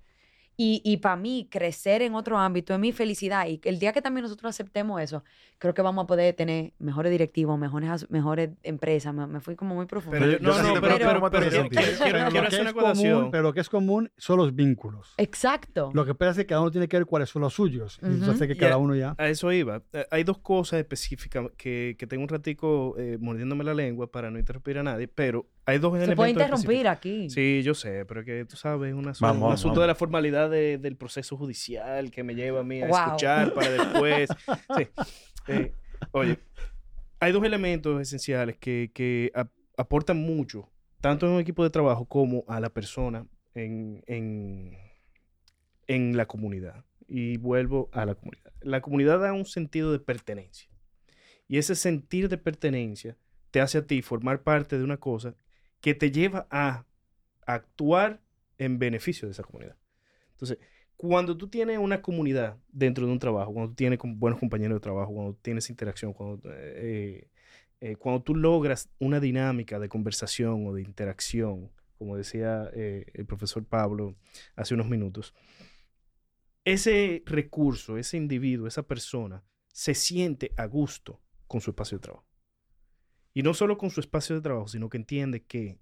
Y, 0.57 0.81
y 0.85 0.99
para 0.99 1.17
mí, 1.17 1.49
crecer 1.51 2.03
en 2.03 2.15
otro 2.15 2.39
ámbito 2.39 2.75
es 2.75 2.79
mi 2.79 2.93
felicidad. 2.93 3.47
Y 3.49 3.61
el 3.65 3.81
día 3.81 3.93
que 3.93 4.01
también 4.01 4.23
nosotros 4.23 4.51
aceptemos 4.51 5.01
eso, 5.03 5.25
creo 5.59 5.75
que 5.75 5.83
vamos 5.83 6.05
a 6.05 6.07
poder 6.07 6.35
tener 6.35 6.73
mejores 6.79 7.11
directivos, 7.11 7.59
mejores, 7.59 8.09
mejores 8.09 8.51
empresas. 8.63 9.13
Me, 9.13 9.41
fui 9.41 9.57
como 9.57 9.75
muy 9.75 9.87
profundo. 9.87 10.19
Pero, 10.21 10.39
no, 10.41 10.63
no, 10.63 10.81
pero, 10.81 10.97
pero, 11.31 11.69
quiero, 11.69 12.47
hacer 12.47 12.61
una 12.61 12.73
común, 12.73 13.31
Pero 13.33 13.43
lo 13.43 13.53
que 13.53 13.61
es 13.61 13.69
común 13.69 14.13
son 14.17 14.39
los 14.39 14.55
vínculos. 14.55 15.15
Exacto. 15.17 15.91
Lo 15.93 16.05
que 16.05 16.15
pasa 16.15 16.33
es 16.33 16.37
que 16.37 16.47
cada 16.47 16.61
uno 16.61 16.71
tiene 16.71 16.87
que 16.87 16.99
ver 16.99 17.07
cuáles 17.07 17.31
son 17.31 17.43
los 17.43 17.55
suyos. 17.55 17.99
Entonces, 18.03 18.47
que 18.47 18.57
cada 18.57 18.77
uno 18.77 18.95
ya... 18.95 19.17
A 19.19 19.29
eso 19.29 19.51
iba. 19.51 19.83
Eh, 19.93 20.07
hay 20.11 20.23
dos 20.23 20.39
cosas 20.39 20.79
específicas 20.79 21.47
que, 21.57 21.97
que 21.99 22.07
tengo 22.07 22.23
un 22.23 22.29
ratico 22.29 22.95
eh, 22.97 23.19
mordiéndome 23.21 23.65
la 23.65 23.75
lengua 23.75 24.11
para 24.11 24.31
no 24.31 24.39
interrumpir 24.39 24.79
a 24.79 24.85
nadie, 24.85 25.09
pero 25.09 25.49
hay 25.67 25.79
dos 25.79 25.99
Se 25.99 26.15
puede 26.15 26.31
interrumpir 26.31 26.89
aquí. 26.89 27.31
Sí, 27.31 27.63
yo 27.63 27.75
sé, 27.75 28.05
pero 28.05 28.25
que 28.25 28.45
tú 28.45 28.57
sabes, 28.57 28.91
es 28.91 28.95
un 28.95 29.09
asunto 29.09 29.81
de 29.81 29.87
la 29.87 29.95
formalidad 29.95 30.51
del 30.51 30.97
proceso 30.97 31.37
judicial 31.37 32.11
que 32.11 32.23
me 32.23 32.35
lleva 32.35 32.61
a 32.61 32.65
mí 32.65 32.83
a 32.83 32.89
escuchar 32.89 33.55
para 33.55 33.71
después. 33.71 34.29
sí. 34.77 34.89
Eh, 35.49 35.73
oye, 36.13 36.39
hay 37.19 37.33
dos 37.33 37.45
elementos 37.45 38.01
esenciales 38.01 38.57
que, 38.59 39.33
aportan 39.77 40.19
mucho, 40.19 40.71
tanto 41.01 41.27
en 41.27 41.33
un 41.33 41.41
equipo 41.41 41.65
de 41.65 41.71
trabajo 41.71 42.07
como 42.07 42.45
a 42.47 42.61
la 42.61 42.69
persona 42.69 43.27
en, 43.55 44.03
en 44.07 46.17
la 46.17 46.27
comunidad. 46.27 46.85
Y 47.07 47.37
vuelvo 47.39 47.91
a 47.93 48.07
la 48.07 48.15
comunidad. 48.15 48.53
La 48.61 48.81
comunidad 48.81 49.21
da 49.21 49.33
un 49.33 49.45
sentido 49.45 49.93
de 49.93 49.99
pertenencia. 49.99 50.71
Y 51.49 51.59
ese 51.59 51.75
sentir 51.75 52.29
de 52.29 52.39
pertenencia 52.39 53.17
te 53.51 53.61
hace 53.61 53.79
a 53.79 53.87
ti 53.87 54.03
formar 54.03 54.43
parte 54.43 54.79
de 54.79 54.85
una 54.85 54.97
cosa 54.97 55.37
que 55.85 55.95
te 55.95 56.11
lleva 56.11 56.47
a 56.51 56.87
actuar 57.45 58.23
en 58.57 58.79
beneficio 58.79 59.29
de 59.29 59.33
esa 59.33 59.43
comunidad. 59.43 59.77
Entonces, 60.31 60.57
cuando 60.97 61.37
tú 61.37 61.49
tienes 61.49 61.77
una 61.77 62.01
comunidad 62.01 62.57
dentro 62.73 63.05
de 63.05 63.13
un 63.13 63.19
trabajo, 63.19 63.53
cuando 63.53 63.69
tú 63.73 63.75
tienes 63.75 63.99
buenos 64.03 64.41
compañeros 64.41 64.77
de 64.77 64.81
trabajo, 64.81 65.13
cuando 65.13 65.35
tienes 65.35 65.69
interacción, 65.69 66.15
cuando, 66.15 66.41
eh, 66.55 67.29
eh, 67.83 67.97
cuando 67.97 68.23
tú 68.23 68.35
logras 68.35 68.89
una 68.99 69.21
dinámica 69.21 69.79
de 69.79 69.91
conversación 69.91 70.67
o 70.67 70.73
de 70.73 70.81
interacción, 70.81 71.71
como 71.99 72.17
decía 72.17 72.71
eh, 72.73 73.05
el 73.13 73.27
profesor 73.27 73.63
Pablo 73.67 74.17
hace 74.57 74.73
unos 74.73 74.89
minutos, 74.89 75.35
ese 76.65 77.23
recurso, 77.27 77.99
ese 77.99 78.17
individuo, 78.17 78.67
esa 78.67 78.85
persona, 78.85 79.45
se 79.69 79.95
siente 79.95 80.53
a 80.57 80.65
gusto 80.65 81.21
con 81.47 81.61
su 81.61 81.73
espacio 81.73 81.99
de 81.99 82.03
trabajo. 82.05 82.34
Y 83.35 83.43
no 83.43 83.53
solo 83.53 83.77
con 83.77 83.91
su 83.91 84.01
espacio 84.01 84.35
de 84.35 84.43
trabajo, 84.43 84.69
sino 84.69 84.89
que 84.89 84.97
entiende 84.97 85.43
que 85.43 85.79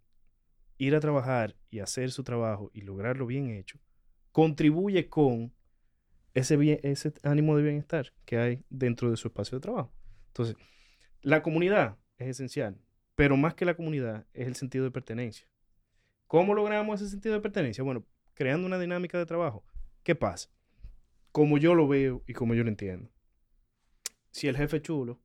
ir 0.79 0.97
a 0.97 1.01
trabajar 1.01 1.55
y 1.71 1.79
hacer 1.79 2.11
su 2.11 2.25
trabajo 2.25 2.71
y 2.75 2.81
lograrlo 2.81 3.27
bien 3.27 3.51
hecho 3.51 3.79
contribuye 4.33 5.09
con 5.09 5.53
ese, 6.35 7.13
ánimo 7.23 7.57
de 7.57 7.63
bienestar 7.63 8.13
que 8.25 8.39
hay 8.39 8.65
dentro 8.71 9.11
de 9.11 9.17
su 9.17 9.29
espacio 9.29 9.59
de 9.59 9.63
trabajo. 9.63 9.93
Entonces, 10.29 10.57
la 11.21 11.43
comunidad 11.43 11.99
es 12.17 12.29
esencial, 12.29 12.81
pero 13.15 13.37
más 13.37 13.55
que 13.55 13.67
la 13.67 13.75
comunidad 13.75 14.27
es 14.33 14.47
el 14.47 14.57
sentido 14.57 14.85
de 14.85 14.91
pertenencia. 14.91 15.47
¿Cómo 16.27 16.55
logramos 16.55 17.01
ese 17.01 17.11
sentido 17.11 17.35
de 17.35 17.43
pertenencia? 17.43 17.85
Bueno, 17.85 18.07
creando 18.33 18.67
una 18.67 18.79
dinámica 18.79 19.19
de 19.19 19.27
trabajo. 19.27 19.63
¿Qué 20.03 20.15
pasa? 20.15 20.49
Como 21.31 21.59
yo 21.59 21.75
lo 21.75 21.87
veo 21.87 22.25
y 22.27 22.33
como 22.33 22.55
yo 22.55 22.65
lo 22.65 22.71
entiendo. 22.71 23.11
Si 24.31 24.49
el 24.49 24.57
jefe 24.57 24.81
chulo, 24.81 25.21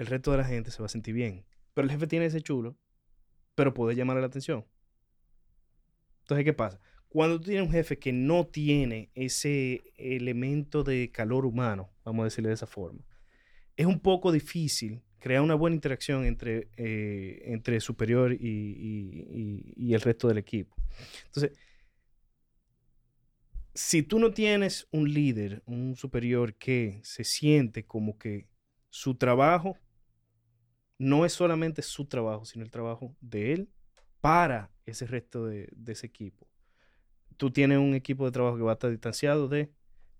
el 0.00 0.06
resto 0.06 0.30
de 0.30 0.38
la 0.38 0.44
gente 0.44 0.70
se 0.70 0.78
va 0.78 0.86
a 0.86 0.88
sentir 0.88 1.12
bien. 1.14 1.44
Pero 1.74 1.84
el 1.84 1.92
jefe 1.92 2.06
tiene 2.06 2.24
ese 2.24 2.40
chulo, 2.40 2.74
pero 3.54 3.74
puede 3.74 3.94
llamar 3.94 4.16
la 4.16 4.26
atención. 4.26 4.64
Entonces, 6.22 6.42
¿qué 6.42 6.54
pasa? 6.54 6.80
Cuando 7.10 7.38
tú 7.38 7.48
tienes 7.48 7.66
un 7.66 7.72
jefe 7.72 7.98
que 7.98 8.10
no 8.10 8.46
tiene 8.46 9.10
ese 9.14 9.92
elemento 9.98 10.84
de 10.84 11.10
calor 11.12 11.44
humano, 11.44 11.90
vamos 12.02 12.22
a 12.22 12.24
decirle 12.24 12.48
de 12.48 12.54
esa 12.54 12.66
forma, 12.66 13.04
es 13.76 13.84
un 13.84 14.00
poco 14.00 14.32
difícil 14.32 15.02
crear 15.18 15.42
una 15.42 15.54
buena 15.54 15.76
interacción 15.76 16.24
entre, 16.24 16.70
eh, 16.78 17.42
entre 17.44 17.78
superior 17.80 18.32
y, 18.32 19.74
y, 19.76 19.92
el 19.92 20.00
resto 20.00 20.28
del 20.28 20.38
equipo. 20.38 20.74
Entonces, 21.26 21.58
si 23.74 24.02
tú 24.02 24.18
no 24.18 24.32
tienes 24.32 24.88
un 24.92 25.12
líder, 25.12 25.62
un 25.66 25.94
superior 25.94 26.54
que 26.54 27.00
se 27.02 27.22
siente 27.22 27.84
como 27.84 28.16
que 28.16 28.48
su 28.88 29.14
trabajo 29.16 29.76
no 31.00 31.24
es 31.24 31.32
solamente 31.32 31.80
su 31.80 32.04
trabajo, 32.04 32.44
sino 32.44 32.62
el 32.62 32.70
trabajo 32.70 33.16
de 33.22 33.54
él 33.54 33.70
para 34.20 34.70
ese 34.84 35.06
resto 35.06 35.46
de, 35.46 35.72
ese 35.86 36.06
equipo. 36.06 36.46
Tú 37.38 37.50
tienes 37.50 37.78
un 37.78 37.94
equipo 37.94 38.26
de 38.26 38.32
trabajo 38.32 38.58
que 38.58 38.62
va 38.62 38.72
a 38.72 38.74
estar 38.74 38.90
distanciado 38.90 39.48
de 39.48 39.72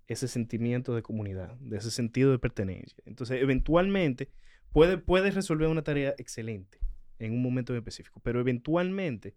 ese 0.06 0.26
sentimiento 0.26 0.94
de 0.94 1.02
comunidad, 1.02 1.54
de 1.60 1.76
ese 1.76 1.90
sentido 1.90 2.30
de 2.32 2.38
pertenencia. 2.38 2.96
Entonces, 3.04 3.42
eventualmente, 3.42 4.30
puede, 4.72 4.96
puedes 4.96 5.34
resolver 5.34 5.68
una 5.68 5.82
tarea 5.82 6.14
excelente 6.16 6.78
en 7.18 7.34
un 7.34 7.42
momento 7.42 7.76
específico, 7.76 8.18
pero 8.24 8.40
eventualmente 8.40 9.36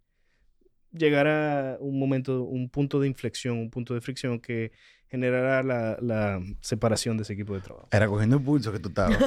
llegará 0.94 1.76
un 1.82 2.00
momento, 2.00 2.46
un 2.46 2.70
punto 2.70 3.02
de 3.02 3.10
inflexión, 3.10 3.58
un 3.58 3.70
punto 3.70 3.94
de 3.94 4.00
fricción 4.00 4.40
que 4.40 4.72
generará 5.14 5.62
la, 6.02 6.42
separación 6.60 7.18
de 7.18 7.24
ese 7.24 7.34
equipo 7.34 7.54
de 7.54 7.62
trabajo. 7.62 7.88
Era 7.92 8.08
cogiendo 8.08 8.38
impulso 8.38 8.72
que 8.72 8.80
tú 8.80 8.90
estabas. 8.90 9.16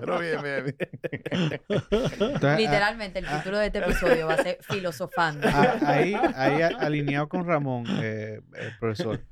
Pero 0.00 0.20
bien, 0.20 0.40
bien, 0.40 0.76
ah, 2.40 2.54
Literalmente, 2.56 3.18
el 3.18 3.26
título 3.26 3.58
de 3.58 3.66
este 3.66 3.80
episodio 3.80 4.28
va 4.28 4.34
a 4.34 4.42
ser 4.44 4.58
Filosofando. 4.60 5.48
Ah, 5.50 5.76
ahí, 5.82 6.14
ahí 6.36 6.62
alineado 6.62 7.28
con 7.28 7.44
Ramón, 7.44 7.84
eh, 8.00 8.40
el 8.54 8.78
profesor. 8.78 9.26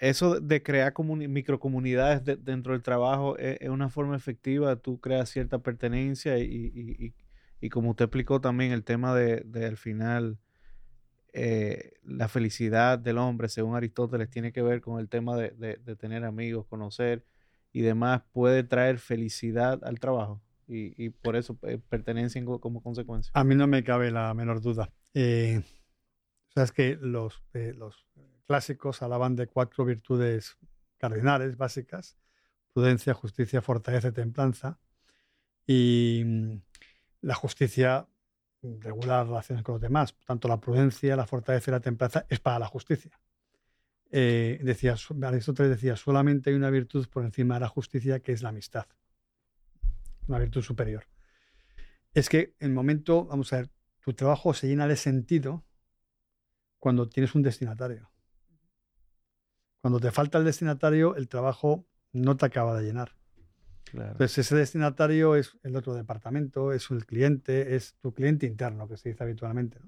Eso 0.00 0.40
de 0.40 0.60
crear 0.60 0.92
microcomunidades 0.98 2.22
dentro 2.44 2.72
del 2.72 2.82
trabajo 2.82 3.38
es, 3.38 3.68
una 3.68 3.90
forma 3.90 4.16
efectiva. 4.16 4.74
Tú 4.74 5.00
creas 5.00 5.30
cierta 5.30 5.60
pertenencia 5.60 6.36
y, 6.40 7.14
como 7.70 7.90
usted 7.90 8.06
explicó 8.06 8.40
también 8.40 8.72
el 8.72 8.82
tema 8.82 9.14
de, 9.14 9.42
de 9.46 9.66
al 9.66 9.76
final 9.76 10.40
eh, 11.40 11.92
la 12.02 12.28
felicidad 12.28 12.98
del 12.98 13.18
hombre, 13.18 13.48
según 13.48 13.76
Aristóteles, 13.76 14.28
tiene 14.28 14.52
que 14.52 14.60
ver 14.60 14.80
con 14.80 14.98
el 14.98 15.08
tema 15.08 15.36
de, 15.36 15.78
tener 15.98 16.24
amigos, 16.24 16.66
conocer 16.66 17.24
y 17.72 17.82
demás, 17.82 18.22
puede 18.32 18.64
traer 18.64 18.98
felicidad 18.98 19.78
al 19.84 20.00
trabajo 20.00 20.42
y, 20.66 21.10
por 21.10 21.36
eso 21.36 21.56
eh, 21.62 21.78
pertenencia 21.88 22.44
como 22.44 22.82
consecuencia. 22.82 23.30
A 23.34 23.44
mí 23.44 23.54
no 23.54 23.68
me 23.68 23.84
cabe 23.84 24.10
la 24.10 24.34
menor 24.34 24.60
duda. 24.60 24.90
Eh, 25.14 25.62
sabes 26.48 26.72
que 26.72 26.98
los, 27.00 27.42
los 27.52 28.04
clásicos 28.46 29.00
hablaban 29.02 29.36
de 29.36 29.46
cuatro 29.46 29.84
virtudes 29.84 30.58
cardinales 30.98 31.56
básicas, 31.56 32.18
prudencia, 32.72 33.14
justicia, 33.14 33.62
fortaleza 33.62 34.08
y 34.08 34.12
templanza. 34.12 34.78
Y 35.66 36.22
mm, 36.24 36.52
la 37.20 37.34
justicia 37.34 38.08
regular 38.62 39.26
relaciones 39.26 39.64
con 39.64 39.74
los 39.74 39.82
demás. 39.82 40.14
Tanto 40.24 40.48
la 40.48 40.60
prudencia, 40.60 41.16
la 41.16 41.26
fortaleza 41.26 41.70
y 41.70 41.72
la 41.72 41.80
templanza 41.80 42.26
es 42.28 42.40
para 42.40 42.58
la 42.58 42.66
justicia. 42.66 43.18
Eh, 44.10 44.58
decía, 44.62 44.96
Aristóteles 45.22 45.70
decía, 45.70 45.96
solamente 45.96 46.50
hay 46.50 46.56
una 46.56 46.70
virtud 46.70 47.06
por 47.08 47.24
encima 47.24 47.54
de 47.54 47.60
la 47.60 47.68
justicia 47.68 48.20
que 48.20 48.32
es 48.32 48.42
la 48.42 48.48
amistad. 48.48 48.86
Una 50.26 50.38
virtud 50.38 50.62
superior. 50.62 51.04
Es 52.14 52.28
que 52.28 52.54
en 52.58 52.68
el 52.68 52.72
momento, 52.72 53.26
vamos 53.26 53.52
a 53.52 53.58
ver, 53.58 53.70
tu 54.00 54.14
trabajo 54.14 54.54
se 54.54 54.66
llena 54.66 54.88
de 54.88 54.96
sentido 54.96 55.64
cuando 56.78 57.08
tienes 57.08 57.34
un 57.34 57.42
destinatario. 57.42 58.10
Cuando 59.80 60.00
te 60.00 60.10
falta 60.10 60.38
el 60.38 60.44
destinatario, 60.44 61.16
el 61.16 61.28
trabajo 61.28 61.86
no 62.12 62.36
te 62.36 62.46
acaba 62.46 62.78
de 62.78 62.84
llenar. 62.84 63.17
Entonces, 63.92 64.38
ese 64.38 64.56
destinatario 64.56 65.36
es 65.36 65.56
el 65.62 65.76
otro 65.76 65.94
departamento, 65.94 66.72
es 66.72 66.90
el 66.90 67.06
cliente, 67.06 67.76
es 67.76 67.94
tu 68.00 68.12
cliente 68.12 68.46
interno, 68.46 68.88
que 68.88 68.96
se 68.96 69.10
dice 69.10 69.22
habitualmente. 69.22 69.78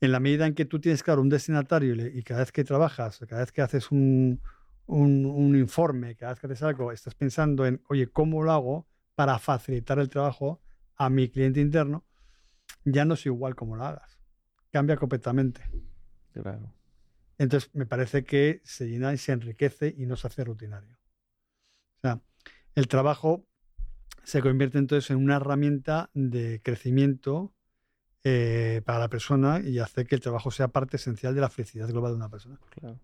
En 0.00 0.12
la 0.12 0.20
medida 0.20 0.46
en 0.46 0.54
que 0.54 0.64
tú 0.64 0.80
tienes, 0.80 1.02
claro, 1.02 1.22
un 1.22 1.28
destinatario 1.28 1.94
y, 1.94 2.22
cada 2.22 2.40
vez 2.40 2.52
que 2.52 2.64
trabajas, 2.64 3.18
cada 3.28 3.40
vez 3.40 3.52
que 3.52 3.62
haces 3.62 3.90
un, 3.90 4.40
un, 4.86 5.56
informe, 5.56 6.16
cada 6.16 6.32
vez 6.32 6.40
que 6.40 6.46
haces 6.46 6.62
algo, 6.62 6.92
estás 6.92 7.14
pensando 7.14 7.66
en, 7.66 7.82
oye, 7.88 8.08
¿cómo 8.08 8.42
lo 8.42 8.52
hago 8.52 8.86
para 9.14 9.38
facilitar 9.38 9.98
el 9.98 10.08
trabajo 10.08 10.60
a 10.96 11.08
mi 11.08 11.28
cliente 11.28 11.60
interno? 11.60 12.04
Ya 12.84 13.04
no 13.04 13.14
es 13.14 13.24
igual 13.26 13.54
como 13.54 13.76
lo 13.76 13.84
hagas. 13.84 14.18
Cambia 14.70 14.96
completamente. 14.96 15.62
Claro. 16.32 16.72
Entonces, 17.38 17.70
me 17.74 17.86
parece 17.86 18.24
que 18.24 18.60
se 18.64 18.88
llena 18.88 19.12
y 19.12 19.18
se 19.18 19.32
enriquece 19.32 19.94
y 19.96 20.06
no 20.06 20.16
se 20.16 20.26
hace 20.26 20.44
rutinario. 20.44 20.96
O 21.96 22.00
sea, 22.00 22.20
el 22.76 22.88
trabajo 22.88 23.44
se 24.22 24.42
convierte 24.42 24.78
entonces 24.78 25.10
en 25.10 25.16
una 25.16 25.36
herramienta 25.36 26.10
de 26.14 26.60
crecimiento 26.62 27.52
eh, 28.22 28.82
para 28.84 28.98
la 28.98 29.08
persona 29.08 29.60
y 29.60 29.78
hace 29.78 30.04
que 30.04 30.14
el 30.14 30.20
trabajo 30.20 30.50
sea 30.50 30.68
parte 30.68 30.96
esencial 30.96 31.34
de 31.34 31.40
la 31.40 31.48
felicidad 31.48 31.88
global 31.88 32.12
de 32.12 32.16
una 32.16 32.28
persona. 32.28 32.60
Claro. 32.70 33.00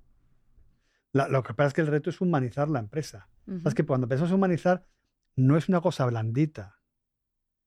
lo 1.13 1.43
que 1.43 1.55
pasa 1.55 1.69
es 1.69 1.75
que 1.75 1.81
el 1.81 1.87
reto 1.87 2.11
es 2.11 2.21
humanizar 2.21 2.69
la 2.69 2.81
empresa. 2.81 3.29
Es 3.65 3.75
que 3.75 3.85
cuando 3.85 4.07
pensamos 4.07 4.31
en 4.31 4.37
humanizar, 4.37 4.87
no 5.35 5.57
es 5.57 5.69
una 5.69 5.81
cosa 5.81 6.07
blandita. 6.07 6.79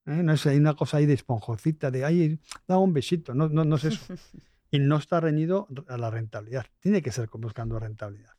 ¿eh? 0.06 0.22
No 0.23 0.34
es 0.34 0.45
una 0.45 0.76
cosa 0.76 0.98
ahí 0.98 1.06
de 1.06 1.14
esponjocita, 1.14 1.91
de 1.91 2.06
ay, 2.06 2.40
da 2.68 2.77
un 2.77 2.94
besito. 2.94 3.34
No, 3.34 3.49
no, 3.49 3.65
no 3.65 3.76
es 3.77 3.86
eso. 3.86 4.14
y 4.72 4.80
no 4.80 4.98
está 4.98 5.19
reñido 5.19 5.68
a 5.88 5.98
la 5.98 6.11
rentabilidad. 6.11 6.65
Tiene 6.80 7.02
que 7.02 7.11
ser 7.11 7.30
buscando 7.34 7.80
rentabilidad. 7.80 8.34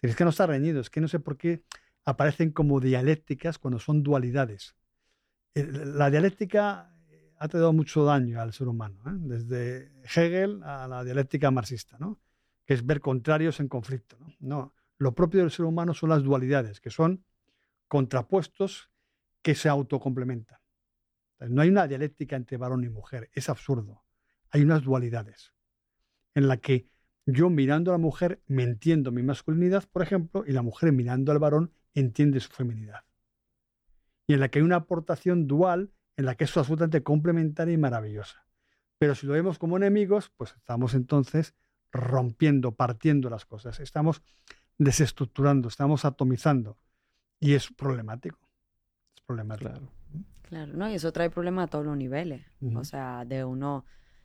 Es 0.00 0.16
que 0.16 0.24
no 0.24 0.30
está 0.30 0.46
reñido, 0.46 0.80
es 0.80 0.90
que 0.90 1.00
no 1.00 1.08
sé 1.08 1.18
por 1.18 1.36
qué 1.36 1.64
aparecen 2.04 2.50
como 2.52 2.80
dialécticas 2.80 3.58
cuando 3.58 3.78
son 3.78 4.02
dualidades. 4.02 4.76
La 5.54 6.10
dialéctica 6.10 6.94
eh, 7.08 7.34
ha 7.38 7.48
traído 7.48 7.72
mucho 7.72 8.04
daño 8.04 8.40
al 8.40 8.52
ser 8.52 8.68
humano, 8.68 9.02
¿eh? 9.06 9.12
desde 9.14 9.92
Hegel 10.04 10.62
a 10.62 10.86
la 10.88 11.04
dialéctica 11.04 11.50
marxista, 11.50 11.96
¿no? 11.98 12.20
que 12.64 12.74
es 12.74 12.86
ver 12.86 13.00
contrarios 13.00 13.60
en 13.60 13.68
conflicto. 13.68 14.16
¿no? 14.38 14.74
lo 14.98 15.14
propio 15.14 15.40
del 15.40 15.50
ser 15.50 15.64
humano 15.64 15.94
son 15.94 16.10
las 16.10 16.22
dualidades, 16.22 16.80
que 16.80 16.90
son 16.90 17.24
contrapuestos 17.88 18.90
que 19.42 19.54
se 19.54 19.68
autocomplementan. 19.68 20.58
No 21.40 21.62
hay 21.62 21.70
una 21.70 21.88
dialéctica 21.88 22.36
entre 22.36 22.58
varón 22.58 22.84
y 22.84 22.90
mujer, 22.90 23.30
es 23.32 23.48
absurdo. 23.48 24.04
Hay 24.50 24.62
unas 24.62 24.82
dualidades 24.82 25.54
en 26.34 26.48
la 26.48 26.58
que 26.58 26.86
yo 27.24 27.48
mirando 27.48 27.90
a 27.90 27.94
la 27.94 27.98
mujer 27.98 28.42
me 28.46 28.62
entiendo 28.62 29.10
mi 29.10 29.22
masculinidad, 29.22 29.84
por 29.90 30.02
ejemplo, 30.02 30.44
y 30.46 30.52
la 30.52 30.62
mujer 30.62 30.92
mirando 30.92 31.32
al 31.32 31.38
varón 31.38 31.72
entiende 31.94 32.40
su 32.40 32.50
feminidad. 32.50 33.04
Y 34.26 34.34
en 34.34 34.40
la 34.40 34.48
que 34.48 34.60
hay 34.60 34.64
una 34.64 34.76
aportación 34.76 35.46
dual 35.46 35.92
en 36.16 36.26
la 36.26 36.34
que 36.34 36.44
es 36.44 36.56
absolutamente 36.56 37.02
complementaria 37.02 37.74
y 37.74 37.78
maravillosa. 37.78 38.46
Pero 38.98 39.14
si 39.14 39.26
lo 39.26 39.32
vemos 39.32 39.58
como 39.58 39.76
enemigos, 39.76 40.30
pues 40.36 40.54
estamos 40.56 40.94
entonces 40.94 41.54
rompiendo, 41.90 42.72
partiendo 42.72 43.30
las 43.30 43.46
cosas. 43.46 43.80
Estamos 43.80 44.22
desestructurando, 44.78 45.68
estamos 45.68 46.04
atomizando. 46.04 46.78
Y 47.40 47.54
es 47.54 47.72
problemático. 47.72 48.38
Es 49.16 49.22
problemático. 49.22 49.70
Claro. 49.70 50.00
Claro, 50.50 50.72
no, 50.72 50.90
y 50.90 50.94
eso 50.94 51.12
trae 51.12 51.30
problemas 51.30 51.66
a 51.66 51.70
todos 51.70 51.86
los 51.86 51.96
niveles. 51.96 52.44
O 52.74 52.82
sea, 52.82 53.24
de 53.24 53.44
uno, 53.44 53.76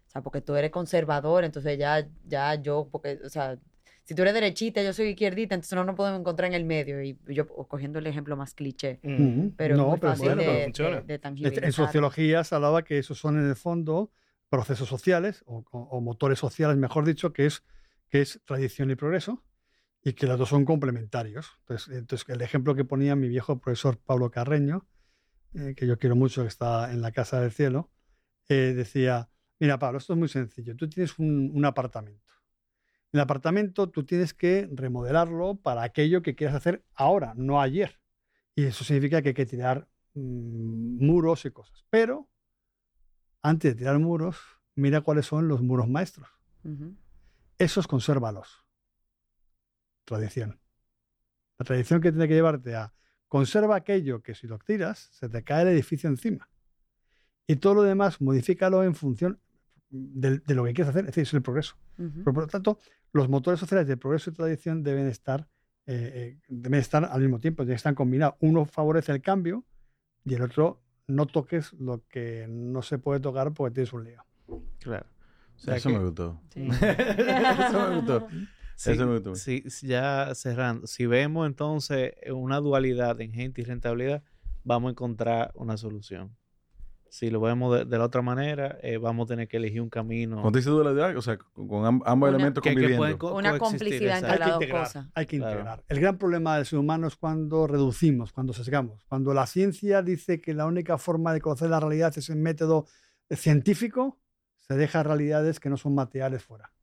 o 0.08 0.10
sea, 0.10 0.24
porque 0.24 0.42
tú 0.42 0.56
eres 0.56 0.72
conservador, 0.72 1.44
entonces 1.44 1.78
ya, 1.78 2.08
ya 2.26 2.56
yo, 2.56 2.90
porque, 2.92 3.20
o 3.24 3.30
sea, 3.30 3.60
si 4.06 4.16
tú 4.16 4.22
eres 4.22 4.34
derechita, 4.34 4.82
yo 4.84 4.94
soy 4.94 5.10
izquierdita, 5.10 5.56
entonces 5.56 5.76
no 5.76 5.84
nos 5.84 5.96
podemos 5.96 6.20
encontrar 6.20 6.48
en 6.48 6.54
el 6.54 6.64
medio. 6.64 7.02
Y 7.02 7.18
yo 7.28 7.48
cogiendo 7.48 8.00
el 8.00 8.08
ejemplo 8.08 8.38
más 8.38 8.54
cliché, 8.54 9.00
pero 9.58 9.76
no, 9.76 9.98
pero 10.00 10.16
fácil 10.16 10.38
de, 10.38 11.20
En 11.44 11.72
sociología 11.72 12.44
se 12.44 12.56
hablaba 12.56 12.84
que 12.84 13.00
esos 13.00 13.18
son 13.18 13.40
en 13.40 13.50
el 13.50 13.56
fondo 13.56 14.12
procesos 14.50 14.88
sociales 14.88 15.44
o, 15.48 16.02
motores 16.02 16.40
sociales, 16.40 16.78
mejor 16.78 17.06
dicho, 17.06 17.34
que 17.34 17.48
es, 17.48 17.64
que 18.08 18.22
es 18.22 18.42
tradición 18.46 18.92
y 18.92 18.96
progreso 18.96 19.44
y 20.04 20.14
que 20.14 20.28
los 20.28 20.38
dos 20.38 20.50
son 20.50 20.66
complementarios. 20.66 21.58
Entonces, 21.62 21.98
entonces 21.98 22.30
el 22.30 22.42
ejemplo 22.42 22.76
que 22.76 22.86
ponía 22.86 23.16
mi 23.16 23.28
viejo 23.28 23.60
profesor 23.60 23.98
Pablo 23.98 24.30
Carreño, 24.30 24.88
eh, 25.56 25.74
que 25.76 25.88
yo 25.88 25.98
quiero 25.98 26.16
mucho, 26.16 26.44
que 26.44 26.48
está 26.48 26.92
en 26.92 27.02
la 27.02 27.12
Casa 27.12 27.42
del 27.42 27.52
Cielo, 27.52 27.90
eh, 28.50 28.74
decía, 28.76 29.30
mira 29.60 29.80
Pablo, 29.80 29.98
esto 29.98 30.14
es 30.14 30.20
muy 30.20 30.28
sencillo, 30.28 30.76
tú 30.76 30.88
tienes 30.88 31.18
un, 31.18 31.66
apartamento. 31.66 32.34
El 33.16 33.22
apartamento 33.22 33.90
tú 33.90 34.04
tienes 34.04 34.34
que 34.34 34.68
remodelarlo 34.74 35.56
para 35.56 35.84
aquello 35.84 36.22
que 36.22 36.36
quieras 36.36 36.54
hacer 36.54 36.84
ahora, 36.96 37.34
no 37.38 37.62
ayer. 37.62 38.02
Y 38.56 38.66
eso 38.66 38.84
significa 38.84 39.22
que 39.22 39.30
hay 39.30 39.34
que 39.34 39.46
tirar 39.46 39.88
mm, 40.16 41.06
muros 41.06 41.46
y 41.46 41.52
cosas. 41.52 41.86
Pero 41.90 42.28
antes 43.42 43.72
de 43.72 43.78
tirar 43.78 44.00
muros, 44.00 44.38
mira 44.76 45.00
cuáles 45.00 45.28
son 45.28 45.48
los 45.48 45.62
muros 45.62 45.88
maestros. 45.88 46.28
Esos 47.58 47.88
consérvalos. 47.88 48.66
Tradición. 50.04 50.60
La 51.58 51.64
tradición 51.64 52.02
que 52.02 52.12
tiene 52.12 52.28
que 52.28 52.34
llevarte 52.34 52.76
a 52.76 52.94
Conserva 53.30 53.78
aquello 53.78 54.22
que 54.22 54.36
si 54.36 54.46
lo 54.46 54.60
tiras, 54.60 55.08
se 55.14 55.30
te 55.30 55.42
cae 55.42 55.62
el 55.62 55.70
edificio 55.70 56.10
encima. 56.10 56.50
Y 57.48 57.56
todo 57.56 57.76
lo 57.76 57.84
demás, 57.84 58.20
modifícalo 58.20 58.84
en 58.84 58.94
función 58.94 59.40
de, 59.90 60.42
lo 60.54 60.66
que 60.66 60.74
quieres 60.74 60.90
hacer. 60.90 61.02
Es 61.02 61.08
decir, 61.08 61.24
es 61.24 61.34
el 61.34 61.42
progreso. 61.42 61.76
por 62.24 62.38
lo 62.38 62.48
tanto, 62.48 62.80
los 63.12 63.30
motores 63.30 63.60
sociales 63.60 63.88
de 63.88 63.98
progreso 63.98 64.30
y 64.30 64.34
tradición 64.34 64.84
deben 64.84 65.08
estar, 65.08 65.48
eh, 65.86 66.12
eh, 66.14 66.40
deben 66.48 66.80
estar 66.80 67.06
al 67.06 67.22
mismo 67.22 67.40
tiempo, 67.40 67.64
deben 67.64 67.76
estar 67.76 67.94
combinados. 67.94 68.36
Uno 68.40 68.66
favorece 68.66 69.12
el 69.12 69.22
cambio 69.22 69.64
y 70.24 70.34
el 70.34 70.42
otro 70.42 70.82
no 71.08 71.28
toques 71.28 71.74
lo 71.74 72.04
que 72.08 72.48
no 72.50 72.82
se 72.82 72.98
puede 72.98 73.20
tocar 73.20 73.54
porque 73.54 73.76
tienes 73.76 73.94
un 73.94 74.04
lío. 74.04 74.26
Claro. 74.80 75.06
Eso 75.68 75.90
me 75.90 76.00
gustó. 76.00 76.42
Eso 78.78 79.06
me 79.06 79.14
gustó. 79.14 79.36
Sí, 79.36 79.64
ya 79.84 80.34
cerrando, 80.36 80.86
si 80.88 81.06
vemos 81.06 81.48
entonces 81.48 82.14
una 82.30 82.60
dualidad 82.60 83.22
en 83.22 83.32
gente 83.32 83.62
y 83.62 83.64
rentabilidad, 83.64 84.24
vamos 84.64 84.90
a 84.90 84.92
encontrar 84.92 85.52
una 85.56 85.78
solución. 85.78 86.36
Si 87.10 87.30
lo 87.30 87.40
vemos 87.40 87.88
de, 87.88 87.98
la 87.98 88.04
otra 88.04 88.22
manera, 88.22 88.78
eh, 88.82 88.98
vamos 88.98 89.26
a 89.26 89.28
tener 89.30 89.48
que 89.48 89.58
elegir 89.58 89.82
un 89.82 89.90
camino. 89.90 90.42
Cuando 90.42 90.58
dice 90.58 90.70
dualidad, 90.70 91.16
o 91.16 91.22
sea, 91.22 91.38
con 91.38 92.02
ambos 92.06 92.30
elementos 92.30 92.62
conviviendo. 92.62 93.34
una 93.34 93.58
complicidad 93.58 94.20
entre 94.20 94.40
las 94.40 94.60
dos 94.60 94.66
cosas. 94.68 95.08
Hay 95.14 95.26
que 95.26 95.38
integrar. 95.38 95.84
El 95.88 96.00
gran 96.00 96.18
problema 96.18 96.58
del 96.58 96.66
ser 96.66 96.80
humano 96.80 97.08
es 97.08 97.16
cuando 97.16 97.68
reducimos, 97.68 98.32
cuando 98.32 98.54
sesgamos. 98.54 99.06
Cuando 99.06 99.34
la 99.34 99.48
ciencia 99.48 100.02
dice 100.02 100.42
que 100.42 100.54
la 100.54 100.66
única 100.66 100.98
forma 100.98 101.34
de 101.34 101.42
conocer 101.42 101.70
la 101.70 101.80
realidad 101.80 102.14
es 102.18 102.30
el 102.30 102.38
método 102.38 102.86
científico, 103.30 104.20
se 104.56 104.76
deja 104.76 105.04
realidades 105.04 105.60
que 105.60 105.70
no 105.70 105.78
son 105.78 105.96
materiales 105.96 106.44
fuera. 106.44 106.74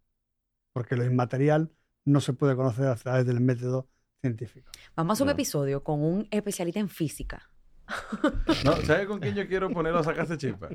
Porque 0.73 0.97
lo 0.97 1.05
inmaterial 1.05 1.73
no 2.05 2.21
se 2.21 2.33
puede 2.33 2.57
conocer 2.57 2.87
a 2.87 2.97
través 2.97 3.27
del 3.27 3.41
método 3.41 3.89
científico. 4.21 4.71
Vamos 4.97 5.21
a 5.21 5.25
un 5.25 5.31
episodio 5.31 5.83
con 5.83 6.03
un 6.03 6.29
especialista 6.31 6.81
en 6.81 6.89
física. 6.89 7.52
No, 8.65 8.77
¿sabes 8.83 9.07
con 9.07 9.21
quién 9.21 9.35
yo 9.35 9.47
quiero 9.47 9.71
ponerlo 9.71 10.01
a 10.01 10.05
sacarse 10.05 10.37
chispa? 10.37 10.69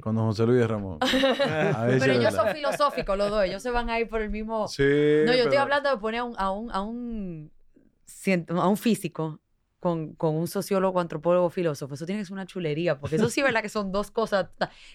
Con 0.00 0.14
don 0.14 0.26
José 0.26 0.46
Luis 0.46 0.66
Ramón. 0.66 0.98
Pero 1.00 2.12
ellos 2.12 2.34
son 2.34 2.48
filosóficos 2.48 3.16
los 3.16 3.30
dos, 3.30 3.44
ellos 3.44 3.62
se 3.62 3.70
van 3.70 3.90
a 3.90 3.98
ir 3.98 4.08
por 4.08 4.20
el 4.20 4.30
mismo... 4.30 4.68
Sí, 4.68 4.82
no, 5.26 5.34
yo 5.34 5.44
estoy 5.44 5.56
hablando 5.58 5.90
de 5.90 5.96
poner 5.96 6.20
a 6.20 6.24
un, 6.24 6.34
a 6.38 6.50
un, 6.50 6.70
a 6.72 6.82
un, 6.82 7.50
a 8.58 8.68
un 8.68 8.76
físico 8.76 9.40
con, 9.80 10.14
con, 10.14 10.36
un 10.36 10.46
sociólogo, 10.46 11.00
antropólogo, 11.00 11.48
filósofo. 11.48 11.94
Eso 11.94 12.04
tiene 12.04 12.20
que 12.20 12.26
ser 12.26 12.34
una 12.34 12.46
chulería, 12.46 13.00
porque 13.00 13.16
eso 13.16 13.30
sí, 13.30 13.42
¿verdad? 13.42 13.62
Que 13.62 13.70
son 13.70 13.90
dos 13.90 14.10
cosas. 14.10 14.50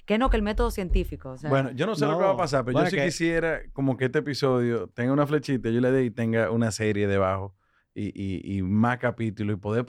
Que 0.05 0.17
no, 0.17 0.29
que 0.29 0.37
el 0.37 0.43
método 0.43 0.69
científico. 0.69 1.35
bueno, 1.49 1.71
yo 1.71 1.87
no 1.87 1.95
sé 1.95 2.05
lo 2.05 2.17
que 2.17 2.23
va 2.23 2.31
a 2.31 2.37
pasar, 2.37 2.63
pero 2.63 2.83
yo 2.83 2.89
sí 2.89 2.97
quisiera 2.97 3.61
como 3.73 3.97
que 3.97 4.05
este 4.05 4.19
episodio 4.19 4.87
tenga 4.89 5.11
una 5.11 5.25
flechita, 5.25 5.69
yo 5.69 5.81
le 5.81 5.91
dé 5.91 6.05
y 6.05 6.11
tenga 6.11 6.51
una 6.51 6.71
serie 6.71 7.07
debajo 7.07 7.55
y, 7.95 8.09
y, 8.13 8.57
y 8.57 8.61
más 8.61 8.99
capítulos 8.99 9.57
y 9.57 9.59
poder 9.59 9.85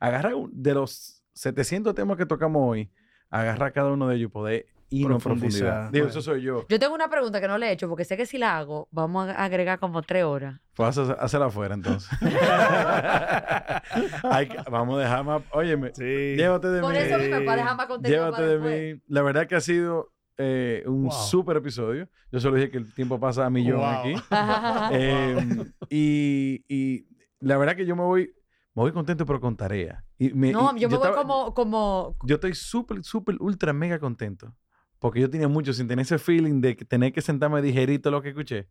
agarrar 0.00 0.34
de 0.50 0.74
los 0.74 1.22
700 1.34 1.94
temas 1.94 2.16
que 2.16 2.26
tocamos 2.26 2.62
hoy, 2.64 2.90
agarrar 3.30 3.72
cada 3.72 3.92
uno 3.92 4.08
de 4.08 4.16
ellos 4.16 4.28
y 4.28 4.32
poder 4.32 4.66
y 4.90 5.04
no 5.04 5.18
profundidad. 5.18 5.90
Digo, 5.90 6.06
eso 6.06 6.22
soy 6.22 6.42
yo. 6.42 6.66
Yo 6.68 6.78
tengo 6.78 6.94
una 6.94 7.08
pregunta 7.08 7.40
que 7.40 7.48
no 7.48 7.58
le 7.58 7.68
he 7.68 7.72
hecho 7.72 7.88
porque 7.88 8.04
sé 8.04 8.16
que 8.16 8.26
si 8.26 8.38
la 8.38 8.56
hago, 8.56 8.88
vamos 8.90 9.28
a 9.28 9.44
agregar 9.44 9.78
como 9.78 10.02
tres 10.02 10.24
horas. 10.24 10.60
Pues 10.74 10.96
hacerla 10.96 11.46
afuera 11.46 11.74
entonces. 11.74 12.08
vamos 14.70 14.98
a 14.98 15.00
dejar 15.00 15.24
más. 15.24 15.42
Óyeme, 15.52 15.92
llévate 15.92 16.68
de 16.68 16.80
mí. 16.80 16.86
Por 16.86 16.96
eso 16.96 17.18
mismo, 17.18 17.44
para 17.44 17.56
dejar 17.56 17.76
más 17.76 17.86
contenido. 17.86 18.24
Llévate 18.24 18.58
de 18.58 18.94
mí. 18.94 19.02
La 19.08 19.22
verdad 19.22 19.46
que 19.46 19.56
ha 19.56 19.60
sido 19.60 20.12
eh, 20.38 20.84
un 20.86 21.10
súper 21.10 21.58
episodio. 21.58 22.08
Yo 22.32 22.40
solo 22.40 22.56
dije 22.56 22.70
que 22.70 22.78
el 22.78 22.92
tiempo 22.94 23.20
pasa 23.20 23.44
a 23.44 23.50
millón 23.50 23.82
aquí. 23.84 24.14
Em, 24.92 25.70
y, 25.90 26.64
y 26.68 27.06
la 27.40 27.58
verdad 27.58 27.76
que 27.76 27.84
yo 27.84 27.94
me 27.94 28.02
voy 28.02 28.32
me 28.78 28.84
voy 28.84 28.92
contento, 28.92 29.26
pero 29.26 29.40
con 29.40 29.56
tarea. 29.56 30.04
Y 30.18 30.28
no, 30.28 30.76
yo 30.76 30.88
me 30.88 30.96
voy 30.96 31.12
como, 31.12 31.52
como... 31.52 32.16
Yo 32.22 32.36
estoy 32.36 32.54
súper, 32.54 33.02
súper, 33.02 33.36
ultra, 33.40 33.72
mega 33.72 33.98
contento. 33.98 34.54
Porque 35.00 35.20
yo 35.20 35.28
tenía 35.28 35.48
mucho 35.48 35.72
sin 35.72 35.88
tener 35.88 36.04
ese 36.04 36.18
feeling 36.18 36.60
de 36.60 36.76
tener 36.76 37.12
que 37.12 37.20
sentarme 37.20 37.58
a 37.58 37.60
digerir 37.60 38.00
todo 38.00 38.12
lo 38.12 38.22
que 38.22 38.28
escuché. 38.28 38.68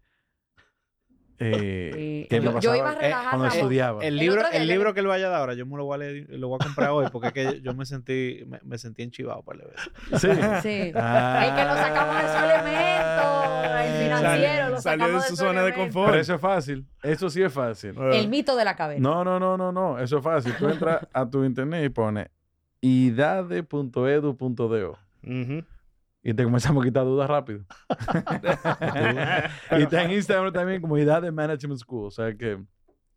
Eh, 1.40 2.26
que 2.30 2.42
yo, 2.42 2.60
yo, 2.60 2.76
iba 2.76 2.90
a 2.90 2.96
relajar 2.96 3.30
cuando 3.30 3.48
estudiaba. 3.48 4.04
El, 4.04 4.18
libro, 4.18 4.42
el, 4.52 4.68
libro 4.68 4.96
que 4.96 5.02
él 5.02 5.08
vaya 5.08 5.28
a 5.28 5.30
dar 5.30 5.42
ahora, 5.42 5.54
yo 5.54 5.68
me 5.68 5.78
lo 5.78 5.86
voy 5.86 5.96
a 5.96 5.98
leer, 6.00 6.26
lo 6.32 6.48
voy 6.48 6.58
a 6.60 6.66
comprar 6.66 6.90
hoy 6.90 7.06
porque 7.12 7.28
es 7.28 7.34
que 7.34 7.62
yo 7.62 7.76
me 7.76 7.86
sentí, 7.86 8.44
me, 8.48 8.60
me 8.64 8.80
sentí 8.80 9.04
enchivado 9.04 9.44
para 9.44 9.60
leer. 9.60 9.76
Sí. 10.18 10.30
sí. 10.64 10.92
Ah. 10.96 11.44
Es 11.48 11.52
que 11.54 11.64
lo 11.64 11.76
sacamos 11.76 12.16
de 12.24 12.28
su 12.28 12.38
elemento, 12.44 13.64
el 13.78 14.04
financiero, 14.04 14.70
lo 14.70 14.82
salió 14.82 15.08
de 15.08 15.22
su, 15.22 15.36
zona 15.36 15.64
de 15.64 15.74
confort. 15.74 16.10
Pero 16.10 16.22
eso 16.22 16.36
es 16.36 16.42
fácil. 16.42 16.86
Eso 17.04 17.30
sí 17.30 17.44
es 17.44 17.54
fácil. 17.54 17.96
El 17.98 18.28
mito 18.30 18.56
de 18.56 18.66
la 18.66 18.76
cabeza. 18.76 19.00
No, 19.00 19.24
no, 19.24 19.40
no, 19.40 19.58
no, 19.58 19.72
no. 19.72 20.00
Eso 20.00 20.18
es 20.18 20.24
fácil. 20.24 20.56
Tú 20.58 20.68
entras 20.68 21.08
a 21.14 21.30
tu 21.30 21.44
internet 21.44 21.86
y 21.86 21.90
pones 21.90 22.30
idade.edu.do. 22.82 24.38
Uh 25.24 25.62
y 26.28 26.34
te 26.34 26.44
comenzamos 26.44 26.84
a 26.84 26.86
quitar 26.86 27.06
dudas 27.06 27.30
rápido. 27.30 27.64
y 29.72 29.82
está 29.84 30.04
en 30.04 30.12
Instagram 30.12 30.52
también 30.52 30.82
como 30.82 30.98
Idea 30.98 31.22
de 31.22 31.32
Management 31.32 31.80
School. 31.80 32.08
O 32.08 32.12
sea 32.12 32.36
que, 32.36 32.62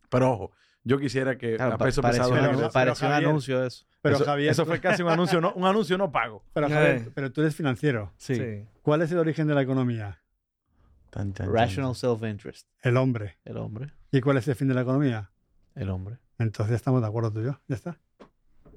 pero 0.09 0.31
ojo, 0.31 0.53
yo 0.85 0.97
quisiera 1.01 1.37
que 1.37 1.61
a 1.61 1.77
peso 1.77 2.03
pesado 2.03 2.31
pareció 2.73 3.09
un 3.09 3.13
anuncio 3.13 3.63
de 3.63 3.67
eso. 3.67 3.85
Pero 4.01 4.15
eso, 4.15 4.25
Javier, 4.25 4.53
eso 4.53 4.65
fue 4.65 4.81
casi 4.81 5.03
un 5.03 5.09
anuncio 5.09 5.41
no, 5.41 5.53
un 5.55 5.67
anuncio 5.67 5.99
no 5.99 6.13
pago. 6.13 6.45
Pero, 6.53 6.69
Javier, 6.69 7.11
pero 7.13 7.33
tú 7.33 7.41
eres 7.41 7.57
financiero. 7.57 8.13
Sí. 8.17 8.65
¿Cuál 8.83 9.03
es 9.03 9.11
el 9.11 9.19
origen 9.19 9.49
de 9.49 9.55
la 9.55 9.63
economía? 9.63 10.23
Rational 11.13 11.97
self-interest. 11.97 12.69
El 12.81 12.97
hombre. 12.97 13.39
El 13.45 13.57
hombre. 13.57 13.93
¿Y 14.13 14.21
cuál 14.21 14.37
es 14.37 14.47
el 14.47 14.55
fin 14.55 14.69
de 14.69 14.75
la 14.75 14.83
economía? 14.83 15.33
El 15.75 15.91
hombre. 15.91 16.19
Entonces 16.39 16.77
estamos 16.77 17.01
de 17.01 17.09
acuerdo 17.09 17.33
tú 17.33 17.41
y 17.41 17.47
yo. 17.47 17.61
Ya 17.67 17.75
está. 17.75 17.99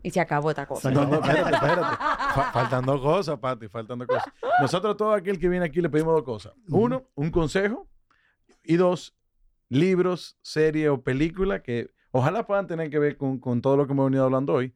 Y 0.02 0.12
se 0.12 0.20
acabó 0.20 0.50
esta 0.50 0.66
cosa. 0.66 0.92
No, 0.92 1.06
no, 1.06 1.16
espérate, 1.16 1.56
espérate. 1.56 1.98
Faltando 2.34 3.02
cosas, 3.02 3.40
Pati, 3.40 3.68
faltando 3.68 4.06
cosas. 4.08 4.26
Nosotros, 4.62 4.98
todo 4.98 5.14
aquel 5.14 5.40
que 5.40 5.50
viene 5.50 5.66
aquí, 5.66 5.82
le 5.82 5.90
pedimos 5.90 6.14
dos 6.16 6.24
cosas. 6.24 6.54
Uno, 6.70 7.04
un 7.16 7.32
consejo. 7.32 7.88
Y 8.64 8.76
dos, 8.78 9.16
libros, 9.70 10.38
serie 10.42 10.90
o 10.90 11.02
película 11.02 11.62
que 11.62 11.90
ojalá 12.12 12.46
puedan 12.46 12.68
tener 12.68 12.90
que 12.90 13.00
ver 13.00 13.18
con, 13.18 13.40
con 13.40 13.62
todo 13.62 13.76
lo 13.76 13.88
que 13.88 13.94
hemos 13.94 14.06
venido 14.06 14.24
hablando 14.24 14.54
hoy. 14.54 14.74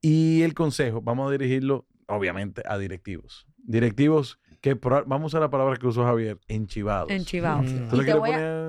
Y 0.00 0.42
el 0.42 0.54
consejo, 0.54 1.00
vamos 1.02 1.28
a 1.28 1.32
dirigirlo, 1.32 1.86
obviamente, 2.06 2.62
a 2.66 2.78
directivos. 2.78 3.46
Directivos 3.58 4.40
que 4.60 4.74
vamos 4.74 5.22
a 5.22 5.26
usar 5.26 5.40
la 5.40 5.50
palabra 5.50 5.76
que 5.76 5.86
usó 5.86 6.04
Javier, 6.04 6.38
enchivados. 6.48 7.10
Enchivados. 7.10 7.70
Mm. 7.70 7.88
te 7.88 8.14
voy 8.14 8.30
a, 8.30 8.61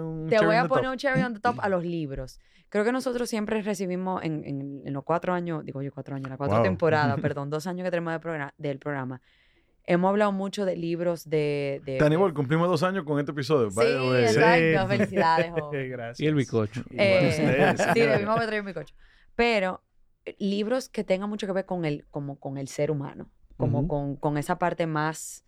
poner 0.67 0.89
un 0.89 0.97
cherry 0.97 1.21
on 1.21 1.33
the 1.33 1.39
top 1.39 1.59
a 1.59 1.69
los 1.69 1.83
libros. 1.83 2.39
Creo 2.69 2.83
que 2.83 2.91
nosotros 2.91 3.29
siempre 3.29 3.61
recibimos 3.61 4.23
en, 4.23 4.43
en, 4.45 4.93
los 4.93 5.03
cuatro 5.03 5.33
años, 5.33 5.63
digo 5.63 5.81
yo 5.81 5.91
cuatro 5.93 6.15
años, 6.15 6.29
la 6.29 6.37
cuatro 6.37 6.61
temporadas, 6.63 7.19
perdón, 7.21 7.49
dos 7.49 7.67
años 7.67 7.85
que 7.85 7.91
tenemos 7.91 8.13
de 8.13 8.19
programa, 8.19 8.53
del 8.57 8.79
programa, 8.79 9.21
Hemos 9.85 10.09
hablado 10.09 10.31
mucho 10.31 10.65
de 10.65 10.77
libros 10.77 11.29
de... 11.29 11.81
de 11.83 11.97
Tanibol, 11.97 12.33
cumplimos 12.33 12.69
dos 12.69 12.83
años 12.83 13.03
con 13.03 13.19
este 13.19 13.33
episodio. 13.33 13.69
Sí, 13.69 13.81
exacto. 13.81 14.87
Felicidades, 14.87 15.51
joven. 15.59 15.89
Gracias. 15.89 16.19
Y 16.21 16.27
el 16.27 16.35
bicocho. 16.35 16.83
Eh, 16.91 17.75
sí, 17.93 17.99
debimos 17.99 18.37
haber 18.37 18.47
traído 18.47 18.61
un 18.61 18.67
bicocho. 18.67 18.95
Pero 19.35 19.83
eh, 20.23 20.37
libros 20.39 20.87
que 20.87 21.03
tengan 21.03 21.29
mucho 21.29 21.47
que 21.47 21.53
ver 21.53 21.65
con 21.65 21.83
el, 21.83 22.05
como 22.11 22.39
con 22.39 22.57
el 22.57 22.69
ser 22.69 22.91
humano, 22.91 23.29
como 23.57 23.87
con, 23.89 24.15
con 24.15 24.37
esa 24.37 24.57
parte 24.57 24.87
más 24.87 25.43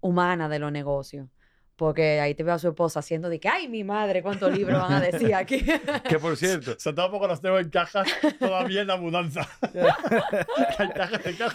humana 0.00 0.48
de 0.48 0.58
los 0.58 0.72
negocios. 0.72 1.28
Porque 1.76 2.20
ahí 2.20 2.34
te 2.34 2.42
veo 2.42 2.54
a 2.54 2.58
su 2.58 2.68
esposa 2.68 3.00
haciendo 3.00 3.28
de 3.28 3.38
que, 3.38 3.48
ay, 3.48 3.68
mi 3.68 3.84
madre, 3.84 4.22
cuántos 4.22 4.50
libros 4.56 4.80
van 4.80 4.94
a 4.94 5.00
decir 5.00 5.34
aquí. 5.34 5.62
que 6.08 6.18
por 6.18 6.36
cierto. 6.36 6.74
Se 6.78 6.92
tampoco 6.92 7.28
los 7.28 7.40
tengo 7.40 7.58
en 7.58 7.68
cajas 7.68 8.08
todavía 8.38 8.80
en 8.80 8.86
la 8.86 8.96
mudanza. 8.96 9.46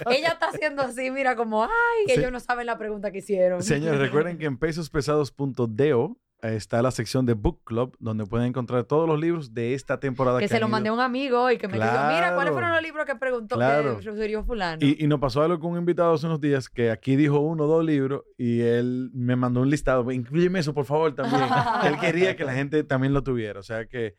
Ella 0.09 0.29
está 0.29 0.49
haciendo 0.53 0.83
así, 0.83 1.09
mira, 1.09 1.35
como, 1.35 1.63
ay, 1.63 1.69
ellos 2.07 2.31
no 2.31 2.39
saben 2.39 2.67
la 2.67 2.77
pregunta 2.77 3.11
que 3.11 3.17
hicieron. 3.19 3.63
Señores, 3.63 3.99
recuerden 3.99 4.37
que 4.37 4.45
en 4.45 4.57
pesospesados.deo 4.57 6.17
está 6.41 6.81
la 6.81 6.91
sección 6.91 7.25
de 7.25 7.33
Book 7.33 7.61
Club, 7.63 7.95
donde 7.99 8.25
pueden 8.25 8.47
encontrar 8.47 8.83
todos 8.83 9.07
los 9.07 9.19
libros 9.19 9.53
de 9.53 9.73
esta 9.73 9.99
temporada. 9.99 10.39
Que, 10.39 10.47
se 10.47 10.59
lo 10.59 10.67
mandé 10.67 10.89
a 10.89 10.93
un 10.93 10.99
amigo 10.99 11.51
y 11.51 11.57
que 11.57 11.67
me 11.67 11.75
dijo, 11.75 11.89
mira, 11.89 12.33
¿cuáles 12.35 12.53
fueron 12.53 12.71
los 12.71 12.81
libros 12.81 13.05
que 13.05 13.15
preguntó 13.15 13.55
claro. 13.55 13.97
que 13.97 14.03
sugirió 14.03 14.43
fulano? 14.43 14.85
Y, 14.85 15.03
y, 15.03 15.07
nos 15.07 15.19
pasó 15.19 15.43
algo 15.43 15.59
con 15.59 15.71
un 15.71 15.79
invitado 15.79 16.13
hace 16.13 16.25
unos 16.25 16.41
días 16.41 16.69
que 16.69 16.91
aquí 16.91 17.15
dijo 17.15 17.39
uno 17.39 17.65
o 17.65 17.67
dos 17.67 17.85
libros 17.85 18.23
y 18.37 18.61
él 18.61 19.11
me 19.13 19.35
mandó 19.35 19.61
un 19.61 19.69
listado. 19.69 20.11
Incluyeme 20.11 20.59
eso, 20.59 20.73
por 20.73 20.85
favor, 20.85 21.13
también. 21.13 21.43
él 21.85 21.97
quería 21.99 22.35
que 22.35 22.43
la 22.43 22.53
gente 22.53 22.83
también 22.83 23.13
lo 23.13 23.23
tuviera. 23.23 23.59
O 23.59 23.63
sea 23.63 23.85
que 23.85 24.15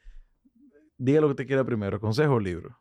diga 0.99 1.21
lo 1.21 1.29
que 1.29 1.35
te 1.35 1.47
quiera 1.47 1.65
primero, 1.65 2.01
consejo 2.01 2.35
o 2.35 2.41
libro. 2.41 2.79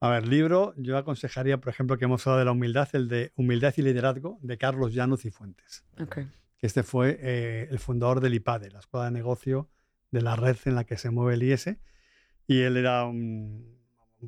A 0.00 0.08
ver, 0.08 0.26
libro, 0.26 0.74
yo 0.76 0.98
aconsejaría, 0.98 1.60
por 1.60 1.68
ejemplo, 1.68 1.96
que 1.96 2.06
hemos 2.06 2.26
hablado 2.26 2.40
de 2.40 2.44
la 2.46 2.52
humildad, 2.52 2.88
el 2.92 3.06
de 3.06 3.32
Humildad 3.36 3.72
y 3.76 3.82
Liderazgo, 3.82 4.36
de 4.42 4.58
Carlos 4.58 4.92
Llanos 4.92 5.24
y 5.24 5.30
Fuentes. 5.30 5.84
Okay. 6.62 6.68
Este 6.68 6.82
fue 6.84 7.18
eh, 7.20 7.68
el 7.70 7.78
fundador 7.78 8.20
del 8.20 8.34
IPADE, 8.34 8.70
la 8.70 8.78
escuela 8.78 9.06
de 9.06 9.12
negocio 9.12 9.68
de 10.12 10.22
la 10.22 10.36
red 10.36 10.56
en 10.64 10.76
la 10.76 10.84
que 10.84 10.96
se 10.96 11.10
mueve 11.10 11.34
el 11.34 11.42
IS. 11.42 11.76
Y 12.46 12.60
él 12.62 12.76
era 12.76 13.04
un, 13.04 13.80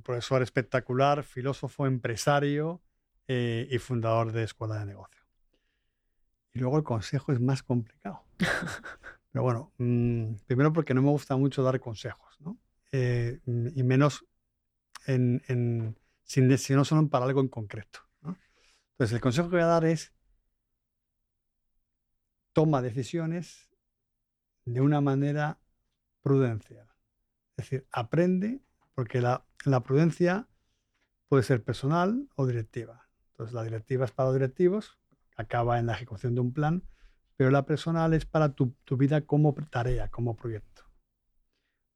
profesor 0.02 0.42
espectacular, 0.42 1.22
filósofo, 1.22 1.86
empresario 1.86 2.82
eh, 3.28 3.68
y 3.70 3.78
fundador 3.78 4.32
de 4.32 4.42
escuela 4.42 4.78
de 4.80 4.86
negocio. 4.86 5.22
Y 6.52 6.58
luego 6.58 6.76
el 6.76 6.84
consejo 6.84 7.32
es 7.32 7.40
más 7.40 7.62
complicado. 7.62 8.24
Pero 9.32 9.42
bueno, 9.42 9.72
mm, 9.78 10.34
primero 10.46 10.72
porque 10.72 10.94
no 10.94 11.02
me 11.02 11.10
gusta 11.10 11.36
mucho 11.36 11.62
dar 11.62 11.78
consejos, 11.80 12.36
¿no? 12.40 12.58
Eh, 12.92 13.40
y 13.46 13.82
menos 13.82 14.24
en, 15.06 15.42
en, 15.48 15.96
si, 16.24 16.40
no 16.74 16.84
son 16.84 17.08
para 17.08 17.26
algo 17.26 17.40
en 17.40 17.48
concreto. 17.48 18.00
Entonces, 18.22 19.12
el 19.14 19.20
consejo 19.20 19.50
que 19.50 19.56
voy 19.56 19.64
a 19.64 19.66
dar 19.66 19.84
es 19.84 20.13
toma 22.54 22.80
decisiones 22.80 23.68
de 24.64 24.80
una 24.80 25.02
manera 25.02 25.58
prudencial. 26.22 26.88
Es 27.56 27.68
decir, 27.68 27.86
aprende, 27.92 28.62
porque 28.94 29.20
la, 29.20 29.44
prudencia 29.84 30.48
puede 31.28 31.42
ser 31.42 31.62
personal 31.62 32.28
o 32.36 32.46
directiva. 32.46 33.08
Entonces, 33.32 33.52
la 33.52 33.64
directiva 33.64 34.06
es 34.06 34.12
para 34.12 34.28
los 34.28 34.36
directivos, 34.36 34.98
acaba 35.36 35.78
en 35.78 35.86
la 35.86 35.92
ejecución 35.92 36.34
de 36.34 36.40
un 36.40 36.52
plan, 36.52 36.82
pero 37.36 37.50
la 37.50 37.66
personal 37.66 38.14
es 38.14 38.24
para 38.24 38.54
tu, 38.54 38.74
vida 38.96 39.20
como 39.22 39.54
tarea, 39.70 40.08
como 40.08 40.36
proyecto. 40.36 40.84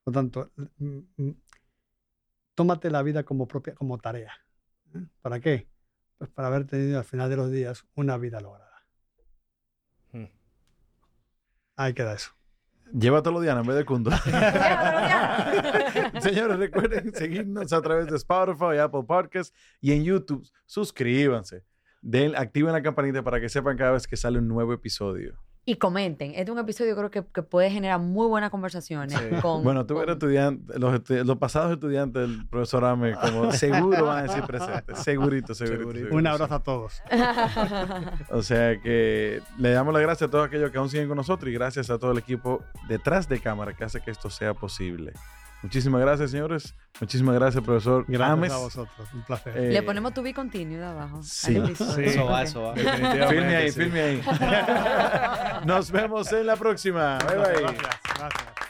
Por 0.04 0.14
lo 0.14 0.20
tanto, 0.20 0.52
mm, 0.56 0.98
mm, 1.16 1.42
tómate 2.54 2.90
la 2.90 3.02
vida 3.02 3.22
como 3.22 3.46
propia, 3.46 3.74
como 3.74 3.98
tarea. 3.98 4.32
¿eh? 4.94 5.06
¿Para 5.20 5.38
qué? 5.38 5.68
Pues 6.18 6.30
para 6.30 6.48
haber 6.48 6.66
tenido 6.66 6.98
al 6.98 7.04
final 7.04 7.30
de 7.30 7.36
los 7.36 7.50
días 7.50 7.86
una 7.94 8.16
vida 8.18 8.40
lograda. 8.40 8.67
Ahí 11.78 11.94
queda 11.94 12.12
eso. 12.12 12.32
Llévatelo, 12.92 13.40
Diana, 13.40 13.60
en 13.60 13.66
vez 13.68 13.76
de 13.76 13.84
Kundo. 13.84 14.10
Señores, 16.20 16.58
recuerden 16.58 17.14
seguirnos 17.14 17.72
a 17.72 17.80
través 17.80 18.08
de 18.08 18.16
Spotify, 18.16 18.78
Apple 18.82 19.04
Podcasts 19.06 19.56
y 19.80 19.92
en 19.92 20.02
YouTube. 20.02 20.44
Suscríbanse. 20.66 21.62
Den, 22.02 22.34
activen 22.34 22.72
la 22.72 22.82
campanita 22.82 23.22
para 23.22 23.40
que 23.40 23.48
sepan 23.48 23.76
cada 23.76 23.92
vez 23.92 24.08
que 24.08 24.16
sale 24.16 24.40
un 24.40 24.48
nuevo 24.48 24.72
episodio 24.72 25.38
y 25.68 25.76
comenten. 25.76 26.30
Este 26.30 26.44
es 26.44 26.48
un 26.48 26.58
episodio 26.58 26.96
creo 26.96 27.10
que, 27.10 27.22
que 27.26 27.42
puede 27.42 27.70
generar 27.70 28.00
muy 28.00 28.26
buenas 28.26 28.48
conversaciones. 28.48 29.20
Con, 29.42 29.62
bueno, 29.62 29.84
tú 29.84 30.00
eres 30.00 30.14
estudiante, 30.14 30.78
los, 30.78 31.02
los, 31.10 31.36
pasados 31.36 31.72
estudiantes 31.72 32.22
del 32.22 32.46
profesor 32.48 32.86
Ame, 32.86 33.14
como 33.14 33.52
seguro 33.52 34.06
van 34.06 34.20
a 34.20 34.22
decir 34.22 34.44
presentes. 34.44 34.98
Segurito, 35.00 35.54
segurito, 35.54 36.14
Un 36.16 36.26
abrazo 36.26 36.54
a 36.54 36.62
todos. 36.62 37.02
o 38.30 38.40
sea 38.40 38.80
que 38.80 39.42
le 39.58 39.70
damos 39.72 39.92
las 39.92 40.02
gracias 40.02 40.28
a 40.28 40.30
todos 40.30 40.46
aquellos 40.46 40.70
que 40.70 40.78
aún 40.78 40.88
siguen 40.88 41.06
con 41.06 41.18
nosotros 41.18 41.50
y 41.50 41.52
gracias 41.52 41.90
a 41.90 41.98
todo 41.98 42.12
el 42.12 42.18
equipo 42.18 42.64
detrás 42.88 43.28
de 43.28 43.38
cámara 43.38 43.74
que 43.74 43.84
hace 43.84 44.00
que 44.00 44.10
esto 44.10 44.30
sea 44.30 44.54
posible. 44.54 45.12
Muchísimas 45.62 46.00
gracias, 46.00 46.30
señores. 46.30 46.74
Muchísimas 47.00 47.34
gracias, 47.34 47.64
profesor. 47.64 48.04
Gracias 48.06 48.52
a 48.52 48.58
vosotros. 48.58 49.08
Un 49.12 49.22
placer. 49.22 49.56
Eh, 49.56 49.72
Le 49.72 49.82
ponemos 49.82 50.14
tu 50.14 50.22
be 50.22 50.32
continuo 50.32 50.78
de 50.78 50.86
abajo. 50.86 51.22
Sí. 51.22 51.60
sí. 51.74 52.02
Eso 52.04 52.26
va, 52.26 52.42
eso 52.42 52.62
va. 52.62 52.74
Filme 52.74 53.56
ahí, 53.56 53.72
filme 53.72 54.00
ahí. 54.00 54.22
Nos 55.64 55.90
vemos 55.90 56.32
en 56.32 56.46
la 56.46 56.56
próxima. 56.56 57.18
Bye, 57.18 57.36
bye. 57.36 57.62
Gracias. 57.62 58.00
gracias. 58.16 58.67